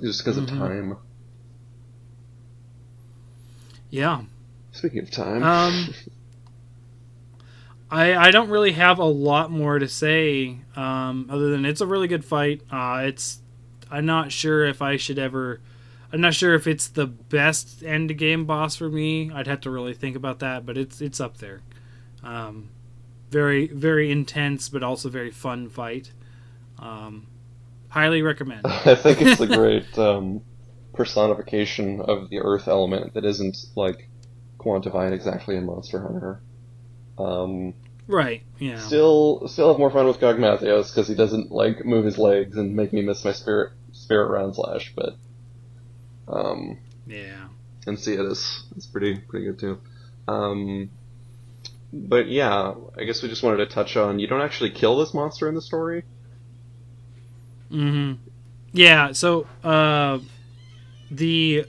Just 0.00 0.24
because 0.24 0.38
Mhm. 0.38 0.42
of 0.42 0.48
time. 0.48 0.96
yeah. 3.90 4.22
Speaking 4.72 5.02
of 5.04 5.10
time, 5.12 5.42
Um, 5.44 5.94
I 7.92 8.14
I 8.16 8.30
don't 8.32 8.48
really 8.50 8.72
have 8.72 8.98
a 8.98 9.04
lot 9.04 9.50
more 9.52 9.78
to 9.78 9.86
say 9.86 10.58
um, 10.74 11.26
other 11.30 11.50
than 11.50 11.64
it's 11.64 11.80
a 11.80 11.86
really 11.86 12.08
good 12.08 12.24
fight. 12.24 12.62
Uh, 12.72 13.02
it's 13.04 13.38
I'm 13.92 14.06
not 14.06 14.32
sure 14.32 14.64
if 14.64 14.80
I 14.80 14.96
should 14.96 15.18
ever. 15.18 15.60
I'm 16.12 16.20
not 16.20 16.34
sure 16.34 16.54
if 16.54 16.66
it's 16.66 16.88
the 16.88 17.06
best 17.06 17.82
end 17.84 18.16
game 18.16 18.46
boss 18.46 18.74
for 18.74 18.88
me. 18.88 19.30
I'd 19.30 19.46
have 19.46 19.60
to 19.60 19.70
really 19.70 19.92
think 19.92 20.16
about 20.16 20.38
that, 20.38 20.64
but 20.64 20.78
it's 20.78 21.02
it's 21.02 21.20
up 21.20 21.36
there. 21.36 21.60
Um, 22.24 22.70
very 23.30 23.66
very 23.66 24.10
intense, 24.10 24.70
but 24.70 24.82
also 24.82 25.10
very 25.10 25.30
fun 25.30 25.68
fight. 25.68 26.10
Um, 26.78 27.26
highly 27.90 28.22
recommend. 28.22 28.62
I 28.66 28.94
think 28.94 29.20
it's 29.20 29.40
a 29.40 29.46
great 29.58 29.98
um, 29.98 30.40
personification 30.94 32.00
of 32.00 32.30
the 32.30 32.40
Earth 32.40 32.68
element 32.68 33.12
that 33.12 33.26
isn't 33.26 33.58
like 33.76 34.08
quantified 34.58 35.12
exactly 35.12 35.56
in 35.56 35.66
Monster 35.66 36.00
Hunter. 36.00 36.40
Um, 37.18 37.74
right? 38.06 38.42
Yeah. 38.58 38.78
Still, 38.78 39.46
still 39.48 39.68
have 39.68 39.78
more 39.78 39.90
fun 39.90 40.06
with 40.06 40.18
Gogmazios 40.18 40.88
because 40.88 41.08
he 41.08 41.14
doesn't 41.14 41.50
like 41.52 41.84
move 41.84 42.06
his 42.06 42.16
legs 42.16 42.56
and 42.56 42.74
make 42.74 42.92
me 42.92 43.02
miss 43.02 43.24
my 43.24 43.32
spirit 43.32 43.72
spirit 44.12 44.26
round 44.28 44.54
slash, 44.54 44.92
but 44.94 45.16
um, 46.28 46.78
Yeah. 47.06 47.48
and 47.86 47.98
see 47.98 48.12
it 48.14 48.20
is 48.20 48.64
it's 48.76 48.86
pretty 48.86 49.16
pretty 49.16 49.46
good 49.46 49.58
too. 49.58 49.78
Um, 50.28 50.90
but 51.92 52.28
yeah, 52.28 52.74
I 52.98 53.04
guess 53.04 53.22
we 53.22 53.28
just 53.28 53.42
wanted 53.42 53.58
to 53.58 53.66
touch 53.66 53.96
on 53.96 54.18
you 54.18 54.26
don't 54.26 54.42
actually 54.42 54.70
kill 54.70 54.98
this 54.98 55.14
monster 55.14 55.48
in 55.48 55.54
the 55.54 55.62
story. 55.62 56.04
hmm 57.70 58.12
Yeah, 58.72 59.12
so 59.12 59.46
uh, 59.64 60.18
the 61.10 61.64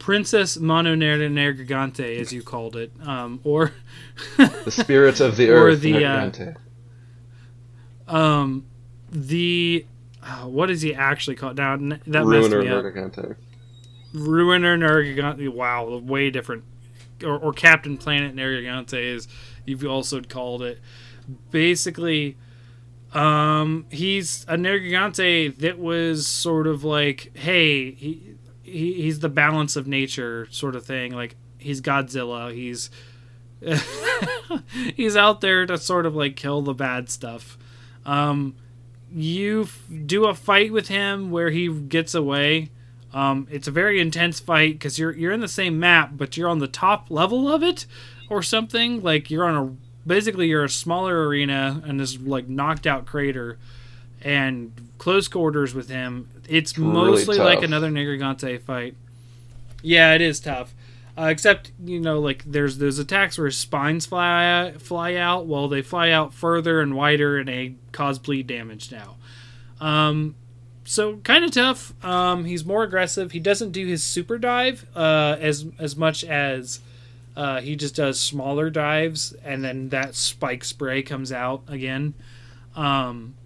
Princess 0.00 0.56
Mononergigante, 0.56 2.20
as 2.20 2.32
you 2.32 2.42
called 2.42 2.74
it, 2.76 2.92
um, 3.04 3.40
or 3.44 3.72
The 4.36 4.70
spirit 4.70 5.20
of 5.20 5.36
the 5.36 5.50
earth, 5.50 5.74
Or 5.74 5.76
the, 5.76 6.04
uh, 6.04 6.30
um, 8.08 8.64
the 9.10 9.86
uh, 10.26 10.46
what 10.46 10.70
is 10.70 10.82
he 10.82 10.94
actually 10.94 11.36
called? 11.36 11.56
Now 11.56 11.76
that 11.76 12.06
messed 12.06 12.26
Ruiner 12.50 12.62
me 12.62 12.68
up. 12.68 12.84
Nergigante. 12.84 13.36
Ruiner 14.12 14.76
Nergigante. 14.76 15.48
Wow, 15.48 15.98
way 15.98 16.30
different. 16.30 16.64
Or, 17.24 17.38
or 17.38 17.52
Captain 17.52 17.96
Planet 17.96 18.34
Nergigante, 18.34 19.14
as 19.14 19.28
you've 19.64 19.84
also 19.84 20.20
called 20.20 20.62
it. 20.62 20.80
Basically, 21.50 22.36
um, 23.12 23.86
he's 23.90 24.44
a 24.48 24.56
Nergigante 24.56 25.56
that 25.58 25.78
was 25.78 26.26
sort 26.26 26.66
of 26.66 26.82
like, 26.84 27.30
hey, 27.36 27.92
he, 27.92 28.36
he 28.62 28.94
he's 28.94 29.20
the 29.20 29.28
balance 29.28 29.76
of 29.76 29.86
nature 29.86 30.48
sort 30.50 30.74
of 30.74 30.84
thing. 30.84 31.12
Like 31.12 31.36
he's 31.56 31.80
Godzilla. 31.80 32.52
He's 32.52 32.90
he's 34.96 35.16
out 35.16 35.40
there 35.40 35.66
to 35.66 35.78
sort 35.78 36.04
of 36.04 36.16
like 36.16 36.34
kill 36.34 36.62
the 36.62 36.74
bad 36.74 37.10
stuff. 37.10 37.56
Um, 38.04 38.56
you 39.16 39.62
f- 39.62 39.82
do 40.04 40.26
a 40.26 40.34
fight 40.34 40.72
with 40.72 40.88
him 40.88 41.30
where 41.30 41.50
he 41.50 41.68
gets 41.68 42.14
away. 42.14 42.70
Um, 43.14 43.48
it's 43.50 43.66
a 43.66 43.70
very 43.70 43.98
intense 43.98 44.40
fight 44.40 44.74
because 44.74 44.98
you're 44.98 45.12
you're 45.12 45.32
in 45.32 45.40
the 45.40 45.48
same 45.48 45.80
map, 45.80 46.12
but 46.14 46.36
you're 46.36 46.50
on 46.50 46.58
the 46.58 46.68
top 46.68 47.10
level 47.10 47.48
of 47.48 47.62
it, 47.62 47.86
or 48.28 48.42
something. 48.42 49.02
Like 49.02 49.30
you're 49.30 49.46
on 49.46 49.56
a 49.56 50.06
basically 50.06 50.48
you're 50.48 50.64
a 50.64 50.68
smaller 50.68 51.26
arena 51.26 51.82
and 51.86 51.98
this 51.98 52.18
like 52.20 52.46
knocked 52.46 52.86
out 52.86 53.06
crater, 53.06 53.56
and 54.20 54.72
close 54.98 55.28
quarters 55.28 55.74
with 55.74 55.88
him. 55.88 56.28
It's 56.46 56.76
really 56.76 56.92
mostly 56.92 57.38
like 57.38 57.58
tough. 57.60 57.64
another 57.64 57.90
Nergigante 57.90 58.60
fight. 58.60 58.96
Yeah, 59.82 60.12
it 60.14 60.20
is 60.20 60.40
tough. 60.40 60.74
Uh, 61.18 61.28
except 61.28 61.72
you 61.82 61.98
know, 61.98 62.20
like 62.20 62.44
there's 62.44 62.76
those 62.78 62.98
attacks 62.98 63.38
where 63.38 63.50
spines 63.50 64.04
fly 64.04 64.74
fly 64.78 65.14
out. 65.14 65.46
Well, 65.46 65.68
they 65.68 65.80
fly 65.80 66.10
out 66.10 66.34
further 66.34 66.80
and 66.80 66.94
wider, 66.94 67.38
and 67.38 67.48
they 67.48 67.76
cause 67.92 68.18
bleed 68.18 68.46
damage 68.46 68.92
now. 68.92 69.16
Um, 69.80 70.34
so 70.84 71.16
kind 71.18 71.44
of 71.44 71.52
tough. 71.52 71.92
Um, 72.04 72.44
he's 72.44 72.64
more 72.64 72.82
aggressive. 72.82 73.32
He 73.32 73.40
doesn't 73.40 73.72
do 73.72 73.86
his 73.86 74.02
super 74.02 74.36
dive 74.36 74.86
uh, 74.94 75.36
as 75.40 75.66
as 75.78 75.96
much 75.96 76.22
as 76.22 76.80
uh, 77.34 77.60
he 77.60 77.76
just 77.76 77.96
does 77.96 78.20
smaller 78.20 78.68
dives, 78.68 79.32
and 79.44 79.64
then 79.64 79.88
that 79.90 80.14
spike 80.14 80.64
spray 80.64 81.02
comes 81.02 81.32
out 81.32 81.62
again. 81.68 82.14
Um, 82.74 83.36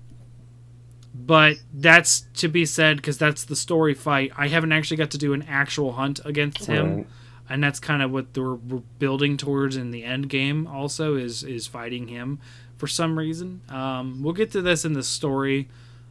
but 1.15 1.57
that's 1.73 2.23
to 2.35 2.49
be 2.49 2.67
said 2.67 2.97
because 2.97 3.19
that's 3.19 3.45
the 3.45 3.57
story 3.57 3.95
fight. 3.95 4.33
I 4.37 4.49
haven't 4.49 4.73
actually 4.73 4.97
got 4.97 5.11
to 5.13 5.19
do 5.19 5.33
an 5.33 5.43
actual 5.49 5.93
hunt 5.93 6.21
against 6.25 6.67
him. 6.67 7.07
And 7.51 7.63
that's 7.63 7.81
kind 7.81 8.01
of 8.01 8.13
what 8.13 8.27
we're, 8.37 8.55
we're 8.55 8.83
building 8.99 9.37
towards 9.37 9.77
in 9.77 9.91
the 9.91 10.05
end 10.05 10.29
game. 10.29 10.67
Also, 10.67 11.17
is 11.17 11.43
is 11.43 11.67
fighting 11.67 12.09
him 12.09 12.39
for 12.79 12.87
some 12.87 13.19
reason. 13.19 13.61
Um, 13.69 14.23
we'll 14.23 14.33
get 14.33 14.53
to 14.53 14.63
this 14.63 14.85
in 14.85 14.93
the 14.95 15.03
story, 15.03 15.69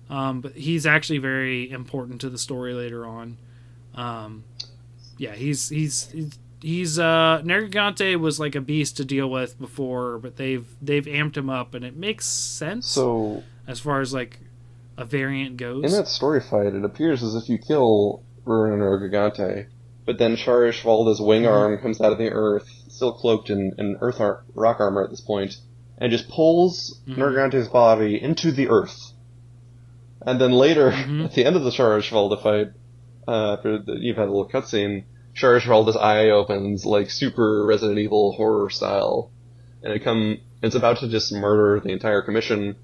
um, 0.09 0.41
but 0.41 0.53
he's 0.53 0.85
actually 0.85 1.17
very 1.19 1.71
important 1.71 2.21
to 2.21 2.29
the 2.29 2.37
story 2.37 2.73
later 2.73 3.05
on. 3.05 3.37
Um, 3.95 4.43
yeah, 5.17 5.33
he's 5.33 5.69
he's 5.69 6.11
he's, 6.11 6.39
he's 6.61 6.99
uh 6.99 7.41
Nergigante 7.43 8.19
was 8.19 8.39
like 8.39 8.55
a 8.55 8.61
beast 8.61 8.97
to 8.97 9.05
deal 9.05 9.29
with 9.29 9.57
before, 9.59 10.17
but 10.19 10.35
they've 10.35 10.67
they've 10.81 11.05
amped 11.05 11.37
him 11.37 11.49
up, 11.49 11.73
and 11.73 11.85
it 11.85 11.95
makes 11.95 12.25
sense 12.25 12.87
So 12.87 13.43
as 13.67 13.79
far 13.79 14.01
as 14.01 14.13
like 14.13 14.39
a 14.97 15.05
variant 15.05 15.57
goes. 15.57 15.85
in 15.85 15.91
that 15.91 16.07
story 16.07 16.41
fight, 16.41 16.73
it 16.75 16.83
appears 16.83 17.23
as 17.23 17.33
if 17.35 17.47
you 17.49 17.57
kill 17.57 18.21
Ruiner 18.45 18.77
Nergigante, 18.77 19.67
but 20.09 20.17
then 20.17 20.35
Shara 20.35 20.69
Ishvalda's 20.69 21.21
wing 21.21 21.43
Mhm. 21.43 21.51
arm 21.51 21.77
comes 21.77 22.01
out 22.01 22.11
of 22.11 22.17
the 22.17 22.31
earth, 22.31 22.67
still 22.87 23.11
cloaked 23.11 23.51
in, 23.51 23.73
in 23.77 23.95
earth 24.01 24.19
ar- 24.19 24.43
rock 24.55 24.79
armor 24.79 25.03
at 25.03 25.11
this 25.11 25.21
point, 25.21 25.57
and 25.99 26.11
just 26.11 26.27
pulls 26.29 26.99
Mhm. 27.07 27.17
Nergante's 27.17 27.67
body 27.67 28.19
into 28.19 28.51
the 28.51 28.69
earth. 28.69 29.11
And 30.25 30.41
then 30.41 30.51
later, 30.51 30.89
Mhm. 30.89 31.25
at 31.25 31.33
the 31.33 31.45
end 31.45 31.55
of 31.55 31.63
the 31.63 31.69
Shara 31.69 31.99
Ishvalda 31.99 32.41
fight, 32.41 32.69
uh, 33.27 33.53
after 33.53 33.77
the, 33.77 33.97
you've 33.99 34.17
had 34.17 34.29
a 34.29 34.31
little 34.31 34.49
cutscene, 34.49 35.03
Shara 35.35 35.59
Ishvalda's 35.61 35.95
eye 35.95 36.29
opens 36.31 36.87
like 36.87 37.11
super 37.11 37.63
Resident 37.67 37.99
Evil 37.99 38.31
horror 38.31 38.71
style, 38.71 39.29
and 39.83 39.93
it 39.93 39.99
come 40.03 40.39
it's 40.63 40.75
about 40.75 40.97
to 41.01 41.07
just 41.07 41.31
murder 41.31 41.79
the 41.79 41.91
entire 41.91 42.23
commission 42.23 42.75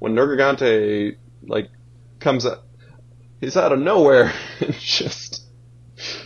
when 0.00 0.14
Nergigante 0.16 1.14
like 1.46 1.70
comes 2.18 2.44
out 2.44 2.58
he's 3.40 3.56
out 3.56 3.72
of 3.72 3.78
nowhere 3.78 4.32
and 4.60 4.74
just 4.74 5.35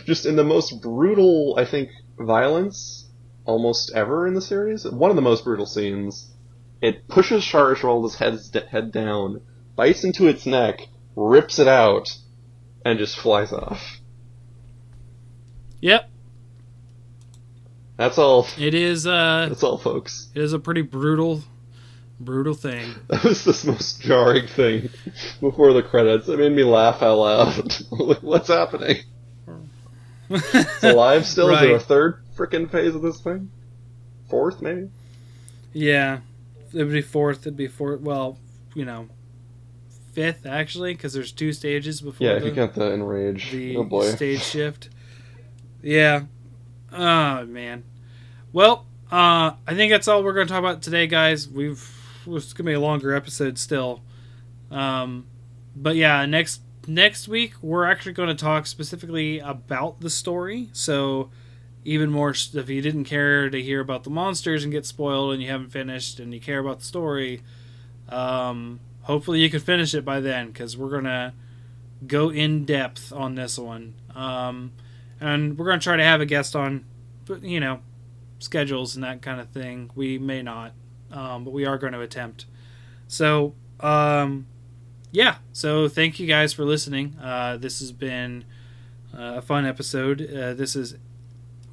just 0.05 0.25
in 0.25 0.35
the 0.35 0.43
most 0.43 0.81
brutal 0.81 1.55
I 1.57 1.65
think 1.65 1.89
violence 2.17 3.07
almost 3.45 3.91
ever 3.95 4.27
in 4.27 4.33
the 4.33 4.41
series 4.41 4.85
one 4.85 5.09
of 5.09 5.15
the 5.15 5.21
most 5.21 5.43
brutal 5.43 5.65
scenes 5.65 6.31
it 6.81 7.07
pushes 7.07 7.43
Shara 7.43 7.73
Ishvalda's 7.73 8.15
head's 8.15 8.51
head 8.69 8.91
down 8.91 9.41
bites 9.75 10.03
into 10.03 10.27
its 10.27 10.45
neck 10.45 10.87
rips 11.15 11.59
it 11.59 11.67
out 11.67 12.09
and 12.85 12.99
just 12.99 13.17
flies 13.17 13.51
off 13.51 13.97
Yep, 15.81 16.09
that's 17.97 18.17
all 18.19 18.47
it 18.59 18.75
is. 18.75 19.07
Uh, 19.07 19.47
that's 19.49 19.63
all 19.63 19.77
folks 19.79 20.29
it 20.35 20.41
is 20.41 20.53
a 20.53 20.59
pretty 20.59 20.83
brutal, 20.83 21.43
brutal 22.19 22.53
thing. 22.53 22.93
That 23.07 23.23
was 23.23 23.43
the 23.43 23.71
most 23.71 24.01
jarring 24.01 24.47
thing 24.47 24.89
before 25.39 25.73
the 25.73 25.81
credits. 25.83 26.27
It 26.27 26.37
made 26.37 26.51
me 26.51 26.63
laugh 26.63 27.01
out 27.01 27.17
loud. 27.17 27.75
Like, 27.91 28.21
What's 28.21 28.47
happening? 28.47 28.97
It's 30.53 30.83
alive 30.83 31.25
still? 31.25 31.49
Is 31.49 31.59
there 31.61 31.75
a 31.75 31.79
third 31.79 32.23
freaking 32.35 32.69
phase 32.69 32.95
of 32.95 33.01
this 33.01 33.19
thing? 33.21 33.51
Fourth, 34.29 34.61
maybe? 34.61 34.89
yeah, 35.73 36.19
it'd 36.73 36.91
be 36.91 37.01
fourth. 37.01 37.41
It'd 37.41 37.57
be 37.57 37.67
fourth. 37.67 38.01
Well, 38.01 38.37
you 38.73 38.85
know, 38.85 39.07
fifth 40.13 40.45
actually, 40.45 40.93
because 40.93 41.13
there's 41.13 41.31
two 41.31 41.51
stages 41.53 42.01
before 42.01 42.27
Yeah, 42.27 42.33
the, 42.33 42.39
if 42.39 42.45
you 42.45 42.51
count 42.53 42.73
the 42.75 42.93
enrage. 42.93 43.51
the 43.51 43.77
oh 43.77 43.83
boy. 43.83 44.09
stage 44.09 44.41
shift. 44.41 44.89
Yeah. 45.81 46.23
Oh 46.93 47.45
man. 47.45 47.83
Well, 48.53 48.85
uh, 49.11 49.51
I 49.67 49.73
think 49.75 49.91
that's 49.91 50.07
all 50.07 50.23
we're 50.23 50.33
going 50.33 50.47
to 50.47 50.51
talk 50.53 50.59
about 50.59 50.81
today, 50.81 51.07
guys. 51.07 51.47
We've 51.47 51.81
it's 52.27 52.53
gonna 52.53 52.69
be 52.69 52.73
a 52.73 52.79
longer 52.79 53.13
episode 53.13 53.57
still. 53.57 54.01
Um, 54.69 55.25
but 55.75 55.95
yeah, 55.95 56.25
next 56.25 56.61
next 56.87 57.27
week 57.27 57.53
we're 57.61 57.85
actually 57.85 58.13
going 58.13 58.29
to 58.29 58.35
talk 58.35 58.67
specifically 58.67 59.39
about 59.39 60.01
the 60.01 60.09
story. 60.09 60.69
So 60.73 61.29
even 61.83 62.11
more, 62.11 62.31
if 62.31 62.69
you 62.69 62.81
didn't 62.81 63.05
care 63.05 63.49
to 63.49 63.61
hear 63.61 63.79
about 63.79 64.03
the 64.03 64.09
monsters 64.09 64.63
and 64.63 64.71
get 64.71 64.85
spoiled, 64.85 65.33
and 65.33 65.41
you 65.41 65.49
haven't 65.49 65.69
finished, 65.69 66.19
and 66.19 66.33
you 66.33 66.39
care 66.39 66.59
about 66.59 66.79
the 66.79 66.85
story, 66.85 67.41
um, 68.09 68.79
hopefully 69.01 69.39
you 69.39 69.49
can 69.49 69.59
finish 69.59 69.93
it 69.93 70.05
by 70.05 70.19
then, 70.19 70.47
because 70.47 70.77
we're 70.77 70.91
gonna 70.91 71.33
go 72.05 72.29
in 72.29 72.65
depth 72.65 73.11
on 73.11 73.35
this 73.35 73.57
one. 73.57 73.95
Um, 74.15 74.73
and 75.19 75.57
we're 75.57 75.65
gonna 75.65 75.79
try 75.79 75.97
to 75.97 76.03
have 76.03 76.21
a 76.21 76.25
guest 76.25 76.55
on, 76.55 76.85
but 77.25 77.43
you 77.43 77.59
know, 77.59 77.79
schedules 78.39 78.95
and 78.95 79.03
that 79.03 79.21
kind 79.21 79.39
of 79.39 79.49
thing. 79.49 79.91
We 79.95 80.17
may 80.17 80.41
not, 80.41 80.73
um, 81.11 81.43
but 81.43 81.51
we 81.51 81.65
are 81.65 81.77
going 81.77 81.93
to 81.93 82.01
attempt. 82.01 82.45
So, 83.07 83.53
um, 83.79 84.47
yeah. 85.11 85.37
So 85.53 85.87
thank 85.87 86.19
you 86.19 86.27
guys 86.27 86.53
for 86.53 86.63
listening. 86.63 87.15
Uh, 87.21 87.57
this 87.57 87.79
has 87.79 87.91
been 87.91 88.45
uh, 89.13 89.35
a 89.37 89.41
fun 89.41 89.65
episode. 89.65 90.21
Uh, 90.21 90.53
this 90.53 90.75
is 90.75 90.95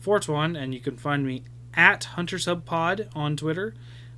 Fortuan, 0.01 0.57
and 0.57 0.75
you 0.75 0.81
can 0.81 0.97
find 0.97 1.27
me 1.27 1.45
at 1.75 2.09
HunterSubPod 2.17 3.09
on 3.15 3.37
Twitter. 3.37 3.75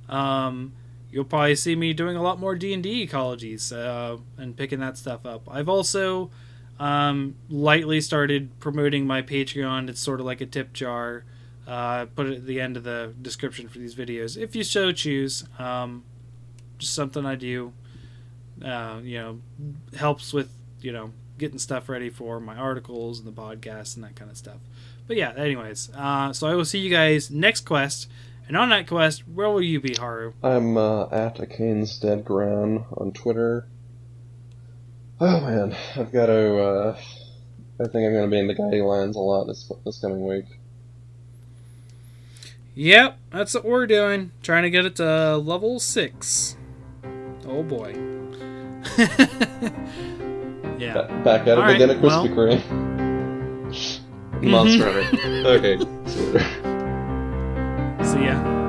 Um, 0.09 0.73
you'll 1.11 1.25
probably 1.25 1.55
see 1.55 1.75
me 1.75 1.93
doing 1.93 2.15
a 2.15 2.21
lot 2.21 2.39
more 2.39 2.55
D 2.55 2.73
and 2.73 2.81
D 2.81 3.05
ecologies 3.05 3.71
uh, 3.71 4.17
and 4.37 4.55
picking 4.57 4.79
that 4.79 4.97
stuff 4.97 5.25
up. 5.25 5.47
I've 5.49 5.69
also 5.69 6.31
um, 6.79 7.35
lightly 7.49 8.01
started 8.01 8.59
promoting 8.59 9.05
my 9.05 9.21
Patreon. 9.21 9.89
It's 9.89 10.01
sort 10.01 10.19
of 10.19 10.25
like 10.25 10.41
a 10.41 10.45
tip 10.45 10.73
jar. 10.73 11.23
Uh, 11.67 12.05
put 12.05 12.25
it 12.25 12.37
at 12.37 12.45
the 12.47 12.59
end 12.59 12.75
of 12.75 12.83
the 12.83 13.13
description 13.21 13.69
for 13.69 13.77
these 13.77 13.93
videos 13.93 14.35
if 14.35 14.55
you 14.55 14.63
so 14.63 14.91
choose. 14.91 15.45
Um, 15.59 16.03
just 16.79 16.95
something 16.95 17.25
I 17.25 17.35
do. 17.35 17.73
Uh, 18.63 18.99
you 19.03 19.17
know, 19.17 19.39
helps 19.97 20.33
with 20.33 20.51
you 20.81 20.91
know 20.91 21.11
getting 21.37 21.59
stuff 21.59 21.89
ready 21.89 22.09
for 22.09 22.39
my 22.39 22.55
articles 22.55 23.19
and 23.19 23.27
the 23.27 23.41
podcast 23.41 23.95
and 23.95 24.03
that 24.03 24.15
kind 24.15 24.29
of 24.29 24.37
stuff. 24.37 24.57
But 25.07 25.17
yeah, 25.17 25.33
anyways, 25.35 25.89
uh, 25.95 26.33
so 26.33 26.47
I 26.47 26.55
will 26.55 26.65
see 26.65 26.79
you 26.79 26.89
guys 26.89 27.31
next 27.31 27.65
quest. 27.65 28.07
And 28.47 28.57
on 28.57 28.69
that 28.69 28.87
quest, 28.87 29.27
where 29.27 29.49
will 29.49 29.61
you 29.61 29.79
be, 29.79 29.95
Haru? 29.95 30.33
I'm 30.43 30.77
uh, 30.77 31.07
at 31.09 31.39
a 31.39 31.45
Kane's 31.45 31.97
Dead 31.99 32.25
Ground 32.25 32.83
on 32.97 33.11
Twitter. 33.13 33.65
Oh 35.19 35.39
man, 35.41 35.75
I've 35.95 36.11
got 36.11 36.25
to. 36.25 36.57
Uh, 36.57 36.97
I 37.79 37.83
think 37.83 38.05
I'm 38.05 38.13
going 38.13 38.25
to 38.25 38.31
be 38.31 38.39
in 38.39 38.47
the 38.47 38.53
Guiding 38.53 38.83
Lands 38.83 39.15
a 39.15 39.19
lot 39.19 39.45
this 39.45 39.71
this 39.85 39.99
coming 39.99 40.25
week. 40.25 40.45
Yep, 42.75 43.17
that's 43.31 43.53
what 43.53 43.65
we're 43.65 43.87
doing. 43.87 44.31
Trying 44.43 44.63
to 44.63 44.69
get 44.69 44.85
it 44.85 44.95
to 44.97 45.37
level 45.37 45.79
six. 45.79 46.55
Oh 47.45 47.63
boy. 47.63 48.10
yeah. 50.79 50.93
Ba- 50.93 51.21
back 51.23 51.41
at 51.41 51.47
it 51.49 51.57
All 51.57 51.61
right, 51.63 51.75
again 51.75 51.89
at 51.91 51.97
Krispy 51.97 52.03
well- 52.03 52.27
Kreme. 52.27 52.61
Mm-hmm. 53.71 54.49
Monster 54.49 54.91
Hunter. 54.91 55.47
Okay. 55.47 55.77
see 56.07 56.19
you 56.19 56.31
later. 56.31 58.03
See 58.03 58.23
ya. 58.25 58.60